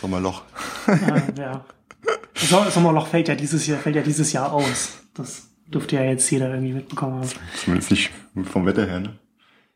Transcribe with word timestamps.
Sommerloch. 0.00 0.42
Äh, 0.86 1.40
ja. 1.40 1.64
Das 2.34 2.74
Sommerloch 2.74 3.08
fällt 3.08 3.28
ja 3.28 3.34
dieses 3.34 3.66
Jahr, 3.66 3.78
fällt 3.78 3.96
ja 3.96 4.02
dieses 4.02 4.32
Jahr 4.32 4.52
aus. 4.52 4.98
Das 5.14 5.48
dürfte 5.66 5.96
ja 5.96 6.04
jetzt 6.04 6.30
jeder 6.30 6.50
irgendwie 6.50 6.72
mitbekommen 6.72 7.20
haben. 7.20 7.28
Zumindest 7.56 7.90
nicht 7.90 8.10
vom 8.44 8.64
Wetter 8.66 8.86
her, 8.86 9.00
ne? 9.00 9.18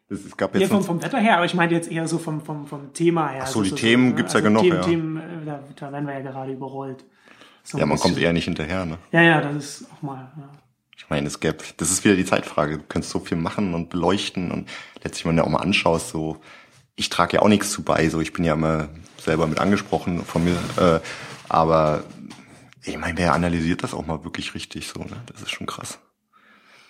Es, 0.08 0.24
es 0.24 0.36
gab 0.36 0.54
jetzt 0.54 0.62
ja, 0.62 0.68
vom, 0.68 0.84
vom 0.84 1.02
Wetter 1.02 1.18
her, 1.18 1.36
aber 1.36 1.44
ich 1.46 1.54
meine 1.54 1.72
jetzt 1.72 1.90
eher 1.90 2.06
so 2.06 2.18
vom, 2.18 2.40
vom, 2.40 2.66
vom 2.66 2.92
Thema 2.92 3.28
her. 3.28 3.42
Ach 3.44 3.48
so, 3.48 3.62
die 3.62 3.72
Themen 3.72 4.10
so, 4.10 4.16
gibt's 4.16 4.34
also 4.34 4.46
ja 4.46 4.50
genug, 4.50 4.62
Themen, 4.62 4.76
ja. 4.76 4.82
Themen, 4.82 5.16
äh, 5.16 5.46
da, 5.46 5.60
da 5.74 5.92
werden 5.92 6.06
wir 6.06 6.14
ja 6.14 6.20
gerade 6.20 6.52
überrollt. 6.52 7.04
So 7.64 7.78
ja, 7.78 7.86
man 7.86 7.98
kommt 7.98 8.18
eher 8.18 8.32
nicht 8.32 8.44
hinterher, 8.44 8.84
ne? 8.84 8.98
Ja, 9.10 9.22
ja, 9.22 9.40
das 9.40 9.56
ist 9.56 9.86
auch 9.92 10.02
mal, 10.02 10.32
ja. 10.36 10.48
Ich 10.96 11.10
meine, 11.10 11.26
es 11.26 11.40
gäbe, 11.40 11.58
das 11.78 11.90
ist 11.90 12.04
wieder 12.04 12.14
die 12.14 12.24
Zeitfrage. 12.24 12.78
Du 12.78 12.84
kannst 12.88 13.10
so 13.10 13.18
viel 13.18 13.36
machen 13.36 13.74
und 13.74 13.90
beleuchten 13.90 14.50
und 14.52 14.68
letztlich, 15.02 15.26
wenn 15.26 15.36
du 15.36 15.44
auch 15.44 15.48
mal 15.48 15.58
anschaust, 15.58 16.10
so, 16.10 16.40
ich 16.96 17.08
trage 17.08 17.36
ja 17.36 17.42
auch 17.42 17.48
nichts 17.48 17.70
zu 17.70 17.82
bei, 17.82 18.08
so, 18.08 18.20
ich 18.20 18.32
bin 18.32 18.44
ja 18.44 18.54
immer 18.54 18.88
selber 19.18 19.46
mit 19.46 19.58
angesprochen 19.58 20.24
von 20.24 20.44
mir, 20.44 20.56
äh, 20.76 21.00
aber 21.48 22.02
ich 22.84 22.98
meine, 22.98 23.16
wer 23.18 23.32
analysiert 23.32 23.82
das 23.82 23.94
auch 23.94 24.06
mal 24.06 24.24
wirklich 24.24 24.54
richtig 24.54 24.88
so, 24.88 25.00
ne? 25.00 25.16
Das 25.26 25.42
ist 25.42 25.50
schon 25.50 25.66
krass. 25.66 25.98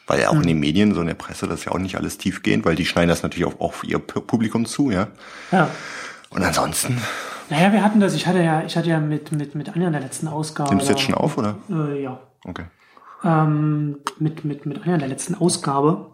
Weil 0.06 0.20
ja 0.20 0.30
auch 0.30 0.34
in 0.34 0.46
den 0.46 0.58
Medien, 0.58 0.94
so 0.94 1.00
in 1.00 1.06
der 1.06 1.14
Presse, 1.14 1.46
das 1.46 1.60
ist 1.60 1.64
ja 1.66 1.72
auch 1.72 1.78
nicht 1.78 1.96
alles 1.96 2.18
tiefgehend, 2.18 2.64
weil 2.64 2.74
die 2.74 2.86
schneiden 2.86 3.08
das 3.08 3.22
natürlich 3.22 3.46
auch 3.46 3.60
auf 3.60 3.84
ihr 3.84 3.98
Publikum 3.98 4.66
zu, 4.66 4.90
ja. 4.90 5.08
Ja. 5.52 5.70
Und 6.30 6.42
ansonsten. 6.42 7.00
Naja, 7.50 7.72
wir 7.72 7.84
hatten 7.84 8.00
das, 8.00 8.14
ich 8.14 8.26
hatte 8.26 8.42
ja, 8.42 8.62
ich 8.64 8.76
hatte 8.76 8.88
ja 8.88 8.98
mit, 8.98 9.30
mit, 9.32 9.54
mit 9.54 9.68
Anja 9.68 9.86
in 9.86 9.92
der 9.92 10.02
letzten 10.02 10.26
Ausgabe. 10.26 10.70
Nimmst 10.70 10.88
du 10.88 10.92
jetzt 10.92 11.02
schon 11.02 11.14
auf, 11.14 11.36
oder? 11.36 11.56
Äh, 11.70 12.02
ja. 12.02 12.20
Okay. 12.44 12.64
Ähm, 13.22 13.98
mit, 14.18 14.44
mit, 14.44 14.66
mit 14.66 14.78
Anja 14.80 14.94
in 14.94 15.00
der 15.00 15.08
letzten 15.08 15.34
Ausgabe 15.34 16.10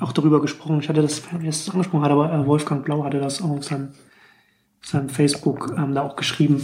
auch 0.00 0.12
darüber 0.12 0.40
gesprochen. 0.40 0.80
Ich 0.80 0.88
hatte 0.88 1.02
das, 1.02 1.22
wie 1.38 1.48
es 1.48 1.68
angesprochen 1.70 2.04
hat, 2.04 2.10
aber 2.10 2.32
äh, 2.32 2.46
Wolfgang 2.46 2.84
Blau 2.84 3.04
hatte 3.04 3.20
das 3.20 3.42
auch 3.42 3.50
auf 3.50 3.64
seinem, 3.64 3.88
seinem 4.82 5.08
Facebook 5.08 5.74
ähm, 5.76 5.94
da 5.94 6.02
auch 6.02 6.16
geschrieben, 6.16 6.62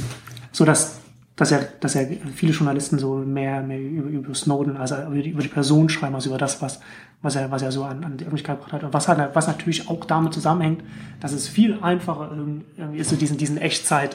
so 0.52 0.64
dass 0.64 1.02
dass 1.36 1.50
er, 1.50 1.62
dass 1.80 1.94
er 1.94 2.06
viele 2.34 2.52
Journalisten 2.52 2.98
so 2.98 3.16
mehr, 3.16 3.62
mehr 3.62 3.80
über, 3.80 4.08
über 4.08 4.34
Snowden, 4.34 4.76
also 4.76 4.96
über 4.96 5.42
die, 5.42 5.48
Person 5.48 5.88
schreiben, 5.88 6.14
als 6.14 6.26
über 6.26 6.36
das, 6.36 6.60
was, 6.60 6.80
was 7.22 7.36
er, 7.36 7.50
was 7.50 7.62
er 7.62 7.72
so 7.72 7.84
an, 7.84 8.04
an 8.04 8.16
die 8.16 8.24
Öffentlichkeit 8.24 8.58
gebracht 8.58 8.74
hat. 8.74 8.84
Und 8.84 8.92
was 8.92 9.08
halt, 9.08 9.34
was 9.34 9.46
natürlich 9.46 9.88
auch 9.88 10.04
damit 10.04 10.34
zusammenhängt, 10.34 10.84
dass 11.20 11.32
es 11.32 11.48
viel 11.48 11.78
einfacher 11.80 12.30
irgendwie 12.76 12.98
ist, 12.98 13.10
so 13.10 13.16
diesen, 13.16 13.38
diesen 13.38 13.56
Echtzeit, 13.56 14.14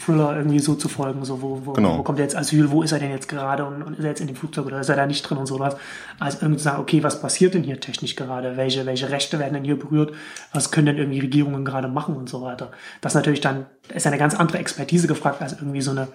Thriller 0.00 0.36
irgendwie 0.36 0.58
so 0.58 0.74
zu 0.74 0.88
folgen, 0.88 1.24
so 1.24 1.42
wo, 1.42 1.62
wo, 1.64 1.72
genau. 1.72 1.98
wo 1.98 2.02
kommt 2.02 2.18
er 2.18 2.24
jetzt 2.24 2.36
Asyl, 2.36 2.70
wo 2.70 2.82
ist 2.82 2.92
er 2.92 2.98
denn 2.98 3.10
jetzt 3.10 3.28
gerade 3.28 3.64
und, 3.64 3.82
und 3.82 3.98
ist 3.98 4.04
er 4.04 4.10
jetzt 4.10 4.20
in 4.20 4.26
dem 4.26 4.36
Flugzeug 4.36 4.66
oder 4.66 4.80
ist 4.80 4.88
er 4.88 4.96
da 4.96 5.06
nicht 5.06 5.22
drin 5.22 5.38
und 5.38 5.46
sowas. 5.46 5.76
Also 6.18 6.38
irgendwie 6.40 6.58
zu 6.58 6.64
sagen, 6.64 6.80
okay, 6.80 7.02
was 7.02 7.20
passiert 7.20 7.54
denn 7.54 7.62
hier 7.62 7.80
technisch 7.80 8.16
gerade? 8.16 8.56
Welche, 8.56 8.86
welche 8.86 9.10
Rechte 9.10 9.38
werden 9.38 9.54
denn 9.54 9.64
hier 9.64 9.78
berührt? 9.78 10.12
Was 10.52 10.70
können 10.70 10.86
denn 10.86 10.98
irgendwie 10.98 11.20
Regierungen 11.20 11.64
gerade 11.64 11.88
machen 11.88 12.16
und 12.16 12.28
so 12.28 12.42
weiter? 12.42 12.70
Das 13.00 13.14
natürlich 13.14 13.40
dann, 13.40 13.66
ist 13.94 14.06
eine 14.06 14.18
ganz 14.18 14.34
andere 14.34 14.58
Expertise 14.58 15.06
gefragt 15.06 15.42
als 15.42 15.52
irgendwie 15.52 15.82
so 15.82 15.90
eine, 15.90 16.08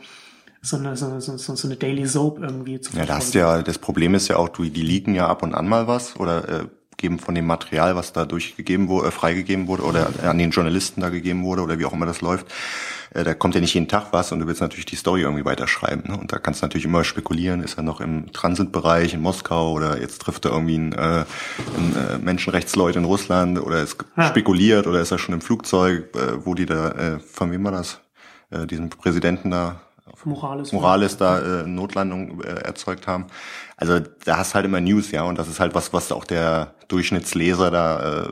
so 0.62 0.78
eine, 0.78 0.96
so, 0.98 1.20
so, 1.20 1.38
so 1.38 1.68
eine 1.68 1.78
Daily 1.78 2.08
Soap 2.08 2.40
irgendwie 2.40 2.82
zu 2.82 2.98
Ja, 2.98 3.06
das, 3.06 3.34
ja, 3.34 3.62
das 3.62 3.78
Problem 3.78 4.16
ist 4.16 4.28
ja 4.28 4.38
auch, 4.38 4.50
die 4.50 4.70
liegen 4.70 5.14
ja 5.14 5.28
ab 5.28 5.44
und 5.44 5.54
an 5.54 5.68
mal 5.68 5.88
was 5.88 6.20
oder 6.20 6.50
äh, 6.50 6.66
geben 6.98 7.20
von 7.20 7.36
dem 7.36 7.46
Material, 7.46 7.96
was 7.96 8.14
da 8.14 8.26
durchgegeben 8.26 8.88
wurde, 8.88 9.10
äh, 9.10 9.12
freigegeben 9.12 9.68
wurde 9.68 9.84
oder 9.84 10.10
an 10.24 10.38
den 10.38 10.52
Journalisten 10.52 11.02
da 11.02 11.10
gegeben 11.10 11.44
wurde 11.44 11.62
oder 11.62 11.80
wie 11.80 11.86
auch 11.86 11.94
immer 11.94 12.06
das 12.06 12.22
läuft, 12.22 12.48
äh, 13.16 13.24
da 13.24 13.34
kommt 13.34 13.56
ja 13.56 13.62
nicht 13.62 13.74
jeden 13.74 13.88
Tag 13.88 14.08
was 14.12 14.32
und 14.32 14.40
du 14.40 14.48
willst 14.48 14.62
natürlich 14.62 14.86
die 14.86 14.96
Story 14.96 15.22
irgendwie 15.22 15.46
weiterschreiben. 15.46 16.04
Ne? 16.12 16.18
Und 16.18 16.34
da 16.34 16.38
kannst 16.38 16.62
du 16.62 16.66
natürlich 16.66 16.86
immer 16.86 17.04
spekulieren, 17.04 17.64
ist 17.64 17.78
er 17.78 17.84
noch 17.84 18.02
im 18.02 18.32
Transitbereich 18.34 19.14
in 19.14 19.22
Moskau 19.22 19.72
oder 19.72 20.00
jetzt 20.00 20.22
trifft 20.22 20.46
er 20.46 20.52
irgendwie 20.52 20.76
einen, 20.76 20.94
äh, 20.94 20.98
einen 20.98 21.96
äh, 21.96 22.18
Menschenrechtsleute 22.20 23.00
in 23.00 23.06
Russland 23.06 23.60
oder 23.60 23.82
ist 23.82 23.98
ja. 24.18 24.28
spekuliert 24.28 24.86
oder 24.86 25.00
ist 25.00 25.12
er 25.12 25.18
schon 25.18 25.34
im 25.34 25.42
Flugzeug, 25.42 26.16
äh, 26.16 26.46
wo 26.46 26.54
die 26.54 26.66
da, 26.66 26.92
äh, 26.92 27.20
von 27.20 27.52
wem 27.52 27.64
war 27.64 27.72
das? 27.72 28.02
Äh, 28.52 28.68
diesen 28.68 28.90
Präsidenten 28.90 29.52
da 29.52 29.82
Morales, 30.24 30.72
Morales 30.72 31.18
da 31.18 31.40
äh, 31.40 31.68
Notlandung 31.68 32.42
äh, 32.42 32.48
erzeugt 32.48 33.08
haben. 33.08 33.28
Also 33.78 34.00
da 34.00 34.38
hast 34.38 34.56
halt 34.56 34.66
immer 34.66 34.82
News, 34.82 35.12
ja, 35.12 35.24
und 35.24 35.38
das 35.38 35.48
ist 35.48 35.60
halt 35.60 35.76
was, 35.76 35.94
was 35.94 36.12
auch 36.12 36.26
der 36.26 36.74
Durchschnittsleser 36.88 37.72
da, 37.72 38.24
äh, 38.24 38.30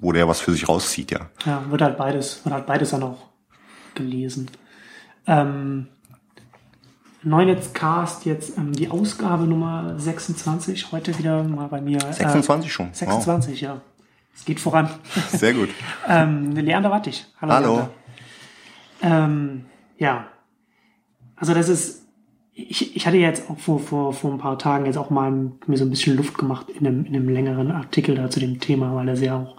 wo 0.00 0.12
der 0.12 0.28
was 0.28 0.40
für 0.40 0.52
sich 0.52 0.68
rauszieht, 0.68 1.10
ja. 1.10 1.20
Ja, 1.44 1.64
wird 1.68 1.82
halt 1.82 1.96
beides, 1.96 2.44
wird 2.44 2.54
halt 2.54 2.66
beides 2.66 2.90
dann 2.90 3.02
auch 3.02 3.31
gelesen. 3.94 4.50
Ähm, 5.26 5.88
Neunetzcast 7.22 8.24
jetzt 8.24 8.58
ähm, 8.58 8.72
die 8.72 8.88
Ausgabe 8.88 9.44
Nummer 9.44 9.94
26, 9.98 10.90
heute 10.92 11.16
wieder 11.18 11.44
mal 11.44 11.68
bei 11.68 11.80
mir. 11.80 12.00
26 12.00 12.66
äh, 12.66 12.72
schon. 12.72 12.88
26, 12.92 13.62
wow. 13.62 13.68
ja. 13.68 13.80
Es 14.34 14.44
geht 14.44 14.60
voran. 14.60 14.88
Sehr 15.28 15.54
gut. 15.54 15.68
ähm, 16.08 16.52
Leander 16.52 16.90
Wattig. 16.90 17.26
Hallo. 17.40 17.52
Hallo. 17.52 17.88
Ähm, 19.02 19.66
ja, 19.98 20.28
also 21.36 21.54
das 21.54 21.68
ist, 21.68 22.06
ich, 22.54 22.96
ich 22.96 23.06
hatte 23.06 23.16
jetzt 23.16 23.50
auch 23.50 23.58
vor, 23.58 23.80
vor, 23.80 24.12
vor 24.12 24.32
ein 24.32 24.38
paar 24.38 24.58
Tagen 24.58 24.86
jetzt 24.86 24.96
auch 24.96 25.10
mal 25.10 25.30
mir 25.66 25.76
so 25.76 25.84
ein 25.84 25.90
bisschen 25.90 26.16
Luft 26.16 26.38
gemacht 26.38 26.70
in 26.70 26.86
einem, 26.86 27.04
in 27.04 27.14
einem 27.14 27.28
längeren 27.28 27.70
Artikel 27.70 28.14
da 28.14 28.30
zu 28.30 28.40
dem 28.40 28.60
Thema, 28.60 28.94
weil 28.94 29.08
er 29.08 29.16
sehr 29.16 29.36
auch, 29.36 29.56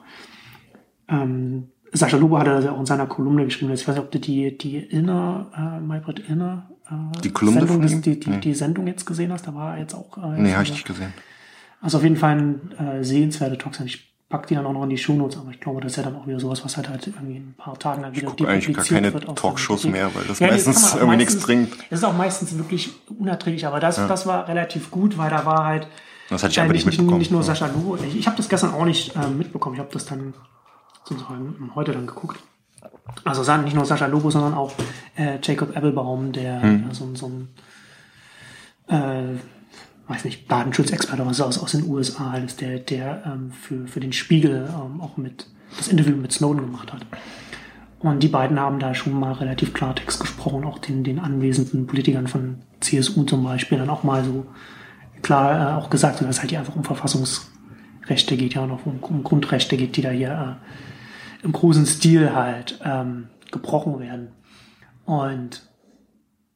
ähm, 1.08 1.70
Sascha 1.94 2.18
Lobo 2.18 2.40
hatte 2.40 2.52
das 2.52 2.66
ja 2.66 2.72
auch 2.72 2.80
in 2.80 2.86
seiner 2.86 3.06
Kolumne 3.06 3.46
geschrieben. 3.46 3.72
Ich 3.72 3.88
weiß 3.88 3.96
nicht, 3.96 4.04
ob 4.04 4.12
du 4.12 4.20
die, 4.20 4.58
die 4.58 4.78
Inner, 4.78 5.48
äh, 5.56 5.80
Maybrit 5.80 6.20
Inner, 6.28 6.70
äh, 6.90 7.22
die 7.22 7.32
Kolumne 7.32 7.62
Sendung, 7.62 7.82
von 7.82 7.92
ihm? 7.92 8.02
Die, 8.02 8.20
die, 8.20 8.30
nee. 8.30 8.40
die 8.40 8.54
Sendung 8.54 8.88
jetzt 8.88 9.06
gesehen 9.06 9.32
hast, 9.32 9.48
da 9.48 9.54
war 9.54 9.76
er 9.76 9.82
jetzt 9.82 9.94
auch. 9.94 10.18
Äh, 10.18 10.42
nee, 10.42 10.54
habe 10.54 10.64
ich 10.64 10.72
nicht 10.72 10.86
gesehen. 10.86 11.14
Also 11.82 11.98
auf 11.98 12.04
jeden 12.04 12.18
Fall 12.18 12.38
ein 12.38 12.72
äh, 12.80 13.04
sehenswerter 13.04 13.58
Talk. 13.58 13.80
Ich 13.86 14.12
pack 14.28 14.48
die 14.48 14.56
dann 14.56 14.66
auch 14.66 14.74
noch 14.74 14.84
in 14.84 14.90
die 14.90 14.98
Shownotes, 14.98 15.38
aber 15.38 15.52
ich 15.52 15.60
glaube, 15.60 15.82
das 15.82 15.92
ist 15.92 15.98
ja 15.98 16.04
dann 16.04 16.16
auch 16.16 16.26
wieder 16.26 16.40
sowas, 16.40 16.66
was 16.66 16.76
halt 16.78 16.90
halt 16.90 17.06
irgendwie 17.06 17.36
in 17.36 17.50
ein 17.50 17.56
paar 17.56 17.78
Tagen 17.78 18.02
dann 18.02 18.16
wieder 18.16 18.28
ich 18.28 18.36
gucke 18.36 18.50
eigentlich 18.50 18.76
gar 18.76 18.86
keine 18.86 19.14
Talkshows 19.14 19.84
mehr, 19.86 20.10
weil 20.16 20.24
das 20.24 20.40
ja, 20.40 20.48
meistens 20.48 20.96
irgendwie 20.96 21.18
meistens, 21.18 21.34
nichts 21.34 21.46
bringt. 21.46 21.74
Das 21.92 22.00
ist 22.00 22.06
auch 22.06 22.18
meistens 22.18 22.58
wirklich 22.58 22.92
unerträglich, 23.20 23.68
aber 23.68 23.80
das, 23.80 23.98
ja. 23.98 24.08
das 24.08 24.26
war 24.26 24.48
relativ 24.48 24.90
gut, 24.90 25.18
weil 25.20 25.30
da 25.30 25.46
war 25.46 25.66
halt 25.66 25.88
das 26.30 26.42
hatte 26.42 26.52
ich 26.52 26.60
einfach 26.60 26.74
nicht 26.74 26.86
mitbekommen. 26.86 27.20
Nicht 27.20 27.32
nur 27.32 27.44
Sascha 27.44 27.68
Lobo. 27.68 27.98
Ich, 27.98 28.18
ich 28.18 28.26
habe 28.26 28.38
das 28.38 28.50
gestern 28.50 28.74
auch 28.74 28.86
nicht 28.86 29.16
äh, 29.16 29.28
mitbekommen. 29.28 29.76
Ich 29.76 29.80
habe 29.80 29.92
das 29.92 30.06
dann 30.06 30.34
sozusagen 31.04 31.72
heute 31.76 31.92
dann 31.92 32.08
geguckt. 32.08 32.40
Also 33.24 33.58
nicht 33.58 33.76
nur 33.76 33.86
Sascha 33.86 34.08
Lobo, 34.08 34.30
sondern 34.30 34.54
auch 34.54 34.74
äh, 35.16 35.38
Jacob 35.42 35.76
Applebaum, 35.76 36.32
der 36.32 36.62
hm. 36.62 36.94
so, 36.94 37.14
so 37.16 37.28
ein 37.28 37.50
äh, 38.88 39.38
weiß 40.08 40.26
nicht, 40.26 40.52
Datenschutzexperte 40.52 41.24
aus, 41.24 41.42
aus 41.42 41.72
den 41.72 41.88
USA, 41.88 42.36
ist 42.38 42.62
der, 42.62 42.80
der 42.80 43.24
ähm, 43.26 43.52
für, 43.52 43.88
für 43.88 44.00
den 44.00 44.14
Spiegel 44.14 44.68
ähm, 44.70 45.02
auch 45.02 45.18
mit 45.18 45.48
das 45.78 45.88
Interview 45.88 46.16
mit 46.16 46.32
Snowden 46.32 46.62
gemacht 46.62 46.94
hat. 46.94 47.06
Und 48.00 48.22
die 48.22 48.28
beiden 48.28 48.60
haben 48.60 48.80
da 48.80 48.94
schon 48.94 49.18
mal 49.18 49.32
relativ 49.32 49.74
Klartext 49.74 50.20
gesprochen, 50.20 50.66
auch 50.66 50.78
den, 50.78 51.04
den 51.04 51.20
anwesenden 51.20 51.88
Politikern 51.88 52.28
von 52.28 52.58
CSU 52.82 53.24
zum 53.24 53.44
Beispiel, 53.44 53.78
dann 53.78 53.90
auch 53.90 54.04
mal 54.04 54.24
so 54.24 54.46
klar 55.22 55.78
äh, 55.78 55.82
auch 55.82 55.90
gesagt, 55.90 56.20
dass 56.20 56.28
es 56.28 56.40
halt 56.42 56.50
hier 56.50 56.60
einfach 56.60 56.76
um 56.76 56.84
Verfassungsrechte 56.84 58.36
geht, 58.36 58.56
ja, 58.56 58.64
und 58.64 58.72
auch 58.72 58.86
um, 58.86 59.00
um 59.00 59.24
Grundrechte 59.24 59.78
geht, 59.78 59.96
die 59.96 60.02
da 60.02 60.10
hier 60.10 60.60
äh, 60.60 60.93
im 61.44 61.52
großen 61.52 61.86
Stil 61.86 62.34
halt 62.34 62.80
ähm, 62.84 63.28
gebrochen 63.52 64.00
werden. 64.00 64.30
Und 65.06 65.62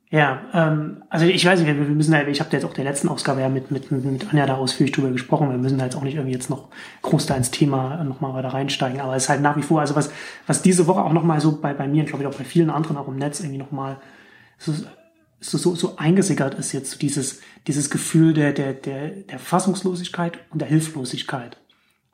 ja, 0.09 0.41
ähm, 0.53 1.03
also 1.09 1.25
ich 1.25 1.45
weiß 1.45 1.59
nicht, 1.59 1.67
wir 1.67 1.73
müssen 1.73 2.15
halt, 2.15 2.29
ich 2.29 2.39
habe 2.39 2.49
jetzt 2.53 2.63
auch 2.63 2.73
der 2.73 2.85
letzten 2.85 3.09
Ausgabe 3.09 3.41
ja 3.41 3.49
mit, 3.49 3.71
mit, 3.71 3.91
mit 3.91 4.29
Anja 4.29 4.45
da 4.45 4.55
ausführlich 4.55 4.95
drüber 4.95 5.11
gesprochen, 5.11 5.49
wir 5.49 5.57
müssen 5.57 5.77
da 5.77 5.83
jetzt 5.83 5.97
auch 5.97 6.03
nicht 6.03 6.15
irgendwie 6.15 6.33
jetzt 6.33 6.49
noch 6.49 6.69
groß 7.01 7.25
da 7.25 7.35
ins 7.35 7.51
Thema 7.51 8.01
nochmal 8.05 8.33
weiter 8.33 8.53
reinsteigen, 8.53 9.01
aber 9.01 9.17
es 9.17 9.23
ist 9.23 9.29
halt 9.29 9.41
nach 9.41 9.57
wie 9.57 9.63
vor, 9.63 9.81
also 9.81 9.95
was, 9.97 10.09
was 10.45 10.61
diese 10.61 10.87
Woche 10.87 11.03
auch 11.03 11.11
nochmal 11.11 11.41
so 11.41 11.59
bei, 11.59 11.73
bei 11.73 11.89
mir 11.89 12.03
und 12.03 12.07
glaube 12.07 12.23
ich 12.23 12.29
auch 12.29 12.37
bei 12.37 12.45
vielen 12.45 12.69
anderen 12.69 12.95
auch 12.95 13.09
im 13.09 13.17
Netz 13.17 13.41
irgendwie 13.41 13.57
nochmal 13.57 13.97
so, 14.57 14.73
so, 15.41 15.57
so, 15.57 15.75
so 15.75 15.97
eingesickert 15.97 16.55
ist 16.55 16.71
jetzt 16.71 16.91
so 16.91 16.97
dieses, 16.97 17.41
dieses 17.67 17.89
Gefühl 17.89 18.33
der, 18.33 18.53
der, 18.53 18.73
der, 18.73 19.09
der 19.09 19.39
Fassungslosigkeit 19.39 20.39
und 20.51 20.61
der 20.61 20.69
Hilflosigkeit. 20.69 21.57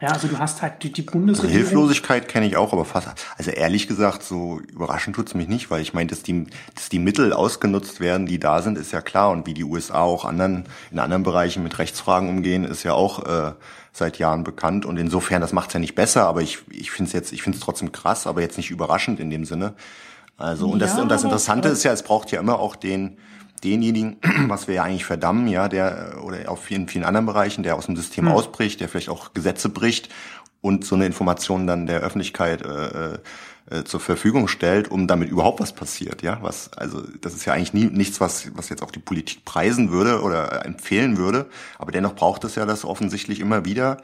Ja, 0.04 0.10
also 0.10 0.28
du 0.28 0.38
hast 0.38 0.62
halt 0.62 0.84
die, 0.84 0.92
die 0.92 1.02
Bundesregierung. 1.02 1.56
Also 1.56 1.70
Hilflosigkeit 1.70 2.28
kenne 2.28 2.46
ich 2.46 2.58
auch, 2.58 2.74
aber 2.74 2.84
fast, 2.84 3.08
also 3.38 3.52
ehrlich 3.52 3.88
gesagt, 3.88 4.22
so 4.24 4.60
überraschend 4.60 5.16
tut's 5.16 5.34
mich 5.34 5.48
nicht, 5.48 5.72
weil 5.72 5.82
ich 5.82 5.94
meine, 5.94 6.10
dass 6.10 6.24
die, 6.24 6.46
dass 6.76 6.90
die 6.90 7.00
Mittel 7.00 7.32
ausgenutzt 7.32 8.02
werden, 8.02 8.26
die 8.26 8.38
da 8.38 8.62
sind, 8.62 8.78
ist 8.78 8.92
ja 8.92 9.00
klar. 9.00 9.32
Und 9.32 9.48
wie 9.48 9.54
die 9.54 9.64
USA 9.64 10.02
auch 10.02 10.26
anderen, 10.26 10.66
in 10.92 11.00
anderen 11.00 11.24
Bereichen 11.24 11.64
mit 11.64 11.80
Rechtsfragen 11.80 12.28
umgehen, 12.28 12.66
ist 12.66 12.84
ja 12.84 12.92
auch 12.92 13.26
äh, 13.26 13.54
seit 13.94 14.18
Jahren 14.18 14.44
bekannt. 14.44 14.86
Und 14.86 14.98
insofern, 14.98 15.40
das 15.40 15.54
macht's 15.54 15.74
ja 15.74 15.80
nicht 15.80 15.96
besser, 15.96 16.28
aber 16.28 16.42
ich, 16.42 16.60
ich 16.70 16.92
finde 16.92 17.08
es 17.08 17.14
jetzt, 17.14 17.32
ich 17.32 17.42
finde 17.42 17.58
es 17.58 17.64
trotzdem 17.64 17.94
krass, 17.94 18.28
aber 18.28 18.42
jetzt 18.42 18.58
nicht 18.58 18.72
überraschend 18.72 19.22
in 19.22 19.30
dem 19.30 19.46
Sinne. 19.46 19.74
Also, 20.36 20.68
und 20.68 20.80
das, 20.80 20.98
ja, 20.98 21.02
und 21.02 21.08
das 21.08 21.24
Interessante 21.24 21.70
ist 21.70 21.84
ja, 21.84 21.94
es 21.94 22.04
braucht 22.04 22.30
ja 22.32 22.42
immer 22.42 22.60
auch 22.60 22.76
den, 22.76 23.20
denjenigen, 23.64 24.18
was 24.48 24.68
wir 24.68 24.76
ja 24.76 24.84
eigentlich 24.84 25.06
verdammen, 25.06 25.48
ja, 25.48 25.68
der 25.68 26.22
oder 26.24 26.50
auf 26.50 26.64
vielen, 26.64 26.88
vielen 26.88 27.06
anderen 27.06 27.26
Bereichen, 27.26 27.64
der 27.64 27.76
aus 27.76 27.86
dem 27.86 27.96
System 27.96 28.26
hm. 28.26 28.34
ausbricht, 28.34 28.80
der 28.82 28.90
vielleicht 28.90 29.10
auch 29.10 29.34
Gesetze 29.34 29.70
bricht 29.70 30.10
und 30.62 30.86
so 30.86 30.96
eine 30.96 31.06
Information 31.06 31.68
dann 31.68 31.86
der 31.86 32.02
Öffentlichkeit 32.02 32.62
äh, 32.62 33.20
äh, 33.70 33.84
zur 33.86 34.00
Verfügung 34.00 34.48
stellt, 34.48 34.92
um 34.92 35.08
damit 35.08 35.30
überhaupt 35.30 35.62
was 35.62 35.74
passiert, 35.74 36.22
ja, 36.22 36.40
was 36.42 36.74
also 36.74 37.02
das 37.22 37.34
ist 37.34 37.46
ja 37.46 37.54
eigentlich 37.54 37.74
nie, 37.74 37.86
nichts, 37.86 38.20
was 38.20 38.56
was 38.56 38.68
jetzt 38.70 38.84
auch 38.84 38.92
die 38.92 39.00
Politik 39.00 39.46
preisen 39.46 39.90
würde 39.90 40.22
oder 40.22 40.66
empfehlen 40.66 41.18
würde, 41.18 41.46
aber 41.80 41.94
dennoch 41.94 42.14
braucht 42.14 42.44
es 42.44 42.56
ja 42.56 42.66
das 42.66 42.84
offensichtlich 42.84 43.40
immer 43.40 43.64
wieder, 43.64 43.98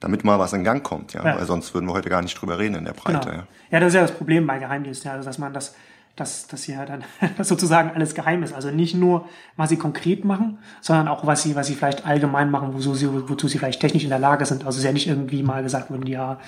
damit 0.00 0.24
mal 0.24 0.38
was 0.40 0.52
in 0.52 0.64
Gang 0.64 0.82
kommt, 0.82 1.12
ja, 1.14 1.24
ja. 1.24 1.36
weil 1.38 1.46
sonst 1.46 1.72
würden 1.74 1.86
wir 1.86 1.92
heute 1.92 2.10
gar 2.10 2.22
nicht 2.22 2.40
drüber 2.40 2.58
reden 2.58 2.74
in 2.74 2.84
der 2.84 2.92
Breite. 2.92 3.30
Genau. 3.30 3.42
Ja. 3.42 3.46
ja, 3.70 3.80
das 3.80 3.88
ist 3.88 3.94
ja 3.94 4.02
das 4.02 4.12
Problem 4.12 4.46
bei 4.46 4.58
Geheimdiensten, 4.58 5.08
ja, 5.08 5.14
also 5.14 5.26
dass 5.26 5.38
man 5.38 5.52
das 5.52 5.74
dass, 6.16 6.46
dass 6.46 6.66
ja 6.66 6.84
dann 6.86 7.04
sozusagen 7.42 7.90
alles 7.90 8.14
geheim 8.14 8.42
ist. 8.42 8.54
Also 8.54 8.70
nicht 8.70 8.94
nur, 8.94 9.28
was 9.56 9.70
sie 9.70 9.76
konkret 9.76 10.24
machen, 10.24 10.58
sondern 10.80 11.08
auch, 11.08 11.26
was 11.26 11.42
sie, 11.42 11.56
was 11.56 11.66
sie 11.66 11.74
vielleicht 11.74 12.06
allgemein 12.06 12.50
machen, 12.50 12.74
wozu 12.74 12.94
sie, 12.94 13.08
wozu 13.28 13.48
sie 13.48 13.58
vielleicht 13.58 13.80
technisch 13.80 14.04
in 14.04 14.10
der 14.10 14.18
Lage 14.18 14.46
sind. 14.46 14.64
Also 14.64 14.76
es 14.76 14.78
ist 14.78 14.84
ja 14.84 14.92
nicht 14.92 15.08
irgendwie 15.08 15.42
mal 15.42 15.62
gesagt 15.62 15.90
worden, 15.90 16.06
ja, 16.06 16.38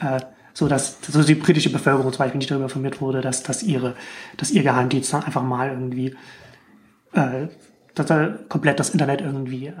äh, 0.00 0.20
so 0.54 0.68
dass 0.68 0.98
so 1.00 1.22
die 1.22 1.34
britische 1.34 1.70
Bevölkerung 1.70 2.12
zum 2.12 2.18
Beispiel 2.18 2.38
nicht 2.38 2.50
darüber 2.50 2.64
informiert 2.66 3.00
wurde, 3.00 3.22
dass, 3.22 3.42
dass 3.42 3.62
ihre, 3.62 3.94
dass 4.36 4.50
ihr 4.50 4.62
Geheimdienst 4.62 5.12
dann 5.12 5.24
einfach 5.24 5.42
mal 5.42 5.70
irgendwie 5.70 6.14
äh, 7.12 7.48
dass 7.94 8.10
er 8.10 8.38
komplett 8.48 8.80
das 8.80 8.90
Internet 8.90 9.20
irgendwie 9.20 9.66
äh, 9.66 9.74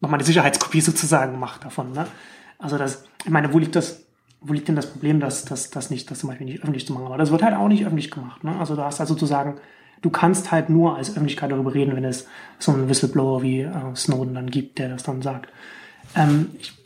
nochmal 0.00 0.18
eine 0.18 0.24
Sicherheitskopie 0.24 0.80
sozusagen 0.80 1.38
macht 1.38 1.64
davon. 1.64 1.92
Ne? 1.92 2.06
Also 2.58 2.78
das, 2.78 3.04
ich 3.24 3.30
meine, 3.30 3.52
wo 3.52 3.58
liegt 3.58 3.76
das, 3.76 4.04
wo 4.40 4.52
liegt 4.52 4.68
denn 4.68 4.76
das 4.76 4.90
Problem, 4.90 5.20
dass 5.20 5.44
das 5.44 5.70
dass 5.70 5.90
nicht, 5.90 6.10
das 6.10 6.20
zum 6.20 6.28
Beispiel 6.30 6.46
nicht 6.46 6.62
öffentlich 6.62 6.86
zu 6.86 6.92
machen? 6.92 7.06
Aber 7.06 7.18
das 7.18 7.30
wird 7.30 7.42
halt 7.42 7.54
auch 7.54 7.68
nicht 7.68 7.84
öffentlich 7.84 8.10
gemacht. 8.10 8.42
Ne? 8.44 8.56
Also 8.58 8.74
da 8.74 8.84
hast 8.86 8.98
halt 8.98 9.08
sozusagen, 9.08 9.56
du 10.02 10.10
kannst 10.10 10.50
halt 10.50 10.70
nur 10.70 10.96
als 10.96 11.10
Öffentlichkeit 11.10 11.52
darüber 11.52 11.74
reden, 11.74 11.94
wenn 11.94 12.04
es 12.04 12.26
so 12.58 12.72
einen 12.72 12.88
Whistleblower 12.88 13.42
wie 13.42 13.60
äh, 13.60 13.72
Snowden 13.94 14.34
dann 14.34 14.50
gibt, 14.50 14.78
der 14.78 14.88
das 14.88 15.02
dann 15.02 15.22
sagt. 15.22 15.50
Ähm, 16.16 16.50
ich, 16.58 16.79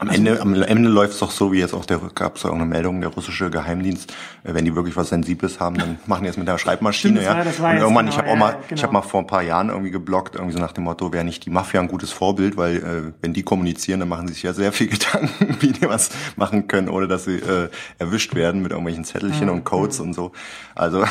am 0.00 0.10
Ende, 0.10 0.40
am 0.40 0.54
Ende 0.54 0.88
läuft 0.88 1.14
es 1.14 1.18
doch 1.18 1.32
so, 1.32 1.52
wie 1.52 1.58
jetzt 1.58 1.74
auch 1.74 1.84
der 1.84 1.98
gab 2.14 2.36
es 2.36 2.44
auch 2.44 2.52
eine 2.52 2.64
Meldung, 2.64 3.00
der 3.00 3.10
russische 3.10 3.50
Geheimdienst, 3.50 4.12
äh, 4.44 4.54
wenn 4.54 4.64
die 4.64 4.76
wirklich 4.76 4.96
was 4.96 5.08
Sensibles 5.08 5.58
haben, 5.58 5.76
dann 5.76 5.98
machen 6.06 6.22
die 6.22 6.28
es 6.28 6.36
mit 6.36 6.46
der 6.46 6.56
Schreibmaschine, 6.56 7.20
Stimmt, 7.20 7.36
ja. 7.36 7.42
das 7.42 7.60
war 7.60 7.72
und 7.72 7.78
irgendwann, 7.78 8.06
genau, 8.06 8.12
ich 8.12 8.18
habe 8.18 8.28
ja, 8.28 8.34
auch 8.34 8.38
mal, 8.38 8.52
genau. 8.52 8.64
ich 8.74 8.82
habe 8.84 8.92
mal 8.92 9.02
vor 9.02 9.20
ein 9.20 9.26
paar 9.26 9.42
Jahren 9.42 9.70
irgendwie 9.70 9.90
geblockt, 9.90 10.36
irgendwie 10.36 10.54
so 10.54 10.60
nach 10.60 10.70
dem 10.70 10.84
Motto, 10.84 11.12
wäre 11.12 11.24
nicht 11.24 11.44
die 11.44 11.50
Mafia 11.50 11.80
ein 11.80 11.88
gutes 11.88 12.12
Vorbild, 12.12 12.56
weil 12.56 12.76
äh, 12.76 13.12
wenn 13.20 13.32
die 13.32 13.42
kommunizieren, 13.42 13.98
dann 13.98 14.08
machen 14.08 14.28
sie 14.28 14.34
sich 14.34 14.44
ja 14.44 14.52
sehr 14.52 14.72
viel 14.72 14.86
Gedanken, 14.88 15.56
wie 15.60 15.72
die 15.72 15.88
was 15.88 16.10
machen 16.36 16.68
können, 16.68 16.88
ohne 16.88 17.08
dass 17.08 17.24
sie 17.24 17.36
äh, 17.36 17.68
erwischt 17.98 18.36
werden 18.36 18.62
mit 18.62 18.70
irgendwelchen 18.70 19.04
Zettelchen 19.04 19.50
und 19.50 19.64
Codes 19.64 19.98
und 19.98 20.14
so. 20.14 20.30
Also 20.76 21.04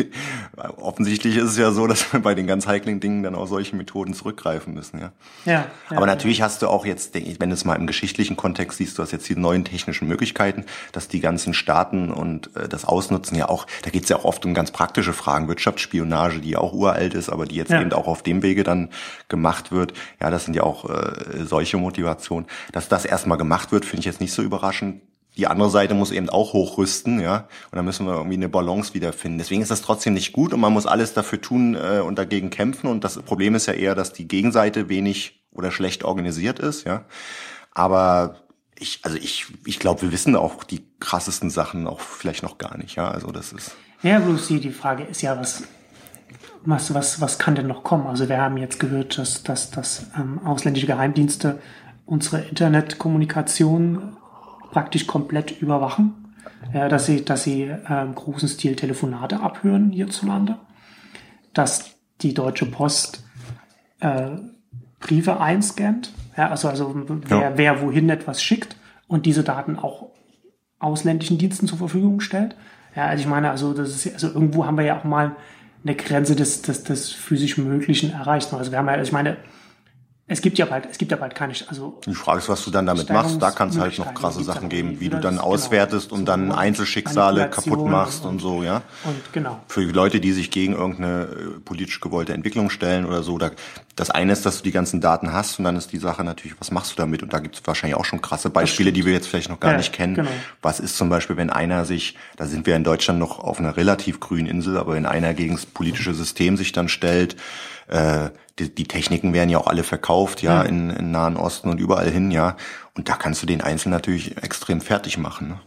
offensichtlich 0.78 1.36
ist 1.36 1.50
es 1.50 1.58
ja 1.58 1.72
so, 1.72 1.86
dass 1.86 2.10
wir 2.10 2.20
bei 2.22 2.34
den 2.34 2.46
ganz 2.46 2.66
heiklen 2.66 3.00
Dingen 3.00 3.22
dann 3.22 3.34
auch 3.34 3.46
solche 3.46 3.76
Methoden 3.76 4.14
zurückgreifen 4.14 4.72
müssen, 4.72 4.98
ja. 4.98 5.12
ja, 5.44 5.52
ja, 5.90 5.96
Aber 5.96 6.06
natürlich 6.06 6.40
hast 6.40 6.62
du 6.62 6.68
auch 6.68 6.86
jetzt, 6.86 7.14
wenn 7.14 7.50
es 7.50 7.66
mal 7.66 7.74
im 7.74 7.86
geschichtlichen 8.14 8.36
Kontext 8.36 8.78
siehst, 8.78 8.96
du 8.96 9.02
hast 9.02 9.10
jetzt 9.10 9.28
die 9.28 9.36
neuen 9.36 9.64
technischen 9.64 10.06
Möglichkeiten, 10.06 10.64
dass 10.92 11.08
die 11.08 11.20
ganzen 11.20 11.52
Staaten 11.52 12.10
und 12.12 12.54
äh, 12.56 12.68
das 12.68 12.84
Ausnutzen 12.84 13.36
ja 13.36 13.48
auch, 13.48 13.66
da 13.82 13.90
geht 13.90 14.04
es 14.04 14.08
ja 14.08 14.16
auch 14.16 14.24
oft 14.24 14.44
um 14.46 14.54
ganz 14.54 14.70
praktische 14.70 15.12
Fragen, 15.12 15.48
Wirtschaftsspionage, 15.48 16.40
die 16.40 16.50
ja 16.50 16.58
auch 16.58 16.72
uralt 16.72 17.14
ist, 17.14 17.28
aber 17.28 17.44
die 17.44 17.56
jetzt 17.56 17.70
Ja. 17.70 17.80
eben 17.80 17.92
auch 17.92 18.06
auf 18.06 18.22
dem 18.22 18.42
Wege 18.42 18.62
dann 18.62 18.90
gemacht 19.28 19.72
wird. 19.72 19.94
Ja, 20.20 20.30
das 20.30 20.44
sind 20.44 20.54
ja 20.54 20.62
auch 20.62 20.88
äh, 20.88 21.44
solche 21.44 21.76
Motivationen. 21.76 22.46
Dass 22.72 22.88
das 22.88 23.04
erstmal 23.04 23.36
gemacht 23.38 23.72
wird, 23.72 23.84
finde 23.84 24.00
ich 24.00 24.06
jetzt 24.06 24.20
nicht 24.20 24.32
so 24.32 24.42
überraschend. 24.42 25.02
Die 25.36 25.48
andere 25.48 25.68
Seite 25.70 25.94
muss 25.94 26.12
eben 26.12 26.28
auch 26.30 26.52
hochrüsten, 26.52 27.18
ja. 27.18 27.48
Und 27.72 27.76
da 27.76 27.82
müssen 27.82 28.06
wir 28.06 28.14
irgendwie 28.14 28.36
eine 28.36 28.48
Balance 28.48 28.94
wiederfinden. 28.94 29.38
Deswegen 29.38 29.62
ist 29.62 29.72
das 29.72 29.82
trotzdem 29.82 30.14
nicht 30.14 30.32
gut 30.32 30.52
und 30.52 30.60
man 30.60 30.72
muss 30.72 30.86
alles 30.86 31.12
dafür 31.12 31.40
tun 31.40 31.74
äh, 31.74 31.98
und 31.98 32.16
dagegen 32.16 32.50
kämpfen. 32.50 32.86
Und 32.88 33.02
das 33.02 33.20
Problem 33.20 33.56
ist 33.56 33.66
ja 33.66 33.72
eher, 33.72 33.96
dass 33.96 34.12
die 34.12 34.28
Gegenseite 34.28 34.88
wenig 34.88 35.42
oder 35.50 35.72
schlecht 35.72 36.04
organisiert 36.04 36.60
ist, 36.60 36.84
ja. 36.84 37.04
Aber 37.74 38.36
ich, 38.78 39.00
also 39.02 39.16
ich, 39.16 39.46
ich 39.66 39.78
glaube, 39.78 40.02
wir 40.02 40.12
wissen 40.12 40.36
auch 40.36 40.64
die 40.64 40.84
krassesten 41.00 41.50
Sachen 41.50 41.86
auch 41.86 42.00
vielleicht 42.00 42.42
noch 42.42 42.58
gar 42.58 42.78
nicht, 42.78 42.96
ja. 42.96 43.08
Also 43.08 43.30
das 43.30 43.52
ist. 43.52 43.76
Ja, 44.02 44.18
bloß 44.18 44.48
die, 44.48 44.60
die 44.60 44.70
Frage 44.70 45.04
ist 45.04 45.22
ja, 45.22 45.38
was, 45.38 45.64
was, 46.64 46.94
was, 46.94 47.20
was 47.20 47.38
kann 47.38 47.54
denn 47.54 47.66
noch 47.66 47.82
kommen? 47.82 48.06
Also 48.06 48.28
wir 48.28 48.40
haben 48.40 48.56
jetzt 48.56 48.80
gehört, 48.80 49.18
dass, 49.18 49.42
dass, 49.42 49.70
dass 49.70 50.06
ähm, 50.16 50.40
ausländische 50.44 50.86
Geheimdienste 50.86 51.60
unsere 52.06 52.42
Internetkommunikation 52.42 54.16
praktisch 54.70 55.06
komplett 55.06 55.60
überwachen. 55.62 56.20
Ja, 56.72 56.88
dass 56.88 57.06
sie, 57.06 57.24
dass 57.24 57.44
sie 57.44 57.62
ähm, 57.88 58.14
großen 58.14 58.48
Stil 58.48 58.74
Telefonate 58.74 59.40
abhören 59.40 59.90
hierzulande. 59.90 60.58
Dass 61.52 61.96
die 62.22 62.34
Deutsche 62.34 62.66
Post 62.66 63.24
äh, 64.00 64.30
Briefe 64.98 65.40
einscannt. 65.40 66.12
Ja, 66.36 66.50
also, 66.50 66.68
also 66.68 66.94
wer, 67.26 67.38
Ja. 67.38 67.52
wer 67.56 67.80
wohin 67.82 68.08
etwas 68.10 68.42
schickt 68.42 68.76
und 69.06 69.26
diese 69.26 69.44
Daten 69.44 69.78
auch 69.78 70.08
ausländischen 70.78 71.38
Diensten 71.38 71.66
zur 71.66 71.78
Verfügung 71.78 72.20
stellt. 72.20 72.56
Ja, 72.96 73.06
also 73.06 73.22
ich 73.22 73.28
meine, 73.28 73.50
also 73.50 73.72
das 73.72 73.90
ist, 74.04 74.12
also 74.14 74.28
irgendwo 74.28 74.66
haben 74.66 74.76
wir 74.76 74.84
ja 74.84 74.98
auch 74.98 75.04
mal 75.04 75.36
eine 75.84 75.94
Grenze 75.94 76.36
des, 76.36 76.62
des, 76.62 76.84
des 76.84 77.10
physisch 77.12 77.58
Möglichen 77.58 78.12
erreicht. 78.12 78.52
Also 78.52 78.70
wir 78.70 78.78
haben 78.78 78.86
ja, 78.86 78.94
also 78.94 79.04
ich 79.08 79.12
meine, 79.12 79.36
es 80.26 80.40
gibt 80.40 80.56
ja 80.56 80.64
bald, 80.64 80.86
es 80.90 80.96
gibt 80.96 81.10
ja 81.10 81.18
bald 81.18 81.34
keine, 81.34 81.52
also 81.68 82.00
Die 82.06 82.14
Frage 82.14 82.38
ist, 82.38 82.48
was 82.48 82.64
du 82.64 82.70
dann 82.70 82.86
damit 82.86 83.10
machst. 83.10 83.42
Da 83.42 83.50
kann 83.50 83.68
es 83.68 83.78
halt 83.78 83.98
noch 83.98 84.14
krasse 84.14 84.42
Sachen 84.42 84.70
geben, 84.70 84.98
wie 84.98 85.10
du 85.10 85.20
dann 85.20 85.36
Das- 85.36 85.44
auswertest 85.44 86.08
genau. 86.08 86.18
und 86.20 86.24
dann 86.26 86.50
Einzelschicksale 86.50 87.50
kaputt 87.50 87.86
machst 87.86 88.24
und 88.24 88.40
so, 88.40 88.62
ja. 88.62 88.82
und 89.04 89.32
genau. 89.32 89.60
Für 89.68 89.82
Leute, 89.82 90.20
die 90.20 90.32
sich 90.32 90.50
gegen 90.50 90.72
irgendeine 90.74 91.24
äh, 91.24 91.60
politisch 91.62 92.00
gewollte 92.00 92.32
Entwicklung 92.32 92.70
stellen 92.70 93.04
oder 93.04 93.22
so, 93.22 93.36
da, 93.38 93.50
das 93.96 94.10
eine 94.10 94.32
ist, 94.32 94.46
dass 94.46 94.58
du 94.58 94.64
die 94.64 94.72
ganzen 94.72 95.00
Daten 95.02 95.32
hast 95.32 95.58
und 95.58 95.64
dann 95.66 95.76
ist 95.76 95.92
die 95.92 95.98
Sache 95.98 96.24
natürlich, 96.24 96.58
was 96.58 96.70
machst 96.70 96.92
du 96.92 96.96
damit? 96.96 97.22
Und 97.22 97.32
da 97.34 97.38
gibt 97.40 97.56
es 97.56 97.62
wahrscheinlich 97.66 97.96
auch 97.96 98.04
schon 98.06 98.22
krasse 98.22 98.48
Beispiele, 98.50 98.92
die 98.92 99.04
wir 99.04 99.12
jetzt 99.12 99.28
vielleicht 99.28 99.50
noch 99.50 99.60
gar 99.60 99.72
Ja, 99.72 99.76
nicht 99.76 99.92
kennen. 99.92 100.14
genau. 100.14 100.30
Was 100.62 100.80
ist 100.80 100.96
zum 100.96 101.10
Beispiel, 101.10 101.36
wenn 101.36 101.50
einer 101.50 101.84
sich, 101.84 102.16
da 102.36 102.46
sind 102.46 102.66
wir 102.66 102.76
in 102.76 102.84
Deutschland 102.84 103.18
noch 103.20 103.38
auf 103.40 103.58
einer 103.58 103.76
relativ 103.76 104.20
grünen 104.20 104.46
Insel, 104.46 104.78
aber 104.78 104.94
wenn 104.94 105.04
einer 105.06 105.34
gegen 105.34 105.54
das 105.54 105.66
politische 105.66 106.14
System 106.14 106.56
sich 106.56 106.72
dann 106.72 106.88
stellt, 106.88 107.36
äh, 107.88 108.30
die, 108.58 108.74
die 108.74 108.84
Techniken 108.84 109.32
werden 109.32 109.50
ja 109.50 109.58
auch 109.58 109.66
alle 109.66 109.82
verkauft, 109.82 110.42
ja, 110.42 110.62
in, 110.62 110.90
in 110.90 111.10
Nahen 111.10 111.36
Osten 111.36 111.68
und 111.68 111.80
überall 111.80 112.10
hin, 112.10 112.30
ja. 112.30 112.56
Und 112.94 113.08
da 113.08 113.14
kannst 113.14 113.42
du 113.42 113.46
den 113.46 113.60
Einzelnen 113.60 113.92
natürlich 113.92 114.36
extrem 114.42 114.80
fertig 114.80 115.18
machen. 115.18 115.48
Ne? 115.48 115.60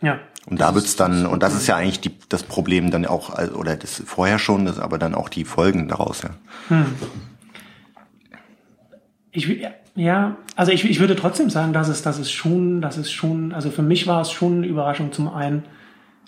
Ja. 0.00 0.18
Und 0.46 0.60
da 0.60 0.74
wird's 0.74 0.96
dann, 0.96 1.26
und 1.26 1.42
das 1.42 1.54
ist 1.54 1.66
ja 1.66 1.76
eigentlich 1.76 2.00
die, 2.00 2.12
das 2.28 2.42
Problem 2.42 2.90
dann 2.90 3.04
auch, 3.06 3.30
also- 3.30 3.54
oder 3.54 3.76
das 3.76 4.02
vorher 4.06 4.38
schon, 4.38 4.64
das 4.64 4.78
aber 4.78 4.98
dann 4.98 5.14
auch 5.14 5.28
die 5.28 5.44
Folgen 5.44 5.88
daraus, 5.88 6.22
ja. 6.22 6.30
Ich, 9.32 9.48
ja, 9.94 10.36
also 10.56 10.72
ich, 10.72 10.84
ich 10.84 10.98
würde 10.98 11.14
trotzdem 11.14 11.50
sagen, 11.50 11.72
dass 11.72 11.88
es, 11.88 12.02
dass 12.02 12.18
es 12.18 12.32
schon, 12.32 12.80
dass 12.80 12.96
es 12.96 13.12
schon, 13.12 13.52
also 13.52 13.70
für 13.70 13.82
mich 13.82 14.06
war 14.06 14.22
es 14.22 14.32
schon 14.32 14.58
eine 14.58 14.66
Überraschung 14.66 15.12
zum 15.12 15.28
einen, 15.28 15.64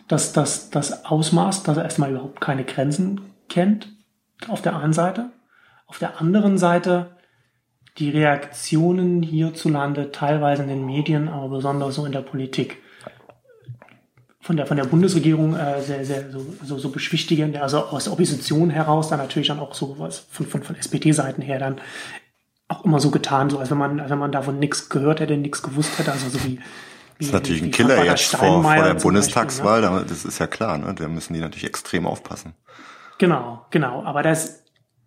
dass 0.09 0.33
das, 0.33 0.71
das 0.71 1.05
Ausmaß, 1.05 1.63
dass 1.63 1.79
er 1.79 1.85
erstmal 1.85 2.11
überhaupt 2.11 2.41
keine 2.41 2.65
Grenzen 2.65 3.23
kennt, 3.49 3.89
auf 4.51 4.63
der 4.63 4.77
einen 4.77 4.93
Seite. 4.93 5.31
Auf 5.87 5.99
der 5.99 6.21
anderen 6.21 6.59
Seite 6.59 7.17
die 7.99 8.09
Reaktionen 8.11 9.23
hierzulande, 9.23 10.13
teilweise 10.13 10.63
in 10.63 10.69
den 10.69 10.87
Medien, 10.87 11.29
aber 11.29 11.49
besonders 11.51 11.95
so 11.95 12.07
in 12.07 12.13
der 12.13 12.23
Politik, 12.23 12.79
von 14.41 14.57
der, 14.57 14.67
von 14.67 14.77
der 14.77 14.85
Bundesregierung 14.85 15.55
äh, 15.55 15.81
sehr, 15.83 16.05
sehr 16.05 16.31
so, 16.31 16.45
so, 16.65 16.79
so 16.79 16.89
beschwichtigend, 16.89 17.57
also 17.59 17.79
aus 17.85 18.05
der 18.05 18.13
Opposition 18.15 18.71
heraus, 18.71 19.09
dann 19.09 19.19
natürlich 19.19 19.49
dann 19.49 19.61
auch 19.61 19.75
so 19.75 19.97
was 19.99 20.19
von, 20.31 20.47
von, 20.47 20.63
von 20.63 20.75
SPD-Seiten 20.77 21.43
her 21.43 21.59
dann 21.59 21.81
auch 22.69 22.85
immer 22.85 22.99
so 22.99 23.11
getan, 23.11 23.51
so 23.51 23.59
als 23.59 23.71
wenn 23.71 23.79
man, 23.79 24.01
als 24.01 24.11
wenn 24.11 24.19
man 24.19 24.33
davon 24.33 24.59
nichts 24.59 24.89
gehört 24.89 25.21
hätte, 25.21 25.37
nichts 25.37 25.63
gewusst 25.63 25.99
hätte, 25.99 26.11
also 26.11 26.29
so 26.31 26.43
wie, 26.45 26.53
wie 26.53 26.59
Das 27.19 27.27
ist 27.29 27.33
natürlich 27.35 27.63
wie 27.63 27.67
ein 27.67 27.71
Killer 27.73 28.05
jetzt 28.05 28.35
vor, 28.35 28.63
vor 28.63 28.75
der 28.83 28.95
Bundestagswahl, 28.95 29.83
da- 29.83 30.03
das 30.09 30.25
ist 30.25 30.39
ja 30.41 30.47
klar, 30.47 30.79
ne? 30.79 30.93
Da 30.95 31.07
müssen 31.07 31.35
die 31.35 31.41
natürlich 31.41 31.65
extrem 31.67 32.07
aufpassen. 32.07 32.55
Genau, 33.23 33.65
genau. 33.71 34.03
Aber 34.03 34.25
das, 34.25 34.65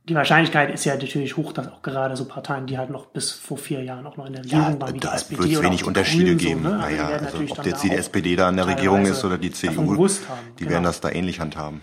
die 0.07 0.15
Wahrscheinlichkeit 0.15 0.74
ist 0.74 0.86
ja 0.86 0.95
natürlich 0.95 1.36
hoch, 1.36 1.51
dass 1.51 1.67
auch 1.67 1.81
gerade 1.81 2.15
so 2.15 2.24
Parteien, 2.24 2.65
die 2.65 2.77
halt 2.77 2.89
noch 2.89 3.07
bis 3.07 3.34
vor 3.34 3.57
vier 3.57 3.84
Jahren 3.84 4.07
auch 4.07 4.15
noch 4.15 4.25
in 4.25 4.31
der 4.31 4.45
Ja, 4.45 4.60
Regierung 4.60 4.81
waren, 4.81 4.89
wie 4.93 5.00
die 5.00 5.00
da 5.01 5.15
SPD 5.15 5.41
wird 5.41 5.51
es 5.51 5.62
wenig 5.62 5.79
die 5.79 5.84
Unterschiede 5.84 6.24
Grünen 6.24 6.39
so, 6.39 6.48
geben. 6.48 6.62
ne? 6.62 6.69
Naja, 6.77 7.07
die 7.07 7.13
also 7.13 7.25
natürlich 7.25 7.51
ob 7.60 7.65
jetzt 7.65 7.84
die 7.84 7.91
SPD 7.91 8.38
da 8.38 8.48
in 8.48 8.55
der 8.55 8.67
Regierung 8.67 9.05
ist 9.05 9.25
oder 9.25 9.38
die 9.38 9.51
CDU, 9.51 10.07
die 10.07 10.63
genau. 10.63 10.72
werden 10.72 10.84
das 10.86 11.01
da 11.01 11.10
ähnlich 11.10 11.41
handhaben. 11.41 11.81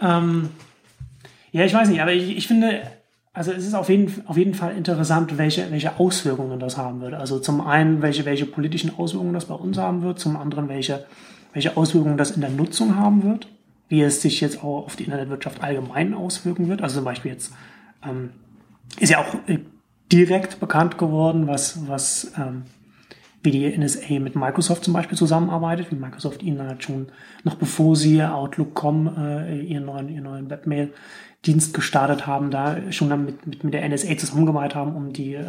Ähm, 0.00 0.48
ja, 1.52 1.66
ich 1.66 1.74
weiß 1.74 1.90
nicht, 1.90 2.00
aber 2.00 2.14
ich, 2.14 2.34
ich 2.34 2.46
finde, 2.46 2.80
also 3.34 3.52
es 3.52 3.66
ist 3.66 3.74
auf 3.74 3.90
jeden, 3.90 4.10
auf 4.28 4.38
jeden 4.38 4.54
Fall 4.54 4.74
interessant, 4.78 5.36
welche, 5.36 5.70
welche 5.70 6.00
Auswirkungen 6.00 6.58
das 6.58 6.78
haben 6.78 7.02
wird. 7.02 7.12
Also 7.12 7.38
zum 7.38 7.60
einen, 7.60 8.00
welche, 8.00 8.24
welche 8.24 8.46
politischen 8.46 8.96
Auswirkungen 8.96 9.34
das 9.34 9.44
bei 9.44 9.54
uns 9.54 9.76
haben 9.76 10.00
wird, 10.00 10.20
zum 10.20 10.38
anderen, 10.38 10.70
welche, 10.70 11.04
welche 11.52 11.76
Auswirkungen 11.76 12.16
das 12.16 12.30
in 12.30 12.40
der 12.40 12.48
Nutzung 12.48 12.96
haben 12.96 13.24
wird, 13.24 13.46
wie 13.88 14.02
es 14.02 14.22
sich 14.22 14.40
jetzt 14.40 14.62
auch 14.62 14.86
auf 14.86 14.96
die 14.96 15.04
Internetwirtschaft 15.04 15.62
allgemein 15.62 16.14
auswirken 16.14 16.68
wird. 16.68 16.82
Also 16.82 16.96
zum 16.96 17.04
Beispiel 17.04 17.32
jetzt 17.32 17.52
ähm, 18.04 18.30
ist 18.98 19.10
ja 19.10 19.18
auch 19.18 19.34
äh, 19.46 19.58
direkt 20.12 20.60
bekannt 20.60 20.98
geworden, 20.98 21.46
was, 21.46 21.88
was 21.88 22.32
ähm, 22.36 22.62
wie 23.42 23.50
die 23.50 23.78
NSA 23.78 24.18
mit 24.18 24.34
Microsoft 24.34 24.84
zum 24.84 24.92
Beispiel 24.92 25.16
zusammenarbeitet, 25.16 25.90
wie 25.90 25.96
Microsoft 25.96 26.42
ihnen 26.42 26.60
halt 26.62 26.82
schon 26.82 27.08
noch 27.44 27.54
bevor 27.54 27.94
sie 27.96 28.22
Outlook.com 28.22 29.16
äh, 29.16 29.60
ihren 29.60 29.86
neuen, 29.86 30.08
ihren 30.08 30.24
neuen 30.24 30.50
Webmail-Dienst 30.50 31.72
gestartet 31.72 32.26
haben, 32.26 32.50
da 32.50 32.92
schon 32.92 33.08
dann 33.08 33.24
mit, 33.24 33.46
mit, 33.46 33.64
mit 33.64 33.72
der 33.72 33.88
NSA 33.88 34.16
zusammengearbeitet 34.16 34.74
haben, 34.74 34.96
um 34.96 35.12
die 35.12 35.34
äh, 35.34 35.44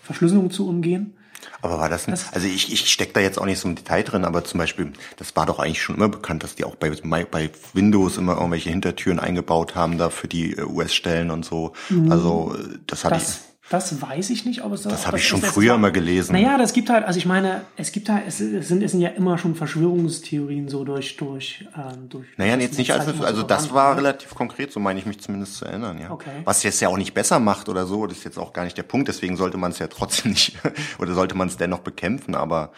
Verschlüsselung 0.00 0.50
zu 0.50 0.66
umgehen. 0.66 1.14
Aber 1.60 1.78
war 1.78 1.88
das, 1.88 2.08
ein, 2.08 2.18
also 2.32 2.46
ich, 2.46 2.72
ich 2.72 2.90
steck 2.90 3.14
da 3.14 3.20
jetzt 3.20 3.38
auch 3.38 3.44
nicht 3.44 3.58
so 3.58 3.68
im 3.68 3.74
Detail 3.74 4.02
drin, 4.02 4.24
aber 4.24 4.44
zum 4.44 4.58
Beispiel, 4.58 4.92
das 5.16 5.34
war 5.36 5.46
doch 5.46 5.58
eigentlich 5.58 5.82
schon 5.82 5.96
immer 5.96 6.08
bekannt, 6.08 6.42
dass 6.42 6.54
die 6.54 6.64
auch 6.64 6.76
bei, 6.76 6.90
bei 7.24 7.50
Windows 7.72 8.16
immer 8.16 8.36
irgendwelche 8.36 8.70
Hintertüren 8.70 9.18
eingebaut 9.18 9.74
haben, 9.74 9.98
da 9.98 10.10
für 10.10 10.28
die 10.28 10.56
äh, 10.56 10.62
US-Stellen 10.62 11.30
und 11.30 11.44
so. 11.44 11.72
Also 12.10 12.54
äh, 12.54 12.78
das 12.86 13.04
hatte 13.04 13.16
Das, 13.16 13.40
Das 13.70 14.00
weiß 14.00 14.30
ich 14.30 14.46
nicht, 14.46 14.64
ob 14.64 14.72
es 14.72 14.82
das. 14.82 14.92
Das 14.92 15.06
habe 15.06 15.18
ich 15.18 15.28
schon 15.28 15.42
früher 15.42 15.74
immer 15.74 15.90
gelesen. 15.90 16.32
Naja, 16.32 16.56
das 16.56 16.72
gibt 16.72 16.88
halt, 16.88 17.04
also 17.04 17.18
ich 17.18 17.26
meine, 17.26 17.62
es 17.76 17.92
gibt 17.92 18.08
halt, 18.08 18.26
es 18.26 18.38
sind, 18.38 18.82
es 18.82 18.92
sind 18.92 19.00
ja 19.00 19.10
immer 19.10 19.36
schon 19.36 19.54
Verschwörungstheorien 19.54 20.68
so 20.68 20.84
durch, 20.84 21.16
durch, 21.16 21.66
ähm, 21.76 22.08
durch. 22.08 22.26
Naja, 22.38 22.56
jetzt 22.56 22.78
nicht 22.78 22.92
als, 22.92 23.20
also 23.20 23.42
das 23.42 23.72
war 23.72 23.96
relativ 23.96 24.34
konkret, 24.34 24.72
so 24.72 24.80
meine 24.80 24.98
ich 24.98 25.04
mich 25.04 25.20
zumindest 25.20 25.56
zu 25.56 25.66
erinnern, 25.66 25.98
ja. 25.98 26.10
Okay. 26.10 26.30
Was 26.44 26.62
jetzt 26.62 26.80
ja 26.80 26.88
auch 26.88 26.96
nicht 26.96 27.12
besser 27.12 27.40
macht 27.40 27.68
oder 27.68 27.84
so, 27.84 28.06
das 28.06 28.18
ist 28.18 28.24
jetzt 28.24 28.38
auch 28.38 28.54
gar 28.54 28.64
nicht 28.64 28.78
der 28.78 28.84
Punkt, 28.84 29.08
deswegen 29.08 29.36
sollte 29.36 29.58
man 29.58 29.72
es 29.72 29.78
ja 29.78 29.88
trotzdem 29.88 30.32
nicht, 30.32 30.56
oder 30.98 31.12
sollte 31.12 31.34
man 31.34 31.48
es 31.48 31.58
dennoch 31.58 31.80
bekämpfen, 31.80 32.34
aber, 32.34 32.72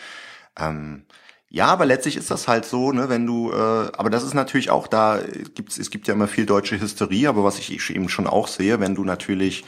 ähm, 0.59 1.05
ja, 1.53 1.67
aber 1.67 1.85
letztlich 1.85 2.17
ist 2.17 2.31
das 2.31 2.47
halt 2.47 2.65
so, 2.65 2.93
ne, 2.93 3.09
wenn 3.09 3.27
du, 3.27 3.51
äh, 3.51 3.57
aber 3.57 4.09
das 4.09 4.23
ist 4.23 4.35
natürlich 4.35 4.71
auch 4.71 4.87
da, 4.87 5.19
gibt's, 5.55 5.79
es 5.79 5.91
gibt 5.91 6.07
ja 6.07 6.15
immer 6.15 6.29
viel 6.29 6.47
deutsche 6.47 6.81
Hysterie, 6.81 7.29
aber 7.29 7.43
was 7.43 7.59
ich 7.59 7.91
eben 7.91 8.09
schon 8.09 8.29
auch 8.29 8.47
sehe, 8.47 8.79
wenn 8.79 8.95
du 8.95 9.05
natürlich 9.05 9.65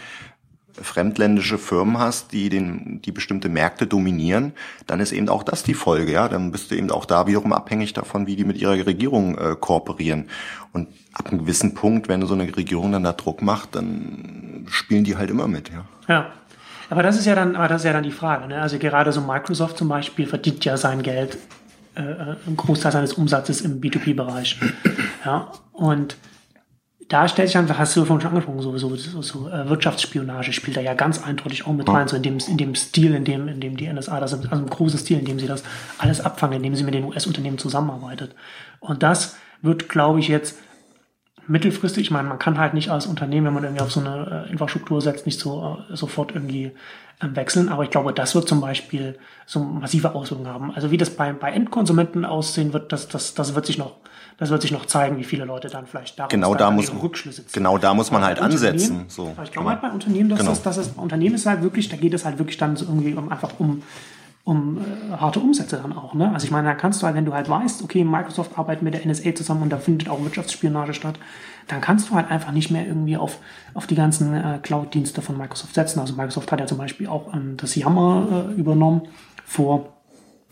fremdländische 0.80 1.58
Firmen 1.58 1.98
hast, 1.98 2.32
die 2.32 2.48
den, 2.48 3.00
die 3.02 3.12
bestimmte 3.12 3.48
Märkte 3.48 3.86
dominieren, 3.86 4.52
dann 4.86 5.00
ist 5.00 5.12
eben 5.12 5.28
auch 5.28 5.42
das 5.42 5.62
die 5.62 5.74
Folge, 5.74 6.12
ja. 6.12 6.28
Dann 6.28 6.50
bist 6.50 6.70
du 6.70 6.76
eben 6.76 6.90
auch 6.90 7.04
da 7.04 7.26
wiederum 7.26 7.52
abhängig 7.52 7.92
davon, 7.92 8.26
wie 8.26 8.36
die 8.36 8.44
mit 8.44 8.56
ihrer 8.58 8.72
Regierung 8.86 9.36
äh, 9.36 9.56
kooperieren. 9.58 10.28
Und 10.72 10.88
ab 11.12 11.28
einem 11.28 11.40
gewissen 11.40 11.74
Punkt, 11.74 12.08
wenn 12.08 12.24
so 12.26 12.34
eine 12.34 12.56
Regierung 12.56 12.92
dann 12.92 13.04
da 13.04 13.12
Druck 13.12 13.42
macht, 13.42 13.74
dann 13.74 14.66
spielen 14.68 15.04
die 15.04 15.16
halt 15.16 15.30
immer 15.30 15.48
mit, 15.48 15.70
ja. 15.70 15.84
Ja. 16.08 16.32
Aber 16.88 17.02
das 17.02 17.16
ist 17.16 17.24
ja 17.24 17.34
dann, 17.34 17.56
aber 17.56 17.68
das 17.68 17.82
ist 17.82 17.86
ja 17.86 17.92
dann 17.94 18.02
die 18.02 18.10
Frage, 18.10 18.48
ne? 18.48 18.60
Also 18.60 18.78
gerade 18.78 19.12
so 19.12 19.22
Microsoft 19.22 19.78
zum 19.78 19.88
Beispiel 19.88 20.26
verdient 20.26 20.64
ja 20.64 20.76
sein 20.76 21.02
Geld, 21.02 21.38
äh, 21.94 22.02
äh 22.02 22.36
einen 22.46 22.56
Großteil 22.56 22.92
seines 22.92 23.14
Umsatzes 23.14 23.62
im 23.62 23.80
B2B-Bereich. 23.80 24.60
Ja. 25.24 25.52
Und 25.72 26.16
da 27.12 27.28
stellt 27.28 27.48
sich 27.48 27.58
einfach, 27.58 27.78
hast 27.78 27.94
du 27.94 28.06
vorhin 28.06 28.22
schon 28.22 28.30
angesprochen, 28.30 28.62
so, 28.62 28.78
so, 28.78 28.96
so, 28.96 29.20
so 29.20 29.48
äh, 29.50 29.68
Wirtschaftsspionage 29.68 30.54
spielt 30.54 30.78
da 30.78 30.80
ja 30.80 30.94
ganz 30.94 31.22
eindeutig 31.22 31.66
auch 31.66 31.74
mit 31.74 31.86
rein, 31.86 32.08
so 32.08 32.16
in 32.16 32.22
dem, 32.22 32.38
in 32.48 32.56
dem 32.56 32.74
Stil, 32.74 33.14
in 33.14 33.24
dem, 33.24 33.48
in 33.48 33.60
dem 33.60 33.76
die 33.76 33.86
NSA 33.92 34.18
das, 34.18 34.32
also 34.32 34.50
im 34.50 34.70
großen 34.70 34.98
Stil, 34.98 35.18
in 35.18 35.26
dem 35.26 35.38
sie 35.38 35.46
das 35.46 35.62
alles 35.98 36.22
abfangen, 36.22 36.56
in 36.56 36.62
dem 36.62 36.74
sie 36.74 36.84
mit 36.84 36.94
den 36.94 37.04
US-Unternehmen 37.04 37.58
zusammenarbeitet. 37.58 38.34
Und 38.80 39.02
das 39.02 39.36
wird, 39.60 39.90
glaube 39.90 40.20
ich, 40.20 40.28
jetzt 40.28 40.58
mittelfristig, 41.46 42.04
ich 42.04 42.10
meine, 42.10 42.28
man 42.28 42.38
kann 42.38 42.56
halt 42.56 42.72
nicht 42.72 42.88
als 42.88 43.04
Unternehmen, 43.04 43.48
wenn 43.48 43.54
man 43.54 43.64
irgendwie 43.64 43.82
auf 43.82 43.92
so 43.92 44.00
eine 44.00 44.46
äh, 44.48 44.50
Infrastruktur 44.50 45.02
setzt, 45.02 45.26
nicht 45.26 45.38
so 45.38 45.84
äh, 45.90 45.94
sofort 45.94 46.34
irgendwie 46.34 46.72
äh, 47.20 47.26
wechseln. 47.34 47.68
Aber 47.68 47.82
ich 47.82 47.90
glaube, 47.90 48.14
das 48.14 48.34
wird 48.34 48.48
zum 48.48 48.62
Beispiel 48.62 49.18
so 49.44 49.60
massive 49.60 50.14
Auswirkungen 50.14 50.48
haben. 50.48 50.74
Also 50.74 50.90
wie 50.90 50.96
das 50.96 51.10
bei, 51.10 51.30
bei 51.34 51.52
Endkonsumenten 51.52 52.24
aussehen 52.24 52.72
wird, 52.72 52.90
das, 52.90 53.08
das, 53.08 53.34
das 53.34 53.54
wird 53.54 53.66
sich 53.66 53.76
noch 53.76 53.96
das 54.38 54.50
wird 54.50 54.62
sich 54.62 54.72
noch 54.72 54.86
zeigen, 54.86 55.18
wie 55.18 55.24
viele 55.24 55.44
Leute 55.44 55.68
dann 55.68 55.86
vielleicht 55.86 56.18
daraus 56.18 56.30
genau 56.30 56.54
da 56.54 56.70
muss, 56.70 56.92
Rückschlüsse 56.92 57.46
ziehen. 57.46 57.52
Genau 57.52 57.78
da 57.78 57.94
muss 57.94 58.10
man 58.10 58.24
halt 58.24 58.40
ansetzen. 58.40 59.04
So, 59.08 59.28
ich 59.28 59.34
glaube 59.34 59.50
genau. 59.52 59.70
halt 59.70 59.82
bei 59.82 59.90
Unternehmen, 59.90 60.28
dass, 60.28 60.40
genau. 60.40 60.50
das, 60.50 60.62
das 60.62 60.88
bei 60.88 61.02
Unternehmen 61.02 61.34
ist 61.34 61.46
halt 61.46 61.62
wirklich, 61.62 61.88
da 61.88 61.96
geht 61.96 62.14
es 62.14 62.24
halt 62.24 62.38
wirklich 62.38 62.56
dann 62.56 62.76
so 62.76 62.86
irgendwie 62.86 63.14
um, 63.14 63.30
einfach 63.30 63.52
um 63.58 63.82
um 64.44 64.78
äh, 64.78 65.16
harte 65.16 65.40
Umsätze 65.40 65.76
dann 65.76 65.96
auch. 65.96 66.14
Ne? 66.14 66.32
Also 66.32 66.44
ich 66.44 66.50
meine, 66.50 66.68
da 66.68 66.74
kannst 66.74 67.00
du 67.00 67.06
halt, 67.06 67.14
wenn 67.14 67.24
du 67.24 67.32
halt 67.32 67.48
weißt, 67.48 67.82
okay, 67.82 68.02
Microsoft 68.04 68.58
arbeitet 68.58 68.82
mit 68.82 68.94
der 68.94 69.06
NSA 69.06 69.34
zusammen 69.34 69.62
und 69.62 69.70
da 69.70 69.78
findet 69.78 70.08
auch 70.08 70.20
Wirtschaftsspionage 70.22 70.94
statt, 70.94 71.18
dann 71.68 71.80
kannst 71.80 72.10
du 72.10 72.14
halt 72.14 72.30
einfach 72.30 72.50
nicht 72.50 72.70
mehr 72.70 72.86
irgendwie 72.86 73.16
auf, 73.16 73.38
auf 73.74 73.86
die 73.86 73.94
ganzen 73.94 74.34
äh, 74.34 74.58
Cloud-Dienste 74.60 75.22
von 75.22 75.38
Microsoft 75.38 75.74
setzen. 75.74 76.00
Also 76.00 76.14
Microsoft 76.14 76.50
hat 76.50 76.58
ja 76.58 76.66
zum 76.66 76.78
Beispiel 76.78 77.06
auch 77.06 77.32
ähm, 77.32 77.56
das 77.56 77.76
Yammer 77.76 78.48
äh, 78.50 78.52
übernommen 78.54 79.02
vor, 79.44 79.92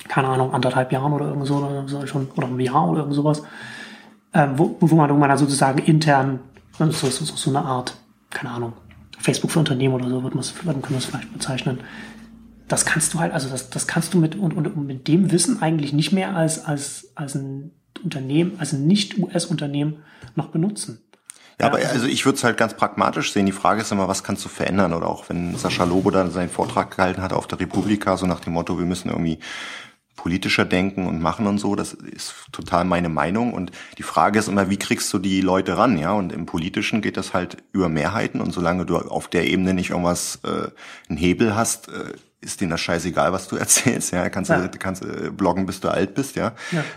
keine 0.09 0.29
Ahnung, 0.29 0.53
anderthalb 0.53 0.93
Jahren 0.93 1.13
oder 1.13 1.29
irgend 1.29 1.47
so, 1.47 1.57
oder 1.57 2.07
schon, 2.07 2.29
oder 2.37 2.47
einem 2.47 2.61
Jahr 2.61 2.89
oder 2.89 3.01
irgend 3.01 3.15
sowas 3.15 3.43
äh, 4.33 4.49
wo, 4.55 4.77
wo, 4.81 4.95
man, 4.95 5.11
wo 5.11 5.15
man 5.15 5.29
da 5.29 5.37
sozusagen 5.37 5.79
intern 5.79 6.41
so, 6.79 6.91
so, 6.91 7.09
so, 7.11 7.37
so 7.37 7.51
eine 7.51 7.63
Art, 7.65 7.95
keine 8.31 8.51
Ahnung, 8.51 8.73
Facebook 9.19 9.51
für 9.51 9.59
Unternehmen 9.59 9.95
oder 9.95 10.09
so, 10.09 10.23
wird 10.23 10.35
man 10.35 10.45
können 10.45 10.85
wir 10.91 10.99
es 10.99 11.05
vielleicht 11.05 11.33
bezeichnen. 11.33 11.81
Das 12.69 12.87
kannst 12.87 13.13
du 13.13 13.19
halt, 13.19 13.33
also 13.33 13.49
das, 13.49 13.71
das 13.71 13.87
kannst 13.87 14.15
du 14.15 14.19
mit, 14.19 14.37
und, 14.37 14.55
und 14.55 14.87
mit 14.87 15.09
dem 15.09 15.33
Wissen 15.33 15.61
eigentlich 15.61 15.93
nicht 15.93 16.13
mehr 16.13 16.37
als, 16.37 16.65
als, 16.65 17.13
als 17.17 17.35
ein 17.35 17.73
Unternehmen, 18.03 18.53
als 18.59 18.73
ein 18.73 18.87
Nicht-US-Unternehmen 18.87 19.99
noch 20.37 20.49
benutzen. 20.49 21.01
Ja, 21.61 21.67
aber 21.67 21.79
also 21.79 22.07
ich 22.07 22.25
würde 22.25 22.37
es 22.37 22.45
halt 22.45 22.57
ganz 22.57 22.75
pragmatisch 22.75 23.33
sehen. 23.33 23.45
Die 23.45 23.53
Frage 23.53 23.83
ist 23.83 23.93
immer, 23.93 24.09
was 24.09 24.25
kannst 24.25 24.43
du 24.45 24.49
verändern? 24.49 24.95
Oder 24.95 25.09
auch 25.09 25.29
wenn 25.29 25.57
Sascha 25.57 25.85
Lobo 25.85 26.11
dann 26.11 26.31
seinen 26.31 26.49
Vortrag 26.49 26.97
gehalten 26.97 27.21
hat 27.21 27.35
auf 27.35 27.47
der 27.47 27.61
Republika, 27.61 28.17
so 28.17 28.25
nach 28.27 28.41
dem 28.41 28.55
Motto, 28.55 28.79
wir 28.79 28.87
müssen 28.87 29.11
irgendwie 29.11 29.41
politischer 30.21 30.67
denken 30.67 31.07
und 31.07 31.23
machen 31.23 31.47
und 31.47 31.57
so. 31.57 31.75
Das 31.75 31.95
ist 31.95 32.35
total 32.53 32.85
meine 32.85 33.09
Meinung. 33.09 33.55
Und 33.55 33.73
die 33.97 34.03
Frage 34.03 34.39
ist 34.39 34.49
immer, 34.49 34.69
wie 34.69 34.77
kriegst 34.77 35.11
du 35.15 35.19
die 35.19 35.41
Leute 35.41 35.79
ran, 35.79 35.97
ja? 35.97 36.13
Und 36.13 36.31
im 36.31 36.45
Politischen 36.45 37.01
geht 37.01 37.17
das 37.17 37.33
halt 37.33 37.57
über 37.73 37.89
Mehrheiten. 37.89 38.43
Und 38.43 38.53
solange 38.53 38.85
du 38.85 38.99
auf 38.99 39.29
der 39.29 39.47
Ebene 39.47 39.73
nicht 39.73 39.91
irgendwas, 39.91 40.41
äh, 40.45 40.69
einen 41.09 41.17
Hebel 41.17 41.57
hast, 41.57 41.89
äh, 41.89 42.13
ist 42.43 42.61
denen 42.61 42.71
das 42.71 42.83
scheißegal, 42.83 43.33
was 43.33 43.49
du 43.49 43.57
erzählst, 43.65 44.13
ja. 44.13 44.29
Kannst 44.29 44.51
ja. 44.51 44.69
du, 44.69 44.79
kannst 44.79 45.03
du 45.03 45.33
bloggen, 45.33 45.65
bis 45.65 45.81
du 45.81 45.89
alt 45.89 46.15
bist, 46.15 46.37
ja. 46.37 46.53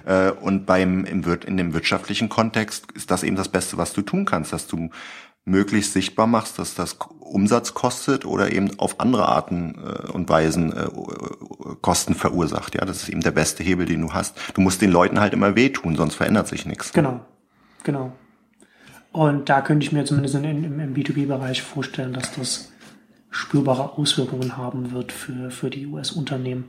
ja. 0.05 0.27
Äh, 0.27 0.31
und 0.31 0.65
beim, 0.65 1.05
im, 1.05 1.23
in 1.45 1.55
dem 1.55 1.73
wirtschaftlichen 1.73 2.27
Kontext 2.27 2.91
ist 2.91 3.09
das 3.09 3.23
eben 3.23 3.37
das 3.37 3.47
Beste, 3.47 3.77
was 3.77 3.93
du 3.93 4.01
tun 4.01 4.25
kannst, 4.25 4.51
dass 4.51 4.67
du 4.67 4.89
möglichst 5.45 5.93
sichtbar 5.93 6.27
machst, 6.27 6.57
dass 6.59 6.75
das 6.75 6.97
Umsatz 7.19 7.73
kostet 7.73 8.25
oder 8.25 8.51
eben 8.51 8.79
auf 8.79 8.99
andere 8.99 9.27
Arten 9.27 9.75
äh, 9.75 10.11
und 10.11 10.29
Weisen 10.29 10.71
äh, 10.71 10.87
Kosten 11.81 12.15
verursacht. 12.15 12.75
Ja, 12.75 12.85
das 12.85 13.03
ist 13.03 13.09
eben 13.09 13.21
der 13.21 13.31
beste 13.31 13.63
Hebel, 13.63 13.85
den 13.85 14.01
du 14.01 14.13
hast. 14.13 14.37
Du 14.53 14.61
musst 14.61 14.81
den 14.81 14.91
Leuten 14.91 15.19
halt 15.19 15.33
immer 15.33 15.55
wehtun, 15.55 15.95
sonst 15.95 16.15
verändert 16.15 16.47
sich 16.47 16.65
nichts. 16.65 16.93
Genau, 16.93 17.21
genau. 17.83 18.13
Und 19.11 19.49
da 19.49 19.61
könnte 19.61 19.85
ich 19.85 19.91
mir 19.91 20.05
zumindest 20.05 20.35
in, 20.35 20.43
im, 20.43 20.79
im 20.79 20.93
B2B-Bereich 20.93 21.61
vorstellen, 21.61 22.13
dass 22.13 22.33
das 22.33 22.71
spürbare 23.29 23.97
Auswirkungen 23.97 24.57
haben 24.57 24.91
wird 24.91 25.11
für, 25.11 25.51
für 25.51 25.69
die 25.69 25.87
US-Unternehmen. 25.87 26.65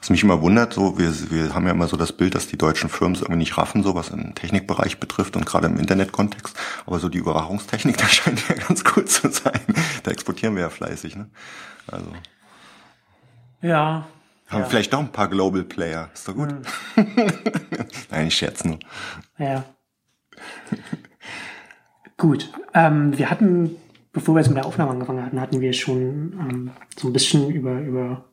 Was 0.00 0.10
mich 0.10 0.22
immer 0.22 0.40
wundert, 0.40 0.74
so 0.74 0.98
wir, 0.98 1.12
wir 1.30 1.54
haben 1.54 1.66
ja 1.66 1.72
immer 1.72 1.88
so 1.88 1.96
das 1.96 2.12
Bild, 2.12 2.34
dass 2.34 2.46
die 2.46 2.58
deutschen 2.58 2.88
Firmen 2.88 3.14
es 3.14 3.22
irgendwie 3.22 3.38
nicht 3.38 3.56
raffen, 3.56 3.82
so 3.82 3.94
was 3.94 4.08
im 4.08 4.34
Technikbereich 4.34 5.00
betrifft 5.00 5.36
und 5.36 5.46
gerade 5.46 5.66
im 5.66 5.78
Internetkontext. 5.78 6.56
Aber 6.86 6.98
so 6.98 7.08
die 7.08 7.18
Überwachungstechnik, 7.18 7.96
da 7.98 8.06
scheint 8.08 8.48
ja 8.48 8.54
ganz 8.54 8.84
gut 8.84 9.08
zu 9.08 9.30
sein. 9.30 9.60
Da 10.02 10.10
exportieren 10.10 10.54
wir 10.54 10.62
ja 10.62 10.70
fleißig, 10.70 11.16
ne? 11.16 11.28
Also. 11.86 12.06
Ja. 13.62 14.06
Haben 14.48 14.60
ja. 14.60 14.66
vielleicht 14.66 14.92
noch 14.92 15.00
ein 15.00 15.12
paar 15.12 15.28
Global 15.28 15.64
Player. 15.64 16.08
Ist 16.14 16.28
doch 16.28 16.34
gut. 16.34 16.50
Hm. 16.50 16.62
Nein, 18.10 18.28
ich 18.28 18.36
scherze 18.36 18.68
nur. 18.68 18.78
Ja. 19.38 19.64
gut. 22.16 22.52
Ähm, 22.72 23.16
wir 23.18 23.30
hatten, 23.30 23.76
bevor 24.12 24.34
wir 24.34 24.40
jetzt 24.40 24.48
mit 24.48 24.56
der 24.56 24.66
Aufnahme 24.66 24.92
angefangen 24.92 25.24
hatten, 25.24 25.40
hatten 25.40 25.60
wir 25.60 25.72
schon 25.72 26.32
ähm, 26.38 26.70
so 26.96 27.08
ein 27.08 27.12
bisschen 27.12 27.50
über, 27.50 27.80
über 27.80 28.24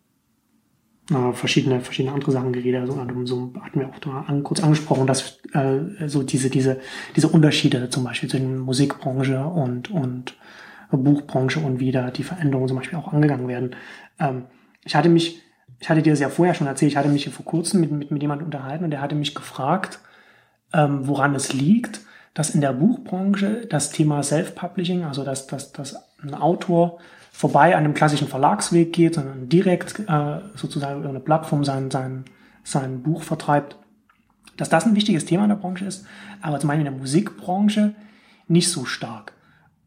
äh, 1.12 1.34
verschiedene, 1.34 1.82
verschiedene 1.82 2.14
andere 2.14 2.32
Sachen 2.32 2.54
geredet. 2.54 2.82
Also, 2.82 2.94
so 3.26 3.54
hatten 3.62 3.80
wir 3.80 3.90
auch 3.90 4.00
da 4.00 4.26
an, 4.28 4.44
kurz 4.44 4.64
angesprochen, 4.64 5.08
dass 5.08 5.40
äh, 5.54 6.08
so 6.08 6.24
diese, 6.24 6.50
diese, 6.50 6.80
diese 7.16 7.28
Unterschiede 7.28 7.90
zum 7.90 8.04
Beispiel 8.04 8.30
zwischen 8.30 8.60
Musikbranche 8.60 9.44
und, 9.46 9.92
und 9.92 10.36
Buchbranche 10.92 11.60
und 11.60 11.80
wie 11.80 11.92
da 11.92 12.12
die 12.12 12.24
Veränderungen 12.24 12.68
zum 12.68 12.78
Beispiel 12.78 13.00
auch 13.00 13.12
angegangen 13.12 13.48
werden. 13.48 13.76
Ähm, 14.20 14.44
ich 14.86 14.96
hatte 14.96 15.10
mich, 15.10 15.42
ich 15.80 15.90
hatte 15.90 16.02
dir 16.02 16.14
das 16.14 16.20
ja 16.20 16.30
vorher 16.30 16.54
schon 16.54 16.68
erzählt, 16.68 16.92
ich 16.92 16.98
hatte 16.98 17.10
mich 17.10 17.30
vor 17.30 17.46
kurzem 17.46 17.82
mit, 17.82 17.92
mit, 17.92 18.12
mit 18.12 18.22
jemandem 18.22 18.46
unterhalten 18.46 18.84
und 18.84 18.92
der 18.92 19.02
hatte 19.02 19.16
mich 19.16 19.36
gefragt, 19.36 20.00
ähm, 20.74 21.08
woran 21.08 21.36
es 21.36 21.54
liegt, 21.54 22.02
dass 22.34 22.50
in 22.50 22.62
der 22.62 22.74
Buchbranche 22.74 23.66
das 23.68 23.92
Thema 23.92 24.24
Self-Publishing, 24.24 25.04
also 25.04 25.24
dass, 25.24 25.48
dass, 25.48 25.72
dass 25.72 25.96
ein 26.22 26.34
Autor 26.34 27.00
vorbei 27.34 27.76
an 27.76 27.84
dem 27.84 27.96
klassischen 27.96 28.28
Verlagsweg 28.28 28.94
geht, 28.94 29.16
sondern 29.16 29.50
direkt 29.50 30.00
äh, 30.08 30.40
sozusagen 30.56 31.00
über 31.00 31.10
eine 31.10 31.20
Plattform 31.20 31.66
sein, 31.66 31.90
sein, 31.90 32.26
sein 32.64 33.02
Buch 33.02 33.24
vertreibt, 33.24 33.76
dass 34.56 34.70
das 34.70 34.86
ein 34.86 34.96
wichtiges 34.96 35.26
Thema 35.26 35.44
in 35.44 35.50
der 35.50 35.56
Branche 35.56 35.84
ist, 35.84 36.06
aber 36.42 36.60
zum 36.60 36.68
Beispiel 36.68 36.86
in 36.86 36.94
der 36.94 37.02
Musikbranche 37.02 37.96
nicht 38.48 38.70
so 38.70 38.86
stark. 38.86 39.34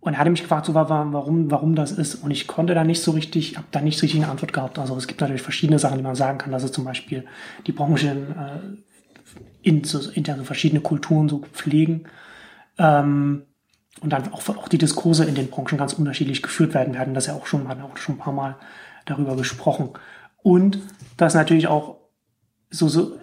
Und 0.01 0.15
er 0.15 0.19
hatte 0.19 0.31
mich 0.31 0.43
gefragt, 0.43 0.67
so, 0.67 0.75
warum, 0.75 1.51
warum 1.51 1.77
das 1.77 1.93
ist. 1.93 2.17
Und 2.17 2.33
ich 2.33 2.49
konnte 2.49 2.75
da 2.75 2.83
nicht 2.83 3.01
so 3.01 3.13
richtig, 3.13 3.57
habe 3.57 3.67
da 3.71 3.81
nicht 3.81 3.97
so 3.97 4.03
richtig 4.03 4.23
eine 4.23 4.31
Antwort 4.31 4.53
gehabt. 4.53 4.79
Also 4.79 4.97
es 4.97 5.07
gibt 5.07 5.21
natürlich 5.21 5.43
verschiedene 5.43 5.79
Sachen, 5.79 5.99
die 5.99 6.05
man 6.05 6.17
sagen 6.17 6.39
kann, 6.39 6.53
dass 6.53 6.65
es 6.65 6.73
zum 6.73 6.85
Beispiel 6.85 7.25
die 7.67 7.73
Branche 7.73 8.09
äh, 8.09 9.69
in, 9.69 9.85
so, 9.85 10.11
intern 10.11 10.39
so 10.39 10.45
verschiedene 10.45 10.81
Kulturen 10.81 11.29
so 11.29 11.39
pflegen. 11.53 12.07
Ähm, 12.79 13.43
und 14.01 14.11
dann 14.11 14.33
auch, 14.33 14.49
auch 14.49 14.69
die 14.69 14.79
Diskurse 14.79 15.25
in 15.25 15.35
den 15.35 15.49
Branchen 15.49 15.79
ganz 15.79 15.93
unterschiedlich 15.93 16.43
geführt 16.43 16.75
werden. 16.75 16.93
Wir 16.93 17.01
hatten 17.01 17.15
das 17.15 17.27
ja 17.27 17.35
auch 17.35 17.47
schon, 17.47 17.69
hatten 17.69 17.83
auch 17.83 17.97
schon 17.97 18.17
ein 18.17 18.19
paar 18.19 18.33
Mal 18.33 18.57
darüber 19.07 19.37
gesprochen. 19.37 19.91
Und 20.43 20.79
dass 21.17 21.35
natürlich 21.35 21.69
auch 21.69 21.97
so, 22.71 22.89
so 22.89 23.19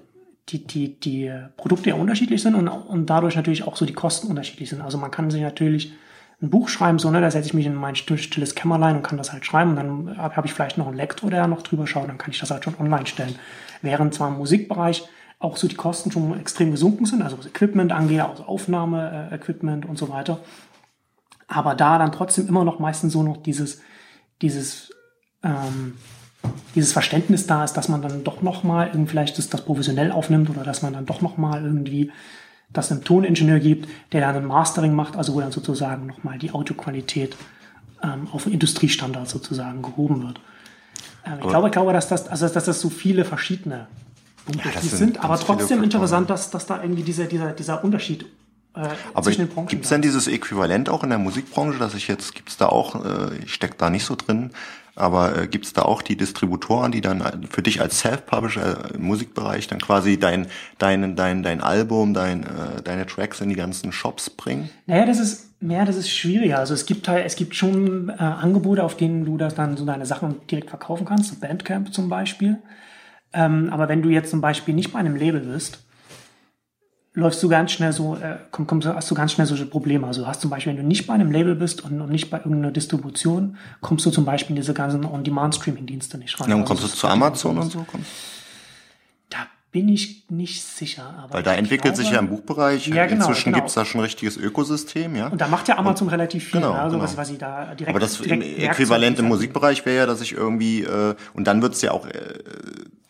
die, 0.49 0.65
die, 0.65 0.99
die 0.99 1.31
Produkte 1.57 1.89
ja 1.89 1.95
unterschiedlich 1.95 2.41
sind 2.41 2.55
und, 2.55 2.67
und 2.67 3.05
dadurch 3.09 3.35
natürlich 3.35 3.63
auch 3.63 3.77
so 3.77 3.85
die 3.85 3.93
Kosten 3.93 4.27
unterschiedlich 4.27 4.69
sind. 4.69 4.81
Also 4.81 4.97
man 4.97 5.11
kann 5.11 5.31
sich 5.31 5.41
natürlich 5.41 5.93
ein 6.41 6.49
Buch 6.49 6.67
schreiben, 6.67 6.99
so, 6.99 7.09
ne, 7.09 7.21
da 7.21 7.31
setze 7.31 7.47
ich 7.47 7.53
mich 7.53 7.65
in 7.65 7.75
mein 7.75 7.95
stilles 7.95 8.55
Kämmerlein 8.55 8.97
und 8.97 9.03
kann 9.03 9.17
das 9.17 9.31
halt 9.31 9.45
schreiben 9.45 9.71
und 9.71 9.75
dann 9.77 10.17
habe 10.17 10.35
hab 10.35 10.45
ich 10.45 10.53
vielleicht 10.53 10.77
noch 10.77 10.87
einen 10.87 10.97
Lektor, 10.97 11.29
der 11.29 11.47
noch 11.47 11.61
drüber 11.61 11.87
schaut, 11.87 12.09
dann 12.09 12.17
kann 12.17 12.31
ich 12.31 12.39
das 12.39 12.51
halt 12.51 12.65
schon 12.65 12.77
online 12.77 13.05
stellen. 13.05 13.35
Während 13.81 14.13
zwar 14.13 14.27
im 14.27 14.37
Musikbereich 14.37 15.07
auch 15.43 15.57
so 15.57 15.67
die 15.67 15.75
Kosten 15.75 16.11
schon 16.11 16.39
extrem 16.39 16.71
gesunken 16.71 17.05
sind, 17.05 17.21
also 17.21 17.37
was 17.37 17.45
Equipment 17.45 17.91
angeht, 17.91 18.21
also 18.21 18.43
Aufnahme-Equipment 18.45 19.85
und 19.85 19.97
so 19.97 20.09
weiter. 20.09 20.39
Aber 21.47 21.75
da 21.75 21.97
dann 21.97 22.11
trotzdem 22.11 22.47
immer 22.47 22.63
noch 22.63 22.79
meistens 22.79 23.13
so 23.13 23.23
noch 23.23 23.37
dieses, 23.37 23.81
dieses 24.41 24.93
ähm, 25.43 25.97
dieses 26.75 26.93
Verständnis 26.93 27.47
da 27.47 27.63
ist, 27.63 27.73
dass 27.73 27.89
man 27.89 28.01
dann 28.01 28.23
doch 28.23 28.41
nochmal 28.41 28.91
vielleicht 29.07 29.37
das, 29.37 29.49
das 29.49 29.63
professionell 29.63 30.11
aufnimmt 30.11 30.49
oder 30.49 30.63
dass 30.63 30.81
man 30.81 30.93
dann 30.93 31.05
doch 31.05 31.21
nochmal 31.21 31.63
irgendwie 31.63 32.11
das 32.71 32.91
einem 32.91 33.03
Toningenieur 33.03 33.59
gibt, 33.59 33.87
der 34.11 34.21
dann 34.21 34.35
ein 34.35 34.45
Mastering 34.45 34.93
macht, 34.93 35.15
also 35.15 35.35
wo 35.35 35.41
dann 35.41 35.51
sozusagen 35.51 36.07
nochmal 36.07 36.39
die 36.39 36.51
Audioqualität 36.51 37.37
ähm, 38.01 38.27
auf 38.31 38.47
Industriestandard 38.47 39.29
sozusagen 39.29 39.81
gehoben 39.81 40.23
wird. 40.23 40.41
Ähm, 41.25 41.39
ich 41.41 41.47
glaube, 41.47 41.67
ich 41.67 41.73
glaube, 41.73 41.93
dass 41.93 42.07
das, 42.07 42.27
also 42.27 42.47
dass 42.47 42.65
das 42.65 42.81
so 42.81 42.89
viele 42.89 43.25
verschiedene 43.25 43.87
Punkte 44.45 44.69
ja, 44.73 44.81
sind, 44.81 45.23
aber 45.23 45.39
trotzdem 45.39 45.83
interessant, 45.83 46.29
dass, 46.29 46.51
dass 46.51 46.65
da 46.65 46.81
irgendwie 46.81 47.03
dieser, 47.03 47.25
dieser, 47.25 47.51
dieser 47.51 47.83
Unterschied 47.83 48.25
äh, 48.75 48.87
aber 49.13 49.31
gibt 49.31 49.83
es 49.83 49.89
denn 49.89 50.01
dieses 50.01 50.27
Äquivalent 50.27 50.89
auch 50.89 51.03
in 51.03 51.09
der 51.09 51.19
Musikbranche, 51.19 51.77
dass 51.77 51.93
ich 51.93 52.07
jetzt, 52.07 52.33
gibt 52.33 52.49
es 52.49 52.57
da 52.57 52.67
auch, 52.67 53.05
äh, 53.05 53.37
ich 53.43 53.53
stecke 53.53 53.75
da 53.77 53.89
nicht 53.89 54.03
so 54.03 54.15
drin, 54.15 54.49
aber 54.95 55.37
äh, 55.37 55.47
gibt 55.47 55.65
es 55.65 55.73
da 55.73 55.83
auch 55.83 56.01
die 56.01 56.15
Distributoren, 56.15 56.91
die 56.91 57.01
dann 57.01 57.47
für 57.49 57.61
dich 57.61 57.81
als 57.81 57.99
Self-Publisher 57.99 58.95
im 58.95 59.03
Musikbereich 59.03 59.67
dann 59.67 59.79
quasi 59.79 60.19
dein, 60.19 60.47
dein, 60.77 61.15
dein, 61.15 61.43
dein 61.43 61.61
Album, 61.61 62.13
dein, 62.13 62.43
äh, 62.43 62.81
deine 62.83 63.05
Tracks 63.05 63.41
in 63.41 63.49
die 63.49 63.55
ganzen 63.55 63.91
Shops 63.91 64.29
bringen? 64.29 64.69
Naja, 64.85 65.05
das 65.05 65.19
ist, 65.19 65.49
ja, 65.61 65.85
das 65.85 65.95
ist 65.95 66.09
schwieriger. 66.09 66.59
Also 66.59 66.73
es 66.73 66.85
gibt 66.85 67.07
halt, 67.07 67.25
es 67.25 67.35
gibt 67.35 67.55
schon 67.55 68.09
äh, 68.09 68.13
Angebote, 68.13 68.83
auf 68.83 68.97
denen 68.97 69.25
du 69.25 69.37
das 69.37 69.55
dann 69.55 69.77
so 69.77 69.85
deine 69.85 70.05
Sachen 70.05 70.35
direkt 70.49 70.69
verkaufen 70.69 71.05
kannst, 71.05 71.39
Bandcamp 71.39 71.93
zum 71.93 72.09
Beispiel. 72.09 72.57
Ähm, 73.33 73.69
aber 73.71 73.89
wenn 73.89 74.01
du 74.01 74.09
jetzt 74.09 74.29
zum 74.29 74.41
Beispiel 74.41 74.73
nicht 74.73 74.93
bei 74.93 74.99
einem 74.99 75.15
Label 75.15 75.41
bist, 75.41 75.79
läufst 77.13 77.41
du 77.43 77.49
ganz 77.49 77.71
schnell 77.71 77.93
so, 77.93 78.15
äh, 78.15 78.37
komm, 78.51 78.65
komm, 78.67 78.83
hast 78.83 79.09
du 79.09 79.15
ganz 79.15 79.33
schnell 79.33 79.45
solche 79.45 79.65
Probleme. 79.65 80.07
Also 80.07 80.21
du 80.21 80.27
hast 80.27 80.41
zum 80.41 80.49
Beispiel, 80.49 80.71
wenn 80.71 80.81
du 80.81 80.87
nicht 80.87 81.05
bei 81.05 81.13
einem 81.13 81.31
Label 81.31 81.55
bist 81.55 81.83
und, 81.83 82.01
und 82.01 82.11
nicht 82.11 82.29
bei 82.29 82.37
irgendeiner 82.37 82.71
Distribution, 82.71 83.57
kommst 83.81 84.05
du 84.05 84.11
zum 84.11 84.25
Beispiel 84.25 84.55
in 84.55 84.61
diese 84.61 84.73
ganzen 84.73 85.05
On-Demand-Streaming-Dienste 85.05 86.17
nicht 86.17 86.39
rein. 86.39 86.49
Ja, 86.49 86.55
und 86.55 86.65
kommst 86.65 86.83
also, 86.83 86.93
du 86.93 86.99
zu 86.99 87.07
Amazon 87.07 87.57
und 87.57 87.71
so? 87.71 87.85
Kommst 87.89 88.09
da 89.29 89.47
bin 89.71 89.89
ich 89.89 90.25
nicht 90.29 90.63
sicher. 90.63 91.27
Weil 91.29 91.43
da 91.43 91.53
entwickelt 91.53 91.95
glaube, 91.95 91.97
sich 91.97 92.11
ja 92.11 92.19
im 92.19 92.29
Buchbereich, 92.29 92.87
ja, 92.87 93.05
genau, 93.05 93.25
inzwischen 93.25 93.51
genau. 93.51 93.57
gibt's 93.57 93.73
da 93.73 93.85
schon 93.85 94.01
ein 94.01 94.05
richtiges 94.05 94.37
Ökosystem, 94.37 95.15
ja. 95.15 95.27
Und 95.27 95.41
da 95.41 95.47
macht 95.47 95.67
ja 95.67 95.77
Amazon 95.77 96.07
und, 96.07 96.13
relativ 96.13 96.45
viel, 96.45 96.61
genau, 96.61 96.73
also 96.73 96.95
genau. 96.95 97.03
Was, 97.03 97.17
was 97.17 97.27
sie 97.27 97.37
da 97.37 97.73
direkt 97.75 97.89
Aber 97.89 97.99
das 97.99 98.19
direkt 98.19 98.59
Äquivalent 98.59 99.19
im 99.19 99.25
Musikbereich 99.25 99.85
wäre 99.85 99.97
ja, 99.97 100.05
dass 100.05 100.21
ich 100.21 100.33
irgendwie, 100.33 100.83
äh, 100.83 101.15
und 101.33 101.45
dann 101.45 101.61
wird's 101.61 101.81
ja 101.81 101.91
auch 101.91 102.05
äh, 102.07 102.11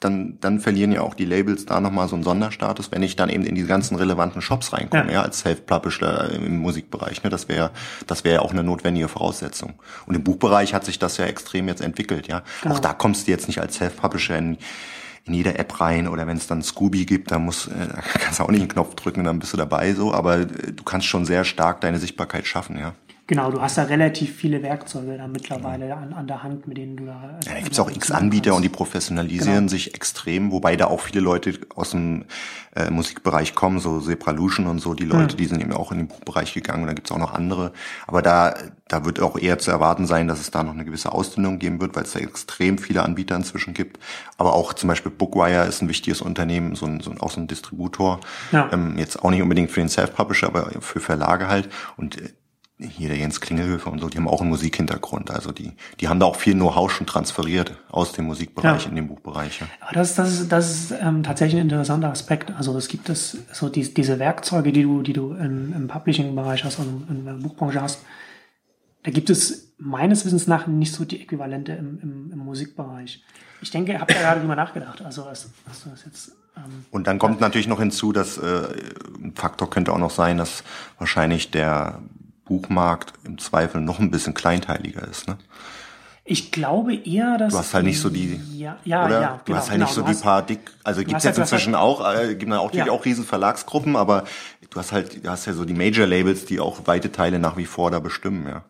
dann, 0.03 0.37
dann 0.39 0.59
verlieren 0.59 0.91
ja 0.91 1.01
auch 1.01 1.13
die 1.13 1.25
Labels 1.25 1.65
da 1.65 1.79
nochmal 1.79 2.07
so 2.07 2.15
einen 2.15 2.23
Sonderstatus, 2.23 2.91
wenn 2.91 3.03
ich 3.03 3.15
dann 3.15 3.29
eben 3.29 3.43
in 3.43 3.55
die 3.55 3.65
ganzen 3.65 3.95
relevanten 3.95 4.41
Shops 4.41 4.73
reinkomme, 4.73 5.07
ja, 5.07 5.13
ja 5.13 5.21
als 5.21 5.39
Self-Publisher 5.39 6.31
im 6.31 6.57
Musikbereich. 6.57 7.23
Ne? 7.23 7.29
Das 7.29 7.49
wäre 7.49 7.71
das 8.07 8.23
wäre 8.23 8.35
ja 8.35 8.41
auch 8.41 8.51
eine 8.51 8.63
notwendige 8.63 9.07
Voraussetzung. 9.07 9.73
Und 10.05 10.15
im 10.15 10.23
Buchbereich 10.23 10.73
hat 10.73 10.85
sich 10.85 10.99
das 10.99 11.17
ja 11.17 11.25
extrem 11.25 11.67
jetzt 11.67 11.81
entwickelt, 11.81 12.27
ja. 12.27 12.43
Genau. 12.61 12.75
Auch 12.75 12.79
da 12.79 12.93
kommst 12.93 13.27
du 13.27 13.31
jetzt 13.31 13.47
nicht 13.47 13.59
als 13.59 13.75
Self-Publisher 13.75 14.37
in, 14.37 14.57
in 15.25 15.33
jede 15.33 15.57
App 15.57 15.79
rein 15.79 16.07
oder 16.07 16.27
wenn 16.27 16.37
es 16.37 16.47
dann 16.47 16.61
Scooby 16.61 17.05
gibt, 17.05 17.31
dann 17.31 17.45
muss, 17.45 17.67
äh, 17.67 17.87
da 17.87 18.01
kannst 18.19 18.39
du 18.39 18.43
auch 18.43 18.51
nicht 18.51 18.61
einen 18.61 18.69
Knopf 18.69 18.95
drücken, 18.95 19.23
dann 19.23 19.39
bist 19.39 19.53
du 19.53 19.57
dabei 19.57 19.93
so, 19.93 20.13
aber 20.13 20.39
äh, 20.39 20.45
du 20.47 20.83
kannst 20.83 21.07
schon 21.07 21.25
sehr 21.25 21.45
stark 21.45 21.81
deine 21.81 21.99
Sichtbarkeit 21.99 22.45
schaffen, 22.45 22.77
ja. 22.77 22.93
Genau, 23.25 23.51
du 23.51 23.61
hast 23.61 23.77
da 23.77 23.83
relativ 23.83 24.35
viele 24.35 24.61
Werkzeuge 24.63 25.17
da 25.17 25.27
mittlerweile 25.27 25.95
an, 25.95 26.11
an 26.11 26.27
der 26.27 26.43
Hand, 26.43 26.67
mit 26.67 26.77
denen 26.77 26.97
du 26.97 27.05
da. 27.05 27.39
Ja, 27.45 27.53
da 27.53 27.61
gibt's 27.61 27.79
auch 27.79 27.89
x 27.89 28.11
Anbieter 28.11 28.53
und 28.53 28.63
die 28.63 28.69
professionalisieren 28.69 29.59
genau. 29.59 29.69
sich 29.69 29.95
extrem, 29.95 30.51
wobei 30.51 30.75
da 30.75 30.87
auch 30.87 30.99
viele 30.99 31.21
Leute 31.21 31.57
aus 31.73 31.91
dem 31.91 32.25
äh, 32.75 32.89
Musikbereich 32.89 33.55
kommen, 33.55 33.79
so 33.79 34.01
Sepralution 34.01 34.67
und 34.67 34.79
so, 34.79 34.93
die 34.93 35.05
Leute, 35.05 35.35
mhm. 35.35 35.37
die 35.37 35.45
sind 35.45 35.61
eben 35.61 35.71
auch 35.71 35.93
in 35.93 35.99
den 35.99 36.07
Buchbereich 36.09 36.53
gegangen 36.53 36.81
und 36.81 36.87
da 36.87 36.93
gibt's 36.93 37.13
auch 37.13 37.17
noch 37.17 37.33
andere. 37.33 37.71
Aber 38.07 38.21
da, 38.21 38.55
da 38.89 39.05
wird 39.05 39.21
auch 39.21 39.39
eher 39.39 39.57
zu 39.57 39.71
erwarten 39.71 40.05
sein, 40.05 40.27
dass 40.27 40.41
es 40.41 40.51
da 40.51 40.61
noch 40.61 40.73
eine 40.73 40.83
gewisse 40.83 41.13
Ausdünnung 41.13 41.59
geben 41.59 41.79
wird, 41.79 41.95
weil 41.95 42.03
es 42.03 42.11
da 42.11 42.19
extrem 42.19 42.77
viele 42.77 43.03
Anbieter 43.03 43.37
inzwischen 43.37 43.73
gibt. 43.73 43.99
Aber 44.37 44.53
auch 44.53 44.73
zum 44.73 44.89
Beispiel 44.89 45.13
Bookwire 45.13 45.65
ist 45.65 45.81
ein 45.81 45.87
wichtiges 45.87 46.21
Unternehmen, 46.21 46.75
so 46.75 46.85
ein, 46.85 46.99
so 46.99 47.09
ein, 47.09 47.21
auch 47.21 47.31
so 47.31 47.39
ein 47.39 47.47
Distributor. 47.47 48.19
Ja. 48.51 48.69
Ähm, 48.73 48.97
jetzt 48.97 49.23
auch 49.23 49.29
nicht 49.29 49.41
unbedingt 49.41 49.71
für 49.71 49.79
den 49.79 49.87
Self-Publisher, 49.87 50.47
aber 50.47 50.69
für 50.81 50.99
Verlage 50.99 51.47
halt. 51.47 51.69
Und 51.95 52.21
äh, 52.21 52.29
hier 52.87 53.09
der 53.09 53.17
Jens 53.17 53.41
Klingelhöfer 53.41 53.91
und 53.91 53.99
so, 53.99 54.09
die 54.09 54.17
haben 54.17 54.27
auch 54.27 54.41
einen 54.41 54.49
Musikhintergrund. 54.49 55.31
Also 55.31 55.51
die, 55.51 55.73
die 55.99 56.07
haben 56.07 56.19
da 56.19 56.25
auch 56.25 56.35
viel 56.35 56.53
Know-how 56.53 56.91
schon 56.91 57.07
transferiert 57.07 57.77
aus 57.89 58.11
dem 58.13 58.25
Musikbereich 58.25 58.83
ja. 58.83 58.89
in 58.89 58.95
den 58.95 59.07
Buchbereich. 59.07 59.61
Ja. 59.61 59.67
Aber 59.81 59.93
das, 59.93 60.15
das 60.15 60.33
ist, 60.33 60.51
das 60.51 60.71
ist 60.71 60.93
ähm, 60.99 61.23
tatsächlich 61.23 61.59
ein 61.59 61.69
interessanter 61.69 62.09
Aspekt. 62.09 62.51
Also 62.51 62.77
es 62.77 62.87
gibt 62.87 63.09
es 63.09 63.37
so 63.51 63.69
die, 63.69 63.93
diese 63.93 64.19
Werkzeuge, 64.19 64.71
die 64.71 64.83
du, 64.83 65.01
die 65.01 65.13
du 65.13 65.33
im, 65.33 65.73
im 65.73 65.87
Publishing-Bereich 65.87 66.63
hast 66.63 66.79
und 66.79 67.07
in 67.09 67.25
der 67.25 67.33
Buchbranche 67.33 67.81
hast. 67.81 68.01
Da 69.03 69.11
gibt 69.11 69.29
es 69.29 69.73
meines 69.77 70.25
Wissens 70.25 70.47
nach 70.47 70.67
nicht 70.67 70.93
so 70.93 71.05
die 71.05 71.21
Äquivalente 71.21 71.73
im, 71.73 71.99
im, 72.01 72.31
im 72.31 72.39
Musikbereich. 72.39 73.23
Ich 73.61 73.71
denke, 73.71 73.93
ihr 73.93 73.99
habt 73.99 74.11
da 74.11 74.19
gerade 74.19 74.41
drüber 74.41 74.55
nachgedacht. 74.55 75.01
Also 75.01 75.25
hast, 75.25 75.49
hast 75.67 75.85
du 75.85 75.89
das 75.89 76.05
jetzt 76.05 76.31
ähm, 76.55 76.85
und 76.91 77.07
dann 77.07 77.19
kommt 77.19 77.41
natürlich 77.41 77.67
noch 77.67 77.79
hinzu, 77.79 78.11
dass 78.11 78.37
äh, 78.37 78.67
ein 79.21 79.33
Faktor 79.35 79.69
könnte 79.69 79.91
auch 79.91 79.97
noch 79.97 80.11
sein, 80.11 80.37
dass 80.37 80.63
wahrscheinlich 80.97 81.51
der 81.51 81.99
Buchmarkt 82.45 83.13
im 83.23 83.37
Zweifel 83.37 83.81
noch 83.81 83.99
ein 83.99 84.11
bisschen 84.11 84.33
kleinteiliger 84.33 85.07
ist, 85.07 85.27
ne? 85.27 85.37
Ich 86.25 86.53
glaube 86.53 86.95
eher, 86.95 87.37
dass. 87.37 87.51
Du 87.51 87.59
hast 87.59 87.73
halt 87.73 87.83
nicht 87.85 87.99
so 87.99 88.09
die. 88.09 88.39
Ja, 88.53 88.77
ja, 88.85 89.05
oder? 89.05 89.21
ja. 89.21 89.41
Du 89.43 89.45
genau, 89.45 89.57
hast 89.57 89.69
halt 89.69 89.79
genau, 89.79 89.85
nicht 89.85 89.93
so 89.93 90.01
die 90.03 90.13
paar 90.13 90.41
dick. 90.41 90.71
Also 90.83 91.01
gibt 91.01 91.17
es 91.17 91.23
jetzt 91.25 91.37
halt, 91.37 91.51
inzwischen 91.51 91.75
halt, 91.75 91.83
auch, 91.83 92.13
äh, 92.13 92.35
gibt 92.35 92.51
auch 92.53 92.65
natürlich 92.65 92.85
ja. 92.85 92.93
auch 92.93 93.03
riesen 93.03 93.25
Verlagsgruppen, 93.25 93.97
aber 93.97 94.23
du 94.69 94.79
hast 94.79 94.93
halt, 94.93 95.25
du 95.25 95.29
hast 95.29 95.45
ja 95.47 95.53
so 95.53 95.65
die 95.65 95.73
Major 95.73 96.07
Labels, 96.07 96.45
die 96.45 96.61
auch 96.61 96.87
weite 96.87 97.11
Teile 97.11 97.39
nach 97.39 97.57
wie 97.57 97.65
vor 97.65 97.91
da 97.91 97.99
bestimmen, 97.99 98.47
ja. 98.47 98.63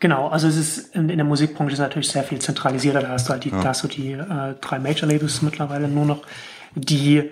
Genau, 0.00 0.28
also 0.28 0.46
es 0.48 0.56
ist 0.56 0.94
in, 0.94 1.08
in 1.08 1.16
der 1.16 1.24
Musikbranche 1.24 1.72
ist 1.72 1.78
natürlich 1.78 2.08
sehr 2.10 2.24
viel 2.24 2.38
zentralisierter. 2.38 3.00
Da 3.00 3.08
hast 3.08 3.28
du 3.28 3.32
halt 3.32 3.44
die, 3.44 3.50
ja. 3.50 3.62
da 3.62 3.68
hast 3.70 3.82
du 3.82 3.88
die 3.88 4.12
äh, 4.12 4.54
drei 4.60 4.78
Major 4.78 5.08
Labels 5.08 5.40
mittlerweile 5.40 5.88
nur 5.88 6.04
noch, 6.04 6.20
die 6.74 7.30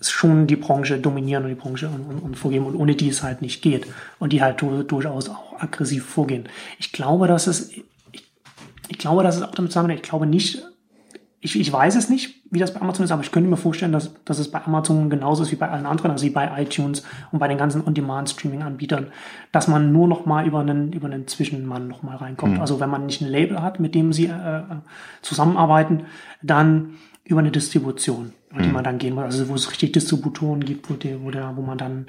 schon 0.00 0.46
die 0.46 0.56
Branche 0.56 0.98
dominieren 0.98 1.44
und 1.44 1.50
die 1.50 1.54
Branche 1.54 1.88
und, 1.88 2.06
und, 2.06 2.18
und, 2.18 2.36
vorgeben 2.36 2.66
und 2.66 2.76
ohne 2.76 2.94
die 2.94 3.08
es 3.08 3.22
halt 3.22 3.42
nicht 3.42 3.62
geht 3.62 3.86
und 4.18 4.32
die 4.32 4.42
halt 4.42 4.60
durchaus 4.60 5.28
auch 5.28 5.60
aggressiv 5.60 6.04
vorgehen. 6.04 6.48
Ich 6.78 6.92
glaube, 6.92 7.26
dass 7.26 7.46
es, 7.46 7.70
ich, 7.70 7.84
ich 8.88 8.98
glaube, 8.98 9.22
dass 9.22 9.36
es 9.36 9.42
auch 9.42 9.54
damit 9.54 9.72
zusammenhängt. 9.72 10.02
Ich 10.02 10.08
glaube 10.08 10.26
nicht, 10.26 10.62
ich, 11.40 11.58
ich 11.58 11.72
weiß 11.72 11.94
es 11.96 12.08
nicht, 12.08 12.42
wie 12.50 12.58
das 12.58 12.74
bei 12.74 12.80
Amazon 12.80 13.04
ist, 13.04 13.12
aber 13.12 13.22
ich 13.22 13.30
könnte 13.30 13.48
mir 13.48 13.56
vorstellen, 13.56 13.92
dass, 13.92 14.12
dass 14.24 14.38
es 14.38 14.50
bei 14.50 14.64
Amazon 14.64 15.10
genauso 15.10 15.42
ist 15.42 15.52
wie 15.52 15.56
bei 15.56 15.68
allen 15.68 15.86
anderen, 15.86 16.10
also 16.10 16.24
wie 16.24 16.30
bei 16.30 16.50
iTunes 16.60 17.04
und 17.30 17.38
bei 17.38 17.48
den 17.48 17.58
ganzen 17.58 17.86
On-Demand-Streaming-Anbietern, 17.86 19.08
dass 19.52 19.68
man 19.68 19.92
nur 19.92 20.08
noch 20.08 20.26
mal 20.26 20.46
über 20.46 20.60
einen, 20.60 20.92
über 20.92 21.06
einen 21.06 21.26
Zwischenmann 21.28 21.88
noch 21.88 22.02
mal 22.02 22.16
reinkommt. 22.16 22.54
Mhm. 22.54 22.60
Also 22.60 22.80
wenn 22.80 22.90
man 22.90 23.06
nicht 23.06 23.20
ein 23.20 23.28
Label 23.28 23.62
hat, 23.62 23.80
mit 23.80 23.94
dem 23.94 24.12
sie 24.12 24.26
äh, 24.26 24.62
zusammenarbeiten, 25.22 26.06
dann 26.42 26.94
über 27.24 27.40
eine 27.40 27.50
Distribution, 27.50 28.32
über 28.56 28.62
die 28.62 28.68
mhm. 28.68 28.74
man 28.74 28.84
dann 28.84 28.98
gehen 28.98 29.14
muss. 29.14 29.24
Also 29.24 29.48
wo 29.48 29.54
es 29.54 29.70
richtig 29.70 29.92
Distributoren 29.92 30.64
gibt, 30.64 30.88
wo, 30.90 30.94
die, 30.94 31.22
wo, 31.22 31.30
der, 31.30 31.56
wo 31.56 31.62
man 31.62 31.76
dann, 31.76 32.06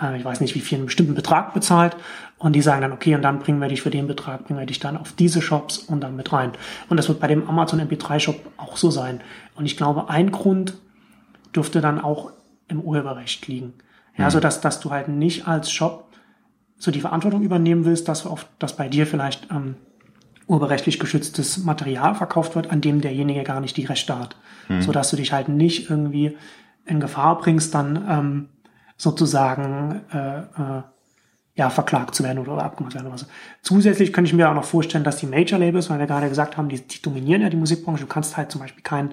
äh, 0.00 0.16
ich 0.16 0.24
weiß 0.24 0.40
nicht, 0.40 0.54
wie 0.54 0.60
viel 0.60 0.78
einen 0.78 0.86
bestimmten 0.86 1.14
Betrag 1.14 1.52
bezahlt 1.52 1.96
und 2.38 2.54
die 2.54 2.62
sagen 2.62 2.80
dann, 2.80 2.92
okay, 2.92 3.14
und 3.14 3.22
dann 3.22 3.38
bringen 3.38 3.60
wir 3.60 3.68
dich 3.68 3.82
für 3.82 3.90
den 3.90 4.06
Betrag, 4.06 4.44
bringen 4.44 4.58
wir 4.58 4.66
dich 4.66 4.80
dann 4.80 4.96
auf 4.96 5.12
diese 5.12 5.42
Shops 5.42 5.78
und 5.78 6.00
dann 6.00 6.16
mit 6.16 6.32
rein. 6.32 6.52
Und 6.88 6.96
das 6.96 7.08
wird 7.08 7.20
bei 7.20 7.26
dem 7.26 7.48
Amazon 7.48 7.80
MP3 7.80 8.18
Shop 8.18 8.40
auch 8.56 8.76
so 8.76 8.90
sein. 8.90 9.20
Und 9.54 9.66
ich 9.66 9.76
glaube, 9.76 10.08
ein 10.08 10.32
Grund 10.32 10.74
dürfte 11.54 11.80
dann 11.80 12.00
auch 12.00 12.32
im 12.68 12.80
Urheberrecht 12.80 13.46
liegen. 13.46 13.74
Ja, 14.16 14.26
mhm. 14.26 14.30
so 14.30 14.40
dass, 14.40 14.60
dass 14.60 14.80
du 14.80 14.90
halt 14.90 15.08
nicht 15.08 15.46
als 15.46 15.70
Shop 15.70 16.08
so 16.78 16.90
die 16.90 17.00
Verantwortung 17.00 17.42
übernehmen 17.42 17.84
willst, 17.84 18.08
dass, 18.08 18.26
auf, 18.26 18.46
dass 18.58 18.76
bei 18.76 18.88
dir 18.88 19.06
vielleicht 19.06 19.50
ähm, 19.50 19.76
urheberrechtlich 20.52 21.00
geschütztes 21.00 21.58
Material 21.64 22.14
verkauft 22.14 22.54
wird, 22.54 22.70
an 22.70 22.80
dem 22.80 23.00
derjenige 23.00 23.42
gar 23.42 23.60
nicht 23.60 23.76
die 23.76 23.86
Rechte 23.86 24.18
hat. 24.18 24.36
Mhm. 24.68 24.82
So 24.82 24.92
dass 24.92 25.10
du 25.10 25.16
dich 25.16 25.32
halt 25.32 25.48
nicht 25.48 25.88
irgendwie 25.90 26.36
in 26.84 27.00
Gefahr 27.00 27.38
bringst, 27.38 27.74
dann 27.74 28.04
ähm, 28.08 28.48
sozusagen 28.96 30.02
äh, 30.12 30.38
äh, 30.40 30.82
ja, 31.54 31.70
verklagt 31.70 32.14
zu 32.14 32.22
werden 32.22 32.38
oder 32.38 32.62
abgemacht 32.62 32.94
werden 32.94 33.06
oder 33.06 33.14
was. 33.14 33.26
Zusätzlich 33.62 34.12
könnte 34.12 34.28
ich 34.28 34.34
mir 34.34 34.48
auch 34.48 34.54
noch 34.54 34.64
vorstellen, 34.64 35.04
dass 35.04 35.16
die 35.16 35.26
Major 35.26 35.58
Labels, 35.58 35.90
weil 35.90 35.98
wir 35.98 36.06
gerade 36.06 36.28
gesagt 36.28 36.56
haben, 36.56 36.68
die, 36.68 36.80
die 36.80 37.02
dominieren 37.02 37.42
ja 37.42 37.50
die 37.50 37.56
Musikbranche. 37.56 38.02
Du 38.02 38.08
kannst 38.08 38.36
halt 38.36 38.50
zum 38.50 38.60
Beispiel 38.60 38.82
kein, 38.82 39.10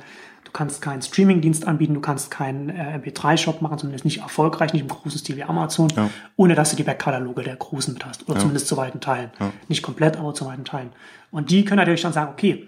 du 0.49 0.53
kannst 0.53 0.81
keinen 0.81 1.01
Streaming-Dienst 1.03 1.67
anbieten, 1.67 1.93
du 1.93 2.01
kannst 2.01 2.31
keinen 2.31 2.69
äh, 2.69 2.97
MP3-Shop 2.97 3.61
machen, 3.61 3.77
zumindest 3.77 4.03
nicht 4.03 4.21
erfolgreich, 4.21 4.73
nicht 4.73 4.81
im 4.81 4.87
großen 4.87 5.19
Stil 5.19 5.37
wie 5.37 5.43
Amazon, 5.43 5.89
ja. 5.95 6.09
ohne 6.35 6.55
dass 6.55 6.71
du 6.71 6.75
die 6.75 6.83
Backkataloge 6.83 7.43
der 7.43 7.55
Großen 7.55 7.93
mit 7.93 8.03
hast. 8.03 8.23
Oder 8.23 8.35
ja. 8.35 8.39
zumindest 8.39 8.67
zu 8.67 8.75
weiten 8.75 8.99
Teilen. 8.99 9.29
Ja. 9.39 9.51
Nicht 9.67 9.83
komplett, 9.83 10.17
aber 10.17 10.33
zu 10.33 10.45
weiten 10.47 10.65
Teilen. 10.65 10.89
Und 11.29 11.51
die 11.51 11.63
können 11.63 11.77
natürlich 11.77 12.01
dann 12.01 12.13
sagen, 12.13 12.31
okay, 12.31 12.67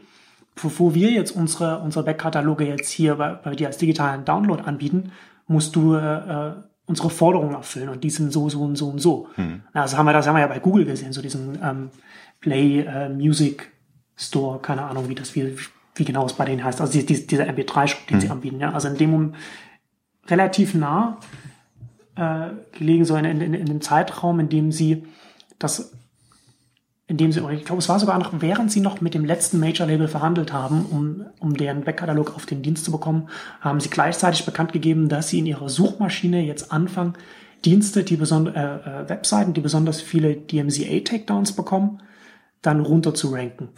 bevor 0.61 0.93
wir 0.93 1.09
jetzt 1.09 1.31
unsere, 1.31 1.79
unsere 1.79 2.05
Backkataloge 2.05 2.67
jetzt 2.67 2.91
hier 2.91 3.15
bei, 3.15 3.33
bei 3.33 3.55
dir 3.55 3.67
als 3.67 3.77
digitalen 3.77 4.25
Download 4.25 4.61
anbieten, 4.61 5.11
musst 5.47 5.75
du 5.75 5.95
äh, 5.95 6.53
unsere 6.85 7.09
Forderungen 7.09 7.55
erfüllen 7.55 7.89
und 7.89 8.03
die 8.03 8.11
sind 8.11 8.31
so, 8.31 8.47
so 8.47 8.61
und 8.61 8.75
so 8.75 8.89
und 8.89 8.99
so. 8.99 9.27
Hm. 9.35 9.61
Also 9.73 9.97
haben 9.97 10.05
wir 10.05 10.13
das 10.13 10.27
haben 10.27 10.35
wir 10.35 10.41
ja 10.41 10.47
bei 10.47 10.59
Google 10.59 10.85
gesehen, 10.85 11.13
so 11.13 11.21
diesen 11.21 11.57
ähm, 11.63 11.89
Play 12.41 12.81
äh, 12.81 13.09
Music 13.09 13.71
Store, 14.15 14.59
keine 14.59 14.83
Ahnung, 14.83 15.09
wie 15.09 15.15
das 15.15 15.33
wie, 15.35 15.55
wie 15.95 16.05
genau 16.05 16.25
es 16.25 16.33
bei 16.33 16.45
denen 16.45 16.63
heißt. 16.63 16.81
Also 16.81 16.93
die, 16.93 17.05
die, 17.05 17.27
dieser 17.27 17.45
MP3-Shop, 17.45 18.07
den 18.07 18.15
hm. 18.15 18.21
sie 18.21 18.29
anbieten. 18.29 18.59
Ja? 18.59 18.73
Also 18.73 18.87
in 18.87 18.97
dem 18.97 19.33
relativ 20.27 20.73
nah 20.73 21.19
äh, 22.15 22.49
gelegen, 22.77 23.05
so 23.05 23.15
in, 23.15 23.25
in, 23.25 23.53
in 23.53 23.65
dem 23.65 23.81
Zeitraum, 23.81 24.39
in 24.39 24.49
dem 24.49 24.71
sie 24.71 25.03
das 25.59 25.91
indem 27.11 27.33
sie, 27.33 27.41
ich 27.51 27.65
glaube, 27.65 27.79
es 27.79 27.89
war 27.89 27.99
sogar 27.99 28.17
noch, 28.17 28.31
während 28.39 28.71
sie 28.71 28.79
noch 28.79 29.01
mit 29.01 29.13
dem 29.13 29.25
letzten 29.25 29.59
Major-Label 29.59 30.07
verhandelt 30.07 30.53
haben, 30.53 30.85
um, 30.85 31.25
um 31.39 31.57
deren 31.57 31.83
Backkatalog 31.83 32.37
auf 32.37 32.45
den 32.45 32.61
Dienst 32.61 32.85
zu 32.85 32.91
bekommen, 32.91 33.27
haben 33.59 33.81
sie 33.81 33.89
gleichzeitig 33.89 34.45
bekannt 34.45 34.71
gegeben, 34.71 35.09
dass 35.09 35.27
sie 35.27 35.39
in 35.39 35.45
ihrer 35.45 35.67
Suchmaschine 35.67 36.41
jetzt 36.41 36.71
anfangen, 36.71 37.15
Dienste, 37.65 38.05
die 38.05 38.15
besonders, 38.15 38.55
äh, 38.55 38.61
äh, 38.61 39.09
Webseiten, 39.09 39.53
die 39.53 39.59
besonders 39.59 40.01
viele 40.01 40.35
DMCA-Takedowns 40.35 41.51
bekommen, 41.53 42.01
dann 42.61 42.79
runter 42.79 43.13
zu 43.13 43.33
ranken. 43.33 43.69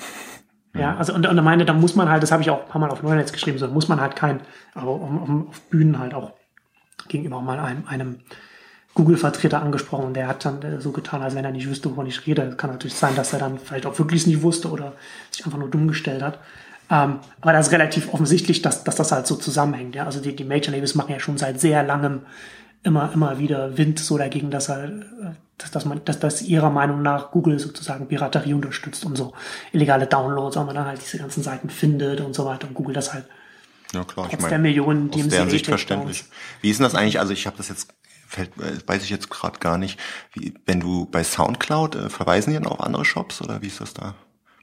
Ja, 0.76 0.96
also 0.98 1.14
und, 1.14 1.28
und 1.28 1.38
er 1.38 1.44
meine, 1.44 1.66
da 1.66 1.74
muss 1.74 1.96
man 1.96 2.10
halt, 2.10 2.24
das 2.24 2.32
habe 2.32 2.42
ich 2.42 2.50
auch 2.50 2.64
ein 2.64 2.68
paar 2.68 2.82
Mal 2.82 2.90
auf 2.90 3.04
Neunetz 3.04 3.32
geschrieben, 3.32 3.60
so 3.60 3.68
muss 3.68 3.88
man 3.88 4.02
halt 4.02 4.16
kein, 4.16 4.42
aber 4.74 4.92
um, 4.92 5.48
auf 5.50 5.62
Bühnen 5.62 6.00
halt 6.00 6.14
auch 6.16 6.34
gegenüber 7.08 7.42
mal 7.42 7.60
einem, 7.60 7.88
einem 7.88 8.20
Google-Vertreter 8.96 9.62
angesprochen 9.62 10.06
und 10.06 10.14
der 10.16 10.28
hat 10.28 10.46
dann 10.46 10.62
äh, 10.62 10.80
so 10.80 10.92
getan, 10.92 11.22
als 11.22 11.36
wenn 11.36 11.46
er 11.46 11.52
nicht 11.52 11.70
wüsste, 11.70 11.92
wovon 11.92 12.08
ich 12.08 12.26
rede. 12.26 12.56
Kann 12.56 12.72
natürlich 12.72 12.96
sein, 12.96 13.16
dass 13.16 13.34
er 13.34 13.40
dann 13.40 13.60
vielleicht 13.60 13.86
auch 13.86 13.98
wirklich 13.98 14.28
nicht 14.28 14.42
wusste 14.42 14.70
oder 14.70 14.94
sich 15.32 15.46
einfach 15.46 15.58
nur 15.58 15.70
dumm 15.70 15.88
gestellt 15.88 16.22
hat. 16.22 16.40
Ähm, 16.90 17.20
aber 17.42 17.54
das 17.54 17.68
ist 17.68 17.74
relativ 17.74 18.14
offensichtlich, 18.14 18.62
dass, 18.62 18.84
dass 18.84 18.96
das 18.96 19.12
halt 19.12 19.26
so 19.26 19.36
zusammenhängt. 19.36 19.96
Ja? 19.96 20.06
Also 20.06 20.20
die, 20.20 20.36
die 20.36 20.44
Major 20.44 20.74
Labels 20.74 20.96
machen 20.96 21.12
ja 21.12 21.20
schon 21.20 21.38
seit 21.38 21.60
sehr 21.60 21.84
langem 21.84 22.22
immer, 22.84 23.12
immer 23.14 23.40
wieder 23.40 23.78
Wind 23.78 24.00
so 24.00 24.18
dagegen, 24.18 24.52
dass 24.52 24.70
er, 24.70 24.92
dass, 25.58 25.72
dass 25.72 25.86
man, 25.86 26.02
dass, 26.06 26.20
dass 26.20 26.42
ihrer 26.42 26.70
Meinung 26.70 27.02
nach 27.02 27.32
Google 27.32 27.60
sozusagen 27.60 28.08
Piraterie 28.08 28.54
unterstützt 28.54 29.06
und 29.06 29.16
so 29.16 29.34
illegale 29.72 30.08
Downloads, 30.08 30.58
weil 30.58 30.66
man 30.66 30.76
dann 30.76 30.86
halt 30.86 31.02
diese 31.02 31.18
ganzen 31.18 31.44
Seiten 31.44 31.70
findet 31.70 32.22
und 32.22 32.36
so 32.36 32.46
weiter 32.46 32.68
und 32.68 32.74
Google 32.74 32.94
das 32.94 33.14
halt 33.14 33.26
ja, 33.94 34.04
klar, 34.04 34.26
trotz 34.28 34.34
ich 34.34 34.40
mein, 34.40 34.50
der 34.50 34.60
Millionen 34.60 35.12
aus 35.14 35.28
deren 35.28 35.50
Sicht 35.50 35.68
verständlich. 35.68 36.26
Wie 36.62 36.70
ist 36.70 36.80
denn 36.80 36.84
das 36.84 36.96
eigentlich? 36.96 37.20
Also 37.20 37.32
ich 37.32 37.46
habe 37.46 37.58
das 37.58 37.70
jetzt 37.70 37.94
fällt, 38.28 38.50
äh, 38.58 38.78
weiß 38.86 39.04
ich 39.04 39.10
jetzt 39.10 39.30
gerade 39.30 39.60
gar 39.60 39.78
nicht. 39.78 40.00
Wie, 40.34 40.54
wenn 40.66 40.80
du 40.80 41.06
bei 41.06 41.24
SoundCloud 41.24 41.96
äh, 41.96 42.10
verweisen 42.10 42.52
die 42.52 42.56
dann 42.56 42.68
auf 42.68 42.82
andere 42.82 43.06
Shops 43.06 43.42
oder 43.42 43.62
wie 43.62 43.68
ist 43.68 43.80
das 43.80 43.94
da? 43.94 44.16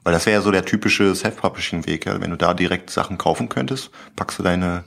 Weil 0.03 0.13
das 0.13 0.25
wäre 0.25 0.39
ja 0.39 0.41
so 0.41 0.51
der 0.51 0.65
typische 0.65 1.15
Self-Publishing-Weg, 1.15 2.05
ja. 2.05 2.19
Wenn 2.19 2.31
du 2.31 2.37
da 2.37 2.53
direkt 2.53 2.89
Sachen 2.89 3.17
kaufen 3.17 3.49
könntest, 3.49 3.91
packst 4.15 4.39
du 4.39 4.43
deine, 4.43 4.83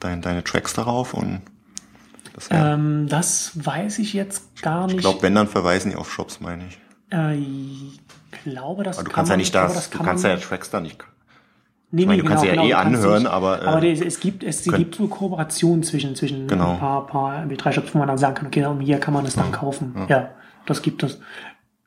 deine, 0.00 0.20
deine 0.20 0.44
Tracks 0.44 0.74
darauf 0.74 1.14
und 1.14 1.42
das, 2.36 2.48
ähm, 2.50 3.06
das 3.08 3.52
weiß 3.54 3.98
ich 3.98 4.12
jetzt 4.12 4.60
gar 4.62 4.86
nicht. 4.86 4.96
Ich 4.96 5.00
glaube, 5.00 5.22
wenn, 5.22 5.34
dann 5.34 5.48
verweisen 5.48 5.90
die 5.90 5.96
auf 5.96 6.12
Shops, 6.12 6.40
meine 6.40 6.66
ich. 6.66 6.78
Äh, 7.10 7.38
ich 7.38 7.98
glaube, 8.44 8.84
das 8.84 8.98
aber 8.98 9.08
du 9.08 9.12
kannst 9.14 9.30
man, 9.30 9.38
ja 9.38 9.42
nicht 9.42 9.54
das, 9.54 9.72
das 9.72 9.90
du 9.90 10.02
kannst 10.02 10.22
ja 10.22 10.36
Tracks 10.36 10.68
da 10.68 10.80
nicht. 10.80 11.02
Nee, 11.90 12.02
ich 12.02 12.06
meine, 12.06 12.18
nee, 12.18 12.22
du 12.22 12.28
kannst 12.28 12.44
genau, 12.44 12.62
ja 12.62 12.62
genau, 12.62 12.74
eh 12.74 12.96
anhören, 12.96 13.22
nicht, 13.22 13.32
aber. 13.32 13.62
Äh, 13.62 13.66
aber 13.66 13.82
es 13.84 14.20
gibt 14.20 14.44
es 14.44 14.64
könnt, 14.64 14.76
gibt 14.76 14.94
so 14.96 15.08
Kooperationen 15.08 15.82
zwischen 15.82 16.14
zwischen 16.14 16.46
genau. 16.46 16.72
ein 16.72 16.78
paar 16.78 17.06
paar 17.06 17.42
MP3-Shops, 17.44 17.94
wo 17.94 17.98
man 17.98 18.08
dann 18.08 18.18
sagen 18.18 18.34
kann, 18.34 18.46
okay, 18.48 18.66
hier 18.84 18.98
kann 18.98 19.14
man 19.14 19.24
es 19.24 19.34
dann 19.34 19.50
ja, 19.52 19.56
kaufen. 19.56 19.94
Ja. 19.96 20.06
ja, 20.08 20.30
das 20.66 20.82
gibt 20.82 21.02
es. 21.04 21.18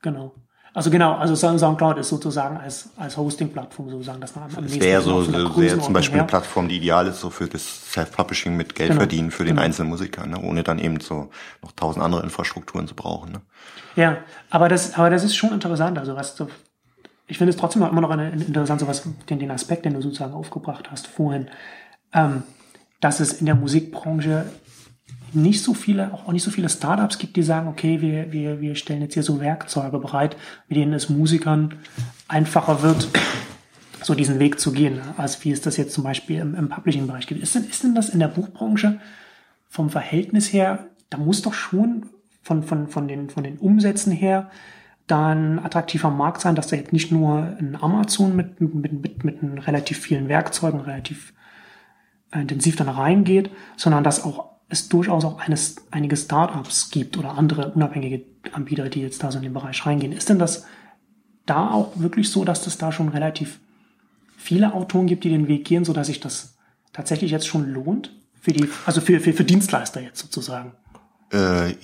Genau. 0.02 0.34
Also 0.80 0.92
genau, 0.92 1.16
also 1.16 1.36
SoundCloud 1.36 1.98
ist 1.98 2.08
sozusagen 2.08 2.56
als, 2.56 2.88
als 2.96 3.18
Hosting-Plattform 3.18 3.90
sozusagen, 3.90 4.22
dass 4.22 4.34
man 4.34 4.46
am 4.46 4.64
nächsten 4.64 4.80
wäre 4.80 5.02
so, 5.02 5.24
so 5.24 5.34
wäre 5.34 5.78
zum 5.78 5.92
Beispiel 5.92 6.16
her. 6.16 6.22
eine 6.22 6.30
Plattform, 6.30 6.70
die 6.70 6.78
ideal 6.78 7.06
ist 7.08 7.20
so 7.20 7.30
für 7.30 7.48
das 7.48 7.92
Self-Publishing 7.92 8.56
mit 8.56 8.76
Geld 8.76 8.92
genau. 8.92 9.02
verdienen 9.02 9.30
für 9.30 9.44
den 9.44 9.56
genau. 9.56 9.64
einzelnen 9.64 9.90
Musiker, 9.90 10.26
ne? 10.26 10.40
ohne 10.42 10.64
dann 10.64 10.80
eben 10.80 11.02
so 11.02 11.32
noch 11.62 11.74
tausend 11.74 12.06
andere 12.06 12.24
Infrastrukturen 12.24 12.88
zu 12.88 12.96
brauchen. 12.96 13.34
Ne? 13.34 13.42
Ja, 13.98 14.20
aber 14.50 14.70
das, 14.70 14.94
aber 14.94 15.10
das 15.10 15.26
ist 15.26 15.36
schon 15.36 15.52
interessant. 15.52 16.00
Also 16.00 16.16
was 16.16 16.36
du, 16.36 16.48
ich 17.28 17.38
finde 17.38 17.50
es 17.50 17.58
trotzdem 17.58 17.84
immer 17.84 18.00
noch 18.00 18.12
eine, 18.12 18.30
interessant, 18.30 18.80
so 18.80 18.88
was 18.88 19.04
den, 19.30 19.38
den 19.38 19.52
Aspekt, 19.52 19.84
den 19.84 19.96
du 19.96 20.02
sozusagen 20.02 20.32
aufgebracht 20.32 20.90
hast 20.90 21.08
vorhin, 21.08 21.50
ähm, 22.14 22.44
dass 23.02 23.20
es 23.20 23.34
in 23.34 23.48
der 23.48 23.56
Musikbranche 23.56 24.46
nicht 25.34 25.64
so 25.64 25.74
viele, 25.74 26.14
auch 26.14 26.32
nicht 26.32 26.44
so 26.44 26.52
viele 26.52 26.70
Startups 26.70 27.18
gibt, 27.18 27.36
die 27.36 27.44
sagen, 27.44 27.68
okay, 27.68 28.02
wir, 28.02 28.32
wir, 28.32 28.62
wir 28.62 28.76
stellen 28.76 29.02
jetzt 29.02 29.14
hier 29.14 29.24
so 29.24 29.40
Werkzeuge 29.40 30.00
bereit, 30.00 30.38
mit 30.68 30.78
denen 30.78 30.94
es 30.94 31.10
Musikern 31.10 31.76
einfacher 32.28 32.82
wird, 32.82 33.08
so 34.02 34.16
diesen 34.16 34.40
Weg 34.40 34.60
zu 34.60 34.72
gehen, 34.72 35.02
als 35.18 35.44
wie 35.44 35.52
es 35.52 35.62
das 35.62 35.78
jetzt 35.78 35.94
zum 35.94 36.04
Beispiel 36.04 36.40
im, 36.40 36.56
im 36.56 36.70
Publishing-Bereich 36.70 37.28
gibt. 37.28 37.42
Ist 37.42 37.56
denn, 37.56 37.66
ist 37.66 37.84
denn 37.84 37.96
das 37.96 38.10
in 38.10 38.20
der 38.20 38.28
Buchbranche 38.28 39.00
vom 39.68 39.90
Verhältnis 39.90 40.52
her, 40.52 40.88
da 41.10 41.18
muss 41.18 41.42
doch 41.42 41.54
schon 41.54 42.08
von, 42.42 42.64
von, 42.64 42.88
von, 42.88 43.08
den, 43.08 43.30
von 43.30 43.44
den 43.44 43.58
Umsätzen 43.58 44.12
her 44.12 44.50
dann 45.08 45.60
attraktiver 45.60 46.12
Markt 46.12 46.42
sein, 46.42 46.56
dass 46.56 46.68
da 46.68 46.76
jetzt 46.76 46.94
nicht 46.94 47.12
nur 47.12 47.56
ein 47.60 47.78
Amazon 47.80 48.36
mit, 48.36 48.62
mit, 48.62 48.94
mit, 48.94 49.24
mit, 49.24 49.68
relativ 49.68 49.98
vielen 50.00 50.30
Werkzeugen 50.30 50.82
relativ 50.82 51.34
intensiv 52.32 52.76
dann 52.76 52.90
reingeht, 52.90 53.50
sondern 53.76 54.04
dass 54.04 54.24
auch 54.24 54.59
es 54.70 54.88
durchaus 54.88 55.26
auch 55.26 55.40
eines, 55.40 55.76
einige 55.92 56.16
Startups 56.16 56.92
gibt 56.92 57.18
oder 57.18 57.38
andere 57.38 57.72
unabhängige 57.72 58.24
Anbieter, 58.54 58.88
die 58.88 59.02
jetzt 59.02 59.24
da 59.24 59.32
so 59.32 59.38
in 59.38 59.44
den 59.44 59.54
Bereich 59.54 59.86
reingehen. 59.86 60.12
Ist 60.12 60.30
denn 60.30 60.40
das 60.40 60.66
da 61.46 61.72
auch 61.72 61.92
wirklich 61.96 62.30
so, 62.30 62.46
dass 62.46 62.66
es 62.68 62.78
da 62.78 62.92
schon 62.92 63.10
relativ 63.10 63.60
viele 64.38 64.74
Autoren 64.74 65.08
gibt, 65.08 65.24
die 65.24 65.30
den 65.30 65.48
Weg 65.48 65.66
gehen, 65.66 65.86
so 65.86 65.94
dass 65.94 66.08
sich 66.08 66.20
das 66.20 66.56
tatsächlich 66.94 67.32
jetzt 67.32 67.48
schon 67.48 67.68
lohnt? 67.70 68.16
Für 68.42 68.54
die, 68.54 68.70
also 68.86 69.02
für, 69.02 69.20
für, 69.20 69.34
für 69.34 69.44
Dienstleister 69.44 70.02
jetzt 70.02 70.20
sozusagen? 70.20 70.74
Äh, 71.32 71.76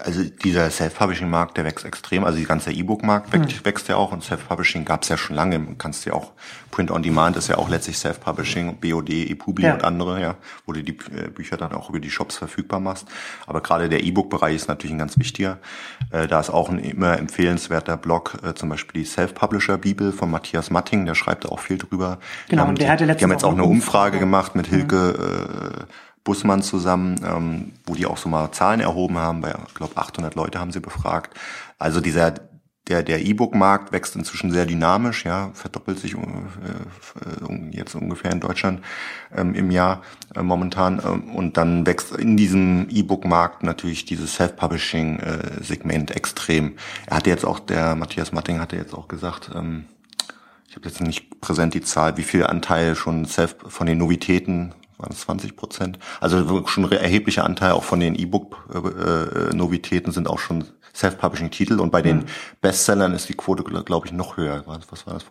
also 0.00 0.24
dieser 0.24 0.70
Self-Publishing-Markt, 0.70 1.56
der 1.56 1.64
wächst 1.64 1.84
extrem. 1.84 2.24
Also 2.24 2.38
die 2.38 2.44
ganze 2.44 2.72
E-Book-Markt 2.72 3.32
wächst, 3.32 3.58
hm. 3.58 3.64
wächst 3.64 3.88
ja 3.88 3.96
auch 3.96 4.12
und 4.12 4.24
Self-Publishing 4.24 4.84
gab 4.84 5.02
es 5.02 5.08
ja 5.08 5.16
schon 5.16 5.36
lange. 5.36 5.58
Man 5.58 5.76
kannst 5.76 6.06
ja 6.06 6.14
auch 6.14 6.32
Print-on-Demand 6.70 7.36
ist 7.36 7.48
ja 7.48 7.58
auch 7.58 7.68
letztlich 7.68 7.98
Self-Publishing, 7.98 8.78
BOD, 8.80 9.10
ePubli 9.10 9.66
ja. 9.66 9.74
und 9.74 9.84
andere, 9.84 10.20
ja, 10.20 10.36
wo 10.66 10.72
du 10.72 10.82
die 10.82 10.92
äh, 10.92 11.28
Bücher 11.28 11.56
dann 11.56 11.72
auch 11.72 11.90
über 11.90 12.00
die 12.00 12.10
Shops 12.10 12.36
verfügbar 12.36 12.80
machst. 12.80 13.06
Aber 13.46 13.60
gerade 13.60 13.88
der 13.88 14.04
E-Book-Bereich 14.04 14.56
ist 14.56 14.68
natürlich 14.68 14.94
ein 14.94 14.98
ganz 14.98 15.18
wichtiger. 15.18 15.58
Äh, 16.10 16.26
da 16.28 16.40
ist 16.40 16.50
auch 16.50 16.70
ein 16.70 16.78
immer 16.78 17.18
empfehlenswerter 17.18 17.96
Blog, 17.96 18.38
zum 18.54 18.68
Beispiel 18.68 19.02
die 19.02 19.06
Self-Publisher-Bibel 19.06 20.12
von 20.12 20.30
Matthias 20.30 20.70
Matting, 20.70 21.06
der 21.06 21.14
schreibt 21.14 21.44
auch 21.46 21.58
viel 21.58 21.78
drüber. 21.78 22.18
Genau, 22.48 22.68
und 22.68 22.80
der 22.80 22.90
hatte 22.90 23.04
letztens 23.04 23.18
Die 23.18 23.24
haben 23.24 23.32
jetzt 23.32 23.44
auch 23.44 23.52
eine 23.52 23.64
Umfrage 23.64 24.18
gemacht 24.18 24.54
mit 24.54 24.66
Hilke, 24.66 25.14
mhm. 25.18 25.86
Bussmann 26.24 26.62
zusammen, 26.62 27.20
ähm, 27.24 27.72
wo 27.86 27.94
die 27.94 28.06
auch 28.06 28.18
so 28.18 28.28
mal 28.28 28.52
Zahlen 28.52 28.80
erhoben 28.80 29.18
haben. 29.18 29.40
Bei, 29.40 29.54
ich 29.66 29.74
glaube, 29.74 29.96
800 29.96 30.34
Leute 30.34 30.60
haben 30.60 30.72
sie 30.72 30.80
befragt. 30.80 31.34
Also 31.78 32.00
dieser 32.00 32.34
der 32.90 33.02
der 33.04 33.24
E-Book-Markt 33.24 33.92
wächst 33.92 34.16
inzwischen 34.16 34.50
sehr 34.50 34.66
dynamisch, 34.66 35.24
ja, 35.24 35.50
verdoppelt 35.54 35.98
sich 35.98 36.14
äh, 36.14 36.18
äh, 36.18 37.70
jetzt 37.70 37.94
ungefähr 37.94 38.32
in 38.32 38.40
Deutschland 38.40 38.82
ähm, 39.34 39.54
im 39.54 39.70
Jahr 39.70 40.02
äh, 40.34 40.42
momentan. 40.42 41.00
Ähm, 41.04 41.34
und 41.34 41.56
dann 41.56 41.86
wächst 41.86 42.12
in 42.12 42.36
diesem 42.36 42.88
E-Book-Markt 42.90 43.62
natürlich 43.62 44.06
dieses 44.06 44.34
Self-Publishing-Segment 44.34 46.10
äh, 46.10 46.14
extrem. 46.14 46.76
Er 47.06 47.18
hatte 47.18 47.30
jetzt 47.30 47.44
auch, 47.44 47.60
der 47.60 47.94
Matthias 47.94 48.32
Matting 48.32 48.60
hatte 48.60 48.76
jetzt 48.76 48.94
auch 48.94 49.08
gesagt, 49.08 49.50
ähm, 49.54 49.84
ich 50.68 50.76
habe 50.76 50.88
jetzt 50.88 51.00
nicht 51.00 51.40
präsent 51.40 51.74
die 51.74 51.82
Zahl, 51.82 52.16
wie 52.16 52.22
viel 52.22 52.44
Anteil 52.44 52.94
schon 52.96 53.24
Self 53.24 53.56
von 53.66 53.86
den 53.86 53.98
Novitäten 53.98 54.74
waren 55.00 55.12
es 55.12 55.20
20 55.20 55.56
Prozent. 55.56 55.98
Also 56.20 56.66
schon 56.66 56.84
ein 56.84 56.92
erheblicher 56.92 57.44
Anteil 57.44 57.72
auch 57.72 57.84
von 57.84 58.00
den 58.00 58.14
E-Book-Novitäten 58.14 60.12
sind 60.12 60.28
auch 60.28 60.38
schon 60.38 60.64
Self-Publishing-Titel 60.94 61.80
und 61.80 61.90
bei 61.90 62.02
den 62.02 62.18
mhm. 62.18 62.26
Bestsellern 62.60 63.14
ist 63.14 63.28
die 63.28 63.34
Quote, 63.34 63.62
glaube 63.62 64.06
ich, 64.06 64.12
noch 64.12 64.36
höher. 64.36 64.64
Was 64.66 65.06
war 65.06 65.14
das? 65.14 65.24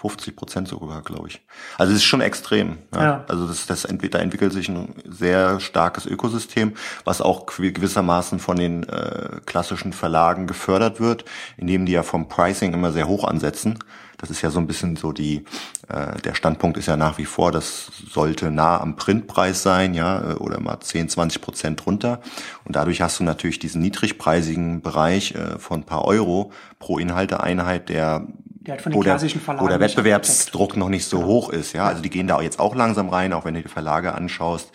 50 0.00 0.36
Prozent 0.36 0.68
sogar, 0.68 1.02
glaube 1.02 1.26
ich. 1.26 1.40
Also 1.76 1.92
es 1.92 1.98
ist 1.98 2.04
schon 2.04 2.20
extrem. 2.20 2.78
Ja. 2.94 3.02
ja. 3.02 3.24
Also 3.26 3.48
das, 3.48 3.66
das 3.66 3.84
entweder 3.84 4.20
entwickelt 4.20 4.52
sich 4.52 4.68
ein 4.68 4.94
sehr 5.04 5.58
starkes 5.58 6.06
Ökosystem, 6.06 6.74
was 7.04 7.20
auch 7.20 7.46
gewissermaßen 7.46 8.38
von 8.38 8.56
den 8.56 8.88
äh, 8.88 9.40
klassischen 9.44 9.92
Verlagen 9.92 10.46
gefördert 10.46 11.00
wird, 11.00 11.24
indem 11.56 11.84
die 11.84 11.92
ja 11.92 12.04
vom 12.04 12.28
Pricing 12.28 12.74
immer 12.74 12.92
sehr 12.92 13.08
hoch 13.08 13.24
ansetzen. 13.24 13.80
Das 14.18 14.30
ist 14.30 14.42
ja 14.42 14.50
so 14.50 14.58
ein 14.58 14.66
bisschen 14.66 14.96
so 14.96 15.12
die, 15.12 15.44
äh, 15.88 16.20
der 16.22 16.34
Standpunkt 16.34 16.76
ist 16.76 16.86
ja 16.86 16.96
nach 16.96 17.18
wie 17.18 17.24
vor, 17.24 17.52
das 17.52 17.90
sollte 18.10 18.50
nah 18.50 18.80
am 18.80 18.96
Printpreis 18.96 19.62
sein, 19.62 19.94
ja, 19.94 20.32
äh, 20.32 20.34
oder 20.34 20.60
mal 20.60 20.80
10, 20.80 21.08
20 21.08 21.40
Prozent 21.40 21.86
runter. 21.86 22.20
Und 22.64 22.74
dadurch 22.76 23.00
hast 23.00 23.20
du 23.20 23.24
natürlich 23.24 23.60
diesen 23.60 23.80
niedrigpreisigen 23.80 24.82
Bereich 24.82 25.34
äh, 25.34 25.58
von 25.58 25.80
ein 25.80 25.84
paar 25.84 26.04
Euro 26.04 26.52
pro 26.80 26.98
Inhalteeinheit, 26.98 27.88
der 27.88 28.26
der 28.60 28.76
wo, 28.92 29.02
der, 29.02 29.18
wo 29.20 29.68
der 29.68 29.80
Wettbewerbsdruck 29.80 30.76
noch 30.76 30.90
nicht 30.90 31.06
so 31.06 31.18
genau. 31.18 31.28
hoch 31.28 31.50
ist. 31.50 31.72
Ja, 31.72 31.86
also 31.86 32.02
die 32.02 32.10
gehen 32.10 32.26
da 32.26 32.40
jetzt 32.42 32.60
auch 32.60 32.74
langsam 32.74 33.08
rein, 33.08 33.32
auch 33.32 33.46
wenn 33.46 33.54
du 33.54 33.62
die 33.62 33.68
Verlage 33.68 34.14
anschaust 34.14 34.72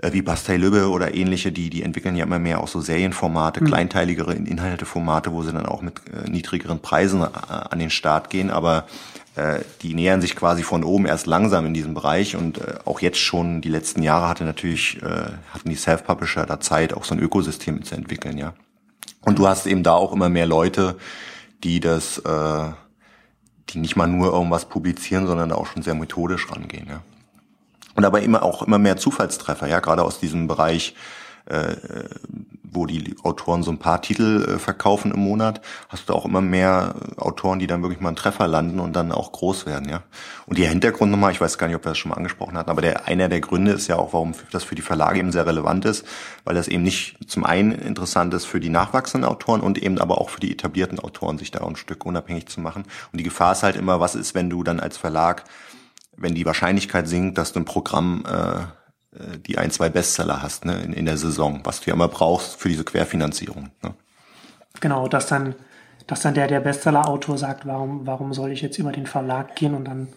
wie 0.00 0.22
Bastei 0.22 0.56
Lübbe 0.56 0.88
oder 0.88 1.14
ähnliche, 1.14 1.50
die, 1.50 1.70
die 1.70 1.82
entwickeln 1.82 2.14
ja 2.14 2.24
immer 2.24 2.38
mehr 2.38 2.60
auch 2.60 2.68
so 2.68 2.80
Serienformate, 2.80 3.62
mhm. 3.62 3.66
kleinteiligere 3.66 4.32
Inhalteformate, 4.32 5.32
wo 5.32 5.42
sie 5.42 5.52
dann 5.52 5.66
auch 5.66 5.82
mit 5.82 6.00
äh, 6.12 6.30
niedrigeren 6.30 6.80
Preisen 6.80 7.22
äh, 7.22 7.26
an 7.48 7.78
den 7.78 7.90
Start 7.90 8.30
gehen, 8.30 8.50
aber 8.50 8.86
äh, 9.34 9.60
die 9.82 9.94
nähern 9.94 10.20
sich 10.20 10.36
quasi 10.36 10.62
von 10.62 10.84
oben 10.84 11.06
erst 11.06 11.26
langsam 11.26 11.66
in 11.66 11.74
diesem 11.74 11.94
Bereich 11.94 12.36
und 12.36 12.58
äh, 12.58 12.74
auch 12.84 13.00
jetzt 13.00 13.18
schon 13.18 13.60
die 13.60 13.68
letzten 13.68 14.02
Jahre 14.02 14.28
hatte 14.28 14.44
natürlich, 14.44 15.02
äh, 15.02 15.32
hatten 15.52 15.68
die 15.68 15.74
Self-Publisher 15.74 16.46
da 16.46 16.60
Zeit, 16.60 16.94
auch 16.94 17.04
so 17.04 17.14
ein 17.14 17.20
Ökosystem 17.20 17.82
zu 17.82 17.96
entwickeln, 17.96 18.38
ja. 18.38 18.54
Und 19.22 19.40
du 19.40 19.48
hast 19.48 19.66
eben 19.66 19.82
da 19.82 19.94
auch 19.94 20.12
immer 20.12 20.28
mehr 20.28 20.46
Leute, 20.46 20.96
die 21.64 21.80
das, 21.80 22.18
äh, 22.18 22.70
die 23.70 23.78
nicht 23.78 23.96
mal 23.96 24.06
nur 24.06 24.32
irgendwas 24.32 24.66
publizieren, 24.66 25.26
sondern 25.26 25.50
auch 25.50 25.66
schon 25.66 25.82
sehr 25.82 25.94
methodisch 25.94 26.50
rangehen, 26.50 26.86
ja. 26.88 27.02
Und 27.98 28.04
aber 28.04 28.22
immer 28.22 28.44
auch 28.44 28.62
immer 28.62 28.78
mehr 28.78 28.96
Zufallstreffer, 28.96 29.66
ja, 29.66 29.80
gerade 29.80 30.04
aus 30.04 30.20
diesem 30.20 30.46
Bereich 30.46 30.94
äh, 31.46 31.74
wo 32.62 32.86
die 32.86 33.16
Autoren 33.22 33.62
so 33.62 33.70
ein 33.70 33.78
paar 33.78 34.02
Titel 34.02 34.44
äh, 34.46 34.58
verkaufen 34.58 35.12
im 35.12 35.20
Monat, 35.20 35.60
hast 35.88 36.08
du 36.08 36.12
auch 36.12 36.24
immer 36.24 36.40
mehr 36.40 36.94
Autoren, 37.16 37.58
die 37.58 37.66
dann 37.66 37.82
wirklich 37.82 38.00
mal 38.00 38.10
einen 38.10 38.16
Treffer 38.16 38.46
landen 38.46 38.80
und 38.80 38.94
dann 38.94 39.12
auch 39.12 39.32
groß 39.32 39.66
werden, 39.66 39.88
ja. 39.88 40.02
Und 40.46 40.58
der 40.58 40.68
Hintergrund 40.68 41.10
nochmal, 41.10 41.32
ich 41.32 41.40
weiß 41.40 41.58
gar 41.58 41.66
nicht, 41.66 41.76
ob 41.76 41.84
wir 41.84 41.90
das 41.90 41.98
schon 41.98 42.10
mal 42.10 42.16
angesprochen 42.16 42.56
hatten, 42.56 42.70
aber 42.70 42.82
der 42.82 43.06
einer 43.06 43.28
der 43.28 43.40
Gründe 43.40 43.72
ist 43.72 43.88
ja 43.88 43.96
auch, 43.96 44.12
warum 44.12 44.34
das 44.50 44.64
für 44.64 44.74
die 44.74 44.82
Verlage 44.82 45.18
eben 45.18 45.32
sehr 45.32 45.46
relevant 45.46 45.84
ist, 45.84 46.06
weil 46.44 46.54
das 46.54 46.68
eben 46.68 46.82
nicht 46.82 47.16
zum 47.26 47.44
einen 47.44 47.72
interessant 47.72 48.34
ist 48.34 48.44
für 48.44 48.60
die 48.60 48.70
nachwachsenden 48.70 49.28
Autoren 49.28 49.60
und 49.60 49.78
eben 49.78 49.98
aber 49.98 50.20
auch 50.20 50.30
für 50.30 50.40
die 50.40 50.52
etablierten 50.52 51.00
Autoren, 51.00 51.38
sich 51.38 51.50
da 51.50 51.66
ein 51.66 51.76
Stück 51.76 52.04
unabhängig 52.04 52.46
zu 52.48 52.60
machen. 52.60 52.84
Und 53.12 53.18
die 53.18 53.24
Gefahr 53.24 53.52
ist 53.52 53.62
halt 53.62 53.76
immer, 53.76 54.00
was 54.00 54.14
ist, 54.14 54.34
wenn 54.34 54.50
du 54.50 54.62
dann 54.62 54.80
als 54.80 54.96
Verlag, 54.96 55.44
wenn 56.18 56.34
die 56.34 56.46
Wahrscheinlichkeit 56.46 57.08
sinkt, 57.08 57.38
dass 57.38 57.52
du 57.52 57.60
ein 57.60 57.64
Programm 57.64 58.24
äh, 58.26 58.62
äh, 59.18 59.38
die 59.38 59.58
ein, 59.58 59.70
zwei 59.70 59.88
Bestseller 59.88 60.42
hast 60.42 60.64
ne, 60.64 60.80
in, 60.82 60.92
in 60.92 61.06
der 61.06 61.16
Saison, 61.16 61.60
was 61.64 61.80
du 61.80 61.90
ja 61.90 61.94
immer 61.94 62.08
brauchst 62.08 62.60
für 62.60 62.68
diese 62.68 62.84
Querfinanzierung. 62.84 63.70
Ne? 63.82 63.94
Genau, 64.80 65.08
dass 65.08 65.26
dann, 65.26 65.54
dass 66.06 66.20
dann 66.20 66.34
der, 66.34 66.46
der 66.46 66.60
Bestseller-Autor 66.60 67.38
sagt, 67.38 67.66
warum, 67.66 68.06
warum 68.06 68.32
soll 68.34 68.52
ich 68.52 68.60
jetzt 68.60 68.78
über 68.78 68.92
den 68.92 69.06
Verlag 69.06 69.56
gehen 69.56 69.74
und 69.74 69.84
dann 69.84 70.08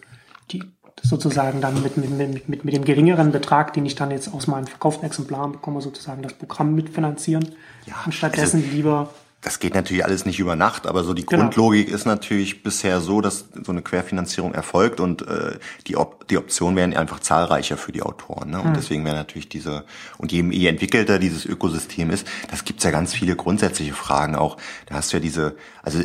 die 0.50 0.62
sozusagen 1.00 1.60
dann 1.60 1.82
mit, 1.82 1.96
mit, 1.96 2.10
mit, 2.10 2.48
mit, 2.48 2.64
mit 2.64 2.74
dem 2.74 2.84
geringeren 2.84 3.32
Betrag, 3.32 3.72
den 3.72 3.86
ich 3.86 3.94
dann 3.94 4.10
jetzt 4.10 4.32
aus 4.32 4.46
meinen 4.46 4.66
verkauften 4.66 5.06
Exemplaren 5.06 5.52
bekomme, 5.52 5.80
sozusagen 5.80 6.22
das 6.22 6.34
Programm 6.34 6.74
mitfinanzieren. 6.74 7.48
Ja, 7.86 7.94
und 8.04 8.12
stattdessen 8.12 8.62
also, 8.62 8.70
lieber 8.70 9.10
das 9.42 9.58
geht 9.58 9.74
natürlich 9.74 10.04
alles 10.04 10.24
nicht 10.24 10.38
über 10.38 10.54
Nacht, 10.54 10.86
aber 10.86 11.02
so 11.02 11.14
die 11.14 11.26
genau. 11.26 11.42
Grundlogik 11.42 11.88
ist 11.88 12.06
natürlich 12.06 12.62
bisher 12.62 13.00
so, 13.00 13.20
dass 13.20 13.46
so 13.64 13.72
eine 13.72 13.82
Querfinanzierung 13.82 14.54
erfolgt 14.54 15.00
und 15.00 15.22
äh, 15.22 15.58
die, 15.88 15.96
Op 15.96 16.28
die 16.28 16.38
Optionen 16.38 16.76
werden 16.76 16.96
einfach 16.96 17.18
zahlreicher 17.18 17.76
für 17.76 17.90
die 17.90 18.02
Autoren. 18.02 18.50
Ne? 18.50 18.60
Und 18.60 18.68
hm. 18.68 18.74
deswegen 18.74 19.04
wäre 19.04 19.16
natürlich 19.16 19.48
diese, 19.48 19.84
und 20.16 20.30
je, 20.30 20.42
je 20.42 20.68
entwickelter 20.68 21.18
dieses 21.18 21.44
Ökosystem 21.44 22.10
ist, 22.10 22.26
das 22.52 22.64
gibt's 22.64 22.84
ja 22.84 22.92
ganz 22.92 23.12
viele 23.14 23.34
grundsätzliche 23.34 23.94
Fragen 23.94 24.36
auch. 24.36 24.58
Da 24.86 24.94
hast 24.94 25.12
du 25.12 25.16
ja 25.16 25.20
diese, 25.20 25.56
also 25.82 25.98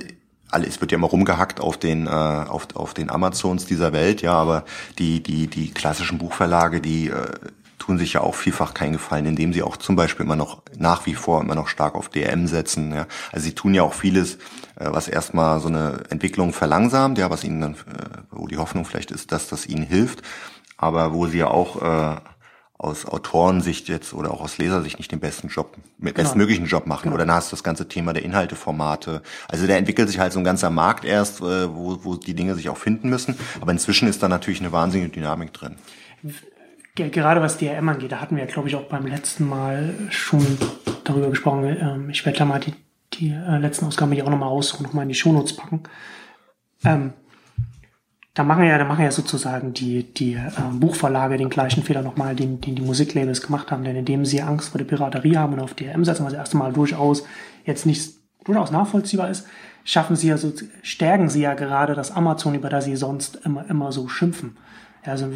alles 0.49 0.81
wird 0.81 0.91
ja 0.91 0.97
immer 0.97 1.07
rumgehackt 1.07 1.59
auf 1.59 1.77
den 1.77 2.07
äh, 2.07 2.09
auf, 2.09 2.67
auf 2.73 2.95
den 2.95 3.11
Amazons 3.11 3.65
dieser 3.65 3.93
Welt, 3.93 4.21
ja, 4.21 4.33
aber 4.33 4.63
die 4.97 5.21
die 5.21 5.47
die 5.47 5.71
klassischen 5.71 6.17
Buchverlage, 6.17 6.81
die 6.81 7.09
äh, 7.09 7.27
tun 7.87 7.97
sich 7.97 8.13
ja 8.13 8.21
auch 8.21 8.35
vielfach 8.35 8.73
keinen 8.73 8.91
Gefallen, 8.93 9.25
indem 9.25 9.53
sie 9.53 9.63
auch 9.63 9.77
zum 9.77 9.95
Beispiel 9.95 10.25
immer 10.25 10.35
noch 10.35 10.61
nach 10.77 11.05
wie 11.05 11.13
vor 11.13 11.39
immer 11.39 11.55
noch 11.55 11.69
stark 11.69 11.95
auf 11.95 12.09
DRM 12.09 12.45
setzen. 12.47 12.93
Ja. 12.93 13.07
Also 13.31 13.45
sie 13.45 13.55
tun 13.55 13.73
ja 13.73 13.83
auch 13.83 13.93
vieles, 13.93 14.35
äh, 14.75 14.89
was 14.91 15.07
erstmal 15.07 15.61
so 15.61 15.69
eine 15.69 16.03
Entwicklung 16.09 16.51
verlangsamt, 16.51 17.17
ja, 17.17 17.29
was 17.29 17.45
ihnen 17.45 17.61
dann, 17.61 17.73
äh, 17.75 17.77
wo 18.29 18.47
die 18.47 18.57
Hoffnung 18.57 18.83
vielleicht 18.83 19.11
ist, 19.11 19.31
dass 19.31 19.47
das 19.47 19.65
ihnen 19.65 19.83
hilft, 19.83 20.21
aber 20.75 21.13
wo 21.13 21.27
sie 21.27 21.37
ja 21.37 21.47
auch 21.47 21.81
äh, 21.81 22.17
aus 22.77 23.05
Autorensicht 23.05 23.87
jetzt 23.87 24.13
oder 24.13 24.31
auch 24.31 24.41
aus 24.41 24.57
Lesersicht 24.57 24.97
nicht 24.97 25.13
den 25.13 25.21
besten 25.21 25.47
Job, 25.47 25.77
genau. 25.97 26.11
bestmöglichen 26.11 26.65
Job 26.65 26.87
machen. 26.87 27.03
Genau. 27.03 27.15
Oder 27.15 27.25
dann 27.25 27.35
hast 27.35 27.53
du 27.53 27.55
das 27.55 27.63
ganze 27.63 27.87
Thema 27.87 28.11
der 28.11 28.23
Inhalteformate. 28.23 29.23
Also 29.47 29.65
da 29.65 29.75
entwickelt 29.75 30.09
sich 30.09 30.19
halt 30.19 30.33
so 30.33 30.39
ein 30.39 30.43
ganzer 30.43 30.71
Markt 30.71 31.05
erst, 31.05 31.39
äh, 31.39 31.73
wo, 31.73 32.03
wo 32.03 32.15
die 32.17 32.33
Dinge 32.33 32.55
sich 32.55 32.67
auch 32.67 32.77
finden 32.77 33.07
müssen. 33.07 33.37
Aber 33.61 33.71
inzwischen 33.71 34.09
ist 34.09 34.21
da 34.21 34.27
natürlich 34.27 34.59
eine 34.59 34.73
wahnsinnige 34.73 35.09
Dynamik 35.09 35.53
drin 35.53 35.77
gerade 36.97 37.41
was 37.41 37.57
DRM 37.57 37.89
angeht, 37.89 38.11
da 38.11 38.21
hatten 38.21 38.35
wir, 38.35 38.45
glaube 38.45 38.67
ich, 38.67 38.75
auch 38.75 38.83
beim 38.83 39.05
letzten 39.05 39.47
Mal 39.47 39.93
schon 40.09 40.45
darüber 41.03 41.29
gesprochen. 41.29 41.77
Ähm, 41.79 42.09
ich 42.09 42.25
werde 42.25 42.39
da 42.39 42.45
mal 42.45 42.59
die, 42.59 42.73
die 43.13 43.29
äh, 43.29 43.57
letzten 43.57 43.85
Ausgaben 43.85 44.11
hier 44.11 44.25
auch 44.25 44.29
nochmal 44.29 44.49
raussuchen, 44.49 44.85
nochmal 44.85 45.03
in 45.03 45.09
die 45.09 45.15
Shownotes 45.15 45.55
packen. 45.55 45.83
Ähm, 46.83 47.13
da 48.33 48.43
machen 48.43 48.65
ja, 48.65 48.77
da 48.77 48.85
machen 48.85 49.03
ja 49.03 49.11
sozusagen 49.11 49.73
die, 49.73 50.03
die 50.03 50.33
äh, 50.33 50.51
Buchverlage 50.73 51.37
den 51.37 51.49
gleichen 51.49 51.83
Fehler 51.83 52.03
nochmal, 52.03 52.35
den, 52.35 52.61
den 52.61 52.75
die 52.75 52.83
Musiklabels 52.83 53.41
gemacht 53.41 53.71
haben, 53.71 53.83
denn 53.83 53.95
indem 53.95 54.25
sie 54.25 54.41
Angst 54.41 54.69
vor 54.69 54.77
der 54.77 54.85
Piraterie 54.85 55.37
haben 55.37 55.53
und 55.53 55.59
auf 55.59 55.73
DRM 55.73 56.05
setzen, 56.05 56.25
was 56.25 56.33
erste 56.33 56.57
Mal 56.57 56.71
durchaus 56.73 57.23
jetzt 57.65 57.85
nicht 57.85 58.13
durchaus 58.45 58.71
nachvollziehbar 58.71 59.29
ist, 59.29 59.47
schaffen 59.83 60.15
sie 60.15 60.27
ja 60.27 60.37
so, 60.37 60.53
stärken 60.83 61.29
sie 61.29 61.41
ja 61.41 61.53
gerade 61.53 61.95
das 61.95 62.11
Amazon, 62.11 62.53
über 62.53 62.69
das 62.69 62.85
sie 62.85 62.95
sonst 62.95 63.37
immer, 63.43 63.67
immer 63.69 63.91
so 63.91 64.07
schimpfen. 64.07 64.57
Also 65.03 65.29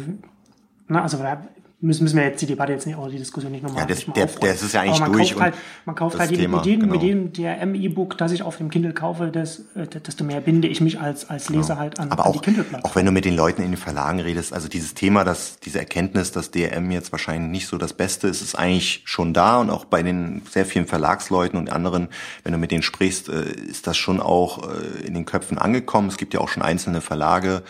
na, 0.92 1.02
also 1.02 1.18
da 1.18 1.42
müssen, 1.82 2.04
müssen 2.04 2.16
wir 2.16 2.24
jetzt 2.24 2.40
die 2.40 2.46
Debatte 2.46 2.72
jetzt 2.72 2.86
nicht, 2.86 2.96
oder 2.96 3.10
die 3.10 3.18
Diskussion 3.18 3.50
nicht 3.50 3.62
nochmal. 3.62 3.80
Ja, 3.80 3.86
das, 3.86 4.04
der, 4.06 4.26
das 4.26 4.62
ist 4.62 4.72
ja 4.72 4.82
eigentlich 4.82 5.00
man 5.00 5.12
durch. 5.12 5.30
Kauft 5.30 5.42
halt, 5.42 5.54
man 5.84 5.94
kauft 5.96 6.18
halt 6.18 6.30
Thema, 6.30 6.58
mit, 6.58 6.66
jedem, 6.66 6.80
genau. 6.82 6.92
mit 6.92 7.02
jedem 7.02 7.32
DRM-E-Book, 7.32 8.16
das 8.16 8.32
ich 8.32 8.42
auf 8.42 8.56
dem 8.56 8.70
Kindle 8.70 8.92
kaufe, 8.92 9.30
das, 9.32 9.64
äh, 9.74 9.86
desto 9.86 10.22
mehr 10.22 10.40
binde 10.40 10.68
ich 10.68 10.80
mich 10.80 11.00
als, 11.00 11.28
als 11.28 11.48
genau. 11.48 11.58
Leser 11.58 11.74
genau. 11.74 11.80
halt 11.80 11.98
an, 11.98 12.12
Aber 12.12 12.24
an 12.24 12.30
auch, 12.30 12.32
die 12.34 12.38
Kindle-Plattform. 12.38 12.90
Auch 12.90 12.96
wenn 12.96 13.04
du 13.04 13.12
mit 13.12 13.24
den 13.24 13.34
Leuten 13.34 13.62
in 13.62 13.72
den 13.72 13.76
Verlagen 13.76 14.20
redest, 14.20 14.52
also 14.52 14.68
dieses 14.68 14.94
Thema, 14.94 15.24
dass 15.24 15.58
diese 15.58 15.80
Erkenntnis, 15.80 16.30
dass 16.30 16.52
DRM 16.52 16.90
jetzt 16.92 17.10
wahrscheinlich 17.10 17.50
nicht 17.50 17.66
so 17.66 17.78
das 17.78 17.92
Beste 17.92 18.28
ist, 18.28 18.42
ist 18.42 18.54
eigentlich 18.54 19.02
schon 19.04 19.34
da 19.34 19.60
und 19.60 19.70
auch 19.70 19.84
bei 19.84 20.04
den 20.04 20.42
sehr 20.48 20.64
vielen 20.64 20.86
Verlagsleuten 20.86 21.58
und 21.58 21.72
anderen, 21.72 22.08
wenn 22.44 22.52
du 22.52 22.58
mit 22.58 22.70
denen 22.70 22.82
sprichst, 22.82 23.28
äh, 23.28 23.42
ist 23.42 23.88
das 23.88 23.96
schon 23.96 24.20
auch 24.20 24.68
äh, 24.68 25.04
in 25.04 25.14
den 25.14 25.24
Köpfen 25.24 25.58
angekommen. 25.58 26.08
Es 26.08 26.16
gibt 26.16 26.32
ja 26.32 26.40
auch 26.40 26.48
schon 26.48 26.62
einzelne 26.62 27.00
Verlage, 27.00 27.62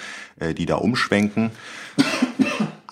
die 0.58 0.66
da 0.66 0.74
umschwenken. 0.76 1.52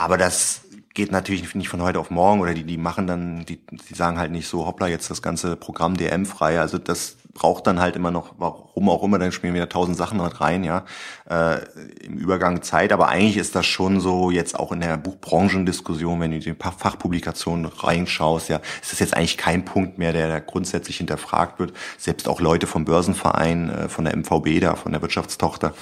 Aber 0.01 0.17
das 0.17 0.63
geht 0.95 1.13
natürlich 1.13 1.55
nicht 1.55 1.69
von 1.69 1.83
heute 1.83 2.01
auf 2.01 2.09
morgen 2.09 2.41
oder 2.41 2.55
die, 2.55 2.65
die 2.65 2.79
machen 2.79 3.07
dann, 3.07 3.45
die, 3.45 3.61
die 3.67 3.95
sagen 3.95 4.17
halt 4.17 4.33
nicht 4.33 4.49
so, 4.49 4.65
hoppla, 4.65 4.89
jetzt 4.89 5.11
das 5.11 5.21
ganze 5.21 5.57
Programm 5.57 5.95
DM 5.95 6.25
frei. 6.25 6.59
Also 6.59 6.79
das 6.79 7.19
braucht 7.41 7.67
dann 7.67 7.81
halt 7.81 7.97
immer 7.97 8.11
noch, 8.11 8.35
warum 8.37 8.91
auch 8.91 9.03
immer, 9.03 9.19
dann 9.19 9.33
spielen 9.33 9.55
wieder 9.55 9.71
tausend 9.71 9.97
Sachen 9.97 10.19
noch 10.19 10.43
rein, 10.43 10.63
ja, 10.63 10.85
äh, 11.27 11.65
im 12.05 12.19
Übergang 12.19 12.61
Zeit. 12.61 12.93
Aber 12.93 13.09
eigentlich 13.09 13.39
ist 13.39 13.55
das 13.55 13.65
schon 13.65 13.99
so 13.99 14.31
jetzt 14.31 14.59
auch 14.61 14.73
in 14.73 14.81
der 14.81 14.99
Buchbranchendiskussion, 14.99 16.21
wenn 16.21 16.33
du 16.33 16.39
die 16.39 16.55
Fachpublikationen 16.55 17.65
reinschaust, 17.65 18.51
ja, 18.51 18.61
ist 18.83 18.93
das 18.93 18.99
jetzt 18.99 19.17
eigentlich 19.17 19.39
kein 19.39 19.65
Punkt 19.65 19.97
mehr, 19.97 20.13
der, 20.13 20.27
der 20.27 20.43
grundsätzlich 20.43 20.99
hinterfragt 20.99 21.59
wird. 21.59 21.73
Selbst 21.97 22.29
auch 22.29 22.43
Leute 22.43 22.67
vom 22.67 22.85
Börsenverein, 22.85 23.71
äh, 23.71 23.89
von 23.89 24.05
der 24.05 24.15
MVB 24.15 24.61
da, 24.61 24.77
von 24.77 24.93
der 24.93 25.01
Wirtschaftstochter, 25.01 25.73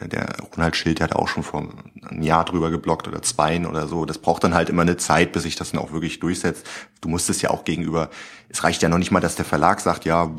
äh, 0.00 0.08
der 0.08 0.28
Ronald 0.56 0.76
Schild 0.76 1.02
hat 1.02 1.14
auch 1.14 1.28
schon 1.28 1.42
vor 1.42 1.60
einem 2.08 2.22
Jahr 2.22 2.46
drüber 2.46 2.70
geblockt 2.70 3.06
oder 3.06 3.20
zweien 3.20 3.66
oder 3.66 3.86
so. 3.86 4.06
Das 4.06 4.16
braucht 4.16 4.44
dann 4.44 4.54
halt 4.54 4.70
immer 4.70 4.82
eine 4.82 4.96
Zeit, 4.96 5.32
bis 5.32 5.42
sich 5.42 5.56
das 5.56 5.72
dann 5.72 5.80
auch 5.80 5.92
wirklich 5.92 6.20
durchsetzt. 6.20 6.66
Du 7.02 7.08
musst 7.08 7.28
es 7.28 7.42
ja 7.42 7.50
auch 7.50 7.64
gegenüber, 7.64 8.10
es 8.48 8.64
reicht 8.64 8.82
ja 8.82 8.88
noch 8.88 8.98
nicht 8.98 9.10
mal, 9.10 9.20
dass 9.20 9.34
der 9.34 9.44
Verlag 9.44 9.80
sagt, 9.80 10.04
ja, 10.04 10.38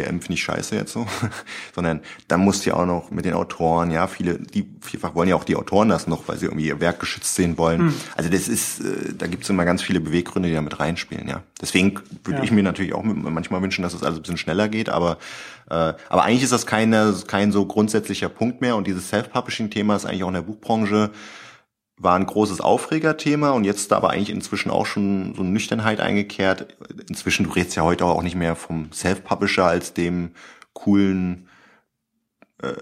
DM 0.00 0.20
finde 0.20 0.34
ich 0.34 0.42
scheiße 0.42 0.74
jetzt 0.76 0.92
so, 0.92 1.06
sondern 1.74 2.00
dann 2.28 2.40
musst 2.40 2.64
du 2.64 2.70
ja 2.70 2.76
auch 2.76 2.86
noch 2.86 3.10
mit 3.10 3.24
den 3.24 3.34
Autoren, 3.34 3.90
ja, 3.90 4.06
viele, 4.06 4.38
die 4.38 4.68
vielfach 4.80 5.14
wollen 5.14 5.28
ja 5.28 5.36
auch 5.36 5.44
die 5.44 5.56
Autoren 5.56 5.88
das 5.88 6.06
noch, 6.06 6.28
weil 6.28 6.38
sie 6.38 6.46
irgendwie 6.46 6.66
ihr 6.66 6.80
Werk 6.80 7.00
geschützt 7.00 7.34
sehen 7.34 7.58
wollen. 7.58 7.80
Hm. 7.80 7.94
Also 8.16 8.30
das 8.30 8.48
ist, 8.48 8.80
äh, 8.80 9.14
da 9.16 9.26
gibt 9.26 9.44
es 9.44 9.50
immer 9.50 9.64
ganz 9.64 9.82
viele 9.82 10.00
Beweggründe, 10.00 10.48
die 10.48 10.54
da 10.54 10.62
mit 10.62 10.78
reinspielen, 10.80 11.28
ja. 11.28 11.42
Deswegen 11.60 12.00
würde 12.24 12.38
ja. 12.38 12.44
ich 12.44 12.50
mir 12.50 12.62
natürlich 12.62 12.94
auch 12.94 13.02
manchmal 13.02 13.62
wünschen, 13.62 13.82
dass 13.82 13.94
es 13.94 14.02
alles 14.02 14.18
ein 14.18 14.22
bisschen 14.22 14.38
schneller 14.38 14.68
geht, 14.68 14.88
aber 14.88 15.18
äh, 15.68 15.94
aber 16.08 16.24
eigentlich 16.24 16.42
ist 16.42 16.52
das 16.52 16.66
keine, 16.66 17.14
kein 17.26 17.52
so 17.52 17.64
grundsätzlicher 17.64 18.28
Punkt 18.28 18.60
mehr 18.60 18.76
und 18.76 18.86
dieses 18.86 19.08
Self-Publishing-Thema 19.08 19.96
ist 19.96 20.04
eigentlich 20.04 20.24
auch 20.24 20.28
in 20.28 20.34
der 20.34 20.42
Buchbranche 20.42 21.10
war 22.00 22.16
ein 22.16 22.24
großes 22.24 22.62
Aufregerthema 22.62 23.50
und 23.50 23.64
jetzt 23.64 23.92
da 23.92 23.98
aber 23.98 24.10
eigentlich 24.10 24.30
inzwischen 24.30 24.70
auch 24.70 24.86
schon 24.86 25.34
so 25.34 25.42
eine 25.42 25.50
Nüchternheit 25.50 26.00
eingekehrt. 26.00 26.74
Inzwischen, 27.08 27.44
du 27.44 27.50
redest 27.50 27.76
ja 27.76 27.82
heute 27.82 28.06
auch 28.06 28.22
nicht 28.22 28.36
mehr 28.36 28.56
vom 28.56 28.90
Self-Publisher 28.90 29.66
als 29.66 29.92
dem 29.92 30.30
coolen 30.72 31.49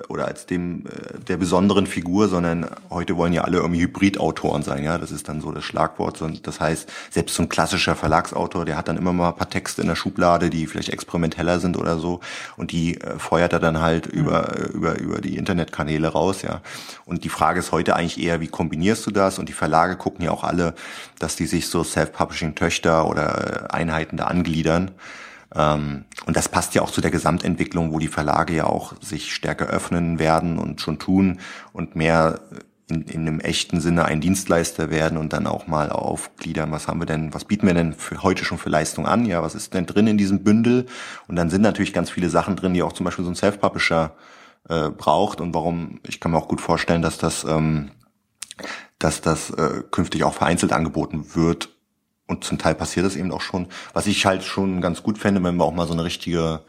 oder 0.08 0.26
als 0.26 0.46
dem 0.46 0.86
äh, 0.86 1.18
der 1.26 1.36
besonderen 1.36 1.86
Figur, 1.86 2.28
sondern 2.28 2.66
heute 2.90 3.16
wollen 3.16 3.32
ja 3.32 3.42
alle 3.42 3.58
irgendwie 3.58 3.82
Hybridautoren 3.82 4.62
sein, 4.62 4.84
ja, 4.84 4.98
das 4.98 5.10
ist 5.10 5.28
dann 5.28 5.40
so 5.40 5.52
das 5.52 5.64
Schlagwort. 5.64 6.22
Das 6.42 6.60
heißt, 6.60 6.90
selbst 7.10 7.34
so 7.34 7.42
ein 7.42 7.48
klassischer 7.48 7.94
Verlagsautor, 7.94 8.64
der 8.64 8.76
hat 8.76 8.88
dann 8.88 8.96
immer 8.96 9.12
mal 9.12 9.28
ein 9.28 9.36
paar 9.36 9.50
Texte 9.50 9.82
in 9.82 9.88
der 9.88 9.96
Schublade, 9.96 10.50
die 10.50 10.66
vielleicht 10.66 10.88
experimenteller 10.88 11.60
sind 11.60 11.76
oder 11.76 11.98
so, 11.98 12.20
und 12.56 12.72
die 12.72 13.00
äh, 13.00 13.18
feuert 13.18 13.52
er 13.52 13.60
dann 13.60 13.80
halt 13.80 14.12
mhm. 14.12 14.20
über 14.20 14.68
über 14.68 14.98
über 14.98 15.20
die 15.20 15.36
Internetkanäle 15.36 16.08
raus, 16.08 16.42
ja. 16.42 16.60
Und 17.04 17.24
die 17.24 17.28
Frage 17.28 17.60
ist 17.60 17.72
heute 17.72 17.96
eigentlich 17.96 18.22
eher, 18.22 18.40
wie 18.40 18.48
kombinierst 18.48 19.06
du 19.06 19.10
das? 19.10 19.38
Und 19.38 19.48
die 19.48 19.52
Verlage 19.52 19.96
gucken 19.96 20.24
ja 20.24 20.30
auch 20.30 20.44
alle, 20.44 20.74
dass 21.18 21.36
die 21.36 21.46
sich 21.46 21.68
so 21.68 21.84
Self-Publishing-Töchter 21.84 23.08
oder 23.08 23.72
Einheiten 23.72 24.16
da 24.16 24.24
angliedern. 24.24 24.90
Ähm, 25.54 26.04
und 26.26 26.36
das 26.36 26.48
passt 26.48 26.74
ja 26.74 26.82
auch 26.82 26.90
zu 26.90 27.00
der 27.00 27.10
Gesamtentwicklung, 27.10 27.92
wo 27.92 27.98
die 27.98 28.08
Verlage 28.08 28.54
ja 28.54 28.64
auch 28.64 28.94
sich 29.00 29.34
stärker 29.34 29.66
öffnen 29.66 30.18
werden 30.18 30.58
und 30.58 30.80
schon 30.80 30.98
tun 30.98 31.40
und 31.72 31.96
mehr 31.96 32.40
in, 32.90 33.02
in 33.02 33.20
einem 33.22 33.40
echten 33.40 33.80
Sinne 33.80 34.06
ein 34.06 34.20
Dienstleister 34.20 34.90
werden 34.90 35.18
und 35.18 35.32
dann 35.32 35.46
auch 35.46 35.66
mal 35.66 35.90
aufgliedern, 35.90 36.72
was 36.72 36.88
haben 36.88 37.00
wir 37.00 37.06
denn, 37.06 37.34
was 37.34 37.44
bieten 37.44 37.66
wir 37.66 37.74
denn 37.74 37.92
für 37.92 38.22
heute 38.22 38.44
schon 38.44 38.58
für 38.58 38.70
Leistung 38.70 39.06
an? 39.06 39.26
Ja, 39.26 39.42
was 39.42 39.54
ist 39.54 39.74
denn 39.74 39.86
drin 39.86 40.06
in 40.06 40.18
diesem 40.18 40.42
Bündel? 40.42 40.86
Und 41.26 41.36
dann 41.36 41.50
sind 41.50 41.62
natürlich 41.62 41.92
ganz 41.92 42.10
viele 42.10 42.30
Sachen 42.30 42.56
drin, 42.56 42.74
die 42.74 42.82
auch 42.82 42.92
zum 42.92 43.04
Beispiel 43.04 43.24
so 43.24 43.30
ein 43.30 43.36
Self-Publisher 43.36 44.16
äh, 44.68 44.90
braucht 44.90 45.40
und 45.40 45.54
warum, 45.54 46.00
ich 46.06 46.20
kann 46.20 46.32
mir 46.32 46.38
auch 46.38 46.48
gut 46.48 46.60
vorstellen, 46.60 47.02
dass 47.02 47.18
das, 47.18 47.44
ähm, 47.44 47.90
dass 48.98 49.20
das 49.20 49.50
äh, 49.50 49.82
künftig 49.90 50.24
auch 50.24 50.34
vereinzelt 50.34 50.72
angeboten 50.72 51.34
wird 51.34 51.77
und 52.28 52.44
zum 52.44 52.58
Teil 52.58 52.74
passiert 52.74 53.04
das 53.04 53.16
eben 53.16 53.32
auch 53.32 53.40
schon. 53.40 53.66
Was 53.94 54.06
ich 54.06 54.24
halt 54.24 54.44
schon 54.44 54.80
ganz 54.80 55.02
gut 55.02 55.18
fände, 55.18 55.42
wenn 55.42 55.56
wir 55.56 55.64
auch 55.64 55.72
mal 55.72 55.86
so 55.86 55.94
eine 55.94 56.04
richtige, 56.04 56.60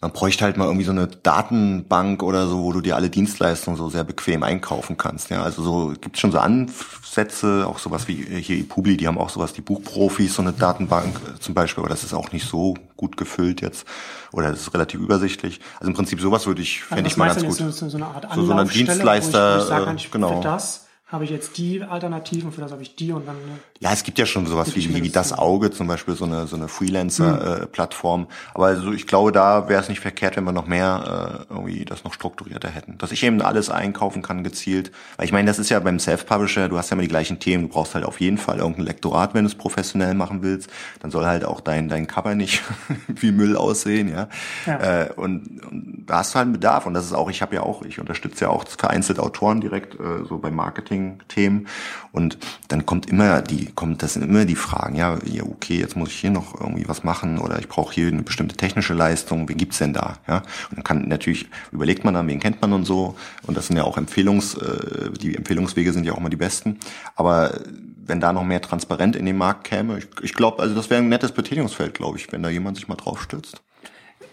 man 0.00 0.12
bräuchte 0.12 0.44
halt 0.44 0.56
mal 0.56 0.64
irgendwie 0.64 0.86
so 0.86 0.92
eine 0.92 1.06
Datenbank 1.06 2.22
oder 2.22 2.48
so, 2.48 2.62
wo 2.62 2.72
du 2.72 2.80
dir 2.80 2.96
alle 2.96 3.10
Dienstleistungen 3.10 3.76
so 3.76 3.90
sehr 3.90 4.02
bequem 4.02 4.42
einkaufen 4.42 4.96
kannst. 4.96 5.28
Ja, 5.28 5.42
also 5.42 5.62
so 5.62 5.92
gibt's 6.00 6.20
schon 6.20 6.32
so 6.32 6.38
Ansätze, 6.38 7.66
auch 7.68 7.78
sowas 7.78 8.08
wie 8.08 8.14
hier 8.40 8.66
Publi, 8.66 8.96
die 8.96 9.06
haben 9.06 9.18
auch 9.18 9.28
sowas, 9.28 9.52
die 9.52 9.60
Buchprofis, 9.60 10.34
so 10.34 10.42
eine 10.42 10.52
Datenbank 10.52 11.20
äh, 11.36 11.38
zum 11.38 11.54
Beispiel, 11.54 11.82
aber 11.82 11.90
das 11.90 12.02
ist 12.02 12.14
auch 12.14 12.32
nicht 12.32 12.48
so 12.48 12.74
gut 12.96 13.18
gefüllt 13.18 13.60
jetzt 13.60 13.86
oder 14.32 14.50
das 14.50 14.60
ist 14.60 14.72
relativ 14.72 15.00
übersichtlich. 15.00 15.60
Also 15.78 15.90
im 15.90 15.94
Prinzip 15.94 16.18
sowas 16.18 16.46
würde 16.46 16.62
ich, 16.62 16.82
fände 16.82 17.04
also 17.04 17.08
ich 17.08 17.16
mal 17.18 17.28
ganz 17.28 17.44
gut. 17.44 17.74
So, 17.74 17.88
so, 17.90 17.96
eine 17.98 18.06
Art 18.06 18.26
so, 18.34 18.46
so 18.46 18.52
eine 18.52 18.64
Dienstleister, 18.64 19.56
wo 19.56 19.60
ich, 19.60 19.70
wo 19.70 19.94
ich 19.94 20.02
sage, 20.02 20.08
genau. 20.10 20.36
Für 20.36 20.48
das 20.48 20.86
habe 21.10 21.24
ich 21.24 21.30
jetzt 21.30 21.58
die 21.58 21.82
Alternativen, 21.82 22.52
für 22.52 22.60
das 22.60 22.70
habe 22.70 22.82
ich 22.82 22.94
die 22.94 23.10
und 23.10 23.26
dann. 23.26 23.34
Ne, 23.34 23.58
ja, 23.80 23.92
es 23.92 24.04
gibt 24.04 24.18
ja 24.18 24.26
schon 24.26 24.46
sowas 24.46 24.76
wie, 24.76 24.94
wie, 25.02 25.08
das 25.08 25.32
Auge 25.32 25.70
zum 25.72 25.88
Beispiel, 25.88 26.14
so 26.14 26.24
eine, 26.24 26.46
so 26.46 26.54
eine 26.54 26.68
Freelancer-Plattform. 26.68 28.20
Mhm. 28.20 28.26
Äh, 28.26 28.54
Aber 28.54 28.66
also 28.66 28.92
ich 28.92 29.06
glaube, 29.08 29.32
da 29.32 29.68
wäre 29.68 29.82
es 29.82 29.88
nicht 29.88 30.00
verkehrt, 30.00 30.36
wenn 30.36 30.44
wir 30.44 30.52
noch 30.52 30.66
mehr 30.66 31.46
äh, 31.48 31.52
irgendwie 31.52 31.84
das 31.84 32.04
noch 32.04 32.14
strukturierter 32.14 32.68
hätten. 32.68 32.96
Dass 32.98 33.10
ich 33.10 33.24
eben 33.24 33.42
alles 33.42 33.70
einkaufen 33.70 34.22
kann, 34.22 34.44
gezielt. 34.44 34.92
Weil 35.16 35.26
ich 35.26 35.32
meine, 35.32 35.48
das 35.48 35.58
ist 35.58 35.68
ja 35.68 35.80
beim 35.80 35.98
Self-Publisher, 35.98 36.68
du 36.68 36.78
hast 36.78 36.90
ja 36.90 36.94
immer 36.94 37.02
die 37.02 37.08
gleichen 37.08 37.40
Themen. 37.40 37.64
Du 37.64 37.70
brauchst 37.70 37.94
halt 37.94 38.04
auf 38.04 38.20
jeden 38.20 38.38
Fall 38.38 38.58
irgendein 38.58 38.84
Lektorat, 38.84 39.34
wenn 39.34 39.44
du 39.44 39.48
es 39.48 39.56
professionell 39.56 40.14
machen 40.14 40.42
willst. 40.42 40.70
Dann 41.00 41.10
soll 41.10 41.26
halt 41.26 41.44
auch 41.44 41.60
dein, 41.60 41.88
dein 41.88 42.06
Cover 42.06 42.36
nicht 42.36 42.62
wie 43.08 43.32
Müll 43.32 43.56
aussehen, 43.56 44.08
ja. 44.08 44.28
ja. 44.66 44.78
Äh, 44.78 45.12
und, 45.16 45.60
und 45.64 46.04
da 46.06 46.18
hast 46.18 46.34
du 46.34 46.36
halt 46.36 46.44
einen 46.44 46.52
Bedarf. 46.52 46.86
Und 46.86 46.94
das 46.94 47.06
ist 47.06 47.14
auch, 47.14 47.30
ich 47.30 47.42
habe 47.42 47.56
ja 47.56 47.62
auch, 47.62 47.82
ich 47.82 47.98
unterstütze 47.98 48.44
ja 48.44 48.50
auch 48.50 48.64
vereinzelt 48.68 49.18
Autoren 49.18 49.60
direkt, 49.60 49.94
äh, 49.94 50.24
so 50.28 50.38
beim 50.38 50.54
Marketing 50.54 50.99
Marketing-Themen. 51.00 51.66
Und 52.12 52.38
dann 52.68 52.86
kommt 52.86 53.08
immer 53.08 53.42
die, 53.42 53.66
kommt 53.66 54.02
das 54.02 54.14
sind 54.14 54.22
immer 54.22 54.44
die 54.44 54.56
Fragen, 54.56 54.96
ja, 54.96 55.18
ja, 55.24 55.44
okay, 55.44 55.78
jetzt 55.78 55.96
muss 55.96 56.08
ich 56.08 56.16
hier 56.16 56.30
noch 56.30 56.58
irgendwie 56.60 56.88
was 56.88 57.04
machen 57.04 57.38
oder 57.38 57.58
ich 57.58 57.68
brauche 57.68 57.94
hier 57.94 58.08
eine 58.08 58.22
bestimmte 58.22 58.56
technische 58.56 58.94
Leistung, 58.94 59.48
wen 59.48 59.56
gibt's 59.56 59.78
denn 59.78 59.92
da? 59.92 60.18
Ja? 60.26 60.38
Und 60.70 60.76
dann 60.76 60.84
kann 60.84 61.08
natürlich, 61.08 61.48
überlegt 61.72 62.04
man 62.04 62.14
dann, 62.14 62.26
wen 62.26 62.40
kennt 62.40 62.60
man 62.60 62.72
und 62.72 62.84
so. 62.84 63.16
Und 63.46 63.56
das 63.56 63.68
sind 63.68 63.76
ja 63.76 63.84
auch 63.84 63.96
Empfehlungs, 63.96 64.54
äh, 64.54 65.10
die 65.20 65.36
Empfehlungswege 65.36 65.92
sind 65.92 66.04
ja 66.04 66.12
auch 66.12 66.18
immer 66.18 66.30
die 66.30 66.36
besten. 66.36 66.78
Aber 67.14 67.60
wenn 68.06 68.20
da 68.20 68.32
noch 68.32 68.44
mehr 68.44 68.60
transparent 68.60 69.14
in 69.14 69.26
den 69.26 69.38
Markt 69.38 69.64
käme, 69.64 69.98
ich, 69.98 70.08
ich 70.22 70.34
glaube, 70.34 70.62
also 70.62 70.74
das 70.74 70.90
wäre 70.90 71.00
ein 71.00 71.08
nettes 71.08 71.32
Betätigungsfeld, 71.32 71.94
glaube 71.94 72.18
ich, 72.18 72.32
wenn 72.32 72.42
da 72.42 72.48
jemand 72.48 72.76
sich 72.76 72.88
mal 72.88 72.96
drauf 72.96 73.22
stürzt. 73.22 73.62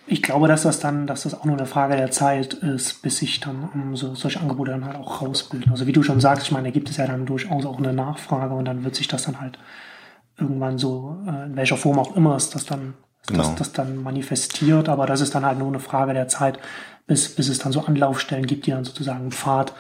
Ich 0.09 0.23
glaube, 0.23 0.47
dass 0.47 0.63
das 0.63 0.79
dann, 0.79 1.05
dass 1.05 1.23
das 1.23 1.33
auch 1.33 1.43
nur 1.43 1.57
eine 1.57 1.65
Frage 1.65 1.97
der 1.97 2.11
Zeit 2.11 2.53
ist, 2.53 3.01
bis 3.01 3.17
sich 3.17 3.41
dann 3.41 3.69
um 3.73 3.95
so, 3.97 4.15
solche 4.15 4.39
Angebote 4.39 4.71
dann 4.71 4.85
halt 4.85 4.95
auch 4.95 5.21
rausbilden. 5.21 5.69
Also 5.71 5.85
wie 5.85 5.91
du 5.91 6.01
schon 6.01 6.21
sagst, 6.21 6.43
ich 6.43 6.51
meine, 6.51 6.69
da 6.69 6.71
gibt 6.71 6.89
es 6.89 6.97
ja 6.97 7.05
dann 7.07 7.25
durchaus 7.25 7.65
auch 7.65 7.77
eine 7.77 7.91
Nachfrage 7.91 8.53
und 8.53 8.65
dann 8.65 8.85
wird 8.85 8.95
sich 8.95 9.09
das 9.09 9.23
dann 9.23 9.41
halt 9.41 9.59
irgendwann 10.39 10.77
so, 10.77 11.17
äh, 11.27 11.45
in 11.47 11.57
welcher 11.57 11.75
Form 11.75 11.99
auch 11.99 12.15
immer 12.15 12.35
es 12.37 12.49
das 12.49 12.65
dann, 12.65 12.93
genau. 13.27 13.43
das, 13.43 13.55
das 13.55 13.73
dann 13.73 14.01
manifestiert, 14.01 14.87
aber 14.87 15.05
das 15.07 15.19
ist 15.19 15.35
dann 15.35 15.45
halt 15.45 15.59
nur 15.59 15.67
eine 15.67 15.79
Frage 15.79 16.13
der 16.13 16.29
Zeit, 16.29 16.57
bis, 17.05 17.35
bis 17.35 17.49
es 17.49 17.59
dann 17.59 17.73
so 17.73 17.81
Anlaufstellen 17.81 18.45
gibt, 18.45 18.65
die 18.65 18.71
dann 18.71 18.85
sozusagen 18.85 19.31
Pfad 19.31 19.73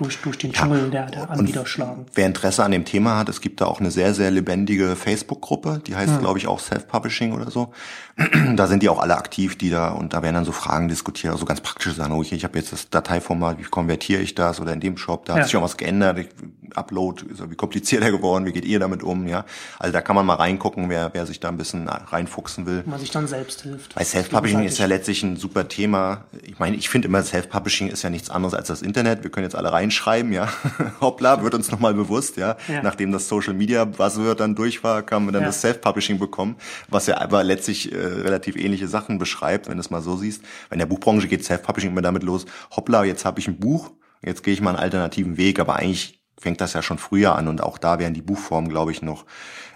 durch, 0.00 0.18
durch 0.22 0.38
den 0.38 0.52
Dschungel 0.52 0.84
ja, 0.84 1.04
der, 1.04 1.06
der 1.06 1.30
Anbieter 1.30 1.66
schlagen. 1.66 2.06
Wer 2.14 2.26
Interesse 2.26 2.64
an 2.64 2.70
dem 2.70 2.86
Thema 2.86 3.18
hat, 3.18 3.28
es 3.28 3.40
gibt 3.42 3.60
da 3.60 3.66
auch 3.66 3.80
eine 3.80 3.90
sehr, 3.90 4.14
sehr 4.14 4.30
lebendige 4.30 4.96
Facebook-Gruppe, 4.96 5.82
die 5.86 5.94
heißt, 5.94 6.14
hm. 6.14 6.20
glaube 6.20 6.38
ich, 6.38 6.46
auch 6.46 6.58
Self-Publishing 6.58 7.32
oder 7.32 7.50
so. 7.50 7.72
da 8.56 8.66
sind 8.66 8.82
die 8.82 8.88
auch 8.88 8.98
alle 8.98 9.16
aktiv, 9.16 9.58
die 9.58 9.68
da, 9.68 9.90
und 9.90 10.14
da 10.14 10.22
werden 10.22 10.36
dann 10.36 10.44
so 10.46 10.52
Fragen 10.52 10.88
diskutiert, 10.88 11.32
also 11.32 11.44
ganz 11.44 11.60
praktische 11.60 11.94
Sachen. 11.94 12.12
Okay, 12.12 12.34
ich 12.34 12.44
habe 12.44 12.58
jetzt 12.58 12.72
das 12.72 12.88
Dateiformat, 12.88 13.58
wie 13.58 13.64
konvertiere 13.64 14.22
ich 14.22 14.34
das? 14.34 14.60
Oder 14.60 14.72
in 14.72 14.80
dem 14.80 14.96
Shop, 14.96 15.26
da 15.26 15.34
ja. 15.34 15.40
hat 15.40 15.46
sich 15.46 15.56
auch 15.56 15.62
was 15.62 15.76
geändert. 15.76 16.18
Ich, 16.18 16.28
Upload 16.76 17.24
wie 17.48 17.56
komplizierter 17.56 18.10
geworden, 18.10 18.46
wie 18.46 18.52
geht 18.52 18.64
ihr 18.64 18.78
damit 18.78 19.02
um? 19.02 19.26
Ja, 19.26 19.44
Also 19.78 19.92
da 19.92 20.00
kann 20.00 20.16
man 20.16 20.26
mal 20.26 20.34
reingucken, 20.34 20.88
wer, 20.88 21.10
wer 21.12 21.26
sich 21.26 21.40
da 21.40 21.48
ein 21.48 21.56
bisschen 21.56 21.88
reinfuchsen 21.88 22.66
will. 22.66 22.82
Man 22.86 22.98
sich 22.98 23.10
dann 23.10 23.26
selbst 23.26 23.62
hilft. 23.62 23.96
Weil 23.96 24.04
Self-Publishing 24.04 24.64
ist 24.64 24.78
ja 24.78 24.86
letztlich 24.86 25.22
ein 25.22 25.36
super 25.36 25.68
Thema. 25.68 26.24
Ich 26.42 26.58
meine, 26.58 26.76
ich 26.76 26.88
finde 26.88 27.08
immer, 27.08 27.22
Self-Publishing 27.22 27.88
ist 27.88 28.02
ja 28.02 28.10
nichts 28.10 28.30
anderes 28.30 28.54
als 28.54 28.68
das 28.68 28.82
Internet. 28.82 29.22
Wir 29.22 29.30
können 29.30 29.44
jetzt 29.44 29.56
alle 29.56 29.72
reinschreiben, 29.72 30.32
ja. 30.32 30.48
Hoppla, 31.00 31.42
wird 31.42 31.54
uns 31.54 31.70
nochmal 31.70 31.94
bewusst, 31.94 32.36
ja? 32.36 32.56
ja. 32.68 32.82
Nachdem 32.82 33.12
das 33.12 33.28
Social 33.28 33.54
Media 33.54 33.84
Buzzword 33.84 34.40
dann 34.40 34.54
durch 34.54 34.82
war, 34.82 35.04
haben 35.10 35.26
wir 35.26 35.32
dann 35.32 35.42
ja. 35.42 35.48
das 35.48 35.60
Self-Publishing 35.60 36.18
bekommen, 36.18 36.56
was 36.88 37.06
ja 37.06 37.20
aber 37.20 37.44
letztlich 37.44 37.92
äh, 37.92 37.96
relativ 37.96 38.56
ähnliche 38.56 38.88
Sachen 38.88 39.18
beschreibt, 39.18 39.68
wenn 39.68 39.76
du 39.76 39.80
es 39.80 39.90
mal 39.90 40.02
so 40.02 40.16
siehst. 40.16 40.42
In 40.70 40.78
der 40.78 40.86
Buchbranche 40.86 41.28
geht 41.28 41.44
Self-Publishing 41.44 41.90
immer 41.90 42.02
damit 42.02 42.22
los, 42.22 42.46
hoppla, 42.70 43.04
jetzt 43.04 43.24
habe 43.24 43.40
ich 43.40 43.48
ein 43.48 43.58
Buch, 43.58 43.90
jetzt 44.22 44.42
gehe 44.42 44.54
ich 44.54 44.60
mal 44.60 44.70
einen 44.70 44.78
alternativen 44.78 45.36
Weg, 45.36 45.60
aber 45.60 45.76
eigentlich 45.76 46.19
fängt 46.40 46.60
das 46.60 46.72
ja 46.72 46.82
schon 46.82 46.98
früher 46.98 47.36
an 47.36 47.48
und 47.48 47.62
auch 47.62 47.78
da 47.78 47.98
werden 47.98 48.14
die 48.14 48.22
Buchformen, 48.22 48.70
glaube 48.70 48.92
ich, 48.92 49.02
noch 49.02 49.26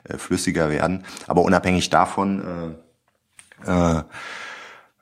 äh, 0.05 0.17
flüssiger 0.17 0.71
werden. 0.71 1.05
Aber 1.27 1.43
unabhängig 1.43 1.91
davon, 1.91 2.77
äh, 3.67 3.71
äh, 3.71 4.03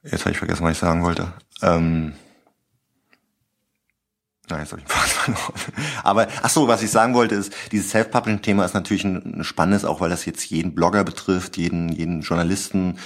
jetzt 0.03 0.21
habe 0.23 0.33
ich 0.33 0.39
vergessen, 0.39 0.65
was 0.65 0.73
ich 0.73 0.79
sagen 0.79 1.03
wollte. 1.03 1.33
Ähm, 1.63 2.15
Nein, 4.49 4.61
jetzt 4.61 4.73
habe 4.73 4.83
ich 4.83 4.89
verloren. 4.93 5.63
Aber 6.03 6.29
ach 6.43 6.51
so, 6.51 6.69
was 6.69 6.83
ich 6.83 6.91
sagen 6.91 7.15
wollte 7.15 7.37
ist, 7.37 7.55
dieses 7.71 7.91
Self-Publishing-Thema 7.91 8.65
ist 8.65 8.75
natürlich 8.75 9.05
ein, 9.05 9.41
ein 9.41 9.45
spannendes, 9.45 9.85
auch 9.85 10.01
weil 10.01 10.11
das 10.11 10.27
jetzt 10.27 10.45
jeden 10.51 10.75
Blogger 10.75 11.05
betrifft, 11.05 11.57
jeden 11.57 11.89
jeden 11.91 12.23
Journalisten, 12.23 12.99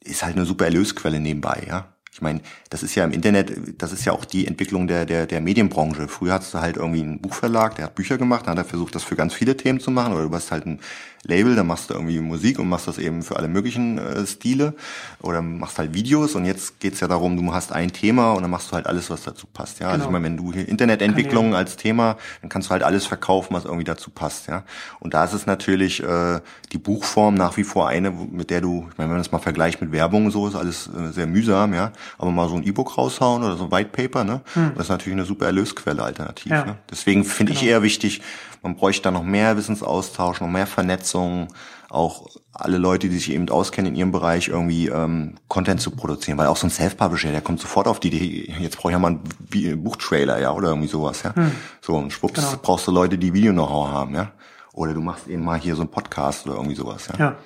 ist 0.00 0.24
halt 0.24 0.36
eine 0.36 0.46
super 0.46 0.64
Erlösquelle 0.64 1.20
nebenbei, 1.20 1.64
ja. 1.68 1.94
Ich 2.18 2.22
meine, 2.22 2.40
das 2.68 2.82
ist 2.82 2.96
ja 2.96 3.04
im 3.04 3.12
Internet, 3.12 3.80
das 3.80 3.92
ist 3.92 4.04
ja 4.04 4.12
auch 4.12 4.24
die 4.24 4.48
Entwicklung 4.48 4.88
der, 4.88 5.06
der, 5.06 5.26
der 5.26 5.40
Medienbranche. 5.40 6.08
Früher 6.08 6.32
hattest 6.32 6.52
du 6.52 6.58
halt 6.58 6.76
irgendwie 6.76 7.02
einen 7.02 7.20
Buchverlag, 7.20 7.76
der 7.76 7.84
hat 7.84 7.94
Bücher 7.94 8.18
gemacht, 8.18 8.44
dann 8.44 8.58
hat 8.58 8.66
er 8.66 8.68
versucht, 8.68 8.96
das 8.96 9.04
für 9.04 9.14
ganz 9.14 9.34
viele 9.34 9.56
Themen 9.56 9.78
zu 9.78 9.92
machen, 9.92 10.14
oder 10.14 10.28
du 10.28 10.34
hast 10.34 10.50
halt 10.50 10.66
ein 10.66 10.80
Label, 11.28 11.54
dann 11.54 11.66
machst 11.66 11.90
du 11.90 11.94
irgendwie 11.94 12.18
Musik 12.20 12.58
und 12.58 12.68
machst 12.68 12.88
das 12.88 12.98
eben 12.98 13.22
für 13.22 13.36
alle 13.36 13.48
möglichen 13.48 13.98
äh, 13.98 14.26
Stile 14.26 14.74
oder 15.20 15.42
machst 15.42 15.78
halt 15.78 15.94
Videos 15.94 16.34
und 16.34 16.46
jetzt 16.46 16.80
geht's 16.80 17.00
ja 17.00 17.06
darum, 17.06 17.36
du 17.36 17.54
hast 17.54 17.70
ein 17.70 17.92
Thema 17.92 18.32
und 18.32 18.42
dann 18.42 18.50
machst 18.50 18.70
du 18.70 18.72
halt 18.72 18.86
alles, 18.86 19.10
was 19.10 19.22
dazu 19.22 19.46
passt. 19.46 19.78
Ja, 19.78 19.86
genau. 19.86 19.92
also 19.92 20.02
ich 20.04 20.08
genau. 20.08 20.12
meine, 20.12 20.24
wenn 20.24 20.36
du 20.36 20.52
hier 20.52 20.68
Internetentwicklung 20.68 21.54
als 21.54 21.76
Thema, 21.76 22.16
dann 22.40 22.48
kannst 22.48 22.68
du 22.68 22.72
halt 22.72 22.82
alles 22.82 23.06
verkaufen, 23.06 23.54
was 23.54 23.66
irgendwie 23.66 23.84
dazu 23.84 24.10
passt. 24.10 24.48
Ja, 24.48 24.64
und 25.00 25.14
da 25.14 25.24
ist 25.24 25.34
es 25.34 25.46
natürlich 25.46 26.02
äh, 26.02 26.40
die 26.72 26.78
Buchform 26.78 27.34
nach 27.34 27.56
wie 27.58 27.64
vor 27.64 27.88
eine, 27.88 28.10
mit 28.10 28.48
der 28.48 28.62
du, 28.62 28.86
ich 28.90 28.96
meine, 28.98 29.10
wenn 29.10 29.16
man 29.16 29.18
das 29.18 29.30
mal 29.30 29.38
vergleicht 29.38 29.82
mit 29.82 29.92
Werbung, 29.92 30.30
so 30.30 30.48
ist 30.48 30.54
alles 30.54 30.88
äh, 30.88 31.12
sehr 31.12 31.26
mühsam, 31.26 31.74
ja, 31.74 31.92
aber 32.16 32.30
mal 32.30 32.48
so 32.48 32.56
ein 32.56 32.62
E-Book 32.62 32.96
raushauen 32.96 33.44
oder 33.44 33.56
so 33.56 33.64
ein 33.64 33.70
White 33.70 33.90
Paper, 33.92 34.24
ne, 34.24 34.40
hm. 34.54 34.72
das 34.74 34.86
ist 34.86 34.90
natürlich 34.90 35.16
eine 35.16 35.26
super 35.26 35.46
Erlösquelle 35.46 36.02
alternativ. 36.02 36.50
Ja. 36.50 36.64
Ne? 36.64 36.76
Deswegen 36.90 37.24
finde 37.24 37.52
genau. 37.52 37.62
ich 37.62 37.68
eher 37.68 37.82
wichtig, 37.82 38.22
man 38.62 38.76
bräuchte 38.76 39.02
da 39.02 39.10
noch 39.10 39.24
mehr 39.24 39.56
Wissensaustausch, 39.56 40.40
noch 40.40 40.48
mehr 40.48 40.66
Vernetzung, 40.66 41.48
auch 41.90 42.26
alle 42.52 42.78
Leute, 42.78 43.08
die 43.08 43.16
sich 43.16 43.32
eben 43.32 43.48
auskennen 43.48 43.92
in 43.92 43.98
ihrem 43.98 44.12
Bereich, 44.12 44.48
irgendwie 44.48 44.88
ähm, 44.88 45.36
Content 45.48 45.80
zu 45.80 45.90
produzieren. 45.90 46.36
Weil 46.36 46.48
auch 46.48 46.56
so 46.56 46.66
ein 46.66 46.70
Self-Publisher, 46.70 47.30
der 47.30 47.40
kommt 47.40 47.60
sofort 47.60 47.88
auf 47.88 48.00
die 48.00 48.08
Idee, 48.08 48.54
jetzt 48.60 48.76
brauche 48.76 48.90
ich 48.90 48.94
ja 48.94 48.98
mal 48.98 49.18
einen 49.18 49.82
Buchtrailer, 49.82 50.38
ja, 50.40 50.52
oder 50.52 50.68
irgendwie 50.68 50.88
sowas, 50.88 51.22
ja. 51.22 51.34
Hm. 51.34 51.52
So, 51.80 51.94
und 51.94 52.12
schwupps 52.12 52.40
genau. 52.40 52.60
brauchst 52.60 52.86
du 52.86 52.92
Leute, 52.92 53.16
die 53.16 53.32
Video-Know-how 53.32 53.88
haben, 53.88 54.14
ja. 54.14 54.32
Oder 54.72 54.94
du 54.94 55.00
machst 55.00 55.28
eben 55.28 55.44
mal 55.44 55.58
hier 55.58 55.74
so 55.74 55.82
einen 55.82 55.90
Podcast 55.90 56.46
oder 56.46 56.56
irgendwie 56.56 56.76
sowas, 56.76 57.08
ja. 57.08 57.18
Ja. 57.18 57.36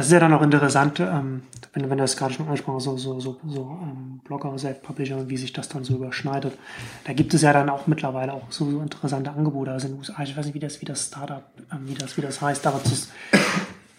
Das 0.00 0.06
ist 0.06 0.12
ja 0.12 0.20
dann 0.20 0.32
auch 0.32 0.40
interessant, 0.40 0.98
ähm, 0.98 1.42
wenn, 1.74 1.82
wenn 1.90 1.98
du 1.98 2.04
das 2.04 2.16
gerade 2.16 2.32
schon 2.32 2.46
angesprochen 2.46 2.76
hast, 2.76 2.84
so, 2.84 2.96
so, 2.96 3.20
so, 3.20 3.38
so 3.46 3.78
ähm, 3.82 4.22
Blogger, 4.24 4.58
Self-Publisher 4.58 5.18
und 5.18 5.28
wie 5.28 5.36
sich 5.36 5.52
das 5.52 5.68
dann 5.68 5.84
so 5.84 5.96
überschneidet. 5.96 6.56
Da 7.04 7.12
gibt 7.12 7.34
es 7.34 7.42
ja 7.42 7.52
dann 7.52 7.68
auch 7.68 7.86
mittlerweile 7.86 8.32
auch 8.32 8.44
so, 8.48 8.70
so 8.70 8.80
interessante 8.80 9.30
Angebote. 9.30 9.72
Also 9.72 9.88
in 9.88 9.92
den 9.92 9.98
USA, 9.98 10.22
ich 10.22 10.34
weiß 10.34 10.46
nicht, 10.46 10.54
wie 10.54 10.58
das, 10.58 10.80
wie 10.80 10.86
das 10.86 11.08
Startup, 11.08 11.42
ähm, 11.70 11.80
wie 11.84 11.92
das, 11.92 12.16
wie 12.16 12.22
das 12.22 12.40
heißt, 12.40 12.66
aber 12.66 12.80
das, 12.82 13.10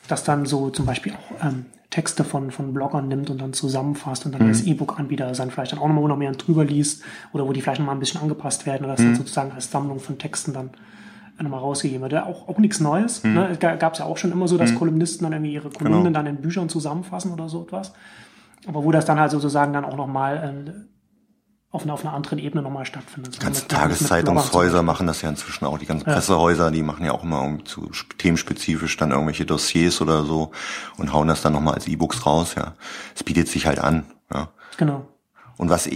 das 0.07 0.23
dann 0.23 0.47
so 0.47 0.71
zum 0.71 0.87
Beispiel 0.87 1.13
auch 1.13 1.45
ähm, 1.45 1.67
Texte 1.91 2.23
von, 2.23 2.49
von 2.49 2.73
Bloggern 2.73 3.07
nimmt 3.07 3.29
und 3.29 3.39
dann 3.39 3.53
zusammenfasst 3.53 4.25
und 4.25 4.31
dann 4.31 4.41
mhm. 4.41 4.47
als 4.47 4.63
E-Book-Anbieter 4.63 5.31
dann 5.31 5.51
vielleicht 5.51 5.73
dann 5.73 5.79
auch 5.79 5.87
nochmal 5.87 6.07
noch 6.07 6.17
mehr 6.17 6.31
drüber 6.31 6.65
liest 6.65 7.03
oder 7.31 7.47
wo 7.47 7.53
die 7.53 7.61
vielleicht 7.61 7.79
nochmal 7.79 7.95
ein 7.95 7.99
bisschen 7.99 8.21
angepasst 8.21 8.65
werden 8.65 8.85
oder 8.85 8.95
das 8.95 9.01
mhm. 9.01 9.09
dann 9.09 9.15
sozusagen 9.17 9.51
als 9.51 9.69
Sammlung 9.69 9.99
von 9.99 10.17
Texten 10.17 10.51
dann 10.51 10.71
nochmal 11.43 11.59
rausgegeben 11.59 12.01
wird. 12.01 12.23
Auch, 12.23 12.47
auch 12.47 12.57
nichts 12.57 12.79
Neues. 12.79 13.23
Mhm. 13.23 13.33
Ne? 13.33 13.49
Es 13.51 13.59
gab 13.59 13.93
es 13.93 13.99
ja 13.99 14.05
auch 14.05 14.17
schon 14.17 14.31
immer 14.31 14.47
so, 14.47 14.57
dass 14.57 14.71
mhm. 14.71 14.75
Kolumnisten 14.75 15.23
dann 15.23 15.33
irgendwie 15.33 15.53
ihre 15.53 15.69
Kolumnen 15.69 16.05
genau. 16.05 16.19
dann 16.19 16.27
in 16.27 16.41
Büchern 16.41 16.69
zusammenfassen 16.69 17.31
oder 17.31 17.49
so 17.49 17.63
etwas. 17.63 17.93
Aber 18.67 18.83
wo 18.83 18.91
das 18.91 19.05
dann 19.05 19.19
halt 19.19 19.31
sozusagen 19.31 19.73
dann 19.73 19.85
auch 19.85 19.95
nochmal 19.95 20.65
äh, 20.67 20.71
auf, 21.71 21.87
auf 21.87 22.05
einer 22.05 22.13
anderen 22.13 22.37
Ebene 22.37 22.61
nochmal 22.61 22.85
stattfindet. 22.85 23.35
Die 23.35 23.39
ganzen 23.39 23.67
Tageszeitungshäuser 23.67 24.83
machen 24.83 25.07
das 25.07 25.21
ja 25.21 25.29
inzwischen 25.29 25.65
auch. 25.65 25.77
Die 25.77 25.85
ganzen 25.85 26.07
ja. 26.07 26.13
Pressehäuser, 26.13 26.69
die 26.69 26.83
machen 26.83 27.05
ja 27.05 27.13
auch 27.13 27.23
immer 27.23 27.57
zu 27.63 27.89
themenspezifisch 28.17 28.97
dann 28.97 29.11
irgendwelche 29.11 29.45
Dossiers 29.45 30.01
oder 30.01 30.23
so 30.23 30.51
und 30.97 31.13
hauen 31.13 31.27
das 31.27 31.41
dann 31.41 31.53
nochmal 31.53 31.75
als 31.75 31.87
E-Books 31.87 32.25
raus. 32.25 32.55
Ja, 32.55 32.75
Es 33.15 33.23
bietet 33.23 33.47
sich 33.47 33.65
halt 33.65 33.79
an. 33.79 34.05
Ja. 34.33 34.49
Genau. 34.77 35.07
Und 35.61 35.69
was, 35.69 35.87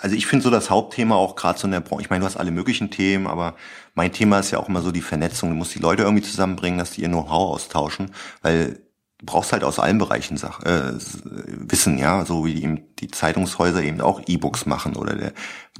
also 0.00 0.14
ich 0.14 0.26
finde 0.26 0.42
so 0.42 0.50
das 0.50 0.68
Hauptthema 0.68 1.14
auch 1.14 1.34
gerade 1.34 1.58
so 1.58 1.66
in 1.66 1.70
der 1.70 1.80
Branche, 1.80 2.02
ich 2.02 2.10
meine, 2.10 2.20
du 2.20 2.26
hast 2.26 2.36
alle 2.36 2.50
möglichen 2.50 2.90
Themen, 2.90 3.26
aber 3.26 3.54
mein 3.94 4.12
Thema 4.12 4.38
ist 4.38 4.50
ja 4.50 4.58
auch 4.58 4.68
immer 4.68 4.82
so 4.82 4.92
die 4.92 5.00
Vernetzung. 5.00 5.48
Du 5.48 5.56
musst 5.56 5.74
die 5.74 5.78
Leute 5.78 6.02
irgendwie 6.02 6.22
zusammenbringen, 6.22 6.78
dass 6.78 6.90
die 6.90 7.00
ihr 7.00 7.08
Know-how 7.08 7.54
austauschen, 7.54 8.10
weil 8.42 8.82
du 9.16 9.24
brauchst 9.24 9.54
halt 9.54 9.64
aus 9.64 9.78
allen 9.78 9.96
Bereichen 9.96 10.36
Sach 10.36 10.60
äh, 10.64 10.92
Wissen, 11.24 11.96
ja, 11.96 12.26
so 12.26 12.44
wie 12.44 12.62
eben 12.62 12.94
die 12.98 13.08
Zeitungshäuser 13.08 13.82
eben 13.82 14.02
auch 14.02 14.20
E-Books 14.26 14.66
machen 14.66 14.94
oder 14.94 15.14
der, 15.14 15.32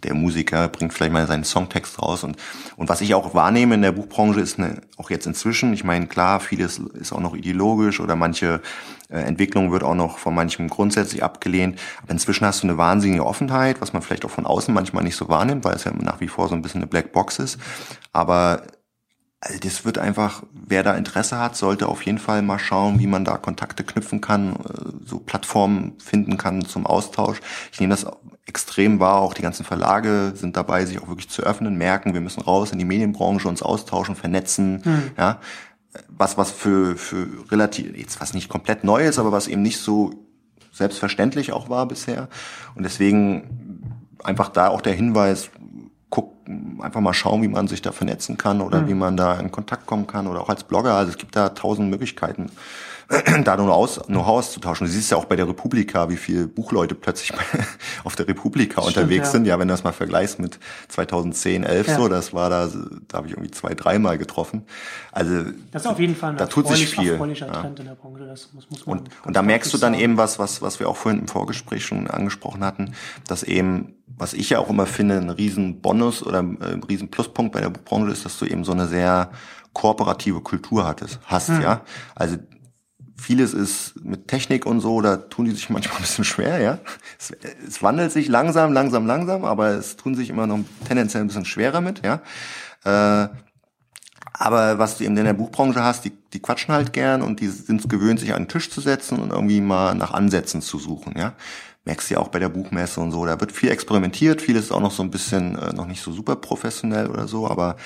der 0.02 0.14
Musiker 0.14 0.68
bringt 0.68 0.94
vielleicht 0.94 1.12
mal 1.12 1.26
seinen 1.26 1.44
Songtext 1.44 2.00
raus 2.00 2.24
und 2.24 2.38
und 2.76 2.88
was 2.88 3.02
ich 3.02 3.14
auch 3.14 3.34
wahrnehme 3.34 3.74
in 3.74 3.82
der 3.82 3.92
Buchbranche 3.92 4.40
ist 4.40 4.58
eine, 4.58 4.80
auch 4.96 5.10
jetzt 5.10 5.26
inzwischen, 5.26 5.74
ich 5.74 5.84
meine 5.84 6.06
klar, 6.06 6.40
vieles 6.40 6.78
ist 6.78 7.12
auch 7.12 7.20
noch 7.20 7.34
ideologisch 7.34 8.00
oder 8.00 8.16
manche 8.16 8.62
Entwicklung 9.22 9.72
wird 9.72 9.82
auch 9.82 9.94
noch 9.94 10.18
von 10.18 10.34
manchem 10.34 10.68
grundsätzlich 10.68 11.22
abgelehnt, 11.22 11.78
aber 12.02 12.12
inzwischen 12.12 12.46
hast 12.46 12.62
du 12.62 12.66
eine 12.66 12.78
wahnsinnige 12.78 13.26
Offenheit, 13.26 13.80
was 13.80 13.92
man 13.92 14.02
vielleicht 14.02 14.24
auch 14.24 14.30
von 14.30 14.46
außen 14.46 14.72
manchmal 14.72 15.04
nicht 15.04 15.16
so 15.16 15.28
wahrnimmt, 15.28 15.64
weil 15.64 15.74
es 15.74 15.84
ja 15.84 15.92
nach 15.92 16.20
wie 16.20 16.28
vor 16.28 16.48
so 16.48 16.54
ein 16.54 16.62
bisschen 16.62 16.82
eine 16.82 16.88
Blackbox 16.88 17.38
ist, 17.38 17.58
aber 18.12 18.62
also 19.44 19.58
das 19.58 19.84
wird 19.84 19.98
einfach, 19.98 20.42
wer 20.52 20.82
da 20.82 20.94
Interesse 20.94 21.38
hat, 21.38 21.54
sollte 21.54 21.88
auf 21.88 22.02
jeden 22.06 22.18
Fall 22.18 22.40
mal 22.40 22.58
schauen, 22.58 22.98
wie 22.98 23.06
man 23.06 23.26
da 23.26 23.36
Kontakte 23.36 23.84
knüpfen 23.84 24.22
kann, 24.22 24.54
äh, 24.54 25.04
so 25.04 25.18
Plattformen 25.18 25.98
finden 25.98 26.38
kann 26.38 26.64
zum 26.64 26.86
Austausch. 26.86 27.40
Ich 27.70 27.78
nehme 27.78 27.92
das 27.92 28.06
extrem 28.46 29.00
wahr, 29.00 29.20
auch 29.20 29.34
die 29.34 29.42
ganzen 29.42 29.64
Verlage 29.64 30.32
sind 30.34 30.56
dabei, 30.56 30.86
sich 30.86 31.00
auch 31.00 31.08
wirklich 31.08 31.28
zu 31.28 31.42
öffnen, 31.42 31.76
merken, 31.76 32.14
wir 32.14 32.22
müssen 32.22 32.40
raus 32.40 32.72
in 32.72 32.78
die 32.78 32.84
Medienbranche, 32.86 33.48
uns 33.48 33.62
austauschen, 33.62 34.16
vernetzen, 34.16 34.82
hm. 34.82 35.10
ja. 35.18 35.40
Was, 36.08 36.36
was 36.36 36.50
für, 36.50 36.96
für 36.96 37.26
relativ, 37.50 37.96
jetzt 37.96 38.20
was 38.20 38.34
nicht 38.34 38.48
komplett 38.48 38.84
neu 38.84 39.04
ist, 39.06 39.18
aber 39.18 39.32
was 39.32 39.46
eben 39.46 39.62
nicht 39.62 39.78
so 39.78 40.12
selbstverständlich 40.72 41.52
auch 41.52 41.68
war 41.68 41.86
bisher. 41.86 42.28
Und 42.74 42.82
deswegen 42.82 43.82
einfach 44.22 44.48
da 44.48 44.68
auch 44.68 44.80
der 44.80 44.94
Hinweis, 44.94 45.50
guck, 46.10 46.32
einfach 46.80 47.00
mal 47.00 47.14
schauen, 47.14 47.42
wie 47.42 47.48
man 47.48 47.68
sich 47.68 47.80
da 47.82 47.92
vernetzen 47.92 48.36
kann 48.36 48.60
oder 48.60 48.82
mhm. 48.82 48.88
wie 48.88 48.94
man 48.94 49.16
da 49.16 49.38
in 49.38 49.52
Kontakt 49.52 49.86
kommen 49.86 50.06
kann 50.06 50.26
oder 50.26 50.40
auch 50.40 50.48
als 50.48 50.64
Blogger. 50.64 50.94
Also 50.94 51.12
es 51.12 51.18
gibt 51.18 51.36
da 51.36 51.50
tausend 51.50 51.90
Möglichkeiten, 51.90 52.50
da 53.44 53.56
nur 53.56 53.74
aus, 53.74 54.00
Know-how 54.06 54.38
auszutauschen. 54.38 54.86
Du 54.86 54.92
siehst 54.92 55.10
ja 55.10 55.16
auch 55.16 55.26
bei 55.26 55.36
der 55.36 55.48
Republika, 55.48 56.08
wie 56.08 56.16
viele 56.16 56.46
Buchleute 56.46 56.94
plötzlich 56.94 57.32
auf 58.04 58.16
der 58.16 58.28
Republika 58.28 58.82
Stimmt, 58.82 58.96
unterwegs 58.96 59.26
ja. 59.26 59.32
sind. 59.32 59.46
Ja, 59.46 59.58
wenn 59.58 59.68
du 59.68 59.74
das 59.74 59.84
mal 59.84 59.92
vergleichst 59.92 60.38
mit 60.38 60.58
2010, 60.88 61.64
11 61.64 61.86
ja. 61.86 61.96
so, 61.96 62.08
das 62.08 62.32
war 62.32 62.50
da, 62.50 62.68
da 63.08 63.18
habe 63.18 63.26
ich 63.26 63.34
irgendwie 63.34 63.50
zwei, 63.50 63.74
dreimal 63.74 64.18
getroffen. 64.18 64.64
Also 65.12 65.44
das 65.70 65.82
ist 65.82 65.88
auf 65.88 65.98
jeden 65.98 66.16
Fall 66.16 66.30
ein 66.30 66.36
da 66.36 66.46
tut 66.46 66.68
sich 66.68 66.88
viel. 66.88 67.18
Ja. 67.34 67.46
Trend 67.46 67.80
in 67.80 67.86
der 67.86 67.94
Branche. 67.94 68.26
Das 68.26 68.52
muss, 68.52 68.68
muss 68.70 68.86
man 68.86 68.98
und, 68.98 69.10
und 69.24 69.36
da 69.36 69.42
merkst 69.42 69.72
du 69.72 69.78
dann 69.78 69.92
sagen. 69.92 70.02
eben 70.02 70.16
was, 70.16 70.38
was, 70.38 70.62
was 70.62 70.80
wir 70.80 70.88
auch 70.88 70.96
vorhin 70.96 71.20
im 71.20 71.28
Vorgespräch 71.28 71.84
schon 71.84 72.08
angesprochen 72.08 72.64
hatten, 72.64 72.94
dass 73.26 73.42
eben 73.42 73.94
was 74.16 74.32
ich 74.32 74.50
ja 74.50 74.58
auch 74.58 74.70
immer 74.70 74.86
finde, 74.86 75.16
ein 75.16 75.30
riesen 75.30 75.80
Bonus 75.80 76.22
oder 76.24 76.40
ein 76.40 76.60
äh, 76.60 76.78
riesen 76.88 77.10
Pluspunkt 77.10 77.52
bei 77.52 77.60
der 77.60 77.70
Buchbranche 77.70 78.12
ist, 78.12 78.24
dass 78.24 78.38
du 78.38 78.46
eben 78.46 78.64
so 78.64 78.72
eine 78.72 78.86
sehr 78.86 79.30
kooperative 79.72 80.40
Kultur 80.40 80.86
hattest, 80.86 81.18
hast, 81.24 81.48
hm. 81.48 81.62
ja. 81.62 81.80
Also 82.14 82.36
vieles 83.16 83.54
ist 83.54 84.04
mit 84.04 84.28
Technik 84.28 84.66
und 84.66 84.80
so, 84.80 85.00
da 85.00 85.16
tun 85.16 85.44
die 85.44 85.52
sich 85.52 85.70
manchmal 85.70 85.96
ein 85.96 86.02
bisschen 86.02 86.24
schwer, 86.24 86.60
ja. 86.60 86.78
Es, 87.18 87.32
es 87.66 87.82
wandelt 87.82 88.12
sich 88.12 88.28
langsam, 88.28 88.72
langsam, 88.72 89.06
langsam, 89.06 89.44
aber 89.44 89.70
es 89.70 89.96
tun 89.96 90.14
sich 90.14 90.30
immer 90.30 90.46
noch 90.46 90.60
tendenziell 90.86 91.22
ein 91.22 91.28
bisschen 91.28 91.44
schwerer 91.44 91.80
mit, 91.80 92.02
ja. 92.04 92.22
Äh, 92.84 93.28
aber 94.36 94.78
was 94.78 94.98
du 94.98 95.04
eben 95.04 95.16
in 95.16 95.24
der 95.24 95.32
Buchbranche 95.32 95.82
hast, 95.82 96.04
die, 96.04 96.12
die 96.32 96.40
quatschen 96.40 96.74
halt 96.74 96.92
gern 96.92 97.22
und 97.22 97.40
die 97.40 97.46
sind 97.46 97.88
gewöhnt, 97.88 98.18
sich 98.18 98.34
an 98.34 98.42
den 98.42 98.48
Tisch 98.48 98.70
zu 98.70 98.80
setzen 98.80 99.18
und 99.18 99.30
irgendwie 99.30 99.60
mal 99.60 99.94
nach 99.94 100.12
Ansätzen 100.12 100.60
zu 100.60 100.78
suchen, 100.78 101.14
ja. 101.16 101.34
Merkst 101.86 102.08
du 102.08 102.14
ja 102.14 102.20
auch 102.20 102.28
bei 102.28 102.38
der 102.38 102.48
Buchmesse 102.48 103.00
und 103.00 103.12
so, 103.12 103.26
da 103.26 103.38
wird 103.38 103.52
viel 103.52 103.70
experimentiert, 103.70 104.40
vieles 104.40 104.64
ist 104.64 104.72
auch 104.72 104.80
noch 104.80 104.90
so 104.90 105.02
ein 105.02 105.10
bisschen 105.10 105.56
äh, 105.56 105.72
noch 105.72 105.86
nicht 105.86 106.02
so 106.02 106.12
super 106.12 106.34
professionell 106.34 107.08
oder 107.08 107.28
so, 107.28 107.48
aber 107.48 107.76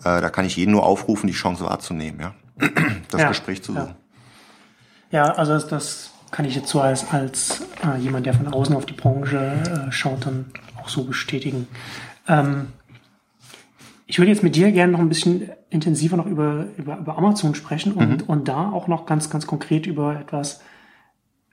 äh, 0.00 0.20
da 0.20 0.28
kann 0.28 0.44
ich 0.44 0.56
jeden 0.56 0.72
nur 0.72 0.84
aufrufen, 0.84 1.28
die 1.28 1.32
Chance 1.32 1.64
wahrzunehmen, 1.64 2.20
ja. 2.20 2.34
das 3.10 3.20
ja, 3.20 3.28
Gespräch 3.28 3.62
zu 3.62 3.72
suchen. 3.72 3.94
Ja. 3.98 4.03
Ja, 5.14 5.30
also 5.34 5.56
das, 5.68 6.10
kann 6.32 6.44
ich 6.44 6.56
jetzt 6.56 6.68
so 6.68 6.80
als, 6.80 7.12
als 7.12 7.64
äh, 7.84 8.00
jemand, 8.00 8.26
der 8.26 8.34
von 8.34 8.48
außen 8.48 8.74
auf 8.74 8.84
die 8.84 8.94
Branche 8.94 9.38
äh, 9.38 9.92
schaut, 9.92 10.26
dann 10.26 10.46
auch 10.82 10.88
so 10.88 11.04
bestätigen. 11.04 11.68
Ähm, 12.26 12.72
ich 14.06 14.18
würde 14.18 14.32
jetzt 14.32 14.42
mit 14.42 14.56
dir 14.56 14.72
gerne 14.72 14.90
noch 14.90 14.98
ein 14.98 15.08
bisschen 15.08 15.50
intensiver 15.70 16.16
noch 16.16 16.26
über, 16.26 16.66
über, 16.76 16.98
über 16.98 17.16
Amazon 17.16 17.54
sprechen 17.54 17.92
und, 17.92 18.22
mhm. 18.22 18.24
und 18.26 18.48
da 18.48 18.72
auch 18.72 18.88
noch 18.88 19.06
ganz, 19.06 19.30
ganz 19.30 19.46
konkret 19.46 19.86
über 19.86 20.18
etwas, 20.18 20.60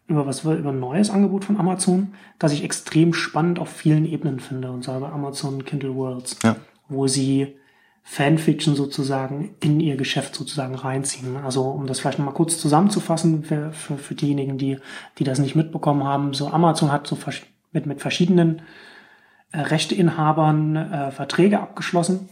über 0.07 0.25
was 0.25 0.43
wir, 0.43 0.55
über 0.55 0.71
ein 0.71 0.79
neues 0.79 1.11
Angebot 1.11 1.45
von 1.45 1.59
Amazon, 1.59 2.15
das 2.39 2.53
ich 2.53 2.63
extrem 2.63 3.13
spannend 3.13 3.59
auf 3.59 3.69
vielen 3.69 4.07
Ebenen 4.07 4.39
finde, 4.39 4.71
und 4.71 4.83
zwar 4.83 4.99
bei 4.99 5.09
Amazon 5.09 5.63
Kindle 5.63 5.93
Worlds, 5.93 6.37
ja. 6.41 6.55
wo 6.89 7.05
sie 7.05 7.55
Fanfiction 8.03 8.75
sozusagen 8.75 9.55
in 9.61 9.79
ihr 9.79 9.95
Geschäft 9.95 10.35
sozusagen 10.35 10.75
reinziehen. 10.75 11.37
Also 11.37 11.63
um 11.63 11.87
das 11.87 11.99
vielleicht 11.99 12.19
nochmal 12.19 12.33
kurz 12.33 12.57
zusammenzufassen 12.57 13.43
für, 13.43 13.71
für, 13.71 13.97
für 13.97 14.15
diejenigen, 14.15 14.57
die, 14.57 14.77
die 15.17 15.23
das 15.23 15.39
nicht 15.39 15.55
mitbekommen 15.55 16.03
haben. 16.03 16.33
So 16.33 16.49
Amazon 16.49 16.91
hat 16.91 17.07
so 17.07 17.17
mit, 17.71 17.85
mit 17.85 18.01
verschiedenen 18.01 18.63
äh, 19.51 19.59
Rechteinhabern 19.59 20.75
äh, 20.75 21.11
Verträge 21.11 21.59
abgeschlossen, 21.59 22.29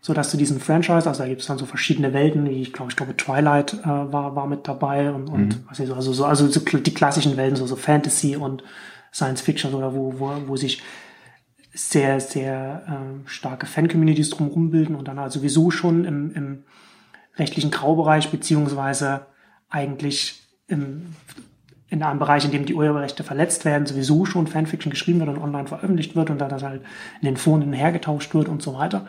so 0.00 0.14
dass 0.14 0.30
du 0.30 0.36
diesen 0.36 0.60
Franchise, 0.60 1.08
also 1.08 1.22
da 1.22 1.28
gibt 1.28 1.40
es 1.40 1.46
dann 1.46 1.58
so 1.58 1.66
verschiedene 1.66 2.12
Welten, 2.12 2.48
wie 2.48 2.62
ich 2.62 2.72
glaube, 2.72 2.90
ich 2.90 2.96
glaube 2.96 3.16
Twilight 3.16 3.74
äh, 3.74 3.86
war, 3.86 4.36
war 4.36 4.46
mit 4.46 4.68
dabei 4.68 5.10
und, 5.10 5.28
und 5.28 5.48
mhm. 5.48 5.64
was 5.68 5.80
ich 5.80 5.88
so, 5.88 5.94
also 5.94 6.12
so, 6.12 6.24
also 6.24 6.46
so 6.48 6.60
die 6.60 6.94
klassischen 6.94 7.36
Welten, 7.36 7.56
so, 7.56 7.66
so 7.66 7.76
Fantasy 7.76 8.36
und 8.36 8.62
Science 9.12 9.40
Fiction 9.40 9.74
oder 9.74 9.94
wo, 9.94 10.14
wo, 10.18 10.30
wo 10.46 10.56
sich 10.56 10.82
sehr, 11.76 12.20
sehr 12.20 12.82
äh, 12.88 13.28
starke 13.28 13.66
Fan-Communities 13.66 14.30
drumherum 14.30 14.70
bilden 14.70 14.94
und 14.94 15.08
dann 15.08 15.20
halt 15.20 15.32
sowieso 15.32 15.70
schon 15.70 16.06
im, 16.06 16.32
im 16.32 16.64
rechtlichen 17.36 17.70
Graubereich 17.70 18.30
beziehungsweise 18.30 19.26
eigentlich 19.68 20.42
im, 20.68 21.14
in 21.88 22.02
einem 22.02 22.18
Bereich, 22.18 22.46
in 22.46 22.50
dem 22.50 22.64
die 22.64 22.74
Urheberrechte 22.74 23.24
verletzt 23.24 23.66
werden, 23.66 23.86
sowieso 23.86 24.24
schon 24.24 24.46
Fanfiction 24.46 24.90
geschrieben 24.90 25.20
wird 25.20 25.28
und 25.28 25.38
online 25.38 25.68
veröffentlicht 25.68 26.16
wird 26.16 26.30
und 26.30 26.38
dann 26.38 26.48
das 26.48 26.62
halt 26.62 26.82
in 27.20 27.26
den 27.26 27.36
Foren 27.36 27.72
hergetauscht 27.74 28.34
wird 28.34 28.48
und 28.48 28.62
so 28.62 28.72
weiter. 28.74 29.06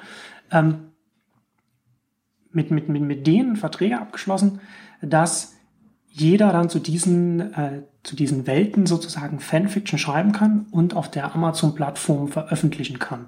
Ähm, 0.51 0.91
mit, 2.51 2.70
mit, 2.70 2.89
mit, 2.89 3.01
mit 3.01 3.28
denen 3.28 3.55
Verträge 3.55 3.99
abgeschlossen, 3.99 4.59
dass 5.01 5.57
jeder 6.20 6.51
dann 6.51 6.70
zu 6.70 6.80
diesen, 6.80 7.53
äh, 7.53 7.84
zu 8.03 8.15
diesen 8.15 8.47
Welten 8.47 8.86
sozusagen 8.86 9.39
Fanfiction 9.39 9.99
schreiben 9.99 10.32
kann 10.32 10.65
und 10.72 10.95
auf 10.95 11.11
der 11.11 11.34
Amazon-Plattform 11.36 12.30
veröffentlichen 12.30 12.99
kann. 12.99 13.28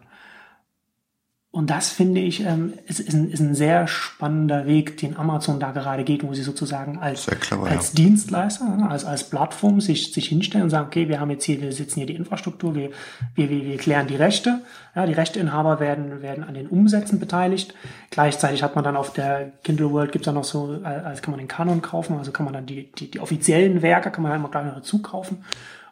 Und 1.52 1.72
das 1.72 1.90
finde 1.90 2.22
ich, 2.22 2.42
ähm, 2.46 2.74
ist, 2.86 3.00
ist, 3.00 3.16
ein, 3.16 3.32
ist 3.32 3.40
ein 3.40 3.56
sehr 3.56 3.88
spannender 3.88 4.68
Weg, 4.68 4.98
den 4.98 5.18
Amazon 5.18 5.60
da 5.60 5.72
gerade 5.72 6.04
geht, 6.04 6.24
wo 6.24 6.32
sie 6.36 6.44
sozusagen 6.44 7.00
als, 7.00 7.26
clever, 7.26 7.66
als 7.66 7.90
ja. 7.90 7.96
Dienstleister, 7.96 8.66
ne, 8.66 8.88
als, 8.88 9.04
als 9.04 9.32
Plattform 9.32 9.82
sich, 9.82 10.14
sich 10.14 10.28
hinstellen 10.28 10.66
und 10.66 10.70
sagen, 10.70 10.86
okay, 10.86 11.10
wir 11.10 11.20
haben 11.20 11.32
jetzt 11.32 11.46
hier, 11.46 11.60
wir 11.60 11.72
sitzen 11.72 11.96
hier 11.96 12.06
die 12.06 12.14
Infrastruktur, 12.14 12.76
wir, 12.76 12.92
wir, 13.34 13.50
wir, 13.50 13.66
wir 13.66 13.78
klären 13.78 14.06
die 14.06 14.16
Rechte. 14.16 14.62
Ja, 14.94 15.08
die 15.08 15.14
Rechteinhaber 15.14 15.80
werden, 15.80 16.22
werden 16.22 16.44
an 16.44 16.54
den 16.54 16.68
Umsätzen 16.68 17.20
beteiligt. 17.20 17.74
Gleichzeitig 18.12 18.62
hat 18.62 18.76
man 18.76 18.84
dann 18.84 18.96
auf 18.96 19.12
der 19.14 19.52
Kindle 19.64 19.92
World 19.92 20.12
gibt's 20.12 20.28
dann 20.28 20.36
noch 20.36 20.44
so, 20.44 20.80
als 20.84 21.24
kann 21.24 21.32
man 21.32 21.40
den 21.40 21.48
Kanon 21.48 21.82
kaufen, 21.82 22.16
also 22.20 22.32
kann 22.32 22.44
man 22.44 22.54
dann 22.54 22.68
die, 22.68 22.92
die, 22.92 23.10
die 23.10 23.20
offiziellen 23.20 23.82
Werke, 23.82 24.12
kann 24.12 24.22
man 24.22 24.32
halt 24.32 24.40
immer 24.40 24.50
gleich 24.50 24.66
noch 24.66 24.76
dazu 24.76 25.02
kaufen. 25.02 25.44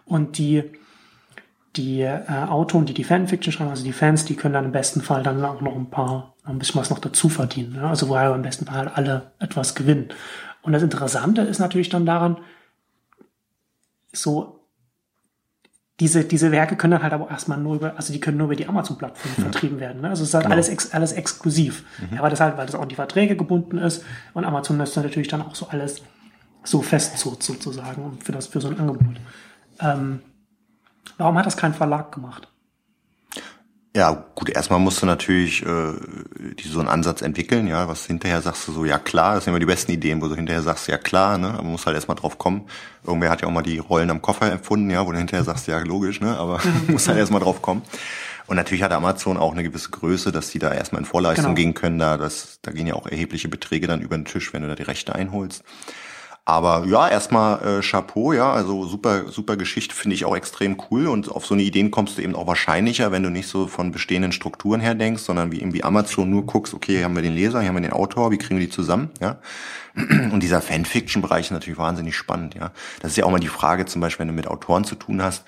Und 0.05 0.37
die, 0.37 0.63
die 1.77 2.01
äh, 2.01 2.21
Autoren, 2.27 2.85
die 2.85 2.93
die 2.93 3.03
Fanfiction 3.03 3.51
schreiben, 3.53 3.69
also 3.69 3.83
die 3.83 3.93
Fans, 3.93 4.25
die 4.25 4.35
können 4.35 4.53
dann 4.53 4.65
im 4.65 4.71
besten 4.71 5.01
Fall 5.01 5.23
dann 5.23 5.43
auch 5.45 5.61
noch 5.61 5.75
ein 5.75 5.89
paar, 5.89 6.35
ein 6.43 6.59
bisschen 6.59 6.79
was 6.79 6.89
noch 6.89 6.99
dazu 6.99 7.29
verdienen. 7.29 7.75
Ja? 7.75 7.89
Also 7.89 8.09
wo 8.09 8.15
ja 8.15 8.33
im 8.33 8.41
besten 8.41 8.65
Fall 8.65 8.87
alle 8.87 9.31
etwas 9.39 9.75
gewinnen. 9.75 10.09
Und 10.61 10.73
das 10.73 10.83
Interessante 10.83 11.41
ist 11.41 11.59
natürlich 11.59 11.89
dann 11.89 12.05
daran, 12.05 12.37
so 14.11 14.59
diese, 15.99 16.23
diese 16.25 16.51
Werke 16.51 16.75
können 16.75 16.91
dann 16.91 17.03
halt 17.03 17.13
aber 17.13 17.29
erstmal 17.31 17.57
nur 17.57 17.75
über, 17.75 17.95
also 17.95 18.13
die 18.13 18.19
können 18.19 18.37
nur 18.37 18.45
über 18.47 18.55
die 18.55 18.67
Amazon-Plattform 18.67 19.31
ja. 19.37 19.43
vertrieben 19.43 19.79
werden. 19.79 20.01
Ne? 20.01 20.09
Also 20.09 20.23
es 20.23 20.29
ist 20.29 20.33
halt 20.33 20.43
genau. 20.43 20.55
alles, 20.55 20.69
ex, 20.69 20.91
alles 20.91 21.13
exklusiv. 21.13 21.83
Mhm. 21.99 22.19
Weil 22.19 22.29
das 22.29 22.39
halt, 22.39 22.57
weil 22.57 22.65
das 22.65 22.75
auch 22.75 22.81
an 22.81 22.89
die 22.89 22.95
Verträge 22.95 23.35
gebunden 23.35 23.77
ist 23.77 24.03
und 24.33 24.45
Amazon 24.45 24.77
lässt 24.77 24.95
natürlich 24.95 25.27
dann 25.27 25.41
auch 25.41 25.55
so 25.55 25.67
alles 25.69 26.01
so 26.63 26.81
festzurrt 26.81 27.41
sozusagen 27.41 28.19
für 28.23 28.31
das, 28.31 28.47
für 28.47 28.61
so 28.61 28.67
ein 28.67 28.79
Angebot. 28.79 29.15
Ähm, 29.79 30.21
Warum 31.17 31.37
hat 31.37 31.45
das 31.45 31.57
kein 31.57 31.73
Verlag 31.73 32.11
gemacht? 32.11 32.47
Ja, 33.97 34.25
gut, 34.35 34.49
erstmal 34.49 34.79
musst 34.79 35.01
du 35.01 35.07
natürlich 35.07 35.65
äh, 35.65 35.93
die, 36.59 36.67
so 36.67 36.79
einen 36.79 36.87
Ansatz 36.87 37.23
entwickeln, 37.23 37.65
ja, 37.65 37.87
was 37.87 38.05
hinterher 38.05 38.43
sagst 38.43 38.67
du 38.67 38.71
so, 38.71 38.85
ja 38.85 38.99
klar, 38.99 39.33
das 39.33 39.45
sind 39.45 39.51
immer 39.51 39.59
die 39.59 39.65
besten 39.65 39.91
Ideen, 39.91 40.21
wo 40.21 40.27
du 40.27 40.35
hinterher 40.35 40.61
sagst, 40.61 40.87
ja 40.87 40.99
klar, 40.99 41.39
ne, 41.39 41.47
aber 41.47 41.63
man 41.63 41.71
muss 41.71 41.87
halt 41.87 41.95
erstmal 41.95 42.15
drauf 42.15 42.37
kommen. 42.37 42.67
Irgendwer 43.03 43.31
hat 43.31 43.41
ja 43.41 43.47
auch 43.47 43.51
mal 43.51 43.63
die 43.63 43.79
Rollen 43.79 44.11
am 44.11 44.21
Koffer 44.21 44.51
empfunden, 44.51 44.91
ja, 44.91 45.03
wo 45.07 45.11
du 45.11 45.17
hinterher 45.17 45.43
sagst, 45.43 45.65
ja 45.65 45.79
logisch, 45.79 46.21
ne, 46.21 46.37
aber 46.37 46.59
muss 46.87 47.07
halt 47.07 47.17
erstmal 47.17 47.41
drauf 47.41 47.63
kommen. 47.63 47.81
Und 48.45 48.57
natürlich 48.57 48.83
hat 48.83 48.91
Amazon 48.91 49.35
auch 49.35 49.51
eine 49.51 49.63
gewisse 49.63 49.89
Größe, 49.89 50.31
dass 50.31 50.51
die 50.51 50.59
da 50.59 50.71
erstmal 50.71 51.01
in 51.01 51.05
Vorleistung 51.05 51.45
genau. 51.45 51.55
gehen 51.55 51.73
können, 51.73 51.97
da, 51.97 52.17
das, 52.17 52.59
da 52.61 52.71
gehen 52.71 52.85
ja 52.85 52.93
auch 52.93 53.07
erhebliche 53.07 53.49
Beträge 53.49 53.87
dann 53.87 54.01
über 54.01 54.15
den 54.15 54.25
Tisch, 54.25 54.53
wenn 54.53 54.61
du 54.61 54.67
da 54.67 54.75
die 54.75 54.83
Rechte 54.83 55.15
einholst. 55.15 55.63
Aber 56.47 56.85
ja, 56.87 57.09
erstmal 57.09 57.79
äh, 57.79 57.81
Chapeau, 57.81 58.31
ja, 58.31 58.53
also 58.53 58.85
super, 58.85 59.29
super 59.29 59.57
Geschichte, 59.57 59.93
finde 59.93 60.15
ich 60.15 60.23
auch 60.23 60.33
extrem 60.33 60.77
cool. 60.89 61.07
Und 61.07 61.29
auf 61.29 61.45
so 61.45 61.53
eine 61.53 61.63
Ideen 61.63 61.91
kommst 61.91 62.17
du 62.17 62.21
eben 62.21 62.35
auch 62.35 62.47
wahrscheinlicher, 62.47 63.11
wenn 63.11 63.21
du 63.21 63.29
nicht 63.29 63.49
so 63.49 63.67
von 63.67 63.91
bestehenden 63.91 64.31
Strukturen 64.31 64.79
her 64.79 64.95
denkst, 64.95 65.23
sondern 65.23 65.51
wie 65.51 65.59
irgendwie 65.59 65.83
Amazon 65.83 66.29
nur 66.29 66.45
guckst, 66.45 66.73
okay, 66.73 66.95
hier 66.95 67.03
haben 67.03 67.17
wir 67.17 67.21
den 67.21 67.35
Leser, 67.35 67.59
hier 67.59 67.67
haben 67.67 67.75
wir 67.75 67.81
den 67.81 67.91
Autor, 67.91 68.31
wie 68.31 68.37
kriegen 68.37 68.57
wir 68.57 68.65
die 68.65 68.71
zusammen, 68.71 69.09
ja. 69.19 69.39
Und 69.95 70.41
dieser 70.41 70.61
Fanfiction-Bereich 70.61 71.47
ist 71.47 71.51
natürlich 71.51 71.77
wahnsinnig 71.77 72.15
spannend, 72.15 72.55
ja. 72.55 72.71
Das 73.01 73.11
ist 73.11 73.17
ja 73.17 73.25
auch 73.25 73.31
mal 73.31 73.39
die 73.39 73.49
Frage, 73.49 73.85
zum 73.85 73.99
Beispiel, 73.99 74.21
wenn 74.21 74.29
du 74.29 74.33
mit 74.33 74.47
Autoren 74.47 74.85
zu 74.85 74.95
tun 74.95 75.21
hast, 75.21 75.43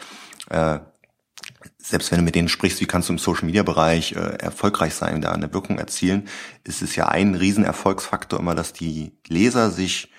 äh, 0.49 0.79
selbst 1.77 2.11
wenn 2.11 2.19
du 2.19 2.25
mit 2.25 2.35
denen 2.35 2.49
sprichst, 2.49 2.81
wie 2.81 2.87
kannst 2.87 3.07
du 3.07 3.13
im 3.13 3.19
Social 3.19 3.45
Media 3.45 3.63
Bereich 3.63 4.17
äh, 4.17 4.35
erfolgreich 4.39 4.95
sein, 4.95 5.21
da 5.21 5.31
eine 5.31 5.53
Wirkung 5.53 5.79
erzielen, 5.79 6.27
ist 6.65 6.81
es 6.81 6.97
ja 6.97 7.07
ein 7.07 7.35
Riesenerfolgsfaktor 7.35 8.37
immer, 8.37 8.53
dass 8.53 8.73
die 8.73 9.13
Leser 9.29 9.71
sich 9.71 10.09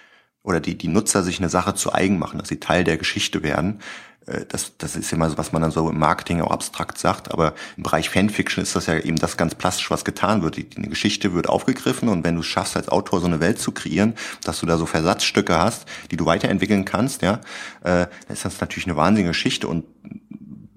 oder 0.42 0.60
die, 0.60 0.76
die 0.76 0.88
Nutzer 0.88 1.22
sich 1.22 1.38
eine 1.38 1.48
Sache 1.48 1.74
zu 1.74 1.92
eigen 1.92 2.18
machen, 2.18 2.38
dass 2.38 2.48
sie 2.48 2.60
Teil 2.60 2.84
der 2.84 2.96
Geschichte 2.96 3.42
werden. 3.42 3.80
Äh, 4.26 4.46
das, 4.48 4.76
das 4.78 4.96
ist 4.96 5.12
immer 5.12 5.28
so, 5.28 5.38
was 5.38 5.52
man 5.52 5.62
dann 5.62 5.70
so 5.70 5.88
im 5.88 5.98
Marketing 5.98 6.40
auch 6.40 6.50
abstrakt 6.50 6.98
sagt, 6.98 7.30
aber 7.30 7.54
im 7.76 7.82
Bereich 7.82 8.10
Fanfiction 8.10 8.62
ist 8.62 8.74
das 8.76 8.86
ja 8.86 8.98
eben 8.98 9.16
das 9.16 9.36
ganz 9.36 9.54
plastisch, 9.54 9.90
was 9.90 10.04
getan 10.04 10.42
wird. 10.42 10.56
Die, 10.56 10.68
die 10.68 10.88
Geschichte 10.88 11.34
wird 11.34 11.48
aufgegriffen 11.48 12.08
und 12.08 12.24
wenn 12.24 12.34
du 12.34 12.40
es 12.40 12.46
schaffst, 12.46 12.76
als 12.76 12.88
Autor 12.88 13.20
so 13.20 13.26
eine 13.26 13.40
Welt 13.40 13.58
zu 13.58 13.72
kreieren, 13.72 14.14
dass 14.44 14.60
du 14.60 14.66
da 14.66 14.78
so 14.78 14.86
Versatzstücke 14.86 15.58
hast, 15.58 15.86
die 16.10 16.16
du 16.16 16.26
weiterentwickeln 16.26 16.84
kannst, 16.84 17.22
ja, 17.22 17.34
äh, 17.82 18.06
dann 18.06 18.08
ist 18.28 18.44
das 18.44 18.60
natürlich 18.60 18.86
eine 18.86 18.96
wahnsinnige 18.96 19.30
Geschichte 19.30 19.68
und 19.68 19.84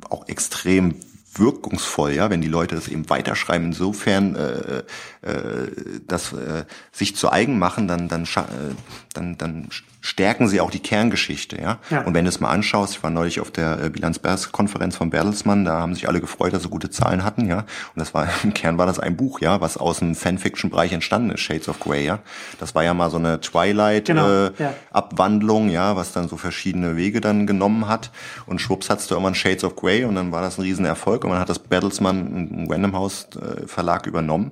auch 0.09 0.27
extrem 0.27 0.95
wirkungsvoll, 1.35 2.13
ja, 2.13 2.29
wenn 2.29 2.41
die 2.41 2.47
Leute 2.47 2.75
das 2.75 2.87
eben 2.87 3.09
weiterschreiben. 3.09 3.67
Insofern, 3.67 4.35
äh, 4.35 4.83
äh, 5.27 5.71
das 6.07 6.33
äh, 6.33 6.65
sich 6.91 7.15
zu 7.15 7.31
eigen 7.31 7.59
machen, 7.59 7.87
dann 7.87 8.07
dann 8.07 8.23
äh, 8.23 8.75
dann 9.13 9.37
dann 9.37 9.69
stärken 10.03 10.47
sie 10.49 10.59
auch 10.59 10.69
die 10.69 10.81
Kerngeschichte, 10.81 11.61
ja. 11.61 11.79
ja. 11.89 12.01
Und 12.01 12.13
wenn 12.13 12.25
du 12.25 12.29
es 12.29 12.41
mal 12.41 12.49
anschaust, 12.49 12.95
ich 12.95 13.03
war 13.03 13.09
neulich 13.09 13.39
auf 13.39 13.51
der 13.51 13.85
äh, 13.85 13.89
Bilanzkonferenz 13.89 14.97
von 14.97 15.09
Bertelsmann, 15.09 15.63
da 15.63 15.79
haben 15.79 15.95
sich 15.95 16.09
alle 16.09 16.19
gefreut, 16.19 16.51
dass 16.51 16.63
sie 16.63 16.69
gute 16.69 16.89
Zahlen 16.89 17.23
hatten, 17.23 17.47
ja. 17.47 17.59
Und 17.59 17.67
das 17.95 18.13
war 18.13 18.27
im 18.43 18.53
Kern 18.53 18.77
war 18.77 18.85
das 18.85 18.99
ein 18.99 19.15
Buch, 19.15 19.39
ja, 19.39 19.61
was 19.61 19.77
aus 19.77 19.99
dem 19.99 20.13
Fanfiction-Bereich 20.13 20.91
entstanden 20.91 21.31
ist, 21.31 21.39
Shades 21.39 21.69
of 21.69 21.79
Grey, 21.79 22.05
ja. 22.05 22.19
Das 22.59 22.75
war 22.75 22.83
ja 22.83 22.93
mal 22.93 23.09
so 23.09 23.15
eine 23.17 23.39
Twilight-Abwandlung, 23.39 25.67
genau, 25.67 25.71
äh, 25.71 25.73
ja. 25.73 25.91
ja, 25.91 25.95
was 25.95 26.11
dann 26.11 26.27
so 26.27 26.35
verschiedene 26.35 26.97
Wege 26.97 27.21
dann 27.21 27.47
genommen 27.47 27.87
hat. 27.87 28.11
Und 28.45 28.59
schwupps 28.59 28.89
hattest 28.89 29.09
du 29.09 29.15
irgendwann 29.15 29.35
Shades 29.35 29.63
of 29.63 29.77
Grey 29.77 30.03
und 30.03 30.15
dann 30.15 30.33
war 30.33 30.41
das 30.41 30.57
ein 30.57 30.63
Riesenerfolg 30.63 31.23
und 31.23 31.29
man 31.29 31.39
hat 31.39 31.47
das 31.47 31.59
Bertelsmann, 31.59 32.49
ein 32.51 32.67
Random 32.69 32.93
House 32.93 33.29
äh, 33.37 33.65
Verlag 33.67 34.05
übernommen. 34.05 34.51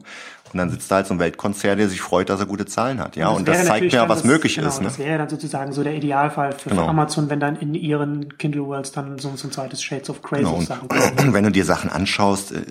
Und 0.53 0.57
dann 0.57 0.69
sitzt 0.69 0.91
da 0.91 0.95
halt 0.95 1.07
so 1.07 1.13
ein 1.13 1.19
Weltkonzert, 1.19 1.79
der 1.79 1.87
sich 1.87 2.01
freut, 2.01 2.29
dass 2.29 2.39
er 2.39 2.45
gute 2.45 2.65
Zahlen 2.65 2.99
hat. 2.99 3.15
Ja, 3.15 3.29
und, 3.29 3.37
und 3.37 3.47
das 3.47 3.65
zeigt 3.65 3.91
mir, 3.91 4.09
was 4.09 4.19
das, 4.19 4.23
möglich 4.25 4.55
genau, 4.55 4.67
ist. 4.67 4.79
Ne? 4.79 4.85
Das 4.85 4.99
wäre 4.99 5.17
dann 5.17 5.29
sozusagen 5.29 5.71
so 5.71 5.83
der 5.83 5.95
Idealfall 5.95 6.53
für, 6.53 6.69
genau. 6.69 6.87
Amazon, 6.87 7.29
wenn 7.29 7.39
dann 7.39 7.55
in 7.55 7.73
ihren 7.73 8.37
Kindle 8.37 8.65
Worlds 8.65 8.91
dann 8.91 9.17
so, 9.19 9.31
so 9.35 9.47
ein 9.47 9.51
zweites 9.51 9.81
Shades 9.81 10.09
of 10.09 10.21
Crazy 10.21 10.43
genau. 10.43 10.61
Sachen 10.61 10.87
kommen. 10.89 11.33
Wenn 11.33 11.43
du 11.43 11.51
dir 11.51 11.65
Sachen 11.65 11.89
anschaust, 11.89 12.51
äh, 12.51 12.61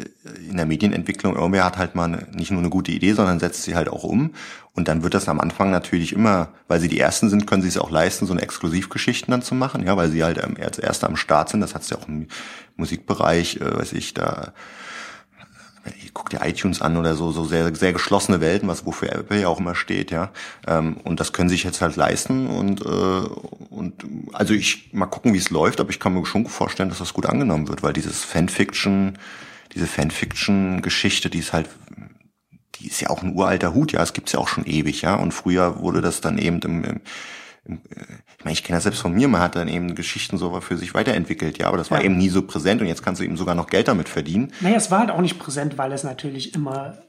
in 0.48 0.56
der 0.56 0.66
Medienentwicklung, 0.66 1.34
irgendwer 1.34 1.64
hat 1.64 1.78
halt 1.78 1.94
mal 1.94 2.26
nicht 2.32 2.50
nur 2.50 2.60
eine 2.60 2.70
gute 2.70 2.92
Idee, 2.92 3.12
sondern 3.12 3.38
setzt 3.40 3.62
sie 3.62 3.74
halt 3.74 3.88
auch 3.88 4.04
um. 4.04 4.32
Und 4.74 4.88
dann 4.88 5.02
wird 5.02 5.14
das 5.14 5.28
am 5.28 5.40
Anfang 5.40 5.70
natürlich 5.70 6.12
immer, 6.12 6.48
weil 6.68 6.80
sie 6.80 6.88
die 6.88 7.00
Ersten 7.00 7.28
sind, 7.28 7.46
können 7.46 7.62
sie 7.62 7.68
es 7.68 7.78
auch 7.78 7.90
leisten, 7.90 8.26
so 8.26 8.32
eine 8.32 8.42
Exklusivgeschichten 8.42 9.30
dann 9.30 9.42
zu 9.42 9.54
machen, 9.54 9.84
ja, 9.84 9.96
weil 9.96 10.10
sie 10.10 10.22
halt 10.22 10.38
als 10.60 10.78
Erste 10.78 11.06
am 11.06 11.16
Start 11.16 11.48
sind. 11.48 11.60
Das 11.60 11.74
hat's 11.74 11.90
ja 11.90 11.98
auch 11.98 12.08
im 12.08 12.28
Musikbereich, 12.76 13.56
äh, 13.56 13.78
weiß 13.78 13.92
ich, 13.94 14.14
da 14.14 14.52
guck 16.14 16.30
dir 16.30 16.40
iTunes 16.42 16.80
an 16.80 16.96
oder 16.96 17.14
so, 17.14 17.32
so 17.32 17.44
sehr, 17.44 17.74
sehr 17.74 17.92
geschlossene 17.92 18.40
Welten, 18.40 18.68
was 18.68 18.86
wofür 18.86 19.12
Apple 19.12 19.40
ja 19.40 19.48
auch 19.48 19.60
immer 19.60 19.74
steht, 19.74 20.10
ja. 20.10 20.30
Ähm, 20.66 20.96
und 21.04 21.20
das 21.20 21.32
können 21.32 21.48
sich 21.48 21.64
jetzt 21.64 21.80
halt 21.80 21.96
leisten 21.96 22.48
und, 22.48 22.80
äh, 22.82 22.88
und 23.70 24.04
also 24.32 24.54
ich 24.54 24.92
mal 24.92 25.06
gucken, 25.06 25.34
wie 25.34 25.38
es 25.38 25.50
läuft, 25.50 25.80
aber 25.80 25.90
ich 25.90 26.00
kann 26.00 26.14
mir 26.14 26.24
schon 26.26 26.46
vorstellen, 26.46 26.88
dass 26.88 26.98
das 26.98 27.14
gut 27.14 27.26
angenommen 27.26 27.68
wird, 27.68 27.82
weil 27.82 27.92
dieses 27.92 28.24
Fanfiction, 28.24 29.18
diese 29.74 29.86
Fanfiction-Geschichte, 29.86 31.30
die 31.30 31.38
ist 31.38 31.52
halt, 31.52 31.68
die 32.76 32.88
ist 32.88 33.00
ja 33.00 33.10
auch 33.10 33.22
ein 33.22 33.34
uralter 33.34 33.74
Hut, 33.74 33.92
ja, 33.92 34.02
es 34.02 34.12
gibt's 34.12 34.32
ja 34.32 34.40
auch 34.40 34.48
schon 34.48 34.64
ewig, 34.64 35.02
ja. 35.02 35.14
Und 35.14 35.32
früher 35.32 35.80
wurde 35.80 36.00
das 36.00 36.20
dann 36.20 36.38
eben 36.38 36.60
im, 36.60 36.84
im 36.84 37.00
äh, 37.66 37.78
ich 38.40 38.44
meine, 38.44 38.54
ich 38.54 38.64
kenne 38.64 38.78
das 38.78 38.84
selbst 38.84 39.02
von 39.02 39.12
mir, 39.12 39.28
man 39.28 39.42
hat 39.42 39.54
dann 39.54 39.68
eben 39.68 39.94
Geschichten 39.94 40.38
so 40.38 40.58
für 40.62 40.78
sich 40.78 40.94
weiterentwickelt, 40.94 41.58
ja, 41.58 41.68
aber 41.68 41.76
das 41.76 41.90
war 41.90 41.98
ja. 41.98 42.06
eben 42.06 42.16
nie 42.16 42.30
so 42.30 42.40
präsent 42.40 42.80
und 42.80 42.86
jetzt 42.86 43.02
kannst 43.02 43.20
du 43.20 43.24
eben 43.26 43.36
sogar 43.36 43.54
noch 43.54 43.66
Geld 43.66 43.86
damit 43.86 44.08
verdienen. 44.08 44.50
Naja, 44.60 44.76
es 44.76 44.90
war 44.90 45.00
halt 45.00 45.10
auch 45.10 45.20
nicht 45.20 45.38
präsent, 45.38 45.76
weil 45.76 45.92
es 45.92 46.04
natürlich 46.04 46.54
immer 46.54 47.02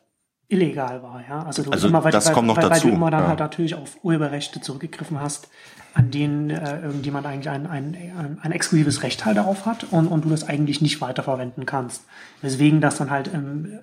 illegal 0.50 1.02
war, 1.04 1.24
ja. 1.26 1.44
Also, 1.44 1.64
du 1.64 1.72
also 1.72 1.88
immer, 1.88 2.04
weil, 2.04 2.12
das 2.12 2.26
weil, 2.28 2.34
kommt 2.34 2.48
noch 2.48 2.58
weil, 2.58 2.68
dazu. 2.68 2.84
Weil 2.84 2.92
du 2.92 2.96
immer 2.98 3.12
dann 3.12 3.22
ja. 3.22 3.28
halt 3.30 3.40
natürlich 3.40 3.76
auf 3.76 3.98
Urheberrechte 4.04 4.60
zurückgegriffen 4.60 5.22
hast, 5.22 5.48
an 5.94 6.12
denen 6.12 6.50
äh, 6.50 6.82
irgendjemand 6.82 7.26
eigentlich 7.26 7.50
ein, 7.50 7.66
ein, 7.66 7.96
ein, 7.96 8.38
ein 8.42 8.52
exklusives 8.52 9.02
Recht 9.02 9.24
halt 9.24 9.38
darauf 9.38 9.66
hat 9.66 9.86
und, 9.90 10.08
und 10.08 10.26
du 10.26 10.30
das 10.30 10.44
eigentlich 10.44 10.82
nicht 10.82 11.00
weiterverwenden 11.00 11.66
kannst. 11.66 12.04
Weswegen 12.42 12.82
das 12.82 12.98
dann 12.98 13.10
halt 13.10 13.30
im 13.30 13.80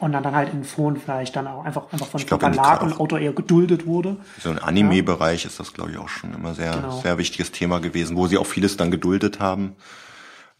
und 0.00 0.12
dann, 0.12 0.22
dann 0.22 0.34
halt 0.34 0.52
in 0.52 0.64
Phone 0.64 0.96
vielleicht 0.96 1.36
dann 1.36 1.46
auch 1.46 1.64
einfach, 1.64 1.92
einfach 1.92 2.06
von 2.06 2.20
glaub, 2.24 2.40
Verlag 2.40 2.82
und 2.82 2.98
Autor 2.98 3.20
eher 3.20 3.32
geduldet 3.32 3.86
wurde. 3.86 4.16
So 4.42 4.50
im 4.50 4.58
Anime-Bereich 4.58 5.44
ist 5.44 5.60
das, 5.60 5.74
glaube 5.74 5.92
ich, 5.92 5.98
auch 5.98 6.08
schon 6.08 6.32
immer 6.32 6.54
sehr, 6.54 6.72
genau. 6.72 7.00
sehr 7.00 7.18
wichtiges 7.18 7.52
Thema 7.52 7.80
gewesen, 7.80 8.16
wo 8.16 8.26
sie 8.26 8.38
auch 8.38 8.46
vieles 8.46 8.78
dann 8.78 8.90
geduldet 8.90 9.40
haben. 9.40 9.76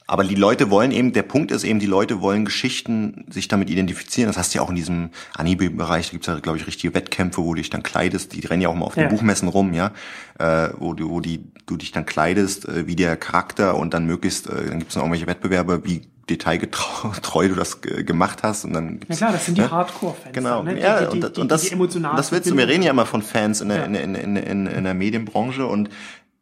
Aber 0.06 0.24
die 0.24 0.34
Leute 0.34 0.70
wollen 0.70 0.90
eben, 0.90 1.12
der 1.12 1.22
Punkt 1.22 1.52
ist 1.52 1.62
eben, 1.62 1.78
die 1.78 1.86
Leute 1.86 2.20
wollen 2.20 2.44
Geschichten 2.44 3.24
sich 3.30 3.46
damit 3.46 3.70
identifizieren. 3.70 4.28
Das 4.28 4.36
hast 4.36 4.52
du 4.52 4.58
ja 4.58 4.64
auch 4.64 4.68
in 4.68 4.74
diesem 4.74 5.10
Anime-Bereich, 5.36 6.08
da 6.08 6.12
gibt's 6.12 6.26
ja, 6.26 6.38
glaube 6.40 6.58
ich, 6.58 6.66
richtige 6.66 6.92
Wettkämpfe, 6.94 7.42
wo 7.42 7.54
du 7.54 7.62
dich 7.62 7.70
dann 7.70 7.82
kleidest, 7.82 8.34
die 8.34 8.44
rennen 8.44 8.60
ja 8.60 8.68
auch 8.68 8.74
mal 8.74 8.86
auf 8.86 8.94
den 8.94 9.04
ja. 9.04 9.08
Buchmessen 9.08 9.48
rum, 9.48 9.72
ja, 9.72 9.92
äh, 10.38 10.70
wo 10.78 10.94
du, 10.94 11.08
wo 11.08 11.20
die, 11.20 11.44
du 11.66 11.76
dich 11.76 11.92
dann 11.92 12.06
kleidest, 12.06 12.68
äh, 12.68 12.88
wie 12.88 12.96
der 12.96 13.16
Charakter 13.16 13.76
und 13.76 13.94
dann 13.94 14.04
möglichst, 14.04 14.48
äh, 14.48 14.66
dann 14.66 14.80
gibt's 14.80 14.96
noch 14.96 15.04
irgendwelche 15.04 15.28
Wettbewerbe, 15.28 15.84
wie 15.84 16.02
detailgetreu 16.30 17.48
du 17.48 17.54
das 17.54 17.80
gemacht 17.80 18.42
hast 18.42 18.64
und 18.64 18.72
dann 18.72 19.00
ja 19.08 19.16
klar, 19.16 19.32
das 19.32 19.46
sind 19.46 19.58
die 19.58 19.62
ne? 19.62 19.70
Hardcore-Fans. 19.70 20.34
Genau, 20.34 20.62
ne? 20.62 20.80
ja, 20.80 21.06
die, 21.06 21.20
die, 21.20 21.26
und, 21.26 21.38
und 21.38 21.50
das, 21.50 21.62
die 21.62 21.76
das 22.16 22.32
willst 22.32 22.50
du, 22.50 22.56
wir 22.56 22.68
reden 22.68 22.82
ja 22.82 22.90
immer 22.90 23.06
von 23.06 23.22
Fans 23.22 23.60
in 23.60 23.68
der, 23.68 23.78
ja. 23.78 23.84
in, 23.84 23.94
in, 23.94 24.14
in, 24.14 24.36
in, 24.36 24.66
in 24.66 24.84
der 24.84 24.94
Medienbranche 24.94 25.66
und 25.66 25.90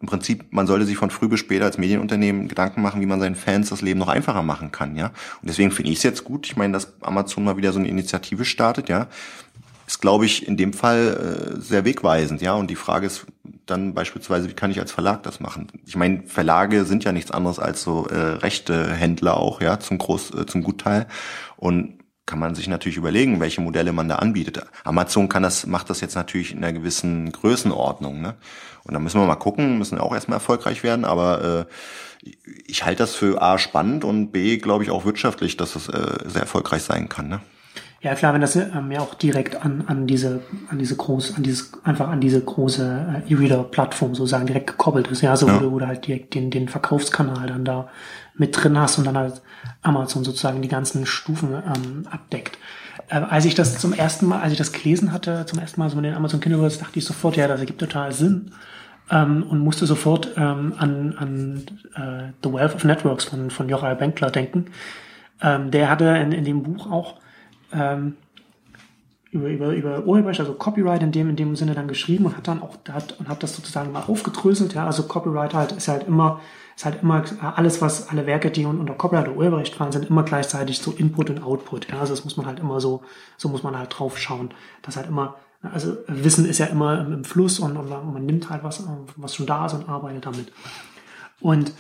im 0.01 0.07
Prinzip, 0.07 0.45
man 0.53 0.68
sollte 0.68 0.86
sich 0.86 0.97
von 0.97 1.11
früh 1.11 1.26
bis 1.26 1.41
später 1.41 1.64
als 1.64 1.76
Medienunternehmen 1.76 2.47
Gedanken 2.47 2.82
machen, 2.82 3.01
wie 3.01 3.07
man 3.07 3.18
seinen 3.18 3.34
Fans 3.34 3.70
das 3.70 3.82
Leben 3.82 3.99
noch 3.99 4.07
einfacher 4.07 4.45
machen 4.45 4.70
kann, 4.70 4.95
ja. 4.95 5.07
Und 5.07 5.49
deswegen 5.49 5.72
finde 5.72 5.91
ich 5.91 5.99
es 5.99 6.05
jetzt 6.05 6.22
gut. 6.22 6.47
Ich 6.47 6.57
meine, 6.57 6.72
dass 6.72 6.93
Amazon 7.01 7.43
mal 7.43 7.57
wieder 7.57 7.72
so 7.72 7.80
eine 7.80 7.89
Initiative 7.89 8.45
startet, 8.45 8.89
ja 8.89 9.09
ist, 9.89 10.01
glaube 10.03 10.26
ich, 10.26 10.47
in 10.47 10.59
dem 10.59 10.74
Fall 10.74 11.57
äh, 11.57 11.61
sehr 11.61 11.86
wegweisend, 11.86 12.43
ja. 12.43 12.53
Und 12.53 12.68
die 12.68 12.76
Frage 12.76 13.07
ist 13.07 13.24
dann 13.64 13.95
beispielsweise, 13.95 14.49
wie 14.49 14.55
kann 14.55 14.70
ich 14.70 14.80
als 14.80 14.93
Verlag 14.93 15.22
das 15.22 15.41
machen? 15.41 15.68
Ich 15.86 15.97
meine, 15.97 16.24
Verlage 16.24 16.84
sind 16.84 17.05
ja 17.05 17.12
nichts 17.12 17.30
anderes 17.30 17.59
als 17.59 17.82
so 17.82 18.07
äh, 18.07 18.16
rechte 18.16 18.93
Händler 18.93 19.39
auch, 19.39 19.62
ja, 19.62 19.80
zum 19.80 19.97
Groß, 19.97 20.34
äh, 20.34 20.47
zum 20.47 20.62
Gutteil. 20.62 21.07
Und 21.57 22.01
kann 22.26 22.39
man 22.39 22.55
sich 22.55 22.68
natürlich 22.68 22.99
überlegen, 22.99 23.41
welche 23.41 23.62
Modelle 23.62 23.93
man 23.93 24.11
da 24.11 24.16
anbietet. 24.16 24.62
Amazon 24.84 25.30
kann 25.30 25.43
das, 25.43 25.66
macht 25.66 25.89
das 25.89 26.03
jetzt 26.03 26.14
natürlich 26.14 26.53
in 26.53 26.59
einer 26.59 26.74
gewissen 26.74 27.32
Größenordnung, 27.32 28.20
ne? 28.20 28.34
Und 28.84 28.93
da 28.93 29.01
müssen 29.01 29.18
wir 29.18 29.26
mal 29.26 29.36
gucken, 29.36 29.78
müssen 29.78 29.99
auch 29.99 30.12
erstmal 30.12 30.36
erfolgreich 30.36 30.82
werden, 30.82 31.07
aber 31.07 31.66
äh, 32.24 32.30
ich 32.66 32.84
halte 32.84 33.05
das 33.05 33.14
für 33.14 33.41
A 33.41 33.57
spannend 33.57 34.05
und 34.05 34.32
B, 34.32 34.59
glaube 34.59 34.84
ich, 34.84 34.91
auch 34.91 35.07
wirtschaftlich, 35.07 35.57
dass 35.57 35.72
das 35.72 35.89
äh, 35.89 36.28
sehr 36.28 36.43
erfolgreich 36.43 36.82
sein 36.82 37.09
kann, 37.09 37.28
ne? 37.28 37.41
Ja 38.01 38.14
klar, 38.14 38.32
wenn 38.32 38.40
das 38.40 38.55
ähm, 38.55 38.92
ja 38.92 39.01
auch 39.01 39.14
direkt 39.14 39.64
an, 39.64 39.82
an 39.88 40.07
diese, 40.07 40.42
an 40.70 40.78
diese 40.78 40.94
große, 40.94 41.34
an 41.34 41.42
dieses, 41.42 41.72
einfach 41.82 42.09
an 42.09 42.20
diese 42.20 42.40
große 42.40 43.24
äh, 43.26 43.32
E-Reader-Plattform 43.32 44.14
sozusagen 44.14 44.46
direkt 44.46 44.68
gekoppelt 44.68 45.09
ist, 45.09 45.20
ja, 45.20 45.36
so 45.36 45.49
ja. 45.49 45.61
wo 45.61 45.80
du 45.80 45.86
halt 45.86 46.07
direkt 46.07 46.34
den, 46.34 46.51
den 46.51 46.68
Verkaufskanal 46.68 47.49
dann 47.49 47.64
da 47.64 47.88
mit 48.36 48.57
drin 48.57 48.78
hast 48.78 48.99
und 48.99 49.05
dann 49.05 49.18
halt 49.18 49.42
Amazon 49.82 50.22
sozusagen 50.22 50.62
die 50.62 50.68
ganzen 50.68 51.07
Stufen 51.07 51.55
ähm, 51.55 52.05
abdeckt. 52.09 52.57
Äh, 53.09 53.16
als 53.16 53.44
ich 53.46 53.57
das 53.57 53.78
zum 53.78 53.92
ersten 53.92 54.26
Mal, 54.26 54.42
als 54.42 54.53
ich 54.53 54.59
das 54.59 54.70
gelesen 54.70 55.12
hatte, 55.12 55.44
zum 55.46 55.59
ersten 55.59 55.80
Mal 55.80 55.90
so 55.90 55.96
mit 55.96 56.05
den 56.05 56.14
Amazon 56.14 56.38
Kindle 56.38 56.61
Words, 56.61 56.78
dachte 56.78 57.01
ich 57.01 57.05
sofort, 57.05 57.36
ja, 57.36 57.49
das 57.49 57.59
ergibt 57.59 57.80
total 57.80 58.12
Sinn. 58.12 58.53
Ähm, 59.11 59.42
und 59.42 59.59
musste 59.59 59.86
sofort 59.86 60.34
ähm, 60.36 60.74
an, 60.78 61.16
an 61.18 61.64
äh, 61.96 62.32
The 62.44 62.53
Wealth 62.53 62.74
of 62.76 62.84
Networks 62.84 63.24
von, 63.24 63.51
von 63.51 63.68
Jochai 63.68 63.94
Benkler 63.94 64.30
denken. 64.30 64.66
Ähm, 65.42 65.72
der 65.72 65.90
hatte 65.90 66.05
in, 66.05 66.30
in 66.30 66.44
dem 66.44 66.62
Buch 66.62 66.90
auch 66.90 67.14
ähm, 67.72 68.16
über, 69.30 69.48
über, 69.48 69.72
über 69.74 70.04
Urheberrecht, 70.04 70.40
also 70.40 70.54
Copyright 70.54 71.02
in 71.02 71.12
dem, 71.12 71.28
in 71.28 71.36
dem 71.36 71.54
Sinne 71.56 71.74
dann 71.74 71.88
geschrieben 71.88 72.26
und 72.26 72.36
hat 72.36 72.48
dann 72.48 72.62
auch, 72.62 72.76
hat, 72.90 73.18
und 73.18 73.28
hat 73.28 73.42
das 73.42 73.54
sozusagen 73.54 73.92
mal 73.92 74.04
aufgedröselt, 74.06 74.74
ja, 74.74 74.86
also 74.86 75.02
Copyright 75.02 75.52
halt 75.52 75.72
ist 75.72 75.88
halt 75.88 76.08
immer, 76.08 76.40
ist 76.76 76.86
halt 76.86 77.02
immer 77.02 77.24
alles, 77.40 77.82
was 77.82 78.08
alle 78.08 78.26
Werke, 78.26 78.50
die 78.50 78.64
unter 78.64 78.94
Copyright 78.94 79.28
oder 79.28 79.36
Urheberrecht 79.36 79.74
fallen, 79.74 79.92
sind 79.92 80.08
immer 80.08 80.22
gleichzeitig 80.22 80.78
so 80.78 80.92
Input 80.92 81.28
und 81.28 81.42
Output, 81.42 81.90
ja, 81.90 82.00
also 82.00 82.14
das 82.14 82.24
muss 82.24 82.38
man 82.38 82.46
halt 82.46 82.58
immer 82.58 82.80
so, 82.80 83.02
so 83.36 83.48
muss 83.50 83.62
man 83.62 83.76
halt 83.76 83.98
drauf 83.98 84.18
schauen, 84.18 84.50
dass 84.80 84.96
halt 84.96 85.08
immer, 85.08 85.34
also 85.60 85.98
Wissen 86.06 86.46
ist 86.46 86.58
ja 86.58 86.66
immer 86.66 87.00
im, 87.00 87.12
im 87.12 87.24
Fluss 87.24 87.58
und, 87.58 87.76
und 87.76 87.88
man 87.88 88.24
nimmt 88.24 88.48
halt 88.48 88.64
was, 88.64 88.82
was 89.16 89.34
schon 89.34 89.46
da 89.46 89.66
ist 89.66 89.74
und 89.74 89.88
arbeitet 89.88 90.24
damit. 90.24 90.52
Und 91.40 91.72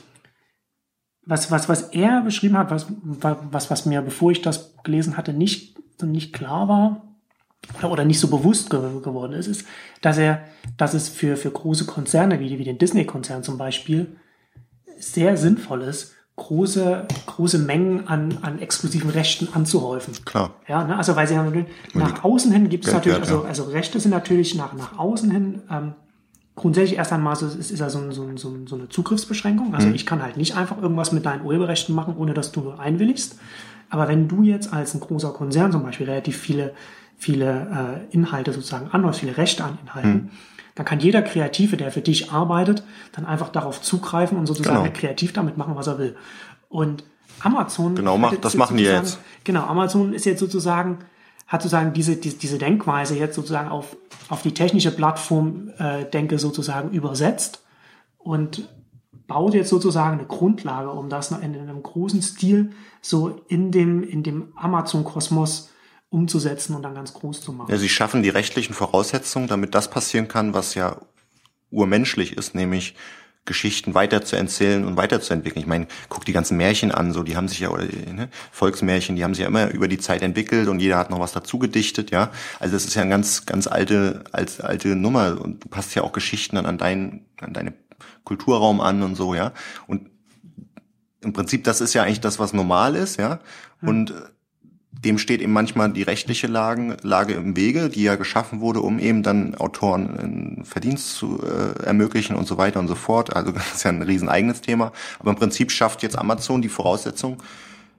was, 1.28 1.50
was, 1.50 1.68
was 1.68 1.82
er 1.90 2.22
beschrieben 2.22 2.56
hat, 2.56 2.70
was, 2.70 2.86
was, 2.90 3.70
was 3.70 3.86
mir, 3.86 4.00
bevor 4.00 4.30
ich 4.32 4.40
das 4.40 4.74
gelesen 4.82 5.16
hatte, 5.16 5.32
nicht, 5.34 5.76
nicht 6.02 6.32
klar 6.32 6.68
war, 6.68 7.02
oder, 7.78 7.90
oder 7.90 8.04
nicht 8.04 8.18
so 8.18 8.28
bewusst 8.28 8.70
ge 8.70 8.80
geworden 9.02 9.34
ist, 9.34 9.46
ist, 9.46 9.66
dass 10.00 10.16
er, 10.16 10.44
dass 10.78 10.94
es 10.94 11.08
für, 11.08 11.36
für 11.36 11.50
große 11.50 11.84
Konzerne 11.84 12.40
wie, 12.40 12.58
wie 12.58 12.64
den 12.64 12.78
Disney-Konzern 12.78 13.42
zum 13.42 13.58
Beispiel 13.58 14.16
sehr 14.98 15.36
sinnvoll 15.36 15.82
ist, 15.82 16.14
große, 16.36 17.06
große 17.26 17.58
Mengen 17.58 18.08
an, 18.08 18.38
an 18.40 18.60
exklusiven 18.60 19.10
Rechten 19.10 19.48
anzuhäufen. 19.52 20.14
Klar. 20.24 20.54
Ja, 20.66 20.84
ne? 20.84 20.96
also 20.96 21.14
weil 21.14 21.26
sie 21.26 21.36
haben, 21.36 21.66
nach 21.92 22.24
außen 22.24 22.52
hin 22.52 22.68
gibt 22.70 22.86
es 22.86 22.92
natürlich, 22.92 23.18
also, 23.18 23.42
also 23.42 23.64
Rechte 23.64 24.00
sind 24.00 24.12
natürlich 24.12 24.54
nach, 24.54 24.72
nach 24.72 24.98
außen 24.98 25.30
hin 25.30 25.62
ähm, 25.70 25.94
grundsätzlich 26.58 26.98
erst 26.98 27.12
einmal 27.12 27.34
ist, 27.34 27.42
ist 27.42 27.78
ja 27.78 27.88
so, 27.88 28.10
so, 28.10 28.28
so, 28.36 28.56
so 28.66 28.76
eine 28.76 28.88
Zugriffsbeschränkung. 28.88 29.74
Also 29.74 29.88
mhm. 29.88 29.94
ich 29.94 30.04
kann 30.04 30.22
halt 30.22 30.36
nicht 30.36 30.56
einfach 30.56 30.80
irgendwas 30.80 31.12
mit 31.12 31.24
deinen 31.24 31.44
Urheberrechten 31.44 31.94
machen, 31.94 32.14
ohne 32.16 32.34
dass 32.34 32.52
du 32.52 32.72
einwilligst. 32.72 33.38
Aber 33.90 34.08
wenn 34.08 34.28
du 34.28 34.42
jetzt 34.42 34.72
als 34.72 34.94
ein 34.94 35.00
großer 35.00 35.32
Konzern 35.32 35.72
zum 35.72 35.82
Beispiel 35.82 36.06
relativ 36.06 36.36
viele, 36.36 36.74
viele 37.16 38.04
äh, 38.10 38.14
Inhalte 38.14 38.52
sozusagen 38.52 38.90
anhäufst, 38.90 39.20
viele 39.20 39.36
Rechte 39.36 39.64
an 39.64 39.78
Inhalten, 39.82 40.12
mhm 40.12 40.30
dann 40.78 40.86
kann 40.86 41.00
jeder 41.00 41.22
Kreative, 41.22 41.76
der 41.76 41.90
für 41.90 42.02
dich 42.02 42.30
arbeitet, 42.30 42.84
dann 43.10 43.26
einfach 43.26 43.48
darauf 43.48 43.82
zugreifen 43.82 44.38
und 44.38 44.46
sozusagen 44.46 44.84
genau. 44.84 44.96
kreativ 44.96 45.32
damit 45.32 45.56
machen, 45.56 45.74
was 45.74 45.88
er 45.88 45.98
will. 45.98 46.14
Und 46.68 47.02
Amazon. 47.40 47.96
Genau, 47.96 48.16
macht, 48.16 48.44
das 48.44 48.54
machen 48.54 48.76
die 48.76 48.84
jetzt. 48.84 49.18
Genau, 49.42 49.64
Amazon 49.64 50.12
ist 50.12 50.24
jetzt 50.24 50.38
sozusagen, 50.38 50.98
hat 51.48 51.62
sozusagen 51.62 51.94
diese, 51.94 52.16
diese, 52.16 52.36
diese 52.36 52.58
Denkweise 52.58 53.16
jetzt 53.16 53.34
sozusagen 53.34 53.70
auf, 53.70 53.96
auf 54.28 54.42
die 54.42 54.54
technische 54.54 54.90
Plattform, 54.90 55.72
äh, 55.78 56.04
denke 56.04 56.38
sozusagen 56.38 56.90
übersetzt 56.90 57.64
und 58.18 58.68
baut 59.26 59.54
jetzt 59.54 59.70
sozusagen 59.70 60.18
eine 60.18 60.28
Grundlage, 60.28 60.90
um 60.90 61.08
das 61.08 61.30
in 61.30 61.42
einem 61.42 61.82
großen 61.82 62.22
Stil 62.22 62.70
so 63.00 63.40
in 63.48 63.72
dem, 63.72 64.02
in 64.02 64.22
dem 64.22 64.52
Amazon-Kosmos 64.56 65.70
umzusetzen 66.10 66.74
und 66.74 66.82
dann 66.82 66.94
ganz 66.94 67.12
groß 67.14 67.40
zu 67.40 67.52
machen. 67.52 67.70
Ja, 67.70 67.78
sie 67.78 67.88
schaffen 67.88 68.22
die 68.22 68.30
rechtlichen 68.30 68.74
Voraussetzungen, 68.74 69.48
damit 69.48 69.74
das 69.74 69.90
passieren 69.90 70.28
kann, 70.28 70.54
was 70.54 70.74
ja 70.74 71.00
urmenschlich 71.70 72.36
ist, 72.36 72.54
nämlich 72.54 72.94
Geschichten 73.48 73.94
weiter 73.94 74.22
zu 74.22 74.36
erzählen 74.36 74.84
und 74.84 74.96
weiterzuentwickeln. 74.96 75.62
Ich 75.62 75.66
meine, 75.66 75.88
guck 76.08 76.24
die 76.24 76.32
ganzen 76.32 76.56
Märchen 76.56 76.92
an, 76.92 77.12
so 77.12 77.24
die 77.24 77.36
haben 77.36 77.48
sich 77.48 77.58
ja 77.58 77.70
oder 77.70 77.84
ne, 77.84 78.28
Volksmärchen, 78.52 79.16
die 79.16 79.24
haben 79.24 79.34
sich 79.34 79.42
ja 79.42 79.48
immer 79.48 79.70
über 79.70 79.88
die 79.88 79.98
Zeit 79.98 80.22
entwickelt 80.22 80.68
und 80.68 80.78
jeder 80.78 80.98
hat 80.98 81.10
noch 81.10 81.18
was 81.18 81.32
dazu 81.32 81.58
gedichtet, 81.58 82.12
ja. 82.12 82.30
Also 82.60 82.74
das 82.74 82.84
ist 82.84 82.94
ja 82.94 83.02
eine 83.02 83.10
ganz 83.10 83.46
ganz 83.46 83.66
alte 83.66 84.22
als 84.30 84.60
alte 84.60 84.94
Nummer 84.94 85.40
und 85.40 85.64
du 85.64 85.68
passt 85.68 85.94
ja 85.96 86.02
auch 86.02 86.12
Geschichten 86.12 86.54
dann 86.54 86.66
an 86.66 86.78
deinen 86.78 87.26
an 87.40 87.52
deine 87.52 87.74
Kulturraum 88.22 88.80
an 88.80 89.02
und 89.02 89.16
so, 89.16 89.34
ja. 89.34 89.52
Und 89.88 90.10
im 91.22 91.32
Prinzip 91.32 91.64
das 91.64 91.80
ist 91.80 91.94
ja 91.94 92.04
eigentlich 92.04 92.20
das, 92.20 92.38
was 92.38 92.52
normal 92.52 92.94
ist, 92.94 93.18
ja. 93.18 93.40
Und 93.80 94.12
dem 95.04 95.18
steht 95.18 95.40
eben 95.40 95.52
manchmal 95.52 95.92
die 95.92 96.02
rechtliche 96.02 96.48
Lage, 96.48 96.96
Lage 97.02 97.34
im 97.34 97.56
Wege, 97.56 97.88
die 97.88 98.02
ja 98.02 98.16
geschaffen 98.16 98.60
wurde, 98.60 98.80
um 98.80 98.98
eben 98.98 99.22
dann 99.22 99.54
Autoren 99.54 100.18
einen 100.18 100.64
Verdienst 100.64 101.14
zu 101.14 101.40
äh, 101.42 101.84
ermöglichen 101.84 102.34
und 102.34 102.46
so 102.48 102.58
weiter 102.58 102.80
und 102.80 102.88
so 102.88 102.94
fort. 102.94 103.34
Also 103.34 103.52
das 103.52 103.74
ist 103.74 103.84
ja 103.84 103.90
ein 103.90 104.02
riesen 104.02 104.28
eigenes 104.28 104.60
Thema. 104.60 104.92
Aber 105.18 105.30
im 105.30 105.36
Prinzip 105.36 105.70
schafft 105.70 106.02
jetzt 106.02 106.18
Amazon 106.18 106.62
die 106.62 106.68
Voraussetzung 106.68 107.42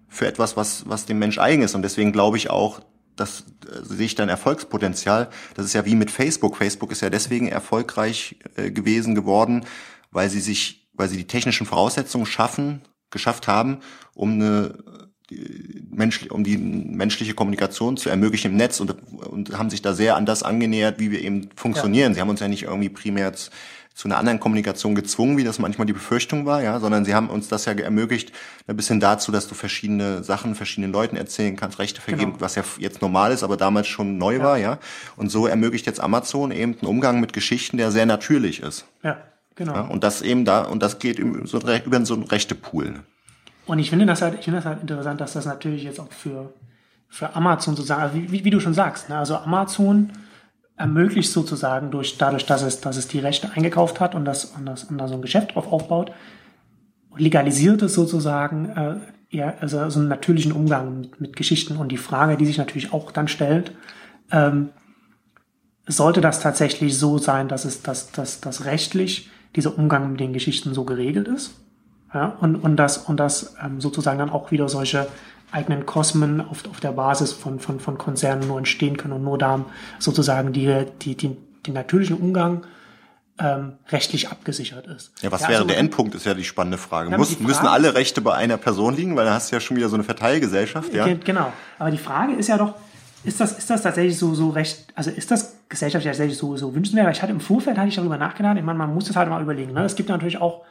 für 0.09 0.27
etwas, 0.27 0.57
was, 0.57 0.89
was 0.89 1.05
dem 1.05 1.19
Mensch 1.19 1.37
eigen 1.37 1.61
ist. 1.61 1.75
Und 1.75 1.83
deswegen 1.83 2.11
glaube 2.11 2.37
ich 2.37 2.49
auch, 2.49 2.81
dass 3.15 3.45
äh, 3.65 3.83
sehe 3.83 4.05
ich 4.05 4.15
dann 4.15 4.27
Erfolgspotenzial. 4.27 5.29
Das 5.55 5.65
ist 5.65 5.73
ja 5.73 5.85
wie 5.85 5.95
mit 5.95 6.11
Facebook. 6.11 6.57
Facebook 6.57 6.91
ist 6.91 7.01
ja 7.01 7.09
deswegen 7.09 7.47
erfolgreich 7.47 8.37
äh, 8.55 8.71
gewesen 8.71 9.15
geworden, 9.15 9.65
weil 10.11 10.29
sie 10.29 10.41
sich, 10.41 10.89
weil 10.93 11.07
sie 11.07 11.17
die 11.17 11.27
technischen 11.27 11.65
Voraussetzungen 11.65 12.25
schaffen, 12.25 12.81
geschafft 13.09 13.47
haben, 13.47 13.79
um 14.13 14.33
eine 14.33 14.73
menschlich, 15.91 16.31
um 16.31 16.43
die 16.43 16.57
menschliche 16.57 17.33
Kommunikation 17.33 17.97
zu 17.97 18.09
ermöglichen 18.09 18.51
im 18.51 18.57
Netz 18.57 18.79
und, 18.79 18.95
und 19.27 19.57
haben 19.57 19.69
sich 19.69 19.81
da 19.81 19.93
sehr 19.93 20.15
an 20.15 20.25
das 20.25 20.43
angenähert, 20.43 20.99
wie 20.99 21.11
wir 21.11 21.21
eben 21.21 21.49
funktionieren. 21.55 22.11
Ja. 22.11 22.15
Sie 22.15 22.21
haben 22.21 22.29
uns 22.29 22.39
ja 22.39 22.47
nicht 22.47 22.63
irgendwie 22.63 22.89
primär 22.89 23.33
zu, 23.33 23.51
zu 23.99 24.07
einer 24.07 24.17
anderen 24.17 24.39
Kommunikation 24.39 24.95
gezwungen, 24.95 25.37
wie 25.37 25.43
das 25.43 25.59
manchmal 25.59 25.85
die 25.85 25.91
Befürchtung 25.91 26.45
war, 26.45 26.63
ja, 26.63 26.79
sondern 26.79 27.03
sie 27.03 27.13
haben 27.13 27.29
uns 27.29 27.49
das 27.49 27.65
ja 27.65 27.73
ermöglicht, 27.73 28.31
ein 28.65 28.77
bisschen 28.77 29.01
dazu, 29.01 29.29
dass 29.29 29.49
du 29.49 29.55
verschiedene 29.55 30.23
Sachen 30.23 30.55
verschiedenen 30.55 30.93
Leuten 30.93 31.17
erzählen 31.17 31.57
kannst, 31.57 31.79
Rechte 31.79 31.99
vergeben, 31.99 32.31
genau. 32.31 32.41
was 32.41 32.55
ja 32.55 32.63
jetzt 32.77 33.01
normal 33.01 33.33
ist, 33.33 33.43
aber 33.43 33.57
damals 33.57 33.87
schon 33.87 34.17
neu 34.17 34.37
ja. 34.37 34.43
war, 34.43 34.57
ja. 34.57 34.79
Und 35.17 35.29
so 35.29 35.47
ermöglicht 35.47 35.85
jetzt 35.85 35.99
Amazon 35.99 36.51
eben 36.51 36.77
einen 36.79 36.87
Umgang 36.87 37.19
mit 37.19 37.33
Geschichten, 37.33 37.75
der 37.75 37.91
sehr 37.91 38.05
natürlich 38.05 38.61
ist. 38.63 38.85
Ja, 39.03 39.17
genau. 39.55 39.73
Ja, 39.73 39.81
und 39.81 40.01
das 40.05 40.21
eben 40.21 40.45
da, 40.45 40.61
und 40.61 40.81
das 40.81 40.99
geht 40.99 41.19
über 41.19 41.45
so, 41.45 41.59
über 41.59 42.05
so 42.05 42.13
einen 42.13 42.23
Rechtepool. 42.23 43.01
Und 43.69 43.77
ich 43.77 43.91
finde 43.91 44.07
das 44.07 44.23
halt, 44.23 44.33
ich 44.39 44.45
finde 44.45 44.57
das 44.57 44.65
halt 44.65 44.81
interessant, 44.81 45.21
dass 45.21 45.33
das 45.33 45.45
natürlich 45.45 45.83
jetzt 45.83 45.99
auch 45.99 46.11
für, 46.11 46.51
für 47.07 47.35
Amazon 47.35 47.75
sozusagen, 47.75 48.01
also 48.01 48.15
wie, 48.15 48.43
wie 48.43 48.49
du 48.49 48.59
schon 48.59 48.73
sagst, 48.73 49.09
ne, 49.09 49.17
also 49.19 49.35
Amazon 49.35 50.11
ermöglicht 50.75 51.31
sozusagen 51.31 51.91
durch, 51.91 52.17
dadurch, 52.17 52.47
dass 52.47 52.63
es, 52.63 52.81
dass 52.81 52.97
es 52.97 53.07
die 53.07 53.19
Rechte 53.19 53.51
eingekauft 53.51 53.99
hat 53.99 54.15
und 54.15 54.25
das, 54.25 54.45
und 54.45 54.65
das, 54.65 54.85
und 54.85 54.97
da 54.97 55.07
so 55.07 55.13
ein 55.13 55.21
Geschäft 55.21 55.53
drauf 55.53 55.71
aufbaut, 55.71 56.11
legalisiert 57.15 57.83
es 57.83 57.93
sozusagen, 57.93 58.69
äh, 58.69 58.95
ja, 59.29 59.53
also 59.59 59.87
so 59.91 59.99
einen 59.99 60.09
natürlichen 60.09 60.51
Umgang 60.51 61.01
mit, 61.01 61.21
mit 61.21 61.35
Geschichten 61.35 61.77
und 61.77 61.91
die 61.91 61.97
Frage, 61.97 62.37
die 62.37 62.47
sich 62.47 62.57
natürlich 62.57 62.91
auch 62.91 63.11
dann 63.11 63.27
stellt, 63.27 63.73
ähm, 64.31 64.69
sollte 65.85 66.21
das 66.21 66.39
tatsächlich 66.39 66.97
so 66.97 67.19
sein, 67.19 67.47
dass 67.47 67.65
es, 67.65 67.83
dass, 67.83 68.11
dass, 68.13 68.41
dass 68.41 68.65
rechtlich 68.65 69.29
dieser 69.55 69.77
Umgang 69.77 70.09
mit 70.09 70.19
den 70.19 70.33
Geschichten 70.33 70.73
so 70.73 70.85
geregelt 70.85 71.27
ist? 71.27 71.53
Ja, 72.13 72.37
und, 72.39 72.55
und 72.55 72.75
das, 72.77 72.97
und 72.97 73.17
das 73.17 73.55
ähm, 73.63 73.79
sozusagen 73.81 74.19
dann 74.19 74.29
auch 74.29 74.51
wieder 74.51 74.67
solche 74.67 75.07
eigenen 75.51 75.85
Kosmen 75.85 76.41
auf, 76.41 76.63
auf 76.69 76.79
der 76.79 76.91
Basis 76.91 77.33
von, 77.33 77.59
von, 77.59 77.79
von 77.79 77.97
Konzernen 77.97 78.47
nur 78.47 78.57
entstehen 78.57 78.97
können 78.97 79.13
und 79.13 79.23
nur 79.23 79.37
da 79.37 79.65
sozusagen 79.99 80.53
die, 80.53 80.85
die, 81.01 81.15
die, 81.15 81.37
den 81.65 81.73
natürlichen 81.73 82.17
Umgang 82.17 82.63
ähm, 83.39 83.73
rechtlich 83.89 84.29
abgesichert 84.29 84.87
ist. 84.87 85.11
Ja, 85.21 85.31
was 85.31 85.41
ja, 85.41 85.49
wäre 85.49 85.59
also, 85.59 85.67
der 85.67 85.77
Endpunkt, 85.77 86.13
ist 86.15 86.25
ja 86.25 86.33
die 86.33 86.43
spannende 86.43 86.77
Frage. 86.77 87.15
Muss, 87.15 87.33
Frage 87.33 87.43
müssen 87.43 87.67
alle 87.67 87.95
Rechte 87.95 88.21
bei 88.21 88.33
einer 88.33 88.57
Person 88.57 88.95
liegen, 88.95 89.15
weil 89.15 89.25
dann 89.25 89.33
hast 89.33 89.51
du 89.51 89.55
ja 89.55 89.59
schon 89.59 89.77
wieder 89.77 89.89
so 89.89 89.95
eine 89.95 90.03
Verteilgesellschaft, 90.03 90.93
ja? 90.93 91.07
Genau. 91.13 91.51
Aber 91.77 91.91
die 91.91 91.97
Frage 91.97 92.33
ist 92.33 92.47
ja 92.47 92.57
doch, 92.57 92.75
ist 93.23 93.39
das, 93.39 93.57
ist 93.57 93.69
das 93.69 93.81
tatsächlich 93.81 94.17
so, 94.17 94.33
so 94.33 94.49
recht, 94.49 94.87
also 94.95 95.09
ist 95.09 95.31
das 95.31 95.55
gesellschaftlich 95.69 96.11
tatsächlich 96.11 96.37
so, 96.37 96.57
so 96.57 96.73
wünschenswert? 96.75 97.15
Ich 97.15 97.21
hatte 97.21 97.31
im 97.31 97.39
Vorfeld, 97.39 97.77
hatte 97.77 97.89
ich 97.89 97.95
darüber 97.95 98.17
nachgedacht, 98.17 98.57
ich 98.57 98.63
meine, 98.63 98.77
man 98.77 98.93
muss 98.93 99.05
das 99.05 99.15
halt 99.15 99.29
mal 99.29 99.41
überlegen, 99.41 99.73
ne? 99.73 99.83
Es 99.85 99.95
gibt 99.95 100.09
natürlich 100.09 100.39
auch 100.39 100.65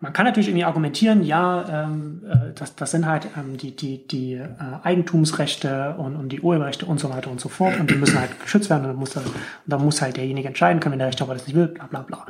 man 0.00 0.12
kann 0.12 0.26
natürlich 0.26 0.48
irgendwie 0.48 0.64
argumentieren, 0.64 1.24
ja, 1.24 1.84
ähm, 1.84 2.22
äh, 2.28 2.52
das, 2.54 2.76
das 2.76 2.90
sind 2.90 3.06
halt 3.06 3.28
ähm, 3.36 3.56
die, 3.56 3.74
die, 3.74 4.06
die 4.06 4.34
äh, 4.34 4.48
Eigentumsrechte 4.82 5.94
und, 5.96 6.16
und 6.16 6.28
die 6.30 6.40
Urheberrechte 6.40 6.84
und 6.84 7.00
so 7.00 7.08
weiter 7.10 7.30
und 7.30 7.40
so 7.40 7.48
fort 7.48 7.80
und 7.80 7.90
die 7.90 7.94
müssen 7.94 8.18
halt 8.18 8.38
geschützt 8.40 8.68
werden 8.68 8.82
und 8.82 8.88
dann 8.88 8.96
muss, 8.96 9.10
da, 9.10 9.20
und 9.20 9.32
dann 9.64 9.82
muss 9.82 10.02
halt 10.02 10.18
derjenige 10.18 10.48
entscheiden 10.48 10.80
können, 10.80 10.92
wenn 10.92 10.98
der 10.98 11.08
Rechthaber 11.08 11.32
das 11.32 11.46
nicht 11.46 11.56
will, 11.56 11.68
bla 11.68 11.86
bla 11.86 12.02
bla. 12.02 12.26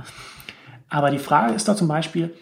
Aber 0.88 1.10
die 1.10 1.18
Frage 1.18 1.54
ist 1.54 1.66
doch 1.68 1.74
zum 1.74 1.88
Beispiel, 1.88 2.32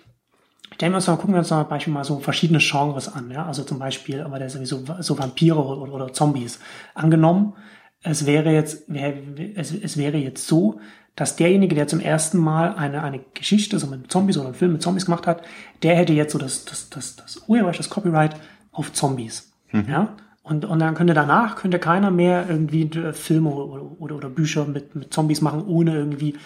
stellen 0.74 0.92
wir 0.92 0.96
uns 0.96 1.06
mal, 1.06 1.16
gucken 1.16 1.34
wir 1.34 1.38
uns 1.38 1.48
zum 1.48 1.66
Beispiel 1.68 1.92
mal 1.92 2.04
so 2.04 2.18
verschiedene 2.18 2.58
Genres 2.58 3.08
an, 3.08 3.30
ja, 3.30 3.46
also 3.46 3.64
zum 3.64 3.78
Beispiel, 3.78 4.20
aber 4.20 4.38
der 4.38 4.50
sowieso 4.50 4.84
so 5.00 5.18
Vampire 5.18 5.56
oder, 5.56 5.90
oder 5.90 6.12
Zombies. 6.12 6.58
Angenommen, 6.94 7.54
es 8.02 8.26
wäre 8.26 8.52
jetzt, 8.52 8.84
wär, 8.92 9.14
es, 9.54 9.72
es 9.72 9.96
wäre 9.96 10.18
jetzt 10.18 10.46
so, 10.46 10.80
dass 11.16 11.36
derjenige, 11.36 11.74
der 11.74 11.86
zum 11.86 12.00
ersten 12.00 12.38
Mal 12.38 12.74
eine, 12.74 13.02
eine 13.02 13.20
Geschichte, 13.34 13.78
so 13.78 13.86
mit 13.86 14.10
Zombies 14.10 14.36
oder 14.36 14.46
einen 14.46 14.54
Film 14.54 14.72
mit 14.72 14.82
Zombies 14.82 15.04
gemacht 15.04 15.26
hat, 15.26 15.42
der 15.82 15.96
hätte 15.96 16.12
jetzt 16.12 16.32
so 16.32 16.38
das, 16.38 16.64
das, 16.64 16.90
das, 16.90 17.16
das 17.16 17.42
Urheberrecht, 17.46 17.78
das 17.78 17.90
Copyright 17.90 18.34
auf 18.72 18.92
Zombies. 18.92 19.52
Mhm. 19.70 19.86
Ja? 19.88 20.16
Und, 20.42 20.64
und 20.64 20.78
dann 20.78 20.94
könnte 20.94 21.14
danach 21.14 21.56
könnte 21.56 21.78
keiner 21.78 22.10
mehr 22.10 22.46
irgendwie 22.48 22.90
Filme 23.12 23.48
oder, 23.48 24.00
oder, 24.00 24.16
oder 24.16 24.28
Bücher 24.28 24.66
mit, 24.66 24.94
mit 24.94 25.14
Zombies 25.14 25.40
machen, 25.40 25.64
ohne 25.66 25.94
irgendwie 25.94 26.36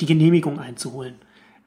die 0.00 0.06
Genehmigung 0.06 0.58
einzuholen. 0.58 1.14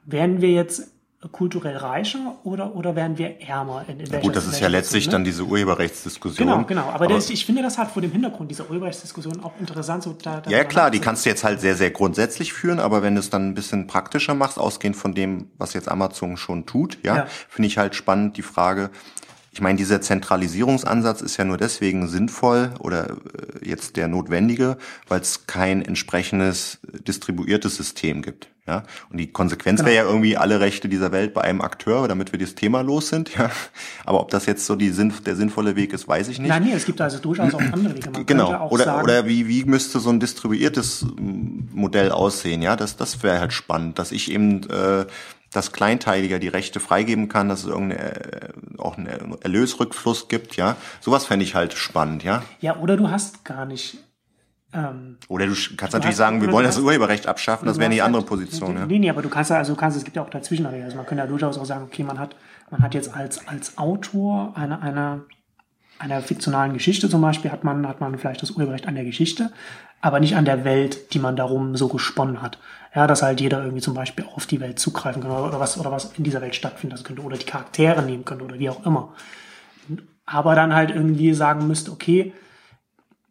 Wären 0.04 0.40
wir 0.40 0.50
jetzt 0.50 0.92
kulturell 1.28 1.76
reicher 1.76 2.36
oder, 2.44 2.74
oder 2.74 2.96
werden 2.96 3.18
wir 3.18 3.40
ärmer? 3.42 3.84
In, 3.88 4.00
in 4.00 4.10
welcher, 4.10 4.26
Gut, 4.26 4.36
das 4.36 4.46
ist 4.46 4.58
ja 4.60 4.68
letztlich 4.68 5.06
ne? 5.06 5.12
dann 5.12 5.24
diese 5.24 5.44
Urheberrechtsdiskussion. 5.44 6.48
Genau, 6.48 6.64
genau. 6.64 6.82
Aber, 6.82 6.94
aber 6.94 7.08
das, 7.08 7.28
ich 7.28 7.44
finde 7.44 7.62
das 7.62 7.76
halt 7.76 7.90
vor 7.90 8.00
dem 8.00 8.10
Hintergrund 8.10 8.50
dieser 8.50 8.68
Urheberrechtsdiskussion 8.70 9.44
auch 9.44 9.52
interessant. 9.60 10.02
So 10.02 10.14
da, 10.14 10.40
da 10.40 10.50
ja, 10.50 10.64
klar, 10.64 10.90
die 10.90 10.98
kannst 10.98 11.26
du 11.26 11.30
jetzt 11.30 11.44
halt 11.44 11.60
sehr, 11.60 11.76
sehr 11.76 11.90
grundsätzlich 11.90 12.54
führen, 12.54 12.80
aber 12.80 13.02
wenn 13.02 13.14
du 13.16 13.20
es 13.20 13.28
dann 13.28 13.50
ein 13.50 13.54
bisschen 13.54 13.86
praktischer 13.86 14.34
machst, 14.34 14.58
ausgehend 14.58 14.96
von 14.96 15.14
dem, 15.14 15.50
was 15.58 15.74
jetzt 15.74 15.90
Amazon 15.90 16.38
schon 16.38 16.64
tut, 16.64 16.98
ja, 17.02 17.16
ja. 17.16 17.26
finde 17.48 17.66
ich 17.66 17.76
halt 17.76 17.94
spannend 17.94 18.38
die 18.38 18.42
Frage, 18.42 18.90
ich 19.52 19.60
meine, 19.60 19.76
dieser 19.76 20.00
Zentralisierungsansatz 20.00 21.22
ist 21.22 21.36
ja 21.36 21.44
nur 21.44 21.56
deswegen 21.56 22.06
sinnvoll 22.06 22.70
oder 22.78 23.10
äh, 23.10 23.68
jetzt 23.68 23.96
der 23.96 24.06
notwendige, 24.06 24.76
weil 25.08 25.20
es 25.20 25.46
kein 25.46 25.82
entsprechendes 25.82 26.78
distribuiertes 27.06 27.76
System 27.76 28.22
gibt. 28.22 28.48
Ja, 28.66 28.84
und 29.10 29.16
die 29.16 29.32
Konsequenz 29.32 29.80
genau. 29.80 29.90
wäre 29.90 30.04
ja 30.04 30.08
irgendwie 30.08 30.36
alle 30.36 30.60
Rechte 30.60 30.88
dieser 30.88 31.10
Welt 31.10 31.34
bei 31.34 31.40
einem 31.40 31.60
Akteur, 31.60 32.06
damit 32.06 32.30
wir 32.30 32.38
das 32.38 32.54
Thema 32.54 32.82
los 32.82 33.08
sind. 33.08 33.34
Ja, 33.36 33.50
aber 34.04 34.20
ob 34.20 34.30
das 34.30 34.46
jetzt 34.46 34.66
so 34.66 34.76
die 34.76 34.92
der 34.92 35.34
sinnvolle 35.34 35.74
Weg 35.74 35.92
ist, 35.92 36.06
weiß 36.06 36.28
ich 36.28 36.38
nicht. 36.38 36.48
Nein, 36.48 36.64
nee, 36.64 36.72
es 36.72 36.84
gibt 36.84 37.00
also 37.00 37.18
durchaus 37.18 37.54
auch 37.54 37.60
andere 37.60 37.96
Wege. 37.96 38.10
Man 38.10 38.26
genau. 38.26 38.68
oder 38.68 38.84
sagen, 38.84 39.02
oder 39.02 39.26
wie 39.26 39.48
wie 39.48 39.64
müsste 39.64 39.98
so 39.98 40.10
ein 40.10 40.20
distribuiertes 40.20 41.06
Modell 41.72 42.12
aussehen? 42.12 42.62
Ja, 42.62 42.76
das 42.76 42.96
das 42.96 43.22
wäre 43.24 43.40
halt 43.40 43.52
spannend, 43.52 43.98
dass 43.98 44.12
ich 44.12 44.30
eben 44.30 44.68
äh, 44.70 45.06
das 45.52 45.72
kleinteiliger 45.72 46.38
die 46.38 46.48
Rechte 46.48 46.78
freigeben 46.78 47.28
kann, 47.28 47.48
dass 47.48 47.60
es 47.60 47.66
irgendeine, 47.66 48.14
äh, 48.14 48.49
auch 48.80 48.98
einen 48.98 49.06
Erlösrückfluss 49.42 50.28
gibt, 50.28 50.56
ja. 50.56 50.76
Sowas 51.00 51.26
fände 51.26 51.44
ich 51.44 51.54
halt 51.54 51.74
spannend, 51.74 52.24
ja. 52.24 52.42
Ja, 52.60 52.76
oder 52.76 52.96
du 52.96 53.10
hast 53.10 53.44
gar 53.44 53.64
nicht 53.64 53.98
ähm, 54.72 55.16
Oder 55.28 55.46
du 55.46 55.54
kannst 55.76 55.94
du 55.94 55.98
natürlich 55.98 56.16
sagen, 56.16 56.40
wir 56.40 56.52
wollen 56.52 56.64
das 56.64 56.78
Urheberrecht 56.78 57.26
abschaffen, 57.26 57.66
das 57.66 57.78
wäre 57.78 57.90
eine 57.90 58.02
andere 58.04 58.22
Position. 58.22 58.76
Ja. 58.76 58.86
Nee, 58.86 59.00
nee, 59.00 59.10
aber 59.10 59.22
du 59.22 59.28
kannst 59.28 59.50
ja, 59.50 59.56
also 59.56 59.74
du 59.74 59.80
kannst, 59.80 59.96
es 59.96 60.04
gibt 60.04 60.16
ja 60.16 60.22
auch 60.22 60.30
dazwischen, 60.30 60.64
also 60.66 60.96
man 60.96 61.06
könnte 61.06 61.24
ja 61.24 61.26
durchaus 61.26 61.58
auch 61.58 61.64
sagen, 61.64 61.84
okay, 61.84 62.04
man 62.04 62.18
hat, 62.18 62.36
man 62.70 62.82
hat 62.82 62.94
jetzt 62.94 63.14
als, 63.14 63.46
als 63.48 63.78
Autor 63.78 64.56
einer, 64.56 64.80
einer, 64.80 65.22
einer 66.00 66.22
fiktionalen 66.22 66.72
Geschichte 66.72 67.08
zum 67.08 67.20
Beispiel, 67.20 67.52
hat 67.52 67.62
man, 67.62 67.86
hat 67.86 68.00
man 68.00 68.16
vielleicht 68.18 68.42
das 68.42 68.52
Urheberrecht 68.52 68.88
an 68.88 68.94
der 68.94 69.04
Geschichte, 69.04 69.52
aber 70.00 70.18
nicht 70.18 70.34
an 70.34 70.46
der 70.46 70.64
Welt, 70.64 71.12
die 71.12 71.18
man 71.18 71.36
darum 71.36 71.76
so 71.76 71.88
gesponnen 71.88 72.40
hat. 72.40 72.58
Ja, 72.94 73.06
dass 73.06 73.22
halt 73.22 73.40
jeder 73.40 73.62
irgendwie 73.62 73.82
zum 73.82 73.94
Beispiel 73.94 74.24
auf 74.34 74.46
die 74.46 74.60
Welt 74.60 74.78
zugreifen 74.78 75.22
kann 75.22 75.30
oder 75.30 75.60
was, 75.60 75.78
oder 75.78 75.92
was 75.92 76.12
in 76.16 76.24
dieser 76.24 76.40
Welt 76.40 76.54
stattfinden 76.54 77.02
könnte 77.02 77.22
oder 77.22 77.36
die 77.36 77.44
Charaktere 77.44 78.02
nehmen 78.02 78.24
könnte 78.24 78.44
oder 78.44 78.58
wie 78.58 78.70
auch 78.70 78.84
immer. 78.86 79.14
Aber 80.24 80.54
dann 80.54 80.74
halt 80.74 80.90
irgendwie 80.90 81.34
sagen 81.34 81.66
müsste, 81.66 81.92
okay, 81.92 82.32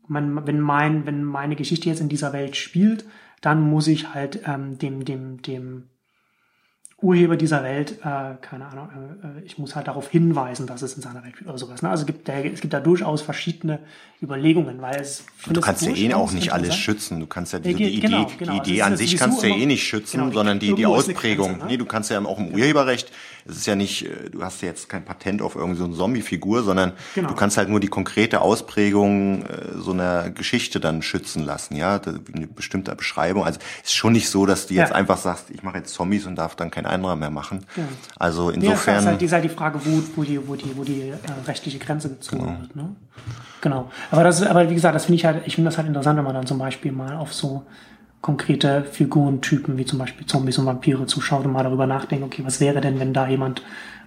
man, 0.07 0.45
wenn, 0.45 0.59
mein, 0.59 1.05
wenn 1.05 1.24
meine 1.24 1.55
Geschichte 1.55 1.89
jetzt 1.89 2.01
in 2.01 2.09
dieser 2.09 2.34
Welt 2.34 2.55
spielt, 2.55 3.05
dann 3.41 3.61
muss 3.61 3.88
ich 3.88 4.13
halt 4.13 4.41
ähm, 4.45 4.78
dem, 4.78 5.05
dem, 5.05 5.41
dem 5.41 5.89
Urheber 7.02 7.38
dieser 7.38 7.64
Welt, 7.64 8.00
äh, 8.04 8.36
keine 8.41 8.66
Ahnung, 8.66 8.89
äh, 9.24 9.45
ich 9.45 9.58
muss 9.58 9.76
halt 9.76 9.88
darauf 9.88 10.10
hinweisen, 10.10 10.68
dass 10.68 10.82
es 10.82 10.95
in 10.95 11.02
seiner 11.02 11.24
Welt 11.24 11.36
oder 11.45 11.58
sowas. 11.58 11.82
Ne? 11.82 11.89
Also 11.89 12.02
es 12.02 12.08
gibt, 12.08 12.28
da, 12.28 12.34
es 12.34 12.60
gibt 12.60 12.74
da 12.74 12.82
durchaus 12.82 13.22
verschiedene 13.22 13.80
Überlegungen, 14.22 14.82
weil 14.82 15.00
es 15.00 15.24
Du 15.50 15.62
kannst 15.62 15.84
ja 15.84 15.95
eh 15.95 16.14
auch 16.14 16.34
nicht 16.34 16.52
alles 16.52 16.76
schützen. 16.76 17.22
Du 17.22 17.26
kannst 17.26 17.54
ja 17.54 17.60
die, 17.60 17.74
die 17.74 17.86
Idee, 17.86 18.00
genau, 18.08 18.28
genau. 18.38 18.52
die 18.52 18.58
Idee 18.58 18.82
also 18.82 18.93
an 18.93 18.97
sich 18.97 19.18
kannst 19.18 19.41
du 19.41 19.47
ja 19.47 19.56
eh 19.56 19.66
nicht 19.66 19.88
schützen, 19.88 20.20
genau, 20.20 20.34
sondern 20.34 20.60
die, 20.60 20.76
die 20.76 20.86
Ausprägung. 20.86 21.52
Grenze, 21.52 21.66
ne? 21.66 21.72
Nee, 21.72 21.78
du 21.78 21.86
kannst 21.86 22.12
ja 22.12 22.20
auch 22.26 22.38
im 22.38 22.50
Urheberrecht, 22.50 23.12
es 23.45 23.56
ist 23.56 23.66
ja 23.66 23.76
nicht, 23.76 24.06
äh, 24.06 24.30
du 24.30 24.43
hast 24.43 24.62
ja 24.62 24.68
jetzt 24.68 24.89
kein 24.89 25.06
Patent 25.06 25.41
auf 25.41 25.56
irgendeine 25.56 25.93
so 25.93 25.97
Zombie-Figur, 25.97 26.64
sondern 26.64 26.91
genau. 27.16 27.30
du 27.30 27.36
kannst 27.36 27.56
halt 27.58 27.70
nur 27.70 27.80
die 27.80 27.88
konkrete 27.88 28.41
Ausprägung 28.41 29.43
äh, 29.43 29.78
so 29.78 29.91
einer 29.91 30.32
Geschichte 30.32 30.82
dann 30.82 31.02
schützen 31.02 31.45
lassen, 31.45 31.78
ja, 31.78 32.02
eine 32.34 32.47
bestimmte 32.47 32.93
Beschreibung. 32.95 33.45
Also 33.45 33.60
es 33.84 33.91
ist 33.91 33.95
schon 33.95 34.12
nicht 34.12 34.30
so, 34.30 34.45
dass 34.45 34.68
du 34.68 34.74
jetzt 34.74 34.89
ja. 34.89 34.95
einfach 34.95 35.18
sagst, 35.18 35.45
ich 35.50 35.64
mache 35.64 35.78
jetzt 35.78 35.93
Zombies 35.93 36.26
und 36.26 36.36
darf 36.36 36.58
dann 36.58 36.72
kein 36.72 36.86
anderer 36.89 37.15
mehr 37.15 37.29
machen. 37.29 37.65
Ja. 37.75 37.83
Also 38.17 38.49
insofern. 38.49 38.95
Ja, 38.95 38.99
ist 38.99 39.05
halt, 39.07 39.21
ist 39.21 39.31
halt 39.31 39.43
die 39.43 39.49
Frage, 39.49 39.79
wo, 39.83 40.01
wo 40.15 40.23
die, 40.23 40.47
wo 40.47 40.55
die, 40.55 40.77
wo 40.77 40.83
die 40.83 41.09
äh, 41.09 41.15
rechtliche 41.47 41.79
Grenze 41.79 42.09
gezogen 42.09 42.45
genau. 42.45 42.59
wird. 42.59 42.75
Ne? 42.75 42.95
Genau. 43.61 43.91
Aber 44.11 44.23
das 44.23 44.41
ist, 44.41 44.47
aber 44.47 44.69
wie 44.69 44.73
gesagt, 44.73 44.95
das 44.95 45.05
finde 45.05 45.15
ich 45.17 45.25
halt, 45.25 45.45
ich 45.45 45.55
finde 45.55 45.69
das 45.69 45.77
halt 45.77 45.87
interessant, 45.87 46.17
wenn 46.17 46.25
man 46.25 46.33
dann 46.33 46.47
zum 46.47 46.59
Beispiel 46.59 46.91
mal 46.91 47.15
auf 47.15 47.33
so 47.33 47.63
konkrete 48.21 48.83
Figurentypen 48.83 49.77
wie 49.77 49.85
zum 49.85 49.99
Beispiel 49.99 50.25
Zombies 50.25 50.57
und 50.57 50.65
Vampire 50.65 51.05
zuschaut 51.05 51.45
und 51.45 51.53
mal 51.53 51.63
darüber 51.63 51.87
nachdenkt, 51.87 52.25
okay, 52.25 52.43
was 52.45 52.59
wäre 52.59 52.81
denn, 52.81 52.99
wenn 52.99 53.13
da 53.13 53.27
jemand 53.27 53.61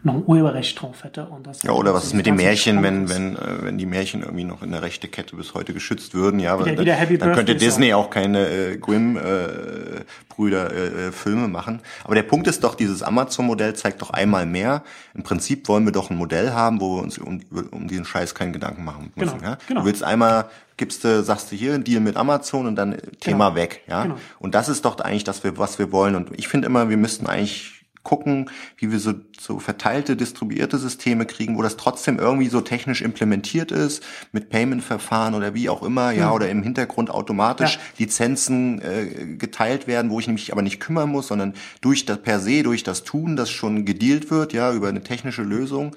noch 0.04 0.14
ein 0.14 0.24
Urheberrecht 0.26 0.80
drauf 0.80 1.04
hätte. 1.04 1.26
Und 1.26 1.46
das 1.46 1.62
ja, 1.62 1.70
oder 1.72 1.94
was 1.94 2.04
ist 2.04 2.14
mit 2.14 2.26
den 2.26 2.34
Märchen, 2.34 2.82
wenn, 2.82 3.08
wenn, 3.08 3.36
äh, 3.36 3.62
wenn 3.62 3.78
die 3.78 3.86
Märchen 3.86 4.22
irgendwie 4.22 4.44
noch 4.44 4.62
in 4.62 4.72
der 4.72 4.82
rechte 4.82 5.08
Kette 5.08 5.36
bis 5.36 5.54
heute 5.54 5.72
geschützt 5.72 6.14
würden, 6.14 6.40
ja, 6.40 6.58
wieder, 6.58 6.76
wieder 6.76 6.96
dann, 6.96 7.18
dann 7.18 7.34
könnte 7.34 7.54
Disney 7.54 7.94
auch 7.94 8.10
keine 8.10 8.48
äh, 8.48 8.76
Grimm-Brüder 8.78 10.72
äh, 10.72 11.08
äh, 11.08 11.12
Filme 11.12 11.48
machen. 11.48 11.80
Aber 12.04 12.14
der 12.14 12.24
Punkt 12.24 12.46
ist 12.48 12.64
doch, 12.64 12.74
dieses 12.74 13.02
Amazon-Modell 13.02 13.74
zeigt 13.74 14.02
doch 14.02 14.10
einmal 14.10 14.44
mehr, 14.44 14.82
im 15.14 15.22
Prinzip 15.22 15.68
wollen 15.68 15.84
wir 15.84 15.92
doch 15.92 16.10
ein 16.10 16.16
Modell 16.16 16.52
haben, 16.52 16.80
wo 16.80 16.96
wir 16.96 17.02
uns 17.02 17.18
um, 17.18 17.40
um 17.70 17.86
diesen 17.86 18.04
Scheiß 18.04 18.34
keinen 18.34 18.52
Gedanken 18.52 18.84
machen 18.84 19.12
müssen. 19.14 19.38
Genau, 19.38 19.50
ja? 19.50 19.58
genau. 19.68 19.80
Du 19.80 19.86
willst 19.86 20.02
einmal 20.02 20.46
gibst 20.78 21.04
du, 21.04 21.22
sagst 21.22 21.52
du 21.52 21.56
hier 21.56 21.74
ein 21.74 21.84
Deal 21.84 22.00
mit 22.00 22.16
Amazon 22.16 22.66
und 22.66 22.74
dann 22.74 22.96
Thema 23.20 23.50
genau. 23.50 23.54
weg, 23.54 23.82
ja. 23.86 24.02
Genau. 24.02 24.16
Und 24.40 24.56
das 24.56 24.68
ist 24.68 24.84
doch 24.84 24.98
eigentlich 24.98 25.22
das, 25.22 25.42
was 25.44 25.78
wir 25.78 25.92
wollen. 25.92 26.16
Und 26.16 26.30
ich 26.36 26.48
finde 26.48 26.66
immer, 26.66 26.88
wir 26.88 26.96
müssten 26.96 27.26
eigentlich 27.26 27.81
gucken, 28.02 28.50
wie 28.76 28.90
wir 28.90 28.98
so, 28.98 29.14
so 29.38 29.58
verteilte, 29.58 30.16
distribuierte 30.16 30.78
Systeme 30.78 31.24
kriegen, 31.26 31.56
wo 31.56 31.62
das 31.62 31.76
trotzdem 31.76 32.18
irgendwie 32.18 32.48
so 32.48 32.60
technisch 32.60 33.02
implementiert 33.02 33.70
ist, 33.70 34.02
mit 34.32 34.50
Payment-Verfahren 34.50 35.34
oder 35.34 35.54
wie 35.54 35.68
auch 35.68 35.82
immer, 35.82 36.10
ja, 36.10 36.28
mhm. 36.28 36.32
oder 36.32 36.48
im 36.48 36.62
Hintergrund 36.62 37.10
automatisch 37.10 37.74
ja. 37.74 37.80
Lizenzen 37.98 38.82
äh, 38.82 39.36
geteilt 39.36 39.86
werden, 39.86 40.10
wo 40.10 40.18
ich 40.18 40.28
mich 40.28 40.52
aber 40.52 40.62
nicht 40.62 40.80
kümmern 40.80 41.10
muss, 41.10 41.28
sondern 41.28 41.54
durch 41.80 42.04
das 42.04 42.18
per 42.18 42.40
se, 42.40 42.62
durch 42.62 42.82
das 42.82 43.04
Tun, 43.04 43.36
das 43.36 43.50
schon 43.50 43.84
gedealt 43.84 44.30
wird, 44.30 44.52
ja, 44.52 44.72
über 44.72 44.88
eine 44.88 45.02
technische 45.02 45.42
Lösung 45.42 45.94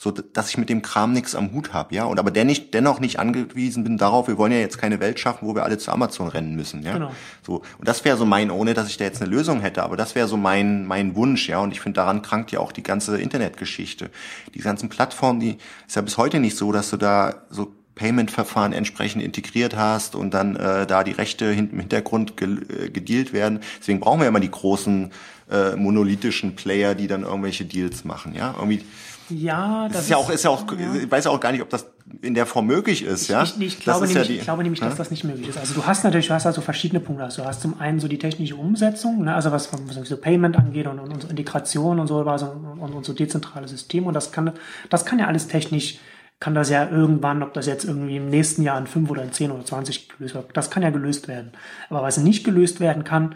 so 0.00 0.12
dass 0.12 0.48
ich 0.48 0.58
mit 0.58 0.68
dem 0.68 0.80
Kram 0.80 1.12
nichts 1.12 1.34
am 1.34 1.50
Hut 1.52 1.72
habe, 1.72 1.92
ja, 1.92 2.04
und 2.04 2.20
aber 2.20 2.30
der 2.30 2.44
nicht, 2.44 2.72
dennoch 2.72 3.00
nicht 3.00 3.18
angewiesen 3.18 3.82
bin 3.82 3.98
darauf, 3.98 4.28
wir 4.28 4.38
wollen 4.38 4.52
ja 4.52 4.58
jetzt 4.58 4.78
keine 4.78 5.00
Welt 5.00 5.18
schaffen, 5.18 5.48
wo 5.48 5.56
wir 5.56 5.64
alle 5.64 5.76
zu 5.76 5.90
Amazon 5.90 6.28
rennen 6.28 6.54
müssen, 6.54 6.84
ja. 6.84 6.92
Genau. 6.92 7.10
So 7.44 7.62
und 7.78 7.88
das 7.88 8.04
wäre 8.04 8.16
so 8.16 8.24
mein, 8.24 8.52
ohne 8.52 8.74
dass 8.74 8.88
ich 8.88 8.96
da 8.96 9.04
jetzt 9.04 9.20
eine 9.20 9.28
Lösung 9.28 9.60
hätte, 9.60 9.82
aber 9.82 9.96
das 9.96 10.14
wäre 10.14 10.28
so 10.28 10.36
mein 10.36 10.86
mein 10.86 11.16
Wunsch, 11.16 11.48
ja, 11.48 11.58
und 11.58 11.72
ich 11.72 11.80
finde 11.80 11.96
daran 11.96 12.22
krankt 12.22 12.52
ja 12.52 12.60
auch 12.60 12.70
die 12.70 12.84
ganze 12.84 13.20
Internetgeschichte, 13.20 14.10
die 14.54 14.60
ganzen 14.60 14.88
Plattformen, 14.88 15.40
die 15.40 15.58
ist 15.88 15.96
ja 15.96 16.02
bis 16.02 16.16
heute 16.16 16.38
nicht 16.38 16.56
so, 16.56 16.70
dass 16.70 16.90
du 16.90 16.96
da 16.96 17.42
so 17.50 17.74
Payment-Verfahren 17.96 18.72
entsprechend 18.72 19.24
integriert 19.24 19.76
hast 19.76 20.14
und 20.14 20.32
dann 20.32 20.54
äh, 20.54 20.86
da 20.86 21.02
die 21.02 21.10
Rechte 21.10 21.46
im 21.46 21.80
Hintergrund 21.80 22.36
ge 22.36 22.58
äh, 22.68 22.90
gedealt 22.90 23.32
werden. 23.32 23.58
Deswegen 23.80 23.98
brauchen 23.98 24.20
wir 24.20 24.28
immer 24.28 24.38
die 24.38 24.50
großen 24.50 25.10
äh, 25.50 25.74
monolithischen 25.74 26.54
Player, 26.54 26.94
die 26.94 27.08
dann 27.08 27.24
irgendwelche 27.24 27.64
Deals 27.64 28.04
machen. 28.04 28.34
Ja, 28.34 28.54
irgendwie 28.56 28.84
ja, 29.30 29.84
das, 29.88 29.92
das 29.92 30.02
ist 30.04 30.10
ja 30.10 30.16
auch, 30.16 30.30
ist 30.30 30.44
ja 30.44 30.50
auch, 30.50 30.64
ja. 30.72 30.94
ich 30.94 31.10
weiß 31.10 31.26
auch 31.26 31.40
gar 31.40 31.52
nicht, 31.52 31.62
ob 31.62 31.70
das 31.70 31.86
in 32.22 32.34
der 32.34 32.46
Form 32.46 32.66
möglich 32.66 33.02
ist, 33.02 33.22
ich, 33.22 33.28
ja. 33.28 33.42
Ich, 33.42 33.60
ich, 33.60 33.80
glaube, 33.80 34.06
nämlich, 34.06 34.16
ja 34.16 34.24
die, 34.24 34.36
ich 34.38 34.42
glaube 34.42 34.62
nämlich, 34.62 34.80
dass 34.80 34.96
das 34.96 35.10
nicht 35.10 35.24
möglich 35.24 35.48
ist. 35.48 35.58
Also 35.58 35.74
du 35.74 35.86
hast 35.86 36.04
natürlich, 36.04 36.28
du 36.28 36.34
hast 36.34 36.46
also 36.46 36.60
verschiedene 36.60 37.00
Punkte. 37.00 37.24
Also 37.24 37.42
du 37.42 37.48
hast 37.48 37.60
zum 37.60 37.80
einen 37.80 38.00
so 38.00 38.08
die 38.08 38.18
technische 38.18 38.56
Umsetzung, 38.56 39.24
ne, 39.24 39.34
also 39.34 39.52
was, 39.52 39.70
was 39.72 40.08
so 40.08 40.16
Payment 40.16 40.56
angeht 40.56 40.86
und, 40.86 40.98
und, 40.98 41.12
und 41.12 41.30
Integration 41.30 42.00
und 42.00 42.06
so, 42.06 42.20
also, 42.20 42.46
und, 42.46 42.94
und 42.94 43.04
so 43.04 43.12
dezentrale 43.12 43.68
Systeme. 43.68 44.06
Und 44.06 44.14
das 44.14 44.32
kann, 44.32 44.52
das 44.90 45.04
kann 45.04 45.18
ja 45.18 45.26
alles 45.26 45.48
technisch, 45.48 45.98
kann 46.40 46.54
das 46.54 46.70
ja 46.70 46.88
irgendwann, 46.88 47.42
ob 47.42 47.52
das 47.52 47.66
jetzt 47.66 47.84
irgendwie 47.84 48.16
im 48.16 48.30
nächsten 48.30 48.62
Jahr 48.62 48.78
in 48.78 48.86
fünf 48.86 49.10
oder 49.10 49.22
in 49.22 49.32
zehn 49.32 49.50
oder 49.50 49.64
zwanzig 49.64 50.08
gelöst 50.08 50.34
wird, 50.34 50.56
das 50.56 50.70
kann 50.70 50.82
ja 50.82 50.90
gelöst 50.90 51.28
werden. 51.28 51.52
Aber 51.90 52.02
was 52.02 52.16
nicht 52.16 52.44
gelöst 52.44 52.80
werden 52.80 53.04
kann, 53.04 53.34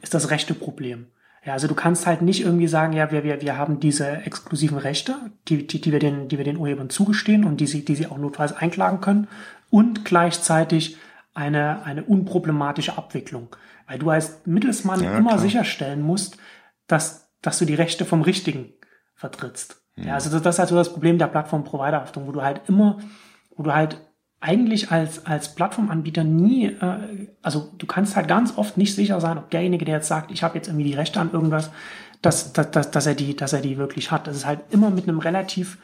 ist 0.00 0.14
das 0.14 0.30
rechte 0.30 0.54
Problem. 0.54 1.06
Ja, 1.48 1.54
also 1.54 1.66
du 1.66 1.74
kannst 1.74 2.06
halt 2.06 2.20
nicht 2.20 2.42
irgendwie 2.42 2.68
sagen, 2.68 2.92
ja, 2.92 3.10
wir, 3.10 3.24
wir, 3.24 3.40
wir 3.40 3.56
haben 3.56 3.80
diese 3.80 4.06
exklusiven 4.06 4.76
Rechte, 4.76 5.16
die, 5.48 5.66
die, 5.66 5.80
die, 5.80 5.92
wir 5.92 5.98
den, 5.98 6.28
die 6.28 6.36
wir 6.36 6.44
den 6.44 6.58
Urhebern 6.58 6.90
zugestehen 6.90 7.42
und 7.42 7.58
die 7.58 7.66
sie, 7.66 7.86
die 7.86 7.94
sie 7.94 8.06
auch 8.06 8.18
notfalls 8.18 8.52
einklagen 8.52 9.00
können 9.00 9.28
und 9.70 10.04
gleichzeitig 10.04 10.98
eine, 11.32 11.84
eine 11.84 12.04
unproblematische 12.04 12.98
Abwicklung. 12.98 13.48
Weil 13.86 13.98
du 13.98 14.10
als 14.10 14.42
Mittelsmann 14.44 15.02
ja, 15.02 15.16
immer 15.16 15.30
klar. 15.30 15.40
sicherstellen 15.40 16.02
musst, 16.02 16.36
dass, 16.86 17.30
dass 17.40 17.58
du 17.58 17.64
die 17.64 17.76
Rechte 17.76 18.04
vom 18.04 18.20
Richtigen 18.20 18.74
vertrittst. 19.14 19.80
Ja, 19.96 20.04
ja 20.04 20.14
also 20.16 20.28
das, 20.28 20.42
das 20.42 20.56
ist 20.56 20.58
halt 20.58 20.68
so 20.68 20.76
das 20.76 20.92
Problem 20.92 21.16
der 21.16 21.28
Plattform-Provider-Haftung, 21.28 22.26
wo 22.26 22.32
du 22.32 22.42
halt 22.42 22.60
immer, 22.68 22.98
wo 23.56 23.62
du 23.62 23.72
halt 23.72 24.06
eigentlich 24.40 24.90
als, 24.90 25.26
als 25.26 25.54
Plattformanbieter 25.54 26.24
nie, 26.24 26.66
äh, 26.66 27.28
also 27.42 27.72
du 27.76 27.86
kannst 27.86 28.16
halt 28.16 28.28
ganz 28.28 28.56
oft 28.56 28.76
nicht 28.76 28.94
sicher 28.94 29.20
sein, 29.20 29.38
ob 29.38 29.50
derjenige, 29.50 29.84
der 29.84 29.96
jetzt 29.96 30.08
sagt, 30.08 30.30
ich 30.30 30.42
habe 30.42 30.56
jetzt 30.56 30.68
irgendwie 30.68 30.84
die 30.84 30.94
Rechte 30.94 31.20
an 31.20 31.32
irgendwas, 31.32 31.70
dass, 32.22 32.52
dass, 32.52 32.70
dass, 32.70 32.90
dass, 32.90 33.06
er 33.06 33.14
die, 33.14 33.34
dass 33.34 33.52
er 33.52 33.60
die 33.60 33.78
wirklich 33.78 34.10
hat. 34.10 34.26
Das 34.26 34.36
ist 34.36 34.46
halt 34.46 34.60
immer 34.70 34.90
mit 34.90 35.08
einem 35.08 35.18
relativ 35.18 35.78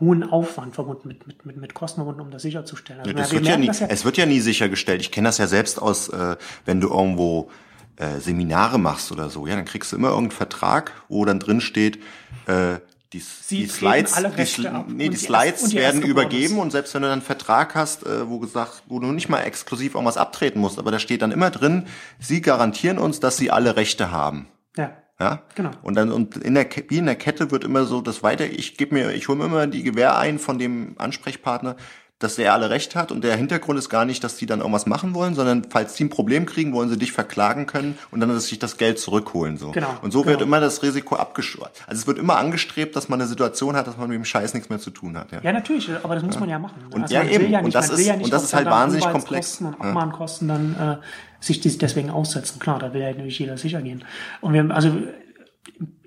hohen 0.00 0.22
Aufwand 0.22 0.74
verbunden, 0.74 1.08
mit, 1.08 1.26
mit, 1.26 1.44
mit, 1.44 1.56
mit 1.56 1.74
Kosten 1.74 1.98
verbunden, 1.98 2.20
um 2.20 2.30
das 2.30 2.42
sicherzustellen. 2.42 3.00
Also, 3.00 3.10
ja, 3.10 3.16
das 3.16 3.32
wird 3.32 3.46
ja 3.46 3.56
nie, 3.56 3.66
ja 3.66 3.86
es 3.88 4.04
wird 4.04 4.16
ja 4.16 4.26
nie 4.26 4.40
sichergestellt. 4.40 5.00
Ich 5.00 5.10
kenne 5.10 5.28
das 5.28 5.38
ja 5.38 5.46
selbst 5.46 5.80
aus, 5.80 6.08
äh, 6.08 6.36
wenn 6.64 6.80
du 6.80 6.88
irgendwo 6.88 7.50
äh, 7.96 8.20
Seminare 8.20 8.78
machst 8.78 9.10
oder 9.10 9.28
so, 9.28 9.46
ja, 9.46 9.56
dann 9.56 9.64
kriegst 9.64 9.92
du 9.92 9.96
immer 9.96 10.08
irgendeinen 10.08 10.36
Vertrag, 10.36 10.92
wo 11.08 11.24
dann 11.24 11.40
drin 11.40 11.60
steht, 11.60 11.98
äh, 12.46 12.78
die, 13.12 13.22
die 13.50 13.66
Slides, 13.66 14.14
die, 14.14 14.68
nee, 14.88 15.08
die, 15.08 15.16
Slides 15.16 15.70
die 15.70 15.76
werden 15.76 16.02
übergeben 16.02 16.58
und 16.58 16.70
selbst 16.70 16.92
wenn 16.92 17.02
du 17.02 17.08
dann 17.08 17.20
einen 17.20 17.22
Vertrag 17.22 17.74
hast, 17.74 18.04
äh, 18.04 18.28
wo 18.28 18.38
gesagt, 18.38 18.82
wo 18.86 18.98
du 18.98 19.06
nicht 19.12 19.30
mal 19.30 19.40
exklusiv 19.40 19.94
irgendwas 19.94 20.18
abtreten 20.18 20.60
musst, 20.60 20.78
aber 20.78 20.90
da 20.90 20.98
steht 20.98 21.22
dann 21.22 21.32
immer 21.32 21.50
drin, 21.50 21.86
sie 22.18 22.42
garantieren 22.42 22.98
uns, 22.98 23.18
dass 23.18 23.38
sie 23.38 23.50
alle 23.50 23.76
Rechte 23.76 24.10
haben. 24.10 24.48
Ja. 24.76 24.96
Ja, 25.20 25.42
genau. 25.56 25.72
Und 25.82 25.96
dann 25.96 26.12
und 26.12 26.36
in 26.36 26.54
der 26.54 26.68
wie 26.88 26.98
in 26.98 27.06
der 27.06 27.16
Kette 27.16 27.50
wird 27.50 27.64
immer 27.64 27.86
so 27.86 28.00
das 28.00 28.22
weiter. 28.22 28.44
Ich 28.44 28.76
gebe 28.76 28.94
mir, 28.94 29.10
ich 29.10 29.26
hole 29.26 29.38
mir 29.38 29.46
immer 29.46 29.66
die 29.66 29.82
Gewähr 29.82 30.16
ein 30.16 30.38
von 30.38 30.60
dem 30.60 30.94
Ansprechpartner 30.96 31.74
dass 32.18 32.34
der 32.34 32.52
alle 32.52 32.68
recht 32.68 32.96
hat 32.96 33.12
und 33.12 33.22
der 33.22 33.36
Hintergrund 33.36 33.78
ist 33.78 33.90
gar 33.90 34.04
nicht, 34.04 34.24
dass 34.24 34.36
die 34.36 34.46
dann 34.46 34.58
irgendwas 34.58 34.86
machen 34.86 35.14
wollen, 35.14 35.34
sondern 35.34 35.66
falls 35.70 35.94
die 35.94 36.04
ein 36.04 36.10
Problem 36.10 36.46
kriegen, 36.46 36.72
wollen 36.72 36.88
sie 36.88 36.98
dich 36.98 37.12
verklagen 37.12 37.66
können 37.66 37.96
und 38.10 38.18
dann 38.18 38.38
sich 38.40 38.58
das 38.58 38.76
Geld 38.76 38.98
zurückholen 38.98 39.56
so. 39.56 39.70
Genau, 39.70 39.94
und 40.02 40.12
so 40.12 40.22
genau. 40.22 40.32
wird 40.32 40.42
immer 40.42 40.58
das 40.58 40.82
Risiko 40.82 41.14
abgeschwört. 41.14 41.80
Also 41.86 42.00
es 42.00 42.06
wird 42.08 42.18
immer 42.18 42.36
angestrebt, 42.36 42.96
dass 42.96 43.08
man 43.08 43.20
eine 43.20 43.28
Situation 43.28 43.76
hat, 43.76 43.86
dass 43.86 43.96
man 43.96 44.08
mit 44.08 44.16
dem 44.16 44.24
Scheiß 44.24 44.52
nichts 44.54 44.68
mehr 44.68 44.80
zu 44.80 44.90
tun 44.90 45.16
hat. 45.16 45.30
Ja, 45.30 45.40
ja 45.42 45.52
natürlich, 45.52 45.90
aber 46.02 46.16
das 46.16 46.24
muss 46.24 46.34
ja. 46.34 46.40
man 46.40 46.48
ja 46.48 46.58
machen. 46.58 46.82
Und 46.92 47.02
also 47.02 47.14
ja 47.14 47.22
eben, 47.22 47.50
ja 47.50 47.62
nicht, 47.62 47.66
und 47.66 47.74
das 47.74 47.90
ist, 47.90 48.04
ja 48.04 48.16
nicht, 48.16 48.24
und 48.24 48.32
das 48.32 48.42
ist 48.42 48.54
halt 48.54 48.66
wahnsinnig 48.66 49.08
komplex. 49.08 49.60
Und 49.60 49.80
Abmahnkosten 49.80 50.48
dann 50.48 50.74
äh, 50.74 50.96
sich 51.38 51.60
deswegen 51.60 52.10
aussetzen. 52.10 52.58
Klar, 52.58 52.80
da 52.80 52.92
will 52.92 53.00
ja 53.00 53.10
natürlich 53.10 53.38
jeder 53.38 53.56
sicher 53.56 53.80
gehen. 53.80 54.04
Und 54.40 54.54
wir, 54.54 54.68
also 54.74 54.92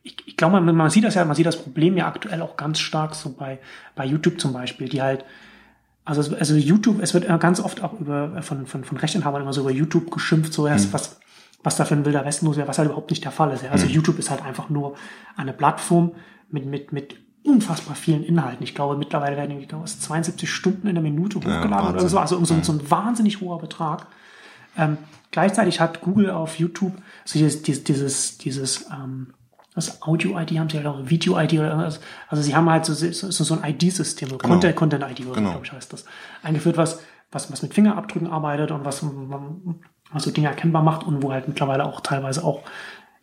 ich, 0.03 0.17
ich 0.25 0.35
glaube, 0.35 0.59
man, 0.59 0.75
man 0.75 0.89
sieht 0.89 1.05
das 1.05 1.15
ja, 1.15 1.23
man 1.23 1.35
sieht 1.35 1.45
das 1.45 1.61
Problem 1.61 1.95
ja 1.95 2.07
aktuell 2.07 2.41
auch 2.41 2.57
ganz 2.57 2.79
stark 2.79 3.15
so 3.15 3.31
bei, 3.31 3.59
bei 3.95 4.05
YouTube 4.05 4.41
zum 4.41 4.51
Beispiel, 4.51 4.89
die 4.89 5.01
halt 5.01 5.23
also, 6.03 6.35
also 6.35 6.55
YouTube, 6.55 7.01
es 7.01 7.13
wird 7.13 7.27
ganz 7.39 7.59
oft 7.59 7.83
auch 7.83 7.99
über, 7.99 8.41
von, 8.41 8.65
von, 8.65 8.83
von 8.83 8.97
Rechteinhabern 8.97 9.43
immer 9.43 9.53
so 9.53 9.61
über 9.61 9.71
YouTube 9.71 10.11
geschimpft, 10.11 10.53
so 10.53 10.67
erst, 10.67 10.89
mhm. 10.89 10.93
was, 10.93 11.19
was 11.63 11.75
da 11.77 11.85
für 11.85 11.95
ein 11.95 12.05
wilder 12.05 12.25
Westen 12.25 12.47
los 12.47 12.57
wäre, 12.57 12.67
was 12.67 12.77
halt 12.77 12.87
überhaupt 12.87 13.11
nicht 13.11 13.23
der 13.23 13.31
Fall 13.31 13.51
ist. 13.51 13.63
Also 13.65 13.85
mhm. 13.85 13.91
YouTube 13.91 14.17
ist 14.19 14.29
halt 14.29 14.43
einfach 14.43 14.69
nur 14.69 14.95
eine 15.35 15.53
Plattform 15.53 16.11
mit, 16.49 16.65
mit, 16.65 16.91
mit 16.91 17.15
unfassbar 17.43 17.95
vielen 17.95 18.23
Inhalten. 18.23 18.63
Ich 18.63 18.75
glaube, 18.75 18.97
mittlerweile 18.97 19.37
werden 19.37 19.51
irgendwie 19.51 19.67
glaube, 19.67 19.85
72 19.85 20.49
Stunden 20.49 20.87
in 20.87 20.95
der 20.95 21.03
Minute 21.03 21.37
hochgeladen 21.37 21.71
Ja, 21.71 21.89
oder 21.89 22.07
so. 22.07 22.17
Also 22.17 22.43
so, 22.45 22.61
so 22.61 22.71
ein 22.71 22.91
wahnsinnig 22.91 23.41
hoher 23.41 23.59
Betrag. 23.59 24.07
Ähm, 24.77 24.97
gleichzeitig 25.31 25.79
hat 25.79 26.01
Google 26.01 26.29
auf 26.29 26.59
YouTube 26.59 26.93
so 27.25 27.39
dieses, 27.39 27.61
dieses, 27.61 27.83
dieses, 27.83 28.37
dieses 28.37 28.85
ähm, 28.91 29.33
das 29.73 30.01
Audio-ID 30.01 30.59
haben 30.59 30.69
sie 30.69 30.77
halt 30.77 30.87
auch, 30.87 30.99
Video-ID 31.03 31.53
oder 31.53 31.69
irgendwas. 31.69 32.01
Also 32.27 32.43
sie 32.43 32.55
haben 32.55 32.69
halt 32.69 32.85
so, 32.85 32.93
so, 32.93 33.29
so 33.31 33.57
ein 33.57 33.69
ID-System, 33.69 34.29
so 34.29 34.37
Genau. 34.37 34.53
Content, 34.53 34.75
Content-ID, 34.75 35.25
oder 35.27 35.35
Genau. 35.35 35.51
glaube 35.51 35.65
ich, 35.65 35.71
heißt 35.71 35.93
das, 35.93 36.05
eingeführt, 36.43 36.77
was, 36.77 37.01
was, 37.31 37.51
was 37.51 37.61
mit 37.61 37.73
Fingerabdrücken 37.73 38.27
arbeitet 38.29 38.71
und 38.71 38.83
was, 38.83 39.03
was 40.11 40.23
so 40.23 40.31
Dinge 40.31 40.47
erkennbar 40.47 40.83
macht 40.83 41.05
und 41.05 41.23
wo 41.23 41.31
halt 41.31 41.47
mittlerweile 41.47 41.85
auch 41.85 42.01
teilweise 42.01 42.43
auch, 42.43 42.63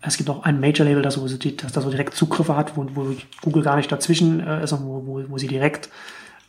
es 0.01 0.16
gibt 0.16 0.30
auch 0.30 0.44
ein 0.44 0.61
Major-Label, 0.61 1.03
das, 1.03 1.14
so, 1.14 1.26
das 1.26 1.72
da 1.72 1.80
so 1.80 1.90
direkt 1.90 2.14
Zugriffe 2.14 2.57
hat, 2.57 2.76
wo, 2.76 2.86
wo 2.94 3.14
Google 3.42 3.62
gar 3.62 3.76
nicht 3.76 3.90
dazwischen 3.92 4.40
äh, 4.40 4.62
ist 4.64 4.72
und 4.72 4.84
wo, 4.84 5.07
wo, 5.07 5.24
wo 5.28 5.38
sie 5.38 5.49
direkt 5.49 5.90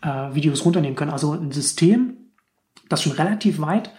äh, 0.01 0.33
Videos 0.33 0.63
runternehmen 0.63 0.95
können. 0.95 1.11
Also 1.11 1.33
ein 1.33 1.51
System, 1.51 2.13
das 2.87 3.03
schon 3.03 3.11
relativ 3.13 3.59
weit 3.59 3.91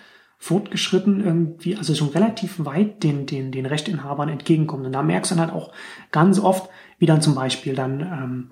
fortgeschritten 0.42 1.22
irgendwie, 1.22 1.76
also 1.76 1.94
schon 1.94 2.08
relativ 2.08 2.64
weit 2.64 3.02
den, 3.02 3.26
den, 3.26 3.52
den 3.52 3.66
Rechtinhabern 3.66 4.30
entgegenkommt. 4.30 4.86
Und 4.86 4.92
da 4.92 5.02
merkst 5.02 5.30
du 5.30 5.36
dann 5.36 5.52
halt 5.52 5.54
auch 5.54 5.70
ganz 6.12 6.40
oft, 6.40 6.70
wie 6.98 7.04
dann 7.04 7.20
zum 7.20 7.34
Beispiel 7.34 7.74
dann 7.74 8.00
ähm, 8.00 8.50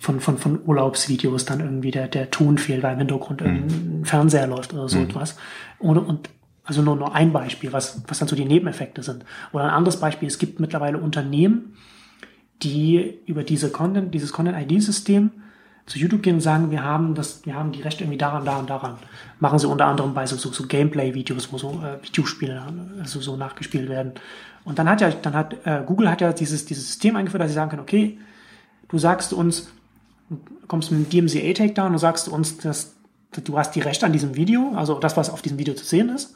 von, 0.00 0.18
von, 0.18 0.38
von 0.38 0.58
Urlaubsvideos 0.66 1.44
dann 1.44 1.60
irgendwie 1.60 1.92
der, 1.92 2.08
der 2.08 2.32
Ton 2.32 2.58
fehlt, 2.58 2.82
weil 2.82 2.94
im 2.94 2.98
Hintergrund 2.98 3.42
irgendein 3.42 4.04
Fernseher 4.04 4.48
läuft 4.48 4.74
oder 4.74 4.88
so 4.88 4.98
etwas. 4.98 5.36
Und, 5.78 5.98
und 5.98 6.30
also 6.64 6.82
nur, 6.82 6.96
nur 6.96 7.14
ein 7.14 7.32
Beispiel, 7.32 7.72
was, 7.72 8.02
was 8.08 8.18
dann 8.18 8.26
so 8.26 8.34
die 8.34 8.44
Nebeneffekte 8.44 9.04
sind. 9.04 9.24
Oder 9.52 9.64
ein 9.64 9.70
anderes 9.70 10.00
Beispiel, 10.00 10.26
es 10.26 10.38
gibt 10.38 10.58
mittlerweile 10.58 10.98
Unternehmen, 10.98 11.76
die 12.64 13.20
über 13.26 13.44
diese 13.44 13.70
Content, 13.70 14.12
dieses 14.12 14.32
Content-ID-System 14.32 15.30
zu 15.86 15.98
YouTube 15.98 16.22
gehen 16.22 16.36
und 16.36 16.40
sagen, 16.40 16.70
wir 16.70 16.82
haben 16.82 17.14
das, 17.14 17.44
wir 17.44 17.54
haben 17.54 17.72
die 17.72 17.82
Rechte 17.82 18.04
irgendwie 18.04 18.18
daran, 18.18 18.44
daran, 18.44 18.66
daran. 18.66 18.96
Machen 19.38 19.58
sie 19.58 19.68
unter 19.68 19.86
anderem 19.86 20.14
bei 20.14 20.26
so, 20.26 20.36
so, 20.36 20.50
so 20.50 20.66
Gameplay-Videos, 20.66 21.52
wo 21.52 21.58
so 21.58 21.82
äh, 21.84 22.02
Videospiele 22.02 22.62
also 23.00 23.20
so 23.20 23.36
nachgespielt 23.36 23.88
werden. 23.88 24.12
Und 24.64 24.78
dann 24.78 24.88
hat 24.88 25.02
ja, 25.02 25.10
dann 25.10 25.34
hat 25.34 25.54
äh, 25.66 25.82
Google 25.84 26.10
hat 26.10 26.22
ja 26.22 26.32
dieses, 26.32 26.64
dieses 26.64 26.86
System 26.86 27.16
eingeführt, 27.16 27.42
dass 27.42 27.50
sie 27.50 27.54
sagen 27.54 27.70
können, 27.70 27.82
okay, 27.82 28.18
du 28.88 28.98
sagst 28.98 29.34
uns, 29.34 29.70
du 30.30 30.38
kommst 30.68 30.90
mit 30.90 31.12
einem 31.12 31.28
DMCA-Takedown 31.28 31.92
und 31.92 31.98
sagst 31.98 32.28
uns, 32.28 32.56
dass 32.56 32.94
du 33.32 33.58
hast 33.58 33.72
die 33.72 33.80
Rechte 33.80 34.06
an 34.06 34.12
diesem 34.12 34.36
Video, 34.36 34.72
also 34.76 34.98
das, 34.98 35.16
was 35.16 35.28
auf 35.28 35.42
diesem 35.42 35.58
Video 35.58 35.74
zu 35.74 35.84
sehen 35.84 36.08
ist. 36.08 36.34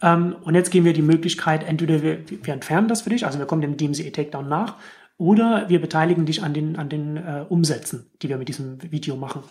Ähm, 0.00 0.36
und 0.44 0.54
jetzt 0.54 0.70
geben 0.70 0.86
wir 0.86 0.92
die 0.92 1.02
Möglichkeit, 1.02 1.64
entweder 1.64 2.02
wir, 2.02 2.20
wir 2.42 2.54
entfernen 2.54 2.88
das 2.88 3.02
für 3.02 3.10
dich, 3.10 3.26
also 3.26 3.38
wir 3.38 3.46
kommen 3.46 3.62
dem 3.62 3.76
DMCA-Takedown 3.76 4.48
nach, 4.48 4.76
oder 5.18 5.68
wir 5.68 5.80
beteiligen 5.80 6.24
dich 6.24 6.42
an 6.42 6.54
den, 6.54 6.76
an 6.76 6.88
den 6.88 7.16
äh, 7.16 7.44
Umsätzen, 7.48 8.06
die 8.22 8.28
wir 8.28 8.38
mit 8.38 8.48
diesem 8.48 8.80
Video 8.90 9.16
machen. 9.16 9.42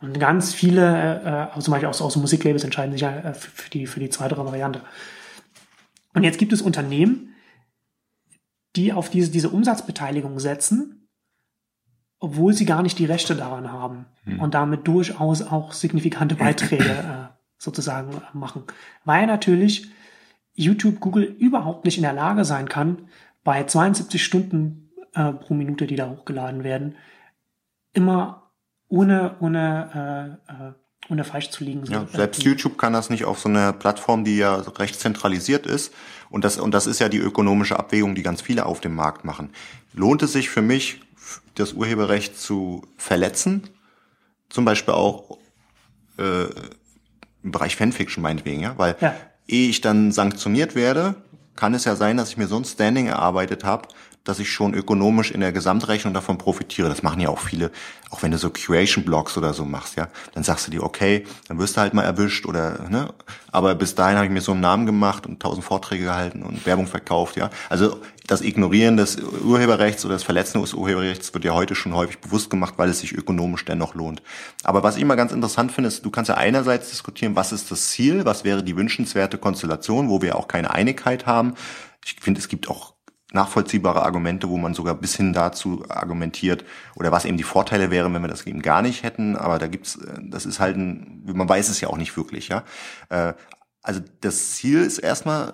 Und 0.00 0.18
ganz 0.18 0.54
viele, 0.54 1.22
äh, 1.22 1.28
also 1.52 1.62
zum 1.62 1.72
Beispiel 1.72 1.88
auch, 1.88 2.00
auch 2.00 2.10
so 2.10 2.20
Musiklabels 2.20 2.64
entscheiden 2.64 2.92
sich 2.92 3.02
ja 3.02 3.14
äh, 3.18 3.34
für, 3.34 3.50
für, 3.50 3.70
die, 3.70 3.86
für 3.86 4.00
die 4.00 4.08
zweitere 4.08 4.44
Variante. 4.46 4.80
Und 6.14 6.22
jetzt 6.22 6.38
gibt 6.38 6.52
es 6.52 6.62
Unternehmen, 6.62 7.34
die 8.76 8.92
auf 8.92 9.10
diese, 9.10 9.30
diese 9.30 9.50
Umsatzbeteiligung 9.50 10.38
setzen, 10.38 11.08
obwohl 12.20 12.52
sie 12.52 12.66
gar 12.66 12.82
nicht 12.82 12.98
die 12.98 13.06
Rechte 13.06 13.34
daran 13.34 13.72
haben 13.72 14.06
und 14.38 14.54
damit 14.54 14.86
durchaus 14.86 15.42
auch 15.42 15.72
signifikante 15.72 16.34
Beiträge 16.34 16.84
äh, 16.84 17.28
sozusagen 17.58 18.12
äh, 18.12 18.36
machen. 18.36 18.64
Weil 19.04 19.26
natürlich 19.26 19.90
YouTube, 20.54 21.00
Google 21.00 21.24
überhaupt 21.24 21.84
nicht 21.84 21.96
in 21.96 22.02
der 22.02 22.12
Lage 22.12 22.44
sein 22.44 22.68
kann, 22.68 23.08
bei 23.42 23.64
72 23.64 24.22
Stunden 24.22 24.89
äh, 25.14 25.32
pro 25.32 25.54
Minute, 25.54 25.86
die 25.86 25.96
da 25.96 26.08
hochgeladen 26.08 26.64
werden, 26.64 26.96
immer 27.92 28.52
ohne, 28.88 29.36
ohne, 29.40 30.38
äh, 30.48 30.52
äh, 30.52 30.72
ohne 31.10 31.24
falsch 31.24 31.50
zu 31.50 31.64
liegen. 31.64 31.84
Ja, 31.86 32.02
äh, 32.02 32.06
selbst 32.06 32.42
YouTube 32.42 32.78
kann 32.78 32.92
das 32.92 33.10
nicht 33.10 33.24
auf 33.24 33.38
so 33.40 33.48
einer 33.48 33.72
Plattform, 33.72 34.24
die 34.24 34.36
ja 34.36 34.56
recht 34.56 34.98
zentralisiert 34.98 35.66
ist. 35.66 35.92
Und 36.28 36.44
das, 36.44 36.58
und 36.58 36.72
das 36.72 36.86
ist 36.86 37.00
ja 37.00 37.08
die 37.08 37.18
ökonomische 37.18 37.78
Abwägung, 37.78 38.14
die 38.14 38.22
ganz 38.22 38.40
viele 38.40 38.66
auf 38.66 38.80
dem 38.80 38.94
Markt 38.94 39.24
machen. 39.24 39.50
Lohnt 39.92 40.22
es 40.22 40.32
sich 40.32 40.50
für 40.50 40.62
mich, 40.62 41.00
das 41.54 41.72
Urheberrecht 41.72 42.38
zu 42.38 42.82
verletzen? 42.96 43.68
Zum 44.48 44.64
Beispiel 44.64 44.94
auch 44.94 45.38
äh, 46.18 46.44
im 47.42 47.52
Bereich 47.52 47.76
Fanfiction 47.76 48.22
meinetwegen, 48.22 48.62
ja? 48.62 48.74
Weil 48.76 48.96
Ja. 49.00 49.14
ehe 49.46 49.68
ich 49.68 49.80
dann 49.80 50.12
sanktioniert 50.12 50.74
werde, 50.74 51.14
kann 51.56 51.74
es 51.74 51.84
ja 51.84 51.96
sein, 51.96 52.16
dass 52.16 52.30
ich 52.30 52.36
mir 52.36 52.46
so 52.46 52.56
ein 52.56 52.64
Standing 52.64 53.06
erarbeitet 53.06 53.64
habe, 53.64 53.88
dass 54.24 54.38
ich 54.38 54.50
schon 54.50 54.74
ökonomisch 54.74 55.30
in 55.30 55.40
der 55.40 55.52
Gesamtrechnung 55.52 56.12
davon 56.12 56.38
profitiere. 56.38 56.88
Das 56.88 57.02
machen 57.02 57.20
ja 57.20 57.28
auch 57.30 57.38
viele, 57.38 57.70
auch 58.10 58.22
wenn 58.22 58.30
du 58.30 58.38
so 58.38 58.50
Curation-Blogs 58.50 59.36
oder 59.38 59.54
so 59.54 59.64
machst, 59.64 59.96
ja, 59.96 60.08
dann 60.34 60.44
sagst 60.44 60.66
du 60.66 60.70
dir, 60.70 60.82
okay, 60.82 61.24
dann 61.48 61.58
wirst 61.58 61.76
du 61.76 61.80
halt 61.80 61.94
mal 61.94 62.02
erwischt 62.02 62.46
oder, 62.46 62.88
ne, 62.88 63.12
aber 63.50 63.74
bis 63.74 63.94
dahin 63.94 64.16
habe 64.16 64.26
ich 64.26 64.32
mir 64.32 64.40
so 64.40 64.52
einen 64.52 64.60
Namen 64.60 64.86
gemacht 64.86 65.26
und 65.26 65.40
tausend 65.40 65.64
Vorträge 65.64 66.04
gehalten 66.04 66.42
und 66.42 66.66
Werbung 66.66 66.86
verkauft, 66.86 67.36
ja. 67.36 67.50
Also 67.68 68.00
das 68.26 68.42
Ignorieren 68.42 68.96
des 68.96 69.16
Urheberrechts 69.16 70.04
oder 70.04 70.14
das 70.14 70.22
Verletzen 70.22 70.60
des 70.60 70.74
Urheberrechts 70.74 71.34
wird 71.34 71.44
ja 71.44 71.52
heute 71.52 71.74
schon 71.74 71.94
häufig 71.94 72.18
bewusst 72.20 72.48
gemacht, 72.48 72.74
weil 72.76 72.88
es 72.88 73.00
sich 73.00 73.12
ökonomisch 73.12 73.64
dennoch 73.64 73.94
lohnt. 73.94 74.22
Aber 74.62 74.84
was 74.84 74.96
ich 74.96 75.02
immer 75.02 75.16
ganz 75.16 75.32
interessant 75.32 75.72
finde, 75.72 75.88
ist, 75.88 76.04
du 76.04 76.10
kannst 76.10 76.28
ja 76.28 76.36
einerseits 76.36 76.90
diskutieren, 76.90 77.34
was 77.34 77.50
ist 77.50 77.72
das 77.72 77.90
Ziel, 77.90 78.24
was 78.24 78.44
wäre 78.44 78.62
die 78.62 78.76
wünschenswerte 78.76 79.36
Konstellation, 79.36 80.08
wo 80.08 80.22
wir 80.22 80.36
auch 80.36 80.46
keine 80.46 80.70
Einigkeit 80.70 81.26
haben. 81.26 81.54
Ich 82.04 82.16
finde, 82.20 82.40
es 82.40 82.46
gibt 82.46 82.68
auch 82.68 82.89
nachvollziehbare 83.32 84.02
Argumente, 84.02 84.48
wo 84.48 84.56
man 84.56 84.74
sogar 84.74 84.94
bis 84.94 85.16
hin 85.16 85.32
dazu 85.32 85.84
argumentiert 85.88 86.64
oder 86.96 87.12
was 87.12 87.24
eben 87.24 87.36
die 87.36 87.42
Vorteile 87.42 87.90
wären, 87.90 88.12
wenn 88.14 88.22
wir 88.22 88.28
das 88.28 88.46
eben 88.46 88.62
gar 88.62 88.82
nicht 88.82 89.02
hätten. 89.02 89.36
Aber 89.36 89.58
da 89.58 89.66
gibt's, 89.66 89.96
äh, 89.96 90.18
das 90.22 90.46
ist 90.46 90.60
halt 90.60 90.76
ein, 90.76 91.22
man 91.26 91.48
weiß 91.48 91.68
es 91.68 91.80
ja 91.80 91.88
auch 91.88 91.96
nicht 91.96 92.16
wirklich, 92.16 92.48
ja. 92.48 92.64
Äh, 93.82 93.88
Also 93.88 94.00
das 94.20 94.52
Ziel 94.52 94.80
ist 94.82 94.98
erstmal 94.98 95.52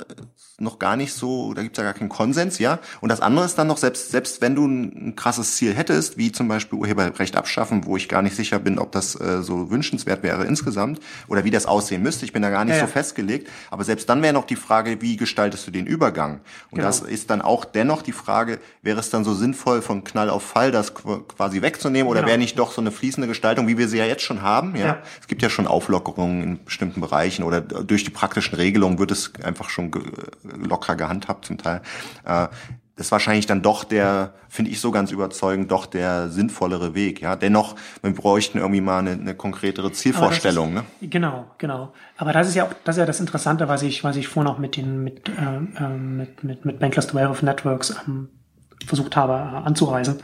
noch 0.58 0.78
gar 0.78 0.96
nicht 0.96 1.12
so, 1.12 1.52
da 1.52 1.62
gibt's 1.62 1.76
ja 1.76 1.84
gar 1.84 1.92
keinen 1.92 2.08
Konsens, 2.08 2.58
ja. 2.58 2.78
Und 3.02 3.10
das 3.10 3.20
andere 3.20 3.44
ist 3.44 3.56
dann 3.58 3.66
noch, 3.66 3.76
selbst, 3.76 4.10
selbst 4.10 4.40
wenn 4.40 4.54
du 4.54 4.66
ein, 4.66 5.14
krasses 5.14 5.54
Ziel 5.56 5.74
hättest, 5.74 6.16
wie 6.16 6.32
zum 6.32 6.48
Beispiel 6.48 6.78
Urheberrecht 6.78 7.36
abschaffen, 7.36 7.84
wo 7.84 7.98
ich 7.98 8.08
gar 8.08 8.22
nicht 8.22 8.34
sicher 8.34 8.58
bin, 8.58 8.78
ob 8.78 8.90
das 8.90 9.20
äh, 9.20 9.42
so 9.42 9.70
wünschenswert 9.70 10.22
wäre 10.22 10.46
insgesamt 10.46 11.00
oder 11.28 11.44
wie 11.44 11.50
das 11.50 11.66
aussehen 11.66 12.02
müsste, 12.02 12.24
ich 12.24 12.32
bin 12.32 12.40
da 12.40 12.48
gar 12.48 12.64
nicht 12.64 12.72
Ja, 12.74 12.80
so 12.80 12.86
ja. 12.86 12.90
festgelegt. 12.92 13.50
Aber 13.70 13.84
selbst 13.84 14.08
dann 14.08 14.22
wäre 14.22 14.32
noch 14.32 14.46
die 14.46 14.56
Frage, 14.56 15.02
wie 15.02 15.18
gestaltest 15.18 15.66
du 15.66 15.70
den 15.70 15.86
Übergang? 15.86 16.40
Und 16.70 16.76
Genau. 16.78 16.86
das 16.86 17.00
ist 17.00 17.28
dann 17.28 17.42
auch 17.42 17.66
dennoch 17.66 18.00
die 18.00 18.12
Frage, 18.12 18.58
wäre 18.80 18.98
es 18.98 19.10
dann 19.10 19.24
so 19.24 19.34
sinnvoll, 19.34 19.82
von 19.82 20.04
Knall 20.04 20.30
auf 20.30 20.42
Fall 20.42 20.72
das 20.72 20.96
qu- 20.96 21.22
quasi 21.28 21.60
wegzunehmen 21.60 22.08
oder 22.10 22.20
Genau. 22.20 22.28
wäre 22.30 22.38
nicht 22.38 22.58
doch 22.58 22.72
so 22.72 22.80
eine 22.80 22.92
fließende 22.92 23.28
Gestaltung, 23.28 23.68
wie 23.68 23.76
wir 23.76 23.88
sie 23.88 23.98
ja 23.98 24.06
jetzt 24.06 24.22
schon 24.22 24.40
haben? 24.40 24.74
Ja? 24.74 24.86
Ja. 24.86 24.98
Es 25.20 25.26
gibt 25.26 25.42
ja 25.42 25.50
schon 25.50 25.66
Auflockerungen 25.66 26.42
in 26.42 26.64
bestimmten 26.64 27.02
Bereichen 27.02 27.42
oder 27.42 27.60
durch 27.60 28.04
die 28.04 28.10
praktischen 28.16 28.56
Regelungen 28.56 28.98
wird 28.98 29.10
es 29.10 29.32
einfach 29.42 29.68
schon 29.68 29.90
ge 29.90 30.02
locker 30.42 30.96
gehandhabt 30.96 31.44
zum 31.44 31.58
Teil. 31.58 31.82
Äh, 32.24 32.48
das 32.96 33.08
ist 33.08 33.12
wahrscheinlich 33.12 33.44
dann 33.44 33.60
doch 33.60 33.84
der, 33.84 34.32
finde 34.48 34.70
ich 34.70 34.80
so 34.80 34.90
ganz 34.90 35.12
überzeugend, 35.12 35.70
doch 35.70 35.84
der 35.84 36.30
sinnvollere 36.30 36.94
Weg. 36.94 37.20
Ja, 37.20 37.36
dennoch, 37.36 37.76
wir 38.00 38.14
bräuchten 38.14 38.56
irgendwie 38.56 38.80
mal 38.80 39.00
eine, 39.00 39.10
eine 39.10 39.34
konkretere 39.34 39.92
Zielvorstellung. 39.92 40.72
Aber 40.72 40.80
Ne? 40.80 40.84
ist, 41.02 41.10
Genau, 41.10 41.44
genau. 41.58 41.92
Aber 42.16 42.32
das 42.32 42.48
ist 42.48 42.54
ja 42.54 42.64
auch, 42.64 42.72
das 42.84 42.96
ist 42.96 43.00
ja 43.00 43.06
das 43.06 43.20
Interessante, 43.20 43.68
was 43.68 43.82
ich, 43.82 44.02
was 44.02 44.16
ich 44.16 44.28
vorhin 44.28 44.50
auch 44.50 44.56
mit 44.56 44.78
den, 44.78 45.04
mit, 45.04 45.28
ähm, 45.28 45.74
ähm, 45.78 46.16
mit, 46.16 46.42
mit, 46.42 46.64
mit 46.64 46.78
Bankless 46.78 47.14
Wave 47.14 47.28
of 47.28 47.42
Networks 47.42 47.94
ähm, 48.06 48.30
versucht 48.86 49.14
habe 49.14 49.34
äh, 49.34 49.66
anzureisen, 49.66 50.20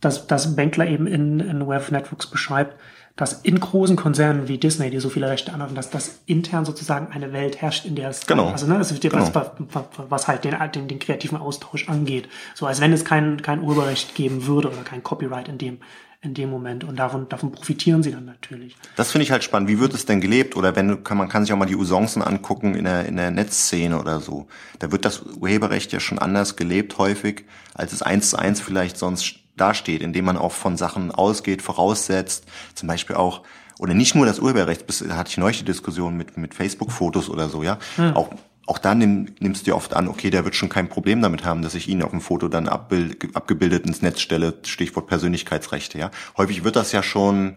dass, 0.00 0.26
dass 0.26 0.56
Bankler 0.56 0.86
eben 0.86 1.06
in, 1.06 1.38
in 1.40 1.60
of 1.60 1.90
Networks 1.90 2.28
beschreibt, 2.28 2.76
dass 3.20 3.34
in 3.42 3.60
großen 3.60 3.96
Konzernen 3.96 4.48
wie 4.48 4.56
Disney, 4.56 4.88
die 4.88 4.98
so 4.98 5.10
viele 5.10 5.28
Rechte 5.28 5.52
anhaben, 5.52 5.74
dass 5.74 5.90
das 5.90 6.20
intern 6.24 6.64
sozusagen 6.64 7.08
eine 7.12 7.34
Welt 7.34 7.60
herrscht, 7.60 7.84
in 7.84 7.94
der 7.94 8.08
es 8.08 8.26
Genau. 8.26 8.48
also 8.48 8.66
ne, 8.66 8.78
das 8.78 8.90
ist 8.90 9.02
Genau. 9.02 9.30
was, 9.34 9.84
was, 10.08 10.26
halt 10.26 10.44
den, 10.44 10.56
den, 10.74 10.88
den 10.88 10.98
kreativen 10.98 11.36
Austausch 11.36 11.86
angeht. 11.90 12.30
So 12.54 12.64
als 12.64 12.80
wenn 12.80 12.94
es 12.94 13.04
kein, 13.04 13.42
kein 13.42 13.62
Urheberrecht 13.62 14.14
geben 14.14 14.46
würde 14.46 14.68
oder 14.68 14.82
kein 14.84 15.02
Copyright 15.02 15.48
in 15.48 15.58
dem, 15.58 15.80
in 16.22 16.32
dem 16.32 16.48
Moment. 16.48 16.82
Und 16.82 16.96
davon, 16.96 17.28
davon 17.28 17.52
profitieren 17.52 18.02
sie 18.02 18.10
dann 18.10 18.24
natürlich. 18.24 18.74
Das 18.96 19.10
finde 19.12 19.24
ich 19.24 19.32
halt 19.32 19.44
spannend. 19.44 19.68
Wie 19.68 19.80
wird 19.80 19.92
es 19.92 20.06
denn 20.06 20.22
gelebt? 20.22 20.56
Oder 20.56 20.74
wenn 20.74 20.88
du, 20.88 20.96
kann, 20.96 21.18
man 21.18 21.28
kann 21.28 21.44
sich 21.44 21.52
auch 21.52 21.58
mal 21.58 21.66
die 21.66 21.76
Usancen 21.76 22.22
angucken 22.22 22.74
in 22.74 22.84
der, 22.86 23.04
in 23.04 23.16
der 23.16 23.30
Netzszene 23.30 24.00
oder 24.00 24.20
so. 24.20 24.46
Da 24.78 24.92
wird 24.92 25.04
das 25.04 25.20
Urheberrecht 25.20 25.92
ja 25.92 26.00
schon 26.00 26.18
anders 26.18 26.56
gelebt 26.56 26.96
häufig, 26.96 27.44
als 27.74 27.92
es 27.92 28.00
eins 28.00 28.30
zu 28.30 28.38
eins 28.38 28.62
vielleicht 28.62 28.96
sonst 28.96 29.39
dasteht, 29.60 30.02
indem 30.02 30.24
man 30.24 30.36
auch 30.36 30.52
von 30.52 30.76
Sachen 30.76 31.10
ausgeht, 31.10 31.62
voraussetzt. 31.62 32.44
Zum 32.74 32.88
Beispiel 32.88 33.16
auch, 33.16 33.42
oder 33.78 33.94
nicht 33.94 34.14
nur 34.14 34.26
das 34.26 34.38
Urheberrecht, 34.38 34.86
bis, 34.86 35.04
da 35.06 35.16
hatte 35.16 35.30
ich 35.30 35.38
neulich 35.38 35.58
die 35.58 35.64
Diskussion 35.64 36.16
mit, 36.16 36.36
mit 36.36 36.54
Facebook-Fotos 36.54 37.28
oder 37.28 37.48
so, 37.48 37.62
ja. 37.62 37.78
Auch, 38.14 38.30
auch 38.66 38.78
da 38.78 38.94
nimm, 38.94 39.34
nimmst 39.40 39.66
du 39.66 39.70
ja 39.70 39.76
oft 39.76 39.94
an, 39.94 40.06
okay, 40.06 40.30
der 40.30 40.44
wird 40.44 40.54
schon 40.54 40.68
kein 40.68 40.88
Problem 40.88 41.22
damit 41.22 41.44
haben, 41.44 41.62
dass 41.62 41.74
ich 41.74 41.88
ihn 41.88 42.02
auf 42.02 42.10
dem 42.10 42.20
Foto 42.20 42.48
dann 42.48 42.68
abbild, 42.68 43.34
abgebildet 43.34 43.86
ins 43.86 44.02
Netz 44.02 44.20
stelle, 44.20 44.58
Stichwort 44.64 45.06
Persönlichkeitsrechte, 45.06 45.98
ja. 45.98 46.10
Häufig 46.36 46.62
wird 46.62 46.76
das 46.76 46.92
ja 46.92 47.02
schon 47.02 47.56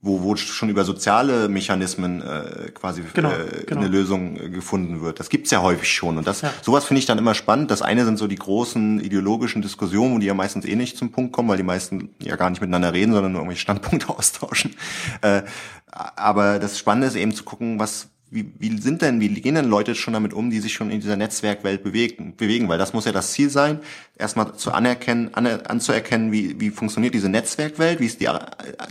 wo, 0.00 0.22
wo 0.22 0.36
schon 0.36 0.68
über 0.68 0.84
soziale 0.84 1.48
Mechanismen 1.48 2.22
äh, 2.22 2.70
quasi 2.72 3.02
Genau, 3.14 3.30
äh, 3.32 3.64
genau. 3.66 3.80
eine 3.80 3.88
Lösung 3.90 4.36
äh, 4.36 4.48
gefunden 4.48 5.00
wird. 5.02 5.18
Das 5.18 5.28
gibt's 5.28 5.50
ja 5.50 5.60
häufig 5.60 5.90
schon. 5.92 6.18
Und 6.18 6.26
das 6.26 6.42
Ja. 6.42 6.52
sowas 6.62 6.84
finde 6.84 7.00
ich 7.00 7.06
dann 7.06 7.18
immer 7.18 7.34
spannend. 7.34 7.70
Das 7.72 7.82
eine 7.82 8.04
sind 8.04 8.16
so 8.16 8.28
die 8.28 8.36
großen 8.36 9.00
ideologischen 9.00 9.60
Diskussionen, 9.60 10.14
wo 10.14 10.18
die 10.18 10.26
ja 10.26 10.34
meistens 10.34 10.64
eh 10.66 10.76
nicht 10.76 10.96
zum 10.96 11.10
Punkt 11.10 11.32
kommen, 11.32 11.48
weil 11.48 11.56
die 11.56 11.64
meisten 11.64 12.10
ja 12.22 12.36
gar 12.36 12.48
nicht 12.50 12.60
miteinander 12.60 12.92
reden, 12.92 13.12
sondern 13.12 13.32
nur 13.32 13.40
irgendwelche 13.40 13.62
Standpunkte 13.62 14.08
austauschen. 14.16 14.76
Äh, 15.22 15.42
aber 15.90 16.60
das 16.60 16.78
Spannende 16.78 17.08
ist 17.08 17.16
eben 17.16 17.34
zu 17.34 17.42
gucken, 17.42 17.80
was 17.80 18.08
wie, 18.30 18.52
wie 18.58 18.78
sind 18.80 19.02
denn, 19.02 19.20
wie 19.20 19.28
gehen 19.40 19.54
denn 19.54 19.66
Leute 19.68 19.94
schon 19.94 20.12
damit 20.14 20.34
um, 20.34 20.50
die 20.50 20.60
sich 20.60 20.72
schon 20.74 20.90
in 20.90 21.00
dieser 21.00 21.16
Netzwerkwelt 21.16 21.82
bewegen, 21.82 22.34
bewegen? 22.36 22.68
Weil 22.68 22.78
das 22.78 22.92
muss 22.92 23.04
ja 23.06 23.12
das 23.12 23.32
Ziel 23.32 23.48
sein, 23.50 23.80
erstmal 24.16 24.54
zu 24.54 24.72
anerkennen, 24.72 25.32
aner, 25.34 25.70
anzuerkennen, 25.70 26.30
wie, 26.30 26.60
wie 26.60 26.70
funktioniert 26.70 27.14
diese 27.14 27.28
Netzwerkwelt, 27.28 28.00
wie 28.00 28.06
ist 28.06 28.20
die 28.20 28.26
äh, 28.26 28.38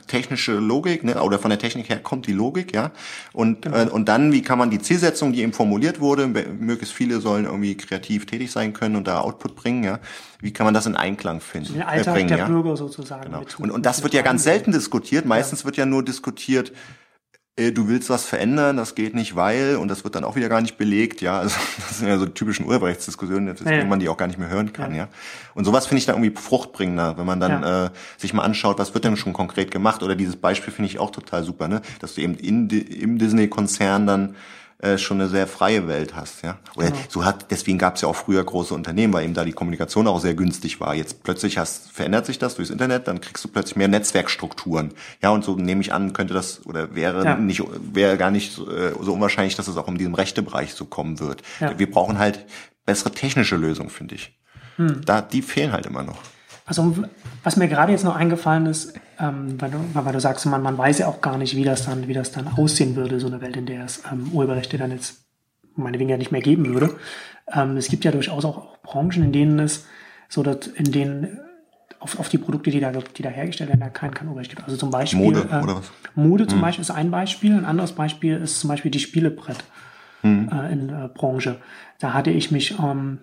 technische 0.08 0.54
Logik, 0.54 1.04
ne, 1.04 1.22
oder 1.22 1.40
von 1.40 1.50
der 1.50 1.60
Technik 1.60 1.90
her 1.90 2.00
kommt 2.00 2.28
die 2.28 2.34
Logik, 2.34 2.74
ja. 2.74 2.92
Und, 3.34 3.66
äh, 3.66 3.88
und 3.92 4.10
dann, 4.10 4.32
wie 4.32 4.42
kann 4.42 4.58
man 4.58 4.70
die 4.70 4.80
Zielsetzung, 4.80 5.34
die 5.34 5.42
eben 5.42 5.54
formuliert 5.54 6.00
wurde, 6.00 6.28
möglichst 6.28 6.96
viele 6.96 7.20
sollen 7.20 7.46
irgendwie 7.46 7.76
kreativ 7.78 8.26
tätig 8.26 8.52
sein 8.52 8.74
können 8.74 8.96
und 8.96 9.08
da 9.08 9.20
Output 9.22 9.56
bringen, 9.56 9.84
ja. 9.84 10.00
Wie 10.40 10.54
kann 10.54 10.66
man 10.66 10.74
das 10.74 10.86
in 10.86 10.96
Einklang 10.96 11.42
finden? 11.42 11.74
Den 11.74 11.82
Alltag 11.84 12.14
äh, 12.14 12.18
bringen, 12.18 12.28
der 12.30 12.38
ja? 12.38 12.48
Bürger 12.48 12.78
sozusagen. 12.78 13.24
Genau. 13.26 13.40
mit- 13.40 13.60
Und, 13.60 13.72
und 13.72 13.86
das 13.86 14.04
wird 14.04 14.14
ja 14.14 14.22
ganz 14.22 14.44
selten 14.44 14.72
diskutiert. 14.72 15.26
Meistens 15.26 15.66
wird 15.66 15.78
ja 15.78 15.86
nur 15.88 16.06
diskutiert, 16.06 16.72
äh, 17.58 17.72
du 17.72 17.88
willst 17.90 18.10
was 18.10 18.24
verändern, 18.24 18.78
das 18.78 18.96
geht 18.96 19.14
nicht, 19.16 19.36
weil, 19.36 19.76
und 19.76 19.90
das 19.90 20.04
wird 20.04 20.16
dann 20.16 20.24
auch 20.24 20.36
wieder 20.36 20.48
gar 20.48 20.62
nicht 20.62 20.78
belegt, 20.78 21.22
ja. 21.22 21.40
Also, 21.40 21.56
das 21.90 21.98
sind 22.00 22.08
ja 22.08 22.18
so 22.18 22.26
die 22.26 22.34
typischen 22.34 22.66
Urheberrechtsdiskussionen, 22.66 23.54
Ja, 23.66 23.72
ja. 23.72 23.86
man 23.86 24.00
die 24.00 24.08
auch 24.10 24.18
gar 24.18 24.28
nicht 24.28 24.40
mehr 24.40 24.50
hören 24.50 24.72
kann, 24.74 24.96
ja. 24.96 25.08
Und 25.56 25.66
sowas 25.66 25.88
finde 25.88 26.00
ich 26.00 26.06
dann 26.06 26.16
irgendwie 26.22 26.40
fruchtbringender, 26.40 27.18
wenn 27.18 27.26
man 27.26 27.40
dann 27.40 27.62
Ja. 27.64 27.86
äh, 27.86 27.90
sich 28.18 28.34
mal 28.34 28.44
anschaut, 28.44 28.80
was 28.80 28.94
wird 28.94 29.04
denn 29.06 29.18
schon 29.18 29.34
konkret 29.34 29.72
gemacht. 29.72 30.04
Oder 30.04 30.16
dieses 30.16 30.36
Beispiel 30.36 30.72
finde 30.72 30.90
ich 30.90 31.00
auch 31.00 31.12
total 31.12 31.44
super, 31.44 31.68
ne? 31.68 31.82
Dass 32.00 32.14
du 32.16 32.22
eben 32.22 32.36
in, 32.36 32.70
im 32.70 33.18
Disney-Konzern 33.18 34.06
dann 34.08 34.36
äh, 34.80 34.98
schon 35.00 35.20
eine 35.20 35.28
sehr 35.30 35.48
freie 35.48 35.88
Welt 35.88 36.16
hast, 36.16 36.44
ja. 36.44 36.60
Oder 36.76 36.88
Genau. 36.92 37.00
so 37.10 37.26
hat, 37.26 37.50
deswegen 37.50 37.80
gab 37.80 37.96
es 37.96 38.02
ja 38.02 38.08
auch 38.08 38.16
früher 38.16 38.44
große 38.44 38.74
Unternehmen, 38.76 39.12
weil 39.14 39.24
eben 39.26 39.34
da 39.34 39.44
die 39.44 39.52
Kommunikation 39.52 40.08
auch 40.08 40.20
sehr 40.20 40.36
günstig 40.36 40.80
war. 40.80 40.94
Jetzt 40.94 41.24
plötzlich 41.24 41.58
hast, 41.58 41.92
verändert 41.92 42.28
sich 42.28 42.38
das 42.38 42.56
durchs 42.56 42.70
Internet, 42.70 43.08
dann 43.08 43.20
kriegst 43.20 43.44
du 43.44 43.48
plötzlich 43.48 43.76
mehr 43.76 43.88
Netzwerkstrukturen. 43.88 44.94
Ja, 45.24 45.30
und 45.32 45.44
so 45.44 45.56
nehme 45.56 45.82
ich 45.82 45.94
an, 45.94 46.14
könnte 46.14 46.34
das 46.36 46.64
oder 46.66 46.94
wäre 46.94 47.24
Ja. 47.26 47.36
nicht, 47.38 47.64
wäre 47.94 48.18
gar 48.18 48.30
nicht 48.30 48.54
so, 48.54 48.70
äh, 48.72 48.94
so 49.02 49.14
unwahrscheinlich, 49.14 49.56
dass 49.56 49.68
es 49.68 49.78
auch 49.78 49.88
in 49.88 49.98
diesem 49.98 50.14
Rechtebereich 50.14 50.74
so 50.76 50.86
kommen 50.86 51.20
wird. 51.20 51.42
Ja. 51.60 51.78
Wir 51.80 51.90
brauchen 51.90 52.20
halt 52.20 52.46
bessere 52.86 53.12
technische 53.12 53.56
Lösungen, 53.56 53.90
finde 53.90 54.14
ich. 54.16 54.38
Hm. 54.76 55.02
Da, 55.06 55.22
die 55.22 55.42
fehlen 55.42 55.72
halt 55.72 55.88
immer 55.88 56.04
noch. 56.04 56.18
Also 56.68 56.96
was 57.44 57.56
mir 57.56 57.70
gerade 57.70 57.94
jetzt 57.94 58.04
noch 58.04 58.16
eingefallen 58.16 58.66
ist, 58.66 58.94
ähm, 59.20 59.60
weil, 59.60 59.72
du, 59.72 59.78
weil 59.94 60.14
du 60.14 60.20
sagst, 60.20 60.46
man, 60.46 60.62
man 60.62 60.78
weiß 60.78 61.00
ja 61.00 61.08
auch 61.08 61.22
gar 61.22 61.38
nicht, 61.38 61.56
wie 61.56 61.64
das 61.64 61.86
dann, 61.86 62.08
wie 62.08 62.14
das 62.14 62.34
dann 62.34 62.48
aussehen 62.50 62.98
würde, 62.98 63.22
so 63.22 63.28
eine 63.28 63.42
Welt, 63.42 63.56
in 63.56 63.66
der 63.66 63.86
es 63.86 64.04
ähm, 64.12 64.30
Urheberrechte 64.34 64.78
dann 64.78 64.92
jetzt 64.92 65.26
meinetwegen 65.76 66.10
ja 66.10 66.18
nicht 66.18 66.32
mehr 66.32 66.42
geben 66.42 66.66
würde. 66.74 66.96
Ähm, 67.52 67.78
es 67.78 67.88
gibt 67.88 68.04
ja 68.04 68.12
durchaus 68.12 68.44
auch, 68.44 68.78
Branchen, 68.84 69.24
in 69.24 69.32
denen 69.32 69.60
es 69.60 69.86
so, 70.28 70.44
dass 70.44 70.68
in 70.68 70.92
denen 70.92 71.40
auf, 72.00 72.20
auf 72.20 72.30
die 72.30 72.38
Produkte, 72.38 72.70
die 72.70 72.82
da, 72.82 72.92
die 72.92 73.24
da 73.24 73.30
hergestellt 73.30 73.70
werden, 73.70 73.80
da 73.80 73.90
kein, 73.90 74.14
kein 74.14 74.28
Urheberrecht 74.28 74.52
gibt. 74.52 74.64
Also 74.66 74.76
zum 74.76 74.92
Beispiel 74.92 75.20
Mode, 75.20 75.48
äh, 75.50 75.64
oder 75.64 75.78
was? 75.78 75.92
Mode 76.16 76.48
zum 76.48 76.60
Beispiel 76.60 76.82
ist 76.82 76.92
ein 76.92 77.12
Beispiel. 77.12 77.54
Ein 77.54 77.66
anderes 77.66 77.94
Beispiel 77.94 78.38
ist 78.38 78.60
zum 78.60 78.68
Beispiel 78.68 78.92
die 78.92 79.00
Spielebrett 79.00 79.64
äh, 80.52 80.74
in 80.74 80.90
äh, 80.90 81.10
Branche. 81.14 81.58
Da 82.00 82.14
hatte 82.14 82.32
ich 82.32 82.52
mich 82.52 82.78
ähm, 82.80 83.20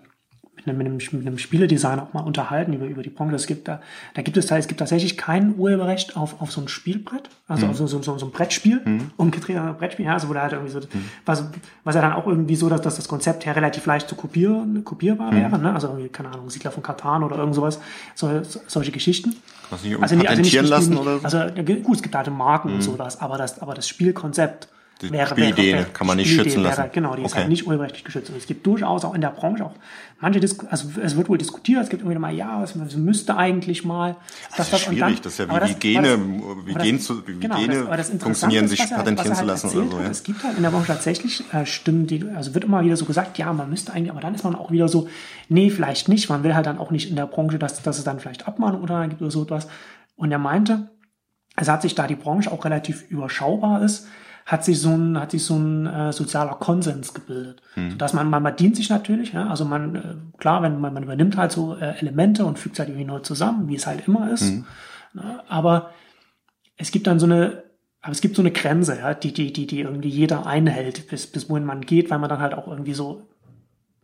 mit 0.66 0.86
einem, 0.86 0.96
mit, 0.96 1.12
einem, 1.26 1.38
Spieledesigner 1.38 2.02
auch 2.02 2.12
mal 2.14 2.22
unterhalten 2.22 2.72
über, 2.72 2.86
über 2.86 3.02
die 3.02 3.10
Branche. 3.10 3.36
Es 3.36 3.46
gibt 3.46 3.68
da, 3.68 3.80
da 4.14 4.22
gibt 4.22 4.36
es, 4.36 4.50
es 4.50 4.68
gibt 4.68 4.80
tatsächlich 4.80 5.16
kein 5.16 5.56
Urheberrecht 5.56 6.16
auf, 6.16 6.40
auf 6.40 6.52
so 6.52 6.60
ein 6.60 6.68
Spielbrett, 6.68 7.28
also 7.48 7.66
auf 7.66 7.76
so, 7.76 7.86
so, 7.86 8.02
so, 8.02 8.16
so 8.18 8.26
ein 8.26 8.32
Brettspiel, 8.32 8.80
umgedreht 9.16 9.56
ein 9.56 9.76
Brettspiel, 9.76 10.06
ja, 10.06 10.14
also 10.14 10.28
wo 10.28 10.32
da 10.32 10.42
halt 10.42 10.52
irgendwie 10.52 10.72
so, 10.72 10.80
was, 11.26 11.44
was 11.84 11.94
ja 11.94 12.00
dann 12.00 12.12
auch 12.12 12.26
irgendwie 12.26 12.56
so, 12.56 12.68
dass, 12.68 12.80
dass 12.80 12.96
das 12.96 13.08
Konzept 13.08 13.46
her 13.46 13.54
relativ 13.56 13.84
leicht 13.86 14.08
zu 14.08 14.14
kopieren, 14.14 14.84
kopierbar 14.84 15.32
wäre, 15.32 15.58
ne? 15.58 15.72
also 15.72 15.88
irgendwie, 15.88 16.08
keine 16.08 16.30
Ahnung, 16.30 16.48
Siedler 16.50 16.70
von 16.70 16.82
Katan 16.82 17.22
oder 17.22 17.36
irgend 17.36 17.54
sowas, 17.54 17.80
so, 18.14 18.42
so, 18.42 18.60
solche 18.66 18.92
Geschichten. 18.92 19.36
Kannst 19.68 19.84
du 19.84 19.88
nicht 19.88 20.00
irgendwie 20.00 20.26
patentieren 20.26 20.66
lassen 20.66 20.96
oder 20.96 21.18
so? 21.18 21.24
Also 21.24 21.38
ja, 21.38 21.62
gut, 21.62 21.96
es 21.96 22.02
gibt 22.02 22.14
halt 22.14 22.30
Marken 22.30 22.74
und 22.74 22.82
sowas, 22.82 23.20
aber 23.20 23.38
das, 23.38 23.60
aber 23.60 23.74
das 23.74 23.88
Spielkonzept 23.88 24.68
Die 25.02 25.10
wäre, 25.10 25.26
Spielidee 25.28 25.72
wäre, 25.74 25.84
kann 25.86 26.06
man 26.06 26.16
nicht 26.16 26.28
Spielidee 26.28 26.50
schützen 26.50 26.64
wäre, 26.64 26.76
lassen. 26.76 26.90
Genau, 26.92 27.16
die 27.16 27.22
ist 27.22 27.32
Okay. 27.32 27.40
halt 27.40 27.48
nicht 27.48 27.66
urheberrechtlich 27.66 28.04
geschützt. 28.04 28.30
Und 28.30 28.36
es 28.36 28.46
gibt 28.46 28.64
durchaus 28.66 29.04
auch 29.04 29.14
in 29.14 29.20
der 29.20 29.30
Branche 29.30 29.64
auch 29.64 29.72
manche 30.20 30.40
Disku 30.40 30.66
also 30.70 30.88
es 31.02 31.16
wird 31.16 31.28
wohl 31.28 31.36
diskutiert, 31.36 31.82
es 31.82 31.88
gibt 31.90 32.02
irgendwie 32.02 32.18
mal, 32.18 32.32
ja, 32.32 32.62
es 32.62 32.74
müsste 32.96 33.36
eigentlich 33.36 33.84
mal. 33.84 34.16
Das 34.56 34.70
dass 34.70 34.72
ist 34.80 34.86
schwierig, 34.86 35.00
dann- 35.00 35.22
das 35.22 35.32
ist 35.32 35.38
ja 35.40 35.68
wie 35.68 35.74
Gene, 35.74 36.12
aber 36.12 36.66
wie 36.66 36.74
aber 36.74 36.84
Gen 36.84 37.00
zu- 37.00 37.26
wie 37.26 37.40
genau, 37.40 37.56
Gene 37.56 37.84
das, 37.84 38.10
das 38.10 38.22
funktionieren, 38.22 38.64
ist, 38.64 38.70
sich 38.70 38.80
er- 38.80 38.86
patentieren 38.96 39.28
er 39.28 39.32
zu 39.34 39.38
halt 39.40 39.46
lassen 39.48 39.66
oder 39.78 39.90
so, 39.90 40.00
ja. 40.00 40.06
Es 40.08 40.22
gibt 40.22 40.42
halt 40.44 40.56
in 40.56 40.62
der 40.62 40.70
Branche 40.70 40.86
tatsächlich 40.86 41.44
äh, 41.52 41.66
Stimmen, 41.66 42.06
die, 42.06 42.24
also 42.34 42.54
wird 42.54 42.64
immer 42.64 42.82
wieder 42.84 42.96
so 42.96 43.04
gesagt, 43.04 43.36
ja, 43.36 43.52
man 43.52 43.68
müsste 43.68 43.92
eigentlich, 43.92 44.12
aber 44.12 44.20
dann 44.20 44.34
ist 44.34 44.44
man 44.44 44.54
auch 44.54 44.70
wieder 44.70 44.88
so, 44.88 45.08
nee, 45.50 45.68
vielleicht 45.70 46.08
nicht. 46.08 46.30
Man 46.30 46.42
will 46.44 46.54
halt 46.54 46.66
dann 46.66 46.78
auch 46.78 46.90
nicht 46.92 47.10
in 47.10 47.16
der 47.16 47.26
Branche, 47.26 47.58
dass, 47.58 47.82
dass 47.82 47.98
es 47.98 48.04
dann 48.04 48.20
vielleicht 48.20 48.46
Abmahnung 48.48 48.80
oder 48.82 49.06
gibt 49.08 49.20
oder 49.20 49.30
so 49.32 49.42
etwas. 49.42 49.66
Und 50.16 50.30
er 50.32 50.38
meinte, 50.38 50.90
es 51.56 51.68
hat 51.68 51.82
sich 51.82 51.94
da 51.94 52.06
die 52.06 52.16
Branche 52.16 52.50
auch 52.50 52.64
relativ 52.64 53.02
überschaubar 53.10 53.82
ist, 53.82 54.06
hat 54.46 54.64
sich 54.64 54.78
so 54.80 54.90
ein, 54.90 55.18
hat 55.18 55.30
sich 55.30 55.44
so 55.44 55.56
ein 55.56 55.86
äh, 55.86 56.12
sozialer 56.12 56.54
Konsens 56.54 57.14
gebildet. 57.14 57.62
Dass 57.96 58.12
man, 58.12 58.28
man, 58.28 58.42
man 58.42 58.56
dient 58.56 58.76
sich 58.76 58.90
natürlich, 58.90 59.32
ja, 59.32 59.48
also 59.48 59.64
man, 59.64 59.94
äh, 59.94 60.38
klar, 60.38 60.62
wenn 60.62 60.80
man, 60.80 60.92
man 60.92 61.02
übernimmt 61.02 61.36
halt 61.36 61.52
so 61.52 61.76
äh, 61.76 61.98
Elemente 61.98 62.44
und 62.44 62.58
fügt 62.58 62.74
es 62.74 62.80
halt 62.80 62.90
irgendwie 62.90 63.06
neu 63.06 63.20
zusammen, 63.20 63.68
wie 63.68 63.76
es 63.76 63.86
halt 63.86 64.06
immer 64.06 64.30
ist. 64.30 64.52
Ne, 65.14 65.40
aber 65.48 65.90
es 66.76 66.90
gibt 66.90 67.06
dann 67.06 67.18
so 67.18 67.26
eine, 67.26 67.62
aber 68.02 68.12
es 68.12 68.20
gibt 68.20 68.36
so 68.36 68.42
eine 68.42 68.50
Grenze, 68.50 68.98
ja, 68.98 69.14
die, 69.14 69.32
die, 69.32 69.52
die, 69.52 69.66
die 69.66 69.80
irgendwie 69.80 70.10
jeder 70.10 70.46
einhält, 70.46 71.08
bis, 71.08 71.26
bis 71.26 71.48
wohin 71.48 71.64
man 71.64 71.80
geht, 71.80 72.10
weil 72.10 72.18
man 72.18 72.28
dann 72.28 72.40
halt 72.40 72.52
auch 72.52 72.68
irgendwie 72.68 72.92
so, 72.92 73.22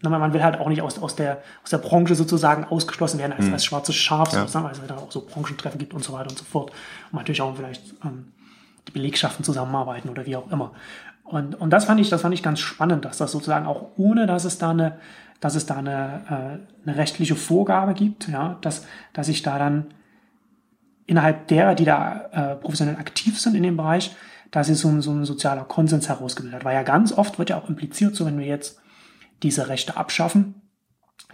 na, 0.01 0.09
man 0.09 0.33
will 0.33 0.43
halt 0.43 0.59
auch 0.59 0.69
nicht 0.69 0.81
aus, 0.81 0.99
aus, 0.99 1.17
der, 1.17 1.43
aus 1.63 1.69
der 1.69 1.79
Branche 1.79 2.15
sozusagen 2.15 2.65
ausgeschlossen 2.65 3.19
werden 3.19 3.35
als, 3.35 3.53
als 3.53 3.65
schwarzes 3.65 3.97
Schaf, 3.97 4.31
sozusagen, 4.31 4.65
weil 4.65 4.73
es 4.73 4.81
dann 4.87 4.97
auch 4.97 5.13
so 5.13 5.21
Branchentreffen 5.21 5.79
gibt 5.79 5.93
und 5.93 6.03
so 6.03 6.15
weiter 6.15 6.31
und 6.31 6.39
so 6.39 6.45
fort. 6.45 6.71
Und 7.13 7.19
natürlich 7.19 7.43
auch 7.43 7.55
vielleicht 7.55 7.83
ähm, 8.03 8.33
die 8.91 8.99
Belegschaften 8.99 9.45
zusammenarbeiten 9.45 10.09
oder 10.09 10.27
wie 10.27 10.37
auch 10.37 10.51
immer. 10.51 10.73
Und, 11.25 11.55
und 11.55 11.71
das 11.71 11.85
fand 11.85 12.01
ich, 12.01 12.11
das 12.11 12.23
fand 12.23 12.35
ich 12.35 12.43
ganz 12.43 12.59
spannend, 12.59 13.05
dass 13.05 13.19
das 13.19 13.31
sozusagen 13.33 13.67
auch 13.67 13.91
ohne, 13.97 14.27
dass 14.27 14.45
es 14.45 14.59
da 14.59 14.71
eine, 14.71 14.99
dass 15.41 15.55
es 15.55 15.65
da 15.65 15.77
eine, 15.77 16.61
äh, 16.85 16.89
eine 16.89 16.97
rechtliche 16.97 17.37
Vorgabe 17.37 17.95
gibt, 17.95 18.29
ja, 18.29 18.59
dass, 18.63 18.87
dass 19.13 19.29
ich 19.29 19.43
da 19.43 19.59
dann 19.59 19.87
innerhalb 21.07 21.49
derer, 21.49 21.75
die 21.75 21.85
da 21.85 22.29
äh, 22.33 22.57
professionell 22.57 22.97
aktiv 22.97 23.41
sind 23.41 23.55
in 23.55 23.63
dem 23.63 23.77
Bereich, 23.77 24.15
dass 24.51 24.67
sich 24.67 24.79
so 24.79 24.89
ein, 24.89 25.03
so 25.03 25.13
ein 25.13 25.25
sozialer 25.25 25.65
Konsens 25.65 26.09
herausgebildet 26.09 26.61
hat. 26.61 26.65
Weil 26.65 26.75
ja 26.75 26.83
ganz 26.83 27.13
oft 27.13 27.39
wird 27.39 27.51
ja 27.51 27.59
auch 27.59 27.69
impliziert, 27.69 28.17
so 28.17 28.27
wenn 28.27 28.39
wir 28.39 28.47
jetzt 28.47 28.81
diese 29.43 29.69
Rechte 29.69 29.97
abschaffen, 29.97 30.63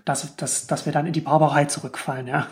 dass, 0.05 0.37
dass, 0.37 0.67
dass 0.67 0.87
wir 0.87 0.93
dann 0.93 1.07
in 1.07 1.13
die 1.13 1.21
Barbarei 1.21 1.65
zurückfallen, 1.65 2.27
ja. 2.27 2.47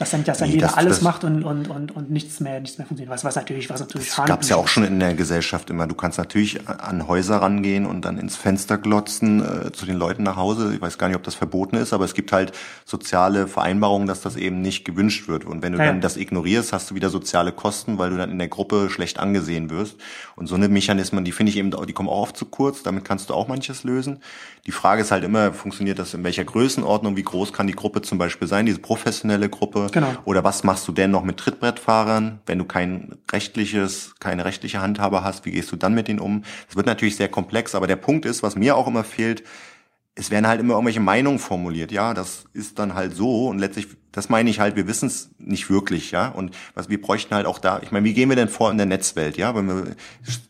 Dass 0.00 0.10
dann, 0.12 0.24
dass 0.24 0.38
dann 0.38 0.48
Nee, 0.48 0.54
jeder 0.54 0.68
das- 0.68 0.76
alles 0.78 0.94
das- 0.96 1.02
macht 1.02 1.24
und, 1.24 1.44
und, 1.44 1.68
und, 1.68 1.94
und 1.94 2.10
nichts 2.10 2.40
mehr, 2.40 2.58
nichts 2.58 2.78
mehr 2.78 2.86
funktioniert. 2.86 3.12
Was, 3.14 3.22
was 3.22 3.36
natürlich, 3.36 3.68
was 3.68 3.80
natürlich 3.80 4.08
Das 4.08 4.24
gab's 4.26 4.48
ja 4.48 4.56
auch 4.56 4.66
schon 4.66 4.82
in 4.84 4.98
der 4.98 5.12
Gesellschaft 5.14 5.68
immer. 5.68 5.86
Du 5.86 5.94
kannst 5.94 6.16
natürlich 6.16 6.66
an 6.68 7.06
Häuser 7.06 7.36
rangehen 7.36 7.84
und 7.84 8.06
dann 8.06 8.16
ins 8.16 8.34
Fenster 8.34 8.78
glotzen 8.78 9.66
äh, 9.66 9.72
zu 9.72 9.84
den 9.84 9.96
Leuten 9.96 10.22
nach 10.22 10.36
Hause. 10.36 10.72
Ich 10.74 10.80
weiß 10.80 10.96
gar 10.96 11.08
nicht, 11.08 11.16
ob 11.18 11.22
das 11.22 11.34
verboten 11.34 11.76
ist, 11.76 11.92
aber 11.92 12.06
es 12.06 12.14
gibt 12.14 12.32
halt 12.32 12.52
soziale 12.86 13.46
Vereinbarungen, 13.46 14.08
dass 14.08 14.22
das 14.22 14.36
eben 14.36 14.62
nicht 14.62 14.86
gewünscht 14.86 15.28
wird. 15.28 15.44
Und 15.44 15.60
wenn 15.62 15.74
du 15.74 15.78
ja. 15.78 15.84
dann 15.84 16.00
das 16.00 16.16
ignorierst, 16.16 16.72
hast 16.72 16.90
du 16.90 16.94
wieder 16.94 17.10
soziale 17.10 17.52
Kosten, 17.52 17.98
weil 17.98 18.08
du 18.08 18.16
dann 18.16 18.30
in 18.30 18.38
der 18.38 18.48
Gruppe 18.48 18.88
schlecht 18.88 19.18
angesehen 19.20 19.68
wirst. 19.68 19.96
Und 20.34 20.46
so 20.46 20.54
eine 20.54 20.68
Mechanismen, 20.68 21.26
die 21.26 21.32
finde 21.32 21.50
ich 21.50 21.58
eben, 21.58 21.70
die 21.86 21.92
kommen 21.92 22.08
auch 22.08 22.22
oft 22.22 22.38
zu 22.38 22.46
kurz. 22.46 22.82
Damit 22.82 23.04
kannst 23.04 23.28
du 23.28 23.34
auch 23.34 23.48
manches 23.48 23.84
lösen. 23.84 24.20
Die 24.66 24.72
Frage 24.72 25.02
ist 25.02 25.10
halt 25.10 25.24
immer, 25.24 25.52
funktioniert 25.52 25.98
das 25.98 26.14
in 26.14 26.22
welcher 26.22 26.44
Größenordnung? 26.44 27.16
Wie 27.16 27.22
groß 27.22 27.52
kann 27.52 27.66
die 27.66 27.74
Gruppe 27.74 28.02
zum 28.02 28.18
Beispiel 28.18 28.46
sein, 28.46 28.66
diese 28.66 28.78
professionelle 28.78 29.48
Gruppe? 29.48 29.88
Genau. 29.90 30.12
Oder 30.24 30.44
was 30.44 30.64
machst 30.64 30.86
du 30.86 30.92
denn 30.92 31.10
noch 31.10 31.24
mit 31.24 31.38
Trittbrettfahrern, 31.38 32.40
wenn 32.46 32.58
du 32.58 32.64
kein 32.64 33.16
rechtliches, 33.32 34.14
keine 34.20 34.44
rechtliche 34.44 34.80
Handhabe 34.80 35.24
hast? 35.24 35.46
Wie 35.46 35.50
gehst 35.50 35.72
du 35.72 35.76
dann 35.76 35.94
mit 35.94 36.08
denen 36.08 36.20
um? 36.20 36.42
Das 36.66 36.76
wird 36.76 36.86
natürlich 36.86 37.16
sehr 37.16 37.28
komplex, 37.28 37.74
aber 37.74 37.86
der 37.86 37.96
Punkt 37.96 38.26
ist, 38.26 38.42
was 38.42 38.56
mir 38.56 38.76
auch 38.76 38.86
immer 38.86 39.04
fehlt, 39.04 39.42
es 40.14 40.30
werden 40.30 40.46
halt 40.46 40.60
immer 40.60 40.74
irgendwelche 40.74 41.00
Meinungen 41.00 41.38
formuliert. 41.38 41.92
Ja, 41.92 42.12
das 42.14 42.44
ist 42.52 42.78
dann 42.78 42.94
halt 42.94 43.14
so 43.14 43.48
und 43.48 43.58
letztlich, 43.58 43.88
das 44.12 44.28
meine 44.28 44.50
ich 44.50 44.58
halt, 44.60 44.76
wir 44.76 44.86
wissen 44.88 45.06
es 45.06 45.30
nicht 45.38 45.70
wirklich, 45.70 46.10
ja. 46.10 46.28
Und 46.28 46.54
was 46.74 46.88
wir 46.88 47.00
bräuchten 47.00 47.34
halt 47.34 47.46
auch 47.46 47.58
da, 47.58 47.80
ich 47.82 47.92
meine, 47.92 48.04
wie 48.04 48.14
gehen 48.14 48.28
wir 48.28 48.36
denn 48.36 48.48
vor 48.48 48.70
in 48.70 48.76
der 48.76 48.86
Netzwelt, 48.86 49.36
ja, 49.36 49.54
wenn 49.54 49.66
wir 49.66 49.94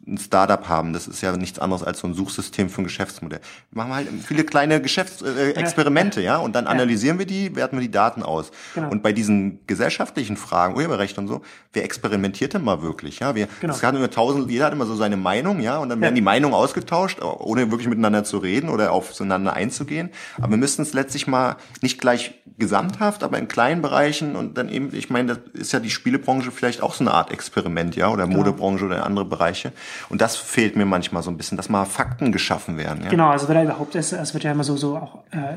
ein 0.06 0.18
Startup 0.18 0.68
haben, 0.68 0.92
das 0.92 1.06
ist 1.06 1.20
ja 1.20 1.36
nichts 1.36 1.58
anderes 1.58 1.82
als 1.82 2.00
so 2.00 2.06
ein 2.06 2.14
Suchsystem 2.14 2.68
für 2.70 2.80
ein 2.82 2.84
Geschäftsmodell. 2.84 3.40
Wir 3.70 3.82
machen 3.82 3.94
halt 3.94 4.08
viele 4.26 4.44
kleine 4.44 4.80
Geschäftsexperimente, 4.80 6.20
äh, 6.20 6.24
ja, 6.24 6.36
und 6.38 6.54
dann 6.54 6.66
analysieren 6.66 7.18
wir 7.18 7.26
die, 7.26 7.54
werten 7.56 7.76
wir 7.76 7.82
die 7.82 7.90
Daten 7.90 8.22
aus. 8.22 8.50
Genau. 8.74 8.90
Und 8.90 9.02
bei 9.02 9.12
diesen 9.12 9.60
gesellschaftlichen 9.66 10.36
Fragen, 10.36 10.74
Urheberrecht 10.76 11.18
und 11.18 11.28
so, 11.28 11.42
wer 11.72 11.84
experimentiert 11.84 12.54
denn 12.54 12.62
mal 12.64 12.82
wirklich, 12.82 13.20
ja? 13.20 13.34
Wir, 13.34 13.48
Genau. 13.60 13.74
es 13.74 13.82
hat 13.82 13.94
immer 13.94 14.10
tausend, 14.10 14.50
jeder 14.50 14.66
hat 14.66 14.72
immer 14.72 14.86
so 14.86 14.94
seine 14.96 15.16
Meinung, 15.16 15.60
ja, 15.60 15.78
und 15.78 15.88
dann 15.88 16.00
werden 16.00 16.12
Ja. 16.14 16.16
die 16.16 16.22
Meinungen 16.22 16.54
ausgetauscht, 16.54 17.20
ohne 17.22 17.70
wirklich 17.70 17.88
miteinander 17.88 18.24
zu 18.24 18.38
reden 18.38 18.68
oder 18.70 18.92
aufeinander 18.92 19.52
einzugehen. 19.52 20.10
Aber 20.38 20.50
wir 20.50 20.56
müssen 20.56 20.82
es 20.82 20.92
letztlich 20.92 21.26
mal 21.26 21.56
nicht 21.82 22.00
gleich 22.00 22.34
gesamthaft, 22.58 23.22
aber 23.22 23.38
in 23.38 23.48
kleinen 23.50 23.82
Bereichen 23.82 24.36
und 24.36 24.56
dann 24.56 24.68
eben, 24.68 24.94
ich 24.94 25.10
meine, 25.10 25.34
das 25.34 25.38
ist 25.52 25.72
ja 25.72 25.80
die 25.80 25.90
Spielebranche 25.90 26.52
vielleicht 26.52 26.82
auch 26.82 26.94
so 26.94 27.04
eine 27.04 27.12
Art 27.12 27.32
Experiment, 27.32 27.96
ja, 27.96 28.08
oder 28.08 28.26
Modebranche 28.26 28.84
oder 28.86 29.04
andere 29.04 29.24
Bereiche. 29.24 29.72
Und 30.08 30.20
das 30.20 30.36
fehlt 30.36 30.76
mir 30.76 30.86
manchmal 30.86 31.22
so 31.22 31.30
ein 31.30 31.36
bisschen, 31.36 31.56
dass 31.56 31.68
mal 31.68 31.84
Fakten 31.84 32.30
geschaffen 32.30 32.78
werden. 32.78 33.02
Ja? 33.04 33.10
Genau, 33.10 33.28
also 33.28 33.48
wird 33.48 33.58
ja 33.58 33.64
überhaupt, 33.64 33.94
es, 33.96 34.12
es 34.12 34.32
wird 34.34 34.44
ja 34.44 34.52
immer 34.52 34.64
so, 34.64 34.76
so 34.76 34.96
auch 34.96 35.24
äh, 35.32 35.56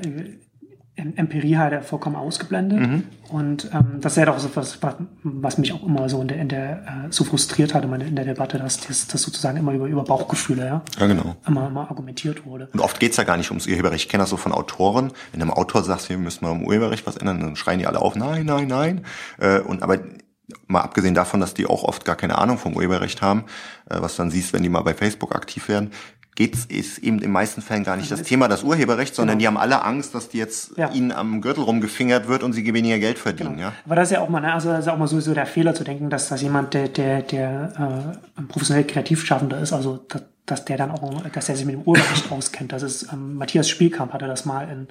Empirie 0.96 1.58
halt 1.58 1.84
vollkommen 1.84 2.16
ausgeblendet. 2.16 2.80
Mhm. 2.80 3.04
Und 3.30 3.70
ähm, 3.74 4.00
das 4.00 4.14
ist 4.14 4.18
ja 4.18 4.26
doch 4.26 4.38
so 4.38 4.50
was, 4.54 4.78
was 5.24 5.58
mich 5.58 5.74
auch 5.74 5.84
immer 5.84 6.08
so 6.08 6.22
in 6.22 6.28
der, 6.28 6.38
in 6.38 6.50
der 6.50 6.72
äh, 6.72 7.12
so 7.12 7.24
frustriert 7.24 7.74
hatte 7.74 7.88
in 7.88 8.16
der 8.16 8.26
Debatte, 8.26 8.60
dass 8.60 8.80
das, 8.80 9.08
das 9.08 9.22
sozusagen 9.24 9.58
immer 9.58 9.74
über, 9.74 9.88
über 9.88 10.04
Bauchgefühle, 10.04 10.66
ja, 10.66 10.82
ja 11.00 11.08
genau. 11.08 11.36
immer, 11.48 11.68
immer 11.68 11.90
argumentiert 11.90 12.46
wurde. 12.46 12.70
Und 12.74 12.80
oft 12.80 13.00
geht's 13.00 13.18
ja 13.18 13.24
gar 13.24 13.38
nicht 13.38 13.50
ums 13.50 13.66
Urheberrecht. 13.66 14.06
Ich 14.06 14.10
kenne 14.10 14.24
das 14.24 14.30
so 14.30 14.38
von 14.38 14.52
Autoren. 14.52 15.12
Wenn 15.32 15.42
einem 15.42 15.52
Autor 15.52 15.84
sagst, 15.84 16.10
wir 16.10 16.18
müssen 16.20 16.46
mal 16.46 16.52
im 16.52 16.64
Urheberrecht 16.64 17.08
was 17.08 17.18
ändern, 17.18 17.40
dann 17.40 17.56
schreien 17.56 17.80
die 17.80 17.88
alle 17.88 18.00
auf, 18.00 18.16
nein, 18.16 18.46
nein, 18.46 18.68
nein. 18.68 19.06
Äh, 19.40 19.62
und 19.62 19.82
aber 19.82 19.98
mal 20.68 20.82
abgesehen 20.82 21.16
davon, 21.16 21.40
dass 21.40 21.56
die 21.56 21.66
auch 21.66 21.84
oft 21.84 22.06
gar 22.06 22.16
keine 22.16 22.38
Ahnung 22.38 22.60
vom 22.60 22.76
Urheberrecht 22.76 23.24
haben, 23.24 23.46
äh, 23.90 24.00
was 24.00 24.16
dann 24.16 24.30
siehst, 24.30 24.54
wenn 24.54 24.62
die 24.62 24.70
mal 24.70 24.82
bei 24.82 24.94
Facebook 24.94 25.36
aktiv 25.36 25.70
werden, 25.70 25.92
geht's 26.36 26.66
ist 26.66 26.98
eben 27.00 27.20
in 27.20 27.32
meisten 27.32 27.62
Fällen 27.62 27.84
gar 27.84 27.96
nicht 27.96 28.12
das 28.12 28.24
Thema 28.24 28.48
das 28.48 28.64
Urheberrecht, 28.64 29.14
sondern 29.14 29.38
genau. 29.38 29.52
die 29.52 29.56
haben 29.56 29.62
alle 29.62 29.84
Angst, 29.84 30.16
dass 30.16 30.30
die 30.30 30.38
jetzt 30.38 30.78
ja. 30.78 30.90
ihnen 30.92 31.12
am 31.12 31.42
Gürtel 31.42 31.64
rumgefingert 31.64 32.28
wird 32.28 32.44
und 32.44 32.54
sie 32.54 32.74
weniger 32.74 33.00
Geld 33.00 33.20
verdienen. 33.20 33.58
Genau. 33.58 33.68
Ja? 33.68 33.74
Aber 33.86 33.96
das 33.96 34.10
ist 34.10 34.14
ja 34.14 34.22
auch 34.22 34.30
mal, 34.30 34.42
ne, 34.42 34.54
also 34.54 34.70
das 34.70 34.86
ist 34.86 34.88
auch 34.88 34.98
mal 34.98 35.08
sowieso 35.08 35.34
der 35.34 35.46
Fehler 35.46 35.76
zu 35.76 35.84
denken, 35.84 36.10
dass 36.10 36.30
das 36.30 36.42
jemand, 36.42 36.74
der, 36.74 36.88
der, 36.88 37.22
der 37.22 38.16
äh, 38.38 38.42
professionell 38.44 38.86
Kreativschaffender 38.86 39.60
ist, 39.60 39.74
also 39.74 39.98
dass, 40.08 40.24
dass 40.46 40.66
der 40.66 40.78
dann 40.78 40.92
auch, 40.92 41.22
dass 41.32 41.46
der 41.46 41.56
sich 41.56 41.66
mit 41.66 41.76
dem 41.76 41.84
Urheberrecht 41.84 42.32
auskennt. 42.32 42.72
Das 42.72 42.84
ist 42.84 43.12
ähm, 43.14 43.36
Matthias 43.36 43.70
Spielkamp 43.70 44.12
hatte 44.14 44.28
das 44.28 44.46
mal 44.46 44.70
in 44.70 44.88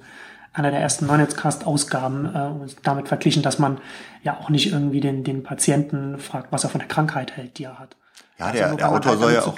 einer 0.53 0.71
der 0.71 0.79
ersten 0.79 1.07
Non-Netzcast-Ausgaben 1.07 2.25
äh, 2.35 2.69
damit 2.83 3.07
verglichen, 3.07 3.43
dass 3.43 3.59
man 3.59 3.79
ja 4.21 4.37
auch 4.37 4.49
nicht 4.49 4.71
irgendwie 4.71 5.01
den, 5.01 5.23
den 5.23 5.43
Patienten 5.43 6.19
fragt, 6.19 6.51
was 6.51 6.63
er 6.63 6.69
von 6.69 6.79
der 6.79 6.87
Krankheit 6.87 7.35
hält, 7.35 7.57
die 7.57 7.65
er 7.65 7.79
hat. 7.79 7.95
Ja, 8.39 8.51
der, 8.51 8.65
also, 8.65 8.77
der 8.77 8.89
Autor 8.89 9.11
halt 9.11 9.19
soll 9.19 9.33
ja 9.33 9.43
auch, 9.43 9.55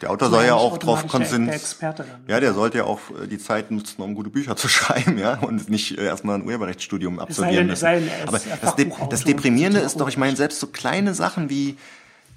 der 0.00 0.10
Autor 0.10 0.30
soll 0.30 0.44
ja 0.44 0.54
auch 0.54 0.78
drauf 0.78 1.06
konzentrieren. 1.06 1.60
Ja, 2.26 2.40
der 2.40 2.54
sollte 2.54 2.78
ja 2.78 2.84
auch 2.84 3.00
äh, 3.22 3.26
die 3.26 3.38
Zeit 3.38 3.70
nutzen, 3.70 4.00
um 4.00 4.14
gute 4.14 4.30
Bücher 4.30 4.56
zu 4.56 4.68
schreiben, 4.68 5.18
ja, 5.18 5.38
und 5.40 5.68
nicht 5.68 5.98
äh, 5.98 6.06
erstmal 6.06 6.36
ein 6.36 6.44
Urheberrechtsstudium 6.44 7.18
absolvieren 7.18 7.66
müssen. 7.66 7.86
Aber 8.26 8.40
das, 8.62 8.76
das 9.10 9.24
Deprimierende 9.24 9.80
ist 9.80 10.00
doch, 10.00 10.08
ich 10.08 10.16
meine, 10.16 10.36
selbst 10.36 10.58
so 10.58 10.68
kleine 10.68 11.12
Sachen 11.12 11.50
wie, 11.50 11.76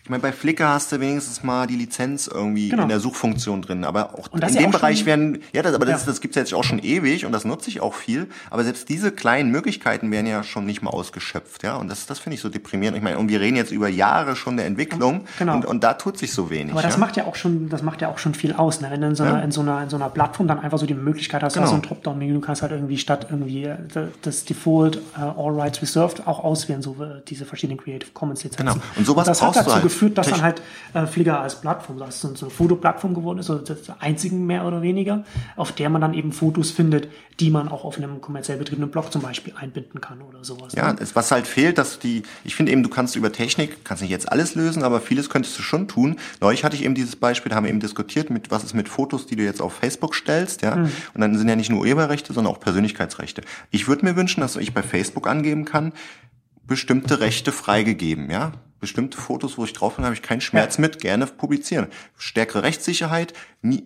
ich 0.07 0.09
meine, 0.09 0.21
bei 0.21 0.31
Flickr 0.31 0.69
hast 0.69 0.93
du 0.93 1.01
wenigstens 1.01 1.43
mal 1.43 1.67
die 1.67 1.75
Lizenz 1.75 2.27
irgendwie 2.27 2.69
genau. 2.69 2.83
in 2.83 2.87
der 2.87 3.01
Suchfunktion 3.01 3.61
drin, 3.61 3.83
aber 3.83 4.17
auch 4.17 4.29
in 4.31 4.39
dem 4.39 4.71
Bereich 4.71 5.05
werden, 5.05 5.39
ja, 5.51 5.61
das, 5.61 5.75
aber 5.75 5.85
das, 5.85 6.03
ja. 6.03 6.07
das 6.07 6.21
gibt's 6.21 6.37
jetzt 6.37 6.53
auch 6.53 6.63
schon 6.63 6.79
ewig 6.79 7.25
und 7.25 7.33
das 7.33 7.43
nutze 7.43 7.69
ich 7.69 7.81
auch 7.81 7.93
viel, 7.93 8.29
aber 8.49 8.63
selbst 8.63 8.87
diese 8.87 9.11
kleinen 9.11 9.51
Möglichkeiten 9.51 10.09
werden 10.09 10.25
ja 10.25 10.43
schon 10.43 10.65
nicht 10.65 10.81
mal 10.81 10.91
ausgeschöpft, 10.91 11.63
ja, 11.63 11.75
und 11.75 11.89
das, 11.89 12.05
das 12.05 12.19
finde 12.19 12.35
ich 12.35 12.41
so 12.41 12.47
deprimierend. 12.47 12.95
Ich 12.95 13.03
meine, 13.03 13.17
und 13.17 13.27
wir 13.27 13.41
reden 13.41 13.57
jetzt 13.57 13.73
über 13.73 13.89
Jahre 13.89 14.37
schon 14.37 14.55
der 14.55 14.65
Entwicklung 14.65 15.25
genau. 15.39 15.55
und, 15.55 15.65
und 15.65 15.83
da 15.83 15.95
tut 15.95 16.17
sich 16.17 16.31
so 16.31 16.49
wenig. 16.49 16.71
Aber 16.71 16.81
das 16.81 16.93
ja? 16.93 16.99
macht 16.99 17.17
ja 17.17 17.25
auch 17.25 17.35
schon, 17.35 17.67
das 17.67 17.81
macht 17.81 18.01
ja 18.01 18.07
auch 18.07 18.17
schon 18.17 18.33
viel 18.33 18.53
aus, 18.53 18.79
ne? 18.79 18.87
wenn 18.89 19.01
du 19.01 19.07
in 19.07 19.15
so 19.15 19.23
einer, 19.23 19.39
ja. 19.39 19.43
in 19.43 19.51
so 19.51 19.59
einer, 19.59 19.83
in 19.83 19.89
so 19.89 19.97
einer 19.97 20.07
Plattform 20.07 20.47
dann 20.47 20.61
einfach 20.61 20.77
so 20.77 20.85
die 20.85 20.93
Möglichkeit 20.93 21.43
hast, 21.43 21.55
genau. 21.55 21.67
so 21.67 21.75
ein 21.75 21.81
Dropdown-Menü, 21.81 22.35
du 22.35 22.39
kannst 22.39 22.61
halt 22.61 22.71
irgendwie 22.71 22.97
statt 22.97 23.27
irgendwie 23.29 23.65
äh, 23.65 23.75
das 24.21 24.45
Default 24.45 25.01
uh, 25.17 25.21
All 25.37 25.59
Rights 25.59 25.81
Reserved 25.81 26.25
auch 26.27 26.45
auswählen, 26.45 26.81
so 26.81 26.95
äh, 27.03 27.21
diese 27.27 27.43
verschiedenen 27.43 27.77
Creative 27.77 28.11
Commons 28.13 28.45
Lizenzen. 28.45 28.73
Genau. 28.73 28.85
Und 28.95 29.05
sowas 29.05 29.27
und 29.27 29.31
das 29.31 29.41
hat 29.41 29.53
dazu 29.57 29.73
halt 29.73 29.96
geführt, 29.97 30.17
dass 30.17 30.29
dann 30.29 30.41
halt 30.41 30.61
äh, 30.93 31.05
Flickr 31.07 31.39
als 31.39 31.59
Plattform, 31.59 31.97
das 31.97 32.23
ist 32.23 32.37
so 32.37 32.45
eine 32.45 32.53
Fotoplattform 32.53 33.15
geworden 33.15 33.39
ist, 33.39 33.47
so 33.47 33.55
das 33.55 33.77
einzigen 33.99 34.45
mehr 34.45 34.65
oder 34.65 34.81
weniger, 34.81 35.23
auf 35.55 35.71
der 35.71 35.89
man 35.89 36.01
dann 36.01 36.13
eben 36.13 36.31
Fotos 36.31 36.69
findet, 36.71 37.09
die 37.39 37.49
man 37.49 37.67
auch 37.67 37.83
auf 37.83 37.97
einem 37.97 38.21
kommerziell 38.21 38.57
betriebenen 38.57 38.91
Blog 38.91 39.11
zum 39.11 39.21
Beispiel 39.21 39.53
einbinden 39.55 40.01
kann 40.01 40.21
oder 40.21 40.43
sowas. 40.43 40.73
Ja, 40.73 40.93
ne? 40.93 40.99
was 41.13 41.31
halt 41.31 41.47
fehlt, 41.47 41.77
dass 41.77 41.99
die, 41.99 42.23
ich 42.43 42.55
finde 42.55 42.71
eben, 42.71 42.83
du 42.83 42.89
kannst 42.89 43.15
über 43.15 43.31
Technik, 43.31 43.83
kannst 43.83 44.01
nicht 44.01 44.11
jetzt 44.11 44.31
alles 44.31 44.55
lösen, 44.55 44.83
aber 44.83 45.01
vieles 45.01 45.29
könntest 45.29 45.57
du 45.57 45.63
schon 45.63 45.87
tun. 45.87 46.17
Neulich 46.41 46.63
hatte 46.63 46.75
ich 46.75 46.83
eben 46.83 46.95
dieses 46.95 47.15
Beispiel, 47.15 47.49
da 47.49 47.55
haben 47.55 47.63
wir 47.63 47.71
eben 47.71 47.79
diskutiert, 47.79 48.29
mit 48.29 48.51
was 48.51 48.63
ist 48.63 48.73
mit 48.73 48.89
Fotos, 48.89 49.25
die 49.25 49.35
du 49.35 49.43
jetzt 49.43 49.61
auf 49.61 49.73
Facebook 49.73 50.15
stellst, 50.15 50.61
ja. 50.61 50.75
Mhm. 50.75 50.91
Und 51.13 51.21
dann 51.21 51.37
sind 51.37 51.49
ja 51.49 51.55
nicht 51.55 51.69
nur 51.69 51.81
Urheberrechte, 51.81 52.33
sondern 52.33 52.53
auch 52.53 52.59
Persönlichkeitsrechte. 52.59 53.41
Ich 53.71 53.87
würde 53.87 54.05
mir 54.05 54.15
wünschen, 54.15 54.41
dass 54.41 54.55
ich 54.55 54.73
bei 54.73 54.83
Facebook 54.83 55.27
angeben 55.27 55.65
kann, 55.65 55.93
bestimmte 56.65 57.19
Rechte 57.19 57.51
freigegeben, 57.51 58.29
ja 58.29 58.51
bestimmte 58.79 59.17
Fotos, 59.17 59.57
wo 59.57 59.63
ich 59.63 59.73
drauf 59.73 59.95
bin, 59.95 60.05
habe 60.05 60.13
ich 60.13 60.21
keinen 60.21 60.41
Schmerz 60.41 60.77
ja. 60.77 60.81
mit, 60.81 60.99
gerne 60.99 61.25
publizieren. 61.25 61.87
Stärkere 62.17 62.63
Rechtssicherheit, 62.63 63.33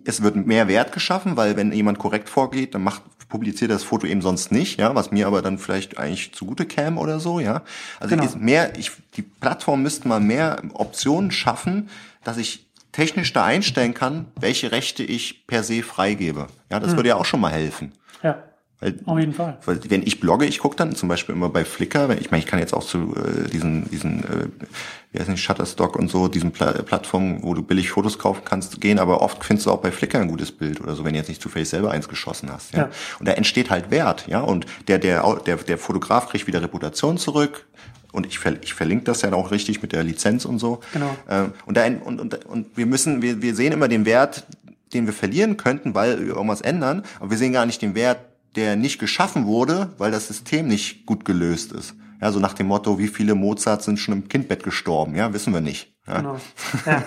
es 0.05 0.21
wird 0.21 0.35
mehr 0.35 0.67
Wert 0.67 0.91
geschaffen, 0.91 1.37
weil 1.37 1.55
wenn 1.55 1.71
jemand 1.71 1.99
korrekt 1.99 2.29
vorgeht, 2.29 2.75
dann 2.75 2.83
macht 2.83 3.01
publiziert 3.29 3.71
das 3.71 3.83
Foto 3.83 4.05
eben 4.05 4.21
sonst 4.21 4.51
nicht, 4.51 4.79
ja, 4.79 4.93
was 4.93 5.11
mir 5.11 5.25
aber 5.25 5.41
dann 5.41 5.57
vielleicht 5.57 5.97
eigentlich 5.97 6.33
zugute 6.33 6.65
käme 6.65 6.99
oder 6.99 7.19
so, 7.19 7.39
ja. 7.39 7.63
Also 7.99 8.15
genau. 8.15 8.29
mehr, 8.37 8.77
ich, 8.77 8.91
die 9.15 9.21
Plattform 9.21 9.81
müsste 9.81 10.07
mal 10.07 10.19
mehr 10.19 10.61
Optionen 10.73 11.31
schaffen, 11.31 11.89
dass 12.23 12.37
ich 12.37 12.67
technisch 12.91 13.31
da 13.31 13.45
einstellen 13.45 13.93
kann, 13.93 14.27
welche 14.39 14.73
Rechte 14.73 15.03
ich 15.03 15.47
per 15.47 15.63
se 15.63 15.81
freigebe. 15.81 16.47
Ja, 16.69 16.81
das 16.81 16.91
mhm. 16.91 16.97
würde 16.97 17.09
ja 17.09 17.15
auch 17.15 17.25
schon 17.25 17.39
mal 17.39 17.51
helfen. 17.51 17.93
Ja. 18.21 18.43
Weil, 18.81 18.95
Auf 19.05 19.19
jeden 19.19 19.33
Fall. 19.33 19.59
Weil 19.65 19.79
wenn 19.89 20.01
ich 20.01 20.19
blogge, 20.19 20.45
ich 20.45 20.57
gucke 20.57 20.75
dann 20.75 20.95
zum 20.95 21.07
Beispiel 21.07 21.35
immer 21.35 21.49
bei 21.49 21.63
Flickr, 21.63 22.09
wenn 22.09 22.17
ich 22.17 22.31
meine, 22.31 22.43
ich 22.43 22.49
kann 22.49 22.57
jetzt 22.57 22.73
auch 22.73 22.83
zu 22.83 23.15
äh, 23.15 23.47
diesen, 23.47 23.87
diesen, 23.91 24.23
äh, 24.23 24.47
wie 25.11 25.19
heißt 25.19 25.29
nicht, 25.29 25.43
Shutterstock 25.43 25.95
und 25.95 26.09
so, 26.09 26.27
diesen 26.27 26.51
Pla 26.51 26.71
Plattformen, 26.71 27.43
wo 27.43 27.53
du 27.53 27.61
billig 27.61 27.91
Fotos 27.91 28.17
kaufen 28.17 28.41
kannst, 28.43 28.81
gehen, 28.81 28.97
aber 28.97 29.21
oft 29.21 29.43
findest 29.43 29.67
du 29.67 29.71
auch 29.71 29.81
bei 29.81 29.91
Flickr 29.91 30.19
ein 30.19 30.27
gutes 30.27 30.51
Bild 30.51 30.81
oder 30.81 30.95
so, 30.95 31.05
wenn 31.05 31.13
du 31.13 31.19
jetzt 31.19 31.29
nicht 31.29 31.43
zufällig 31.43 31.69
selber 31.69 31.91
eins 31.91 32.09
geschossen 32.09 32.51
hast. 32.51 32.73
Ja? 32.73 32.79
ja. 32.79 32.89
Und 33.19 33.27
da 33.27 33.33
entsteht 33.33 33.69
halt 33.69 33.91
Wert, 33.91 34.27
ja. 34.27 34.41
Und 34.41 34.65
der, 34.87 34.97
der, 34.97 35.23
der, 35.45 35.57
der 35.57 35.77
Fotograf 35.77 36.29
kriegt 36.29 36.47
wieder 36.47 36.61
Reputation 36.61 37.17
zurück, 37.17 37.67
und 38.13 38.25
ich, 38.25 38.39
ver, 38.39 38.55
ich 38.61 38.73
verlinke 38.73 39.05
das 39.05 39.21
ja 39.21 39.31
auch 39.31 39.51
richtig 39.51 39.81
mit 39.81 39.93
der 39.93 40.03
Lizenz 40.03 40.43
und 40.43 40.59
so. 40.59 40.81
Genau. 40.91 41.15
Ähm, 41.29 41.53
und, 41.65 41.77
da, 41.77 41.85
und, 41.85 42.19
und, 42.19 42.45
und 42.45 42.77
wir 42.77 42.85
müssen, 42.85 43.21
wir, 43.21 43.41
wir 43.41 43.55
sehen 43.55 43.71
immer 43.71 43.87
den 43.87 44.05
Wert, 44.05 44.45
den 44.93 45.05
wir 45.05 45.13
verlieren 45.13 45.55
könnten, 45.55 45.95
weil 45.95 46.19
wir 46.19 46.35
irgendwas 46.35 46.59
ändern, 46.59 47.03
aber 47.21 47.31
wir 47.31 47.37
sehen 47.37 47.53
gar 47.53 47.65
nicht 47.65 47.81
den 47.81 47.95
Wert, 47.95 48.19
der 48.55 48.75
nicht 48.75 48.99
geschaffen 48.99 49.45
wurde, 49.45 49.93
weil 49.97 50.11
das 50.11 50.27
System 50.27 50.67
nicht 50.67 51.05
gut 51.05 51.25
gelöst 51.25 51.71
ist. 51.71 51.95
Ja, 52.21 52.31
so 52.31 52.39
nach 52.39 52.53
dem 52.53 52.67
Motto, 52.67 52.99
wie 52.99 53.07
viele 53.07 53.33
Mozart 53.33 53.81
sind 53.81 53.97
schon 53.97 54.13
im 54.13 54.27
Kindbett 54.27 54.63
gestorben? 54.63 55.15
Ja, 55.15 55.33
wissen 55.33 55.53
wir 55.53 55.61
nicht. 55.61 55.91
Ja. 56.07 56.17
Genau. 56.17 56.37
Ja. 56.85 57.03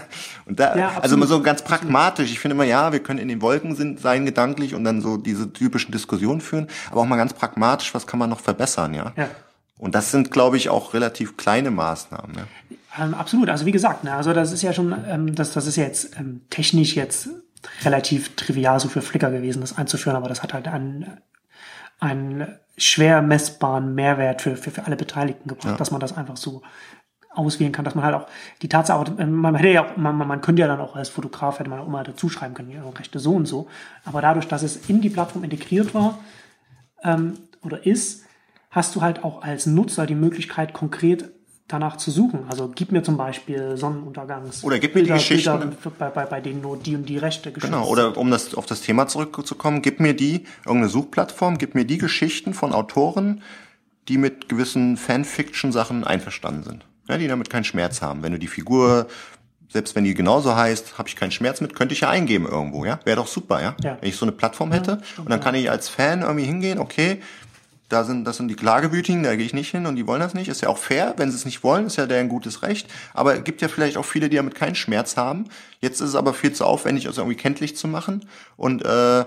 und 0.47 0.61
da, 0.61 0.76
ja, 0.76 0.92
also 1.01 1.16
immer 1.16 1.26
so 1.26 1.40
ganz 1.42 1.62
pragmatisch. 1.62 2.30
Ich 2.30 2.38
finde 2.38 2.55
immer, 2.55 2.64
ja, 2.64 2.92
wir 2.92 3.01
können 3.01 3.18
in 3.18 3.28
den 3.28 3.40
Wolken 3.42 3.74
sind, 3.74 4.01
sein 4.01 4.24
gedanklich 4.24 4.74
und 4.74 4.84
dann 4.84 5.01
so 5.01 5.16
diese 5.16 5.53
typischen 5.53 5.92
Diskussionen 5.92 6.40
führen, 6.40 6.68
aber 6.90 7.01
auch 7.01 7.07
mal 7.07 7.16
ganz 7.16 7.32
pragmatisch, 7.32 7.95
was 7.95 8.07
kann 8.07 8.18
man 8.18 8.30
noch 8.30 8.40
verbessern, 8.40 8.95
ja? 8.95 9.12
ja. 9.16 9.28
Und 9.78 9.95
das 9.95 10.11
sind, 10.11 10.30
glaube 10.30 10.57
ich, 10.57 10.68
auch 10.68 10.95
relativ 10.95 11.36
kleine 11.36 11.70
Maßnahmen. 11.70 12.36
Ja? 12.36 13.05
Ähm, 13.05 13.14
absolut. 13.14 13.49
Also 13.51 13.66
wie 13.66 13.72
gesagt, 13.72 14.05
ne, 14.05 14.14
also 14.14 14.32
das 14.32 14.53
ist 14.53 14.62
ja 14.62 14.72
schon, 14.72 14.95
ähm, 15.09 15.34
das, 15.34 15.53
das 15.53 15.66
ist 15.66 15.76
ja 15.76 15.84
jetzt 15.84 16.16
ähm, 16.18 16.42
technisch 16.51 16.95
jetzt 16.95 17.28
relativ 17.82 18.36
trivial 18.36 18.78
so 18.78 18.88
für 18.88 19.03
Flickr 19.03 19.30
gewesen, 19.30 19.61
das 19.61 19.76
einzuführen, 19.76 20.16
aber 20.16 20.28
das 20.28 20.42
hat 20.42 20.55
halt 20.55 20.68
einen 20.68 21.18
einen 22.05 22.46
schwer 22.76 23.22
messbaren 23.22 23.94
Mehrwert 23.94 24.42
für, 24.42 24.57
für, 24.57 24.70
für 24.70 24.84
alle 24.84 24.96
Beteiligten 24.96 25.48
gebracht, 25.48 25.72
ja. 25.72 25.76
dass 25.76 25.90
man 25.90 26.00
das 26.00 26.16
einfach 26.16 26.36
so 26.36 26.62
auswählen 27.30 27.72
kann, 27.72 27.84
dass 27.84 27.94
man 27.94 28.05
halt 28.05 28.14
auch 28.14 28.26
die 28.62 28.68
Tatsache, 28.68 29.12
äh, 29.18 29.26
man 29.26 29.55
hätte 29.57 29.68
ja 29.68 29.84
auch, 29.84 29.96
man, 29.96 30.16
man 30.16 30.40
könnte 30.40 30.61
ja 30.61 30.68
dann 30.68 30.80
auch 30.80 30.96
als 30.96 31.09
Fotograf 31.09 31.59
hätte 31.59 31.70
man 31.70 31.80
auch 31.80 31.86
immer 31.86 32.05
dazu 32.05 32.28
schreiben 32.28 32.55
können, 32.55 32.70
ja, 32.70 32.82
Rechte 32.88 33.18
so 33.18 33.34
und 33.34 33.46
so. 33.46 33.68
Aber 34.05 34.20
dadurch, 34.20 34.46
dass 34.46 34.62
es 34.62 34.88
in 34.88 35.00
die 35.00 35.11
Plattform 35.11 35.44
integriert 35.44 35.94
war 35.94 36.18
ähm, 37.02 37.34
oder 37.62 37.84
ist, 37.86 38.24
hast 38.70 38.94
du 38.94 39.02
halt 39.02 39.24
auch 39.24 39.42
als 39.42 39.66
Nutzer 39.66 40.07
die 40.07 40.14
Möglichkeit, 40.14 40.72
konkret 40.72 41.30
danach 41.69 41.97
zu 41.97 42.11
suchen. 42.11 42.45
Also 42.49 42.71
gib 42.75 42.93
mir 42.93 43.03
zum 43.03 43.17
Beispiel 43.17 43.77
Sonnenuntergangs. 43.77 44.65
Oder 44.65 44.79
gib 44.79 44.95
mir 44.95 45.03
Bilder, 45.03 45.15
die 45.15 45.21
Geschichten. 45.21 45.59
Bilder, 45.59 45.93
bei, 45.99 46.11
bei, 46.11 46.27
bei 46.27 46.41
denen 46.41 46.61
nur 46.61 46.77
die 46.77 46.95
und 46.95 47.09
die 47.09 47.19
Rechte 47.19 47.53
geschützt 47.53 47.73
Genau, 47.73 47.87
oder 47.87 48.17
um 48.17 48.31
das, 48.31 48.55
auf 48.55 48.67
das 48.67 48.83
Thema 48.83 49.07
zurückzukommen, 49.07 49.83
gib 49.83 50.01
mir 50.01 50.15
die, 50.15 50.45
irgendeine 50.65 50.89
Suchplattform, 50.89 51.59
gib 51.59 51.75
mir 51.75 51.85
die 51.85 51.99
Geschichten 51.99 52.55
von 52.55 52.73
Autoren, 52.73 53.43
die 54.09 54.19
mit 54.19 54.49
gewissen 54.49 54.97
Fanfiction-Sachen 54.97 56.05
einverstanden 56.05 56.62
sind. 56.65 56.87
Ja, 57.09 57.19
die 57.19 57.29
damit 57.29 57.51
keinen 57.51 57.65
Schmerz 57.65 58.03
haben. 58.03 58.23
Wenn 58.23 58.33
du 58.33 58.39
die 58.39 58.47
Figur 58.47 59.07
selbst 59.75 59.97
wenn 59.97 60.05
die 60.05 60.15
genauso 60.15 60.55
heißt, 60.55 60.99
habe 60.99 61.09
ich 61.09 61.17
keinen 61.17 61.33
Schmerz 61.33 61.61
mit, 61.61 61.75
könnte 61.75 61.95
ich 61.95 62.03
ja 62.03 62.09
eingeben 62.09 62.47
irgendwo, 62.47 62.85
ja? 62.85 63.01
Wäre 63.05 63.17
doch 63.17 63.27
super, 63.27 63.61
ja? 63.61 63.75
ja? 63.83 63.99
Wenn 64.01 64.09
ich 64.09 64.17
so 64.17 64.25
eine 64.25 64.31
Plattform 64.31 64.71
hätte 64.71 65.01
ja, 65.17 65.23
und 65.23 65.31
dann 65.31 65.41
kann 65.41 65.57
ich 65.57 65.69
als 65.69 65.89
Fan 65.89 66.23
irgendwie 66.23 66.45
hingehen, 66.45 66.79
okay, 66.79 67.21
da 67.89 68.05
sind, 68.05 68.24
das 68.24 68.39
sind 68.39 68.49
die 68.49 68.57
Klagewütigen, 68.57 69.22
da 69.22 69.37
gehe 69.37 69.45
ich 69.45 69.53
nicht 69.53 69.70
hin 69.70 69.87
und 69.87 69.97
die 69.97 70.07
wollen 70.07 70.20
das 70.20 70.35
nicht. 70.35 70.49
Ist 70.49 70.62
ja 70.62 70.68
auch 70.68 70.78
fair, 70.78 71.14
wenn 71.16 71.30
sie 71.30 71.37
es 71.37 71.45
nicht 71.45 71.62
wollen, 71.62 71.87
ist 71.87 71.97
ja 71.97 72.07
deren 72.07 72.28
gutes 72.28 72.62
Recht. 72.62 72.89
Aber 73.12 73.35
es 73.37 73.45
gibt 73.45 73.61
ja 73.61 73.68
vielleicht 73.68 73.97
auch 73.97 74.05
viele, 74.05 74.28
die 74.28 74.37
damit 74.37 74.55
keinen 74.55 74.74
Schmerz 74.74 75.16
haben. 75.16 75.45
Jetzt 75.80 76.01
ist 76.01 76.11
es 76.11 76.14
aber 76.14 76.32
viel 76.32 76.53
zu 76.53 76.64
aufwendig, 76.64 77.05
das 77.05 77.18
irgendwie 77.18 77.37
kenntlich 77.37 77.76
zu 77.76 77.87
machen. 77.87 78.26
Und 78.57 78.85
äh, 78.85 79.24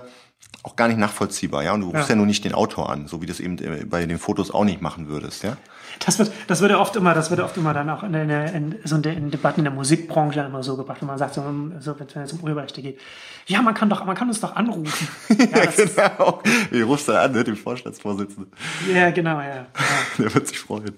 auch 0.62 0.76
gar 0.76 0.88
nicht 0.88 0.98
nachvollziehbar, 0.98 1.62
ja. 1.62 1.72
Und 1.72 1.82
du 1.82 1.86
rufst 1.88 2.08
ja, 2.08 2.14
ja 2.14 2.16
nur 2.16 2.26
nicht 2.26 2.44
den 2.44 2.54
Autor 2.54 2.90
an, 2.90 3.06
so 3.06 3.22
wie 3.22 3.26
das 3.26 3.40
eben 3.40 3.58
äh, 3.58 3.84
bei 3.84 4.04
den 4.04 4.18
Fotos 4.18 4.50
auch 4.50 4.64
nicht 4.64 4.82
machen 4.82 5.08
würdest, 5.08 5.44
ja. 5.44 5.56
Das 6.04 6.18
wird, 6.18 6.30
das 6.46 6.60
wird 6.60 6.70
ja 6.70 6.78
oft 6.78 6.94
immer, 6.96 7.14
das 7.14 7.30
wird 7.30 7.38
ja 7.38 7.44
oft 7.44 7.56
immer 7.56 7.74
dann 7.74 7.88
auch 7.90 8.02
in, 8.02 8.14
in, 8.14 8.30
in, 8.30 8.76
so 8.84 8.96
in, 8.96 9.04
in 9.04 9.30
Debatten 9.30 9.60
in 9.60 9.64
der 9.64 9.72
Musikbranche 9.72 10.40
immer 10.40 10.62
so 10.62 10.76
gebracht, 10.76 11.00
wenn 11.00 11.08
man 11.08 11.18
sagt, 11.18 11.34
so, 11.34 11.42
so 11.80 11.98
wenn 11.98 12.22
es 12.22 12.32
um 12.32 12.40
Urheberrechte 12.40 12.82
geht. 12.82 13.00
Ja, 13.46 13.62
man 13.62 13.74
kann 13.74 13.88
doch, 13.88 14.04
man 14.04 14.14
kann 14.14 14.28
uns 14.28 14.40
doch 14.40 14.54
anrufen. 14.54 15.08
Ja, 15.38 15.64
ja 15.64 15.70
genau. 15.70 16.42
Wie 16.70 16.82
rufst 16.82 17.08
du 17.08 17.18
an, 17.18 17.32
ne, 17.32 17.44
den 17.44 17.56
Vorstandsvorsitzenden? 17.56 18.52
Ja, 18.92 19.10
genau, 19.10 19.40
ja. 19.40 19.54
ja. 19.54 19.66
Der 20.18 20.34
wird 20.34 20.46
sich 20.48 20.58
freuen. 20.58 20.94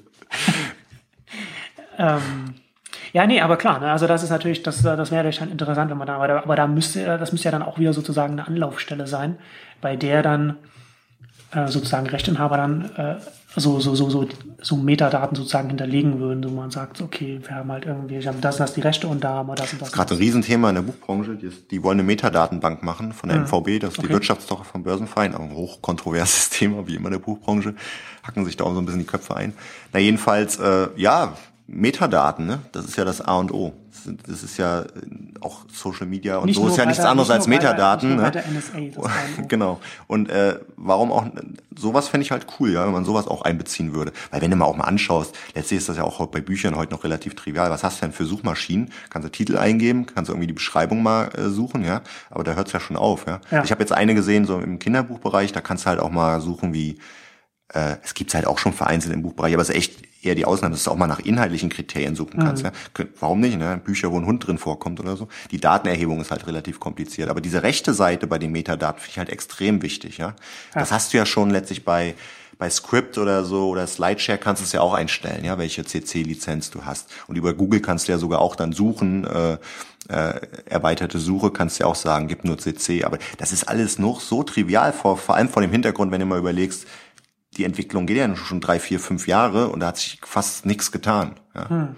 ähm, 1.99 2.55
ja, 3.12 3.27
nee, 3.27 3.41
aber 3.41 3.57
klar, 3.57 3.81
ne, 3.81 3.91
also 3.91 4.07
das 4.07 4.23
ist 4.23 4.31
natürlich, 4.31 4.62
das, 4.62 4.82
das 4.82 5.11
wäre 5.11 5.32
schon 5.32 5.51
interessant, 5.51 5.91
wenn 5.91 5.99
man 5.99 6.07
da, 6.07 6.16
aber 6.16 6.28
da, 6.28 6.43
aber 6.43 6.57
da 6.57 6.66
müsste, 6.66 7.05
das 7.05 7.32
müsste 7.32 7.47
ja 7.47 7.53
dann 7.53 7.62
auch 7.62 7.78
wieder 7.78 7.93
sozusagen 7.93 8.35
eine 8.35 8.47
Anlaufstelle 8.47 9.07
sein, 9.07 9.37
bei 9.81 9.97
der 9.97 10.23
dann 10.23 10.57
äh, 11.53 11.66
sozusagen 11.66 12.07
Rechteinhaber 12.07 12.57
dann 12.57 12.91
äh, 12.97 13.16
so, 13.57 13.81
so, 13.81 13.97
so, 13.97 14.09
so, 14.09 14.28
so 14.61 14.77
Metadaten 14.77 15.35
sozusagen 15.35 15.69
hinterlegen 15.69 16.20
würden, 16.20 16.45
wo 16.45 16.55
man 16.55 16.70
sagt, 16.70 17.01
okay, 17.01 17.41
wir 17.45 17.57
haben 17.57 17.73
halt 17.73 17.85
irgendwie, 17.85 18.20
wir 18.20 18.28
haben 18.28 18.41
das 18.41 18.57
und 18.57 18.61
das 18.61 18.74
die 18.74 18.81
Rechte 18.81 19.09
und 19.09 19.24
da 19.24 19.31
haben 19.31 19.49
wir 19.49 19.57
das 19.57 19.73
und 19.73 19.82
das. 19.82 19.89
Das 19.89 19.89
ist 19.89 19.97
gerade 19.97 20.15
ein 20.15 20.19
Riesenthema 20.19 20.69
in 20.69 20.77
der 20.77 20.82
Buchbranche. 20.82 21.35
Die, 21.35 21.51
die 21.70 21.82
wollen 21.82 21.99
eine 21.99 22.07
Metadatenbank 22.07 22.85
machen 22.85 23.12
von 23.12 23.28
der 23.28 23.39
mhm. 23.39 23.45
MVB, 23.47 23.81
das 23.81 23.93
ist 23.93 23.99
okay. 23.99 24.07
die 24.07 24.12
Wirtschaftstochter 24.12 24.65
vom 24.65 24.85
Börsenverein, 24.85 25.35
auch 25.35 25.41
ein 25.41 25.53
hochkontroverses 25.53 26.51
Thema, 26.51 26.87
wie 26.87 26.95
immer 26.95 27.07
in 27.07 27.15
der 27.15 27.19
Buchbranche, 27.19 27.74
hacken 28.23 28.45
sich 28.45 28.57
da 28.57 28.65
auch 28.65 28.74
so 28.74 28.78
ein 28.78 28.87
bisschen 28.87 29.01
die 29.01 29.07
Köpfe 29.07 29.35
ein. 29.35 29.53
Na 29.93 29.99
jedenfalls, 29.99 30.61
äh, 30.61 30.89
ja, 30.95 31.35
Metadaten, 31.73 32.47
ne? 32.47 32.59
das 32.73 32.85
ist 32.85 32.97
ja 32.97 33.05
das 33.05 33.21
A 33.21 33.39
und 33.39 33.53
O. 33.53 33.73
Das 34.27 34.43
ist 34.43 34.57
ja 34.57 34.81
äh, 34.81 34.87
auch 35.41 35.61
Social 35.73 36.07
Media 36.07 36.39
und 36.39 36.47
nicht 36.47 36.57
so 36.57 36.67
ist 36.67 36.77
ja 36.77 36.85
nichts 36.85 37.05
anderes 37.05 37.31
als 37.31 37.47
Metadaten. 37.47 38.17
ne? 38.17 38.33
NSA, 38.33 39.03
genau. 39.49 39.81
Und 40.09 40.31
äh, 40.31 40.59
warum 40.77 41.13
auch 41.13 41.27
sowas 41.77 42.09
fände 42.09 42.25
ich 42.25 42.33
halt 42.33 42.47
cool, 42.59 42.73
ja, 42.73 42.85
wenn 42.87 42.93
man 42.93 43.05
sowas 43.05 43.29
auch 43.29 43.43
einbeziehen 43.43 43.95
würde. 43.95 44.13
Weil 44.31 44.41
wenn 44.41 44.51
du 44.51 44.57
mal 44.57 44.65
auch 44.65 44.77
mal 44.77 44.85
anschaust, 44.85 45.37
letztlich 45.55 45.79
ist 45.79 45.89
das 45.89 45.97
ja 45.97 46.03
auch 46.03 46.27
bei 46.27 46.41
Büchern 46.41 46.77
heute 46.77 46.93
noch 46.93 47.05
relativ 47.05 47.37
trivial. 47.37 47.71
Was 47.71 47.85
hast 47.85 47.99
du 47.99 48.07
denn 48.07 48.13
für 48.13 48.25
Suchmaschinen? 48.25 48.91
Kannst 49.09 49.27
du 49.27 49.31
Titel 49.31 49.57
eingeben, 49.57 50.07
kannst 50.07 50.29
du 50.29 50.33
irgendwie 50.33 50.49
die 50.49 50.55
Beschreibung 50.55 51.03
mal 51.05 51.31
äh, 51.37 51.49
suchen, 51.51 51.85
ja. 51.85 52.01
Aber 52.31 52.43
da 52.43 52.55
hört's 52.55 52.73
ja 52.73 52.81
schon 52.81 52.97
auf, 52.97 53.27
ja. 53.27 53.41
ja. 53.51 53.63
Ich 53.63 53.71
habe 53.71 53.81
jetzt 53.81 53.93
eine 53.93 54.15
gesehen, 54.15 54.45
so 54.45 54.59
im 54.59 54.81
Kinderbuchbereich, 54.81 55.53
da 55.53 55.61
kannst 55.61 55.85
du 55.85 55.91
halt 55.91 56.01
auch 56.01 56.11
mal 56.11 56.41
suchen 56.41 56.75
wie 56.75 56.99
äh, 57.73 57.97
es 58.03 58.15
gibt's 58.15 58.35
halt 58.35 58.47
auch 58.47 58.59
schon 58.59 58.73
vereinzelt 58.73 59.15
im 59.15 59.23
Buchbereich, 59.23 59.55
aber 59.55 59.63
es 59.63 59.69
ist 59.69 59.77
echt 59.77 60.10
eher 60.23 60.35
die 60.35 60.45
Ausnahme, 60.45 60.75
dass 60.75 60.85
du 60.85 60.91
auch 60.91 60.97
mal 60.97 61.07
nach 61.07 61.21
inhaltlichen 61.21 61.71
Kriterien 61.71 62.15
suchen 62.15 62.41
kannst. 62.41 62.63
Mhm. 62.63 62.71
Ja. 62.99 63.05
Warum 63.19 63.41
nicht? 63.41 63.59
Ne? 63.59 63.81
Bücher, 63.83 64.13
wo 64.13 64.19
ein 64.19 64.27
Hund 64.27 64.47
drin 64.47 64.59
vorkommt 64.59 65.01
oder 65.01 65.17
so. 65.17 65.29
Die 65.51 65.61
Datenerhebung 65.61 66.21
ist 66.21 66.31
halt 66.31 66.47
relativ 66.47 66.81
kompliziert. 66.81 67.29
Aber 67.29 67.41
diese 67.41 67.63
rechte 67.63 67.95
Seite 67.95 68.27
bei 68.27 68.39
den 68.39 68.53
Metadaten 68.53 69.01
finde 69.01 69.11
ich 69.11 69.19
halt 69.19 69.31
extrem 69.31 69.83
wichtig. 69.83 70.19
Ja? 70.19 70.29
ja? 70.29 70.35
Das 70.75 70.93
hast 70.93 71.13
du 71.13 71.17
ja 71.17 71.27
schon 71.27 71.51
letztlich 71.51 71.85
bei 71.85 72.15
bei 72.59 72.69
Script 72.69 73.17
oder 73.17 73.43
so 73.43 73.71
oder 73.71 73.87
Slideshare 73.87 74.39
kannst 74.39 74.61
du 74.61 74.67
es 74.67 74.73
ja 74.73 74.83
auch 74.83 74.93
einstellen, 74.93 75.47
ja, 75.47 75.57
welche 75.57 75.83
CC-Lizenz 75.83 76.71
du 76.71 76.85
hast. 76.85 77.09
Und 77.27 77.37
über 77.37 77.55
Google 77.55 77.81
kannst 77.81 78.07
du 78.07 78.13
ja 78.13 78.19
sogar 78.19 78.41
auch 78.41 78.55
dann 78.55 78.75
suchen, 78.75 79.25
äh, 79.25 79.57
äh, 80.11 80.41
erweiterte 80.67 81.19
Suche 81.19 81.51
kannst 81.53 81.79
du 81.79 81.85
ja 81.85 81.91
auch 81.91 81.95
sagen, 81.95 82.29
gib 82.29 82.45
nur 82.45 82.59
CC. 82.59 83.05
Aber 83.05 83.19
das 83.39 83.53
ist 83.53 83.65
alles 83.65 83.99
noch 83.99 84.21
so 84.21 84.43
trivial, 84.43 84.93
vor, 84.93 85.17
vor 85.17 85.37
allem 85.37 85.49
vor 85.49 85.63
dem 85.63 85.71
Hintergrund, 85.71 86.13
wenn 86.13 86.21
du 86.21 86.27
mal 86.27 86.39
überlegst, 86.39 86.87
die 87.56 87.64
Entwicklung 87.64 88.06
geht 88.06 88.16
ja 88.16 88.36
schon 88.36 88.60
drei, 88.60 88.78
vier, 88.78 89.01
fünf 89.01 89.27
Jahre 89.27 89.68
und 89.68 89.81
da 89.81 89.89
hat 89.89 89.97
sich 89.97 90.20
fast 90.22 90.66
nichts 90.66 90.93
getan. 90.93 91.32
Ja. 91.55 91.68
Hm. 91.68 91.89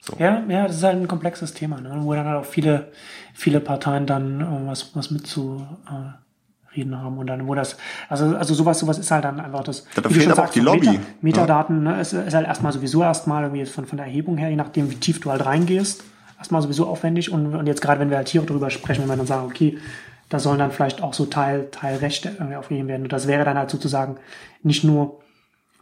So. 0.00 0.16
Ja, 0.18 0.42
ja, 0.48 0.66
das 0.66 0.76
ist 0.76 0.82
halt 0.82 0.96
ein 0.96 1.08
komplexes 1.08 1.52
Thema, 1.52 1.80
ne? 1.80 1.94
wo 2.00 2.14
dann 2.14 2.26
halt 2.26 2.38
auch 2.38 2.48
viele, 2.48 2.90
viele 3.34 3.60
Parteien 3.60 4.06
dann 4.06 4.40
äh, 4.40 4.66
was, 4.66 4.96
was 4.96 5.10
mitzureden 5.10 5.66
äh, 6.74 6.96
haben 6.96 7.18
und 7.18 7.26
dann, 7.26 7.46
wo 7.46 7.54
das, 7.54 7.76
also, 8.08 8.34
also 8.34 8.54
sowas, 8.54 8.78
sowas 8.78 8.98
ist 8.98 9.10
halt 9.10 9.24
dann 9.24 9.40
einfach 9.40 9.62
das. 9.62 9.84
Da 9.94 10.08
fehlt 10.08 10.26
aber 10.26 10.36
sagst, 10.36 10.50
auch 10.50 10.54
die 10.54 10.60
Lobby. 10.60 10.88
Meta, 10.88 11.02
Metadaten, 11.20 11.84
ja. 11.84 11.92
ne, 11.92 12.00
ist, 12.00 12.14
ist 12.14 12.32
halt 12.32 12.46
erstmal 12.46 12.72
sowieso 12.72 13.02
erstmal 13.02 13.42
irgendwie 13.42 13.66
von, 13.66 13.84
von 13.84 13.98
der 13.98 14.06
Erhebung 14.06 14.38
her, 14.38 14.48
je 14.48 14.56
nachdem, 14.56 14.90
wie 14.90 14.96
tief 14.96 15.20
du 15.20 15.30
halt 15.30 15.44
reingehst, 15.44 16.02
erstmal 16.38 16.62
sowieso 16.62 16.86
aufwendig 16.86 17.30
und, 17.30 17.54
und 17.54 17.66
jetzt 17.66 17.82
gerade, 17.82 18.00
wenn 18.00 18.08
wir 18.08 18.16
halt 18.16 18.28
hier 18.30 18.40
auch 18.40 18.46
darüber 18.46 18.70
sprechen, 18.70 19.02
wenn 19.02 19.08
wir 19.10 19.16
dann 19.18 19.26
sagen, 19.26 19.44
okay, 19.44 19.76
da 20.30 20.38
sollen 20.38 20.58
dann 20.58 20.70
vielleicht 20.70 21.02
auch 21.02 21.12
so 21.12 21.26
Teil, 21.26 21.68
Teilrechte 21.70 22.30
irgendwie 22.30 22.56
aufgegeben 22.56 22.88
werden. 22.88 23.02
Und 23.02 23.12
das 23.12 23.26
wäre 23.26 23.44
dann 23.44 23.58
halt 23.58 23.68
sozusagen 23.68 24.16
nicht 24.62 24.84
nur 24.84 25.20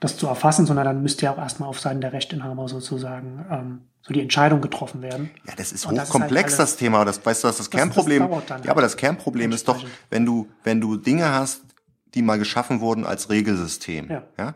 das 0.00 0.16
zu 0.16 0.26
erfassen, 0.26 0.64
sondern 0.64 0.86
dann 0.86 1.02
müsste 1.02 1.26
ja 1.26 1.32
auch 1.32 1.38
erstmal 1.38 1.68
auf 1.68 1.80
Seiten 1.80 2.00
der 2.00 2.12
Rechteinhaber 2.12 2.66
sozusagen 2.68 3.44
ähm, 3.50 3.80
so 4.00 4.14
die 4.14 4.22
Entscheidung 4.22 4.60
getroffen 4.62 5.02
werden. 5.02 5.30
Ja, 5.46 5.54
das 5.56 5.72
ist 5.72 5.86
hochkomplex, 5.86 6.52
das, 6.52 6.58
halt 6.58 6.68
das 6.68 6.76
Thema. 6.76 7.04
Das 7.04 7.24
weißt 7.24 7.44
du, 7.44 7.48
das, 7.48 7.58
das 7.58 7.70
Kernproblem. 7.70 8.28
Das 8.46 8.64
ja, 8.64 8.70
aber 8.70 8.80
das 8.80 8.96
Kernproblem 8.96 9.52
ist 9.52 9.68
doch, 9.68 9.84
wenn 10.08 10.24
du, 10.24 10.48
wenn 10.64 10.80
du 10.80 10.96
Dinge 10.96 11.30
hast, 11.30 11.62
die 12.14 12.22
mal 12.22 12.38
geschaffen 12.38 12.80
wurden 12.80 13.04
als 13.04 13.28
Regelsystem. 13.28 14.10
Ja. 14.10 14.22
ja? 14.38 14.54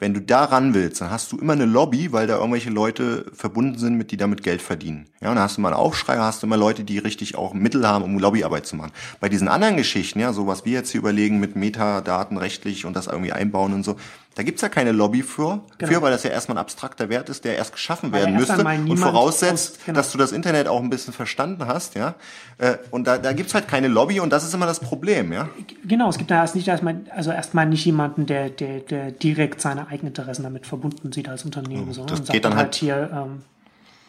Wenn 0.00 0.12
du 0.12 0.20
da 0.20 0.44
ran 0.44 0.74
willst, 0.74 1.00
dann 1.00 1.10
hast 1.10 1.30
du 1.30 1.38
immer 1.38 1.52
eine 1.52 1.66
Lobby, 1.66 2.10
weil 2.10 2.26
da 2.26 2.38
irgendwelche 2.38 2.70
Leute 2.70 3.26
verbunden 3.32 3.78
sind, 3.78 3.96
mit 3.96 4.10
die 4.10 4.16
damit 4.16 4.42
Geld 4.42 4.60
verdienen. 4.60 5.06
Ja, 5.20 5.28
und 5.28 5.36
dann 5.36 5.44
hast 5.44 5.56
du 5.56 5.60
mal 5.60 5.68
einen 5.68 5.76
Aufschrei, 5.76 6.16
hast 6.16 6.42
du 6.42 6.48
immer 6.48 6.56
Leute, 6.56 6.82
die 6.82 6.98
richtig 6.98 7.36
auch 7.36 7.54
Mittel 7.54 7.86
haben, 7.86 8.02
um 8.02 8.18
Lobbyarbeit 8.18 8.66
zu 8.66 8.74
machen. 8.74 8.90
Bei 9.20 9.28
diesen 9.28 9.46
anderen 9.46 9.76
Geschichten, 9.76 10.18
ja, 10.18 10.32
so 10.32 10.48
was 10.48 10.64
wir 10.64 10.72
jetzt 10.72 10.90
hier 10.90 10.98
überlegen 10.98 11.38
mit 11.38 11.54
Metadaten 11.54 12.38
rechtlich 12.38 12.86
und 12.86 12.96
das 12.96 13.06
irgendwie 13.06 13.32
einbauen 13.32 13.72
und 13.72 13.84
so, 13.84 13.96
da 14.34 14.42
gibt's 14.42 14.62
ja 14.62 14.68
keine 14.68 14.92
Lobby 14.92 15.22
für, 15.22 15.60
genau. 15.78 15.92
für, 15.92 16.02
weil 16.02 16.10
das 16.10 16.24
ja 16.24 16.30
erstmal 16.30 16.56
ein 16.56 16.60
abstrakter 16.60 17.08
Wert 17.08 17.28
ist, 17.28 17.44
der 17.44 17.56
erst 17.56 17.72
geschaffen 17.72 18.12
weil 18.12 18.20
werden 18.20 18.36
müsste 18.36 18.64
und 18.64 18.96
voraussetzt, 18.96 19.76
aus, 19.76 19.84
genau. 19.86 19.96
dass 19.96 20.10
du 20.10 20.18
das 20.18 20.32
Internet 20.32 20.66
auch 20.66 20.82
ein 20.82 20.90
bisschen 20.90 21.12
verstanden 21.12 21.66
hast, 21.66 21.94
ja. 21.94 22.14
Äh, 22.58 22.78
und 22.90 23.06
da, 23.06 23.18
da 23.18 23.32
gibt's 23.32 23.54
halt 23.54 23.68
keine 23.68 23.88
Lobby 23.88 24.20
und 24.20 24.30
das 24.30 24.44
ist 24.44 24.52
immer 24.54 24.66
das 24.66 24.80
Problem, 24.80 25.32
ja. 25.32 25.48
Genau, 25.84 26.08
es 26.08 26.18
gibt 26.18 26.30
da 26.30 26.36
erst 26.36 26.56
nicht 26.56 26.66
erstmal, 26.66 27.00
also 27.14 27.30
erstmal 27.30 27.66
nicht 27.66 27.84
jemanden, 27.84 28.26
der, 28.26 28.50
der, 28.50 28.80
der 28.80 29.12
direkt 29.12 29.60
seine 29.60 29.88
eigenen 29.88 30.08
Interessen 30.08 30.42
damit 30.42 30.66
verbunden 30.66 31.12
sieht 31.12 31.28
als 31.28 31.44
Unternehmen, 31.44 31.92
sondern 31.92 32.18
das 32.18 32.28
geht 32.28 32.44
dann 32.44 32.56
halt, 32.56 32.66
halt 32.66 32.74
hier, 32.74 33.10
ähm, 33.12 33.42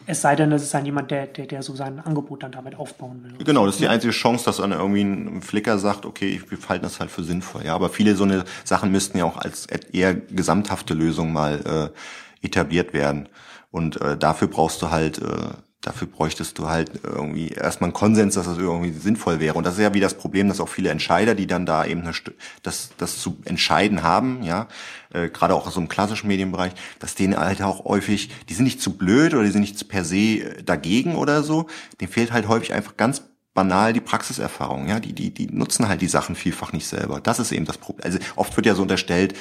es 0.06 0.22
sei 0.22 0.36
denn, 0.36 0.52
es 0.52 0.64
ist 0.64 0.74
dann 0.74 0.86
jemand, 0.86 1.12
der, 1.12 1.28
der, 1.28 1.46
der 1.48 1.64
so 1.64 1.76
sein 1.76 2.00
Angebot 2.00 2.44
dann 2.44 2.52
damit 2.52 2.76
aufbauen 2.76 3.24
will. 3.24 3.46
Genau, 3.46 3.66
das 3.66 3.76
ist 3.76 3.82
die 3.82 3.88
einzige 3.88 4.14
Chance, 4.14 4.46
dass 4.46 4.58
dann 4.58 4.72
irgendwie 4.72 5.02
ein 5.02 5.42
Flicker 5.42 5.80
sagt, 5.80 6.06
okay, 6.06 6.42
wir 6.48 6.58
halten 6.70 6.84
das 6.84 7.00
halt 7.00 7.12
für 7.12 7.24
sinnvoll. 7.24 7.66
Ja, 7.66 7.76
aber 7.76 7.90
viele 7.90 8.16
so 8.16 8.24
eine 8.24 8.46
Sachen 8.64 8.92
müssten 8.92 9.18
ja 9.18 9.26
auch 9.26 9.38
als 9.38 9.66
eher 9.66 10.14
gesamthafte 10.14 10.94
Lösung 10.94 11.34
mal 11.34 11.92
äh, 12.42 12.46
etabliert 12.46 12.94
werden. 12.94 13.30
Und 13.72 14.00
äh, 14.02 14.18
dafür 14.18 14.48
brauchst 14.48 14.82
du 14.82 14.92
halt 14.92 15.18
äh, 15.18 15.50
dafür 15.86 16.08
bräuchtest 16.08 16.58
du 16.58 16.68
halt 16.68 16.92
irgendwie 17.04 17.50
erstmal 17.50 17.90
einen 17.90 17.94
Konsens, 17.94 18.36
dass 18.36 18.46
das 18.46 18.58
irgendwie 18.58 18.92
sinnvoll 18.92 19.40
wäre. 19.40 19.56
Und 19.56 19.66
das 19.66 19.76
ist 19.76 19.82
ja 19.82 19.94
wie 19.94 20.00
das 20.00 20.16
Problem, 20.16 20.48
dass 20.48 20.60
auch 20.60 20.70
viele 20.70 20.90
Entscheider, 20.90 21.36
die 21.36 21.48
dann 21.48 21.66
da 21.66 21.86
eben 21.86 22.02
eine, 22.02 22.12
das, 22.64 22.90
das 22.98 23.20
zu 23.20 23.38
entscheiden 23.46 24.04
haben, 24.04 24.42
ja, 24.44 24.68
äh, 25.16 25.30
gerade 25.30 25.56
auch 25.56 25.66
aus 25.68 25.74
so 25.74 25.80
einem 25.80 25.90
klassischen 25.90 26.28
Medienbereich, 26.28 26.74
dass 27.00 27.16
denen 27.16 27.38
halt 27.38 27.62
auch 27.62 27.86
häufig, 27.86 28.30
die 28.50 28.54
sind 28.54 28.66
nicht 28.66 28.82
zu 28.82 28.98
blöd 28.98 29.34
oder 29.34 29.44
die 29.44 29.52
sind 29.52 29.62
nicht 29.62 29.88
per 29.88 30.04
se 30.04 30.18
äh, 30.18 30.64
dagegen 30.64 31.16
oder 31.16 31.44
so, 31.44 31.68
denen 32.02 32.12
fehlt 32.12 32.32
halt 32.32 32.48
häufig 32.48 32.74
einfach 32.74 32.98
ganz 32.98 33.24
banal 33.54 33.94
die 33.94 34.02
Praxiserfahrung, 34.02 34.88
ja, 34.90 35.00
die, 35.00 35.14
die, 35.14 35.34
die 35.34 35.48
nutzen 35.48 35.88
halt 35.88 36.02
die 36.02 36.08
Sachen 36.08 36.36
vielfach 36.36 36.74
nicht 36.74 36.88
selber. 36.88 37.22
Das 37.22 37.40
ist 37.40 37.54
eben 37.54 37.66
das 37.66 37.78
Problem. 37.78 38.06
Also 38.06 38.20
oft 38.36 38.56
wird 38.56 38.66
ja 38.66 38.76
so 38.76 38.82
unterstellt, 38.82 39.34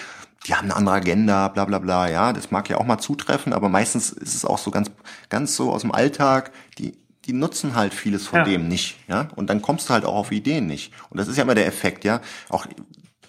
die 0.46 0.54
haben 0.54 0.66
eine 0.66 0.76
andere 0.76 0.94
Agenda, 0.94 1.48
bla 1.48 1.64
bla 1.64 1.80
bla, 1.80 2.08
ja, 2.08 2.32
das 2.32 2.50
mag 2.50 2.68
ja 2.70 2.78
auch 2.78 2.86
mal 2.86 2.98
zutreffen, 2.98 3.52
aber 3.52 3.68
meistens 3.68 4.10
ist 4.10 4.34
es 4.34 4.44
auch 4.44 4.58
so 4.58 4.70
ganz, 4.70 4.90
ganz 5.28 5.56
so 5.56 5.72
aus 5.72 5.80
dem 5.80 5.90
Alltag, 5.90 6.52
die, 6.78 6.96
die 7.24 7.32
nutzen 7.32 7.74
halt 7.74 7.92
vieles 7.92 8.26
von 8.26 8.40
ja. 8.40 8.44
dem 8.44 8.68
nicht, 8.68 8.98
ja, 9.08 9.28
und 9.34 9.50
dann 9.50 9.62
kommst 9.62 9.88
du 9.88 9.94
halt 9.94 10.04
auch 10.04 10.14
auf 10.14 10.32
Ideen 10.32 10.66
nicht. 10.66 10.92
Und 11.10 11.18
das 11.18 11.26
ist 11.26 11.36
ja 11.36 11.42
immer 11.42 11.54
der 11.56 11.66
Effekt, 11.66 12.04
ja, 12.04 12.20
auch 12.50 12.66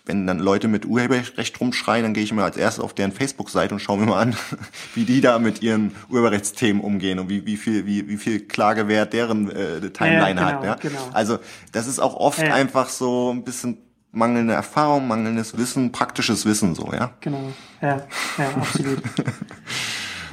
wenn 0.06 0.27
dann 0.27 0.40
Leute 0.40 0.68
mit 0.68 0.86
Urheberrecht 0.86 1.60
rumschreien, 1.60 2.03
dann 2.03 2.14
gehe 2.14 2.23
ich 2.23 2.32
immer 2.32 2.44
als 2.44 2.57
erstes 2.57 2.84
auf 2.84 2.94
deren 2.94 3.11
Facebook-Seite 3.11 3.73
und 3.73 3.80
schaue 3.80 3.98
mir 3.98 4.06
mal 4.06 4.22
an, 4.22 4.36
wie 4.95 5.03
die 5.03 5.22
da 5.22 5.40
mit 5.40 5.61
ihren 5.61 5.95
Urheberrechtsthemen 6.10 6.84
umgehen 6.84 7.19
und 7.19 7.30
wie, 7.30 7.45
wie 7.45 7.57
viel, 7.57 7.86
wie, 7.86 8.07
wie 8.07 8.18
viel 8.18 8.41
Klagewert 8.41 9.14
deren 9.14 9.49
äh, 9.49 9.90
Timeline 9.90 10.40
ja, 10.40 10.52
genau, 10.52 10.60
hat. 10.60 10.64
Ja? 10.64 10.76
Genau. 10.76 11.10
Also 11.14 11.40
das 11.72 11.88
ist 11.88 11.99
auch 11.99 12.15
oft 12.15 12.40
ja. 12.40 12.53
einfach 12.53 12.90
so 12.90 13.34
ein 13.34 13.44
bisschen 13.44 13.80
mangelnde 14.11 14.53
Erfahrung, 14.53 15.07
mangelndes 15.07 15.57
Wissen, 15.57 15.91
praktisches 15.91 16.45
Wissen 16.45 16.76
so, 16.76 16.91
ja. 16.94 17.11
Genau, 17.19 17.52
ja, 17.82 18.02
ja, 18.38 18.49
absolut. 18.56 19.02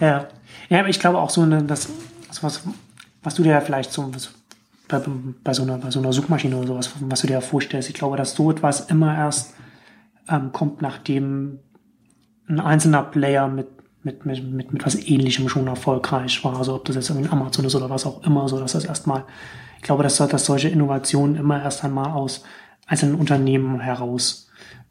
ja. 0.00 0.28
ja, 0.68 0.78
aber 0.78 0.88
ich 0.88 1.00
glaube 1.00 1.18
auch 1.18 1.30
so, 1.30 1.42
eine, 1.42 1.64
das, 1.64 1.88
was, 2.40 2.62
was 3.22 3.34
du 3.34 3.42
dir 3.42 3.52
ja 3.52 3.60
vielleicht 3.60 3.92
so 3.92 4.10
bei, 4.92 5.02
bei, 5.42 5.52
so 5.52 5.62
einer, 5.62 5.78
bei 5.78 5.90
so 5.90 5.98
einer 5.98 6.12
Suchmaschine 6.12 6.56
oder 6.56 6.68
sowas, 6.68 6.90
was 7.00 7.20
du 7.22 7.26
dir 7.26 7.40
vorstellst, 7.40 7.88
ich 7.88 7.94
glaube, 7.94 8.16
dass 8.16 8.34
so 8.34 8.50
etwas 8.50 8.82
immer 8.90 9.16
erst 9.16 9.54
ähm, 10.28 10.52
kommt, 10.52 10.82
nachdem 10.82 11.58
ein 12.48 12.60
einzelner 12.60 13.02
Player 13.02 13.48
mit 13.48 13.68
mit, 14.04 14.26
mit, 14.26 14.42
mit, 14.44 14.72
mit 14.72 14.84
was 14.84 14.96
ähnlichem 14.96 15.48
schon 15.48 15.68
erfolgreich 15.68 16.42
war. 16.44 16.56
Also 16.56 16.74
ob 16.74 16.84
das 16.84 16.96
jetzt 16.96 17.10
irgendwie 17.10 17.30
Amazon 17.30 17.64
ist 17.64 17.74
oder 17.74 17.90
was 17.90 18.06
auch 18.06 18.24
immer, 18.24 18.48
so 18.48 18.58
dass 18.58 18.72
das 18.72 18.84
erstmal, 18.84 19.24
ich 19.76 19.82
glaube, 19.82 20.02
dass, 20.02 20.16
dass 20.16 20.44
solche 20.44 20.68
Innovationen 20.68 21.36
immer 21.36 21.62
erst 21.62 21.84
einmal 21.84 22.10
aus 22.10 22.42
einzelnen 22.86 23.14
Unternehmen 23.14 23.80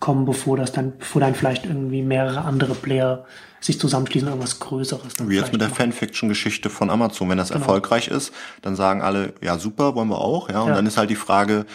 herauskommen, 0.02 0.26
bevor 0.26 0.58
das 0.58 0.72
dann, 0.72 0.98
bevor 0.98 1.22
dann 1.22 1.36
vielleicht 1.36 1.66
irgendwie 1.66 2.02
mehrere 2.02 2.42
andere 2.42 2.76
Player 2.76 3.26
sich 3.60 3.80
zusammenschließen, 3.80 4.28
irgendwas 4.28 4.60
Größeres. 4.60 5.14
Wie 5.28 5.36
jetzt 5.36 5.52
mit 5.52 5.62
der 5.62 5.70
Fanfiction-Geschichte 5.70 6.70
von 6.70 6.90
Amazon. 6.90 7.30
Wenn 7.30 7.38
das 7.38 7.50
genau. 7.50 7.62
erfolgreich 7.62 8.08
ist, 8.08 8.34
dann 8.64 8.76
sagen 8.76 9.02
alle, 9.02 9.34
ja 9.42 9.60
super, 9.60 9.94
wollen 9.94 10.10
wir 10.10 10.20
auch, 10.20 10.50
ja. 10.50 10.62
Und 10.62 10.70
ja. 10.70 10.76
dann 10.76 10.88
ist 10.88 10.98
halt 10.98 11.12
die 11.12 11.16
Frage, 11.16 11.66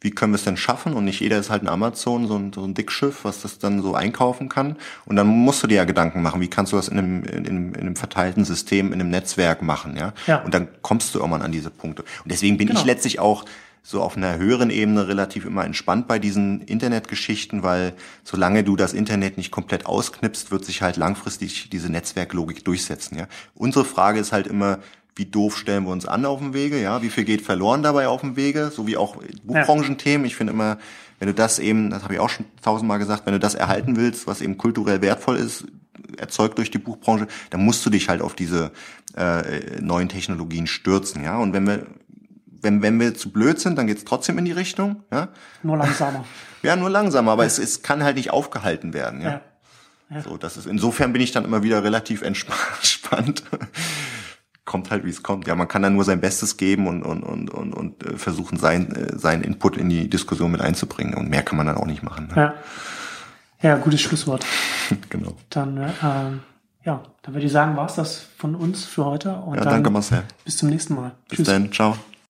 wie 0.00 0.10
können 0.10 0.32
wir 0.32 0.36
es 0.36 0.44
denn 0.44 0.56
schaffen? 0.56 0.94
Und 0.94 1.04
nicht 1.04 1.20
jeder 1.20 1.38
ist 1.38 1.50
halt 1.50 1.62
ein 1.62 1.68
Amazon, 1.68 2.26
so 2.26 2.36
ein, 2.36 2.52
so 2.54 2.62
ein 2.64 2.74
Dickschiff, 2.74 3.24
was 3.24 3.42
das 3.42 3.58
dann 3.58 3.82
so 3.82 3.94
einkaufen 3.94 4.48
kann. 4.48 4.76
Und 5.04 5.16
dann 5.16 5.26
musst 5.26 5.62
du 5.62 5.66
dir 5.66 5.76
ja 5.76 5.84
Gedanken 5.84 6.22
machen, 6.22 6.40
wie 6.40 6.48
kannst 6.48 6.72
du 6.72 6.76
das 6.76 6.88
in 6.88 6.98
einem, 6.98 7.24
in, 7.24 7.46
einem, 7.46 7.74
in 7.74 7.80
einem 7.80 7.96
verteilten 7.96 8.44
System, 8.44 8.92
in 8.92 9.00
einem 9.00 9.10
Netzwerk 9.10 9.62
machen, 9.62 9.96
ja? 9.96 10.12
Ja. 10.26 10.42
Und 10.42 10.54
dann 10.54 10.68
kommst 10.80 11.14
du 11.14 11.18
irgendwann 11.18 11.42
an 11.42 11.52
diese 11.52 11.70
Punkte. 11.70 12.02
Und 12.02 12.32
deswegen 12.32 12.56
bin 12.56 12.68
Genau. 12.68 12.80
ich 12.80 12.86
letztlich 12.86 13.20
auch 13.20 13.44
so 13.88 14.02
auf 14.02 14.16
einer 14.16 14.36
höheren 14.36 14.70
Ebene 14.70 15.06
relativ 15.06 15.44
immer 15.44 15.64
entspannt 15.64 16.08
bei 16.08 16.18
diesen 16.18 16.60
Internetgeschichten, 16.62 17.62
weil 17.62 17.92
solange 18.24 18.64
du 18.64 18.74
das 18.74 18.92
Internet 18.92 19.36
nicht 19.36 19.52
komplett 19.52 19.86
ausknipst, 19.86 20.50
wird 20.50 20.64
sich 20.64 20.82
halt 20.82 20.96
langfristig 20.96 21.70
diese 21.70 21.88
Netzwerklogik 21.88 22.64
durchsetzen, 22.64 23.16
ja? 23.16 23.28
Unsere 23.54 23.84
Frage 23.84 24.18
ist 24.18 24.32
halt 24.32 24.48
immer, 24.48 24.80
wie 25.14 25.26
doof 25.26 25.56
stellen 25.56 25.84
wir 25.84 25.92
uns 25.92 26.04
an 26.04 26.26
auf 26.26 26.40
dem 26.40 26.52
Wege, 26.52 26.82
ja, 26.82 27.00
wie 27.00 27.10
viel 27.10 27.22
geht 27.22 27.42
verloren 27.42 27.84
dabei 27.84 28.08
auf 28.08 28.22
dem 28.22 28.34
Wege, 28.34 28.72
so 28.74 28.88
wie 28.88 28.96
auch 28.96 29.18
Buchbranchenthemen. 29.44 30.26
Ich 30.26 30.34
finde 30.34 30.52
immer, 30.52 30.78
wenn 31.20 31.28
du 31.28 31.34
das 31.34 31.60
eben, 31.60 31.90
das 31.90 32.02
habe 32.02 32.14
ich 32.14 32.20
auch 32.20 32.28
schon 32.28 32.44
tausendmal 32.62 32.98
gesagt, 32.98 33.24
wenn 33.24 33.34
du 33.34 33.38
das 33.38 33.54
erhalten 33.54 33.94
willst, 33.94 34.26
was 34.26 34.40
eben 34.40 34.58
kulturell 34.58 35.00
wertvoll 35.00 35.36
ist, 35.36 35.64
erzeugt 36.18 36.58
durch 36.58 36.72
die 36.72 36.78
Buchbranche, 36.78 37.28
dann 37.50 37.64
musst 37.64 37.86
du 37.86 37.90
dich 37.90 38.08
halt 38.08 38.20
auf 38.20 38.34
diese 38.34 38.72
äh, 39.16 39.80
neuen 39.80 40.08
Technologien 40.08 40.66
stürzen, 40.66 41.22
ja. 41.22 41.38
Und 41.38 41.52
wenn 41.52 41.68
wir 41.68 41.86
wenn, 42.62 42.82
wenn 42.82 42.98
wir 43.00 43.14
zu 43.14 43.30
blöd 43.30 43.60
sind, 43.60 43.76
dann 43.76 43.86
geht's 43.86 44.04
trotzdem 44.04 44.38
in 44.38 44.44
die 44.44 44.52
Richtung, 44.52 45.02
ja. 45.12 45.28
Nur 45.62 45.76
langsamer. 45.76 46.24
Ja, 46.62 46.74
nur 46.74 46.90
langsam, 46.90 47.28
aber 47.28 47.44
es, 47.44 47.60
es 47.60 47.82
kann 47.82 48.02
halt 48.02 48.16
nicht 48.16 48.30
aufgehalten 48.32 48.92
werden, 48.92 49.20
ja. 49.20 49.40
Ja. 50.10 50.22
So, 50.22 50.36
das 50.36 50.56
ist, 50.56 50.66
insofern 50.66 51.12
bin 51.12 51.22
ich 51.22 51.30
dann 51.30 51.44
immer 51.44 51.62
wieder 51.62 51.84
relativ 51.84 52.22
entspannt. 52.82 53.44
kommt 54.64 54.90
halt, 54.90 55.04
wie 55.04 55.10
es 55.10 55.22
kommt. 55.22 55.46
Ja, 55.46 55.54
man 55.54 55.68
kann 55.68 55.82
dann 55.82 55.94
nur 55.94 56.02
sein 56.04 56.20
Bestes 56.20 56.56
geben 56.56 56.88
und, 56.88 57.02
und, 57.04 57.22
und, 57.22 57.50
und, 57.50 57.72
und 57.72 58.04
äh, 58.04 58.16
versuchen, 58.16 58.58
sein, 58.58 58.92
äh, 58.96 59.16
seinen 59.16 59.42
Input 59.44 59.76
in 59.76 59.88
die 59.88 60.10
Diskussion 60.10 60.50
mit 60.50 60.60
einzubringen. 60.60 61.14
Und 61.14 61.28
mehr 61.28 61.42
kann 61.42 61.56
man 61.56 61.66
dann 61.66 61.76
auch 61.76 61.86
nicht 61.86 62.02
machen. 62.02 62.28
Ne? 62.28 62.36
Ja. 62.36 62.54
Ja, 63.62 63.76
gutes 63.76 64.00
Schlusswort. 64.00 64.44
genau. 65.08 65.36
Dann, 65.50 65.76
äh, 65.78 65.90
ähm, 66.02 66.40
ja, 66.84 67.02
dann 67.22 67.34
würde 67.34 67.46
ich 67.46 67.52
sagen, 67.52 67.76
war's 67.76 67.94
das 67.94 68.26
von 68.36 68.54
uns 68.54 68.84
für 68.84 69.04
heute. 69.04 69.34
Und 69.34 69.56
Ja, 69.56 69.62
dann 69.62 69.74
danke 69.74 69.90
Marcel. 69.90 70.22
bis 70.44 70.56
zum 70.56 70.68
nächsten 70.68 70.94
Mal. 70.94 71.12
Bis 71.28 71.42
dann. 71.44 71.72
Ciao. 71.72 71.96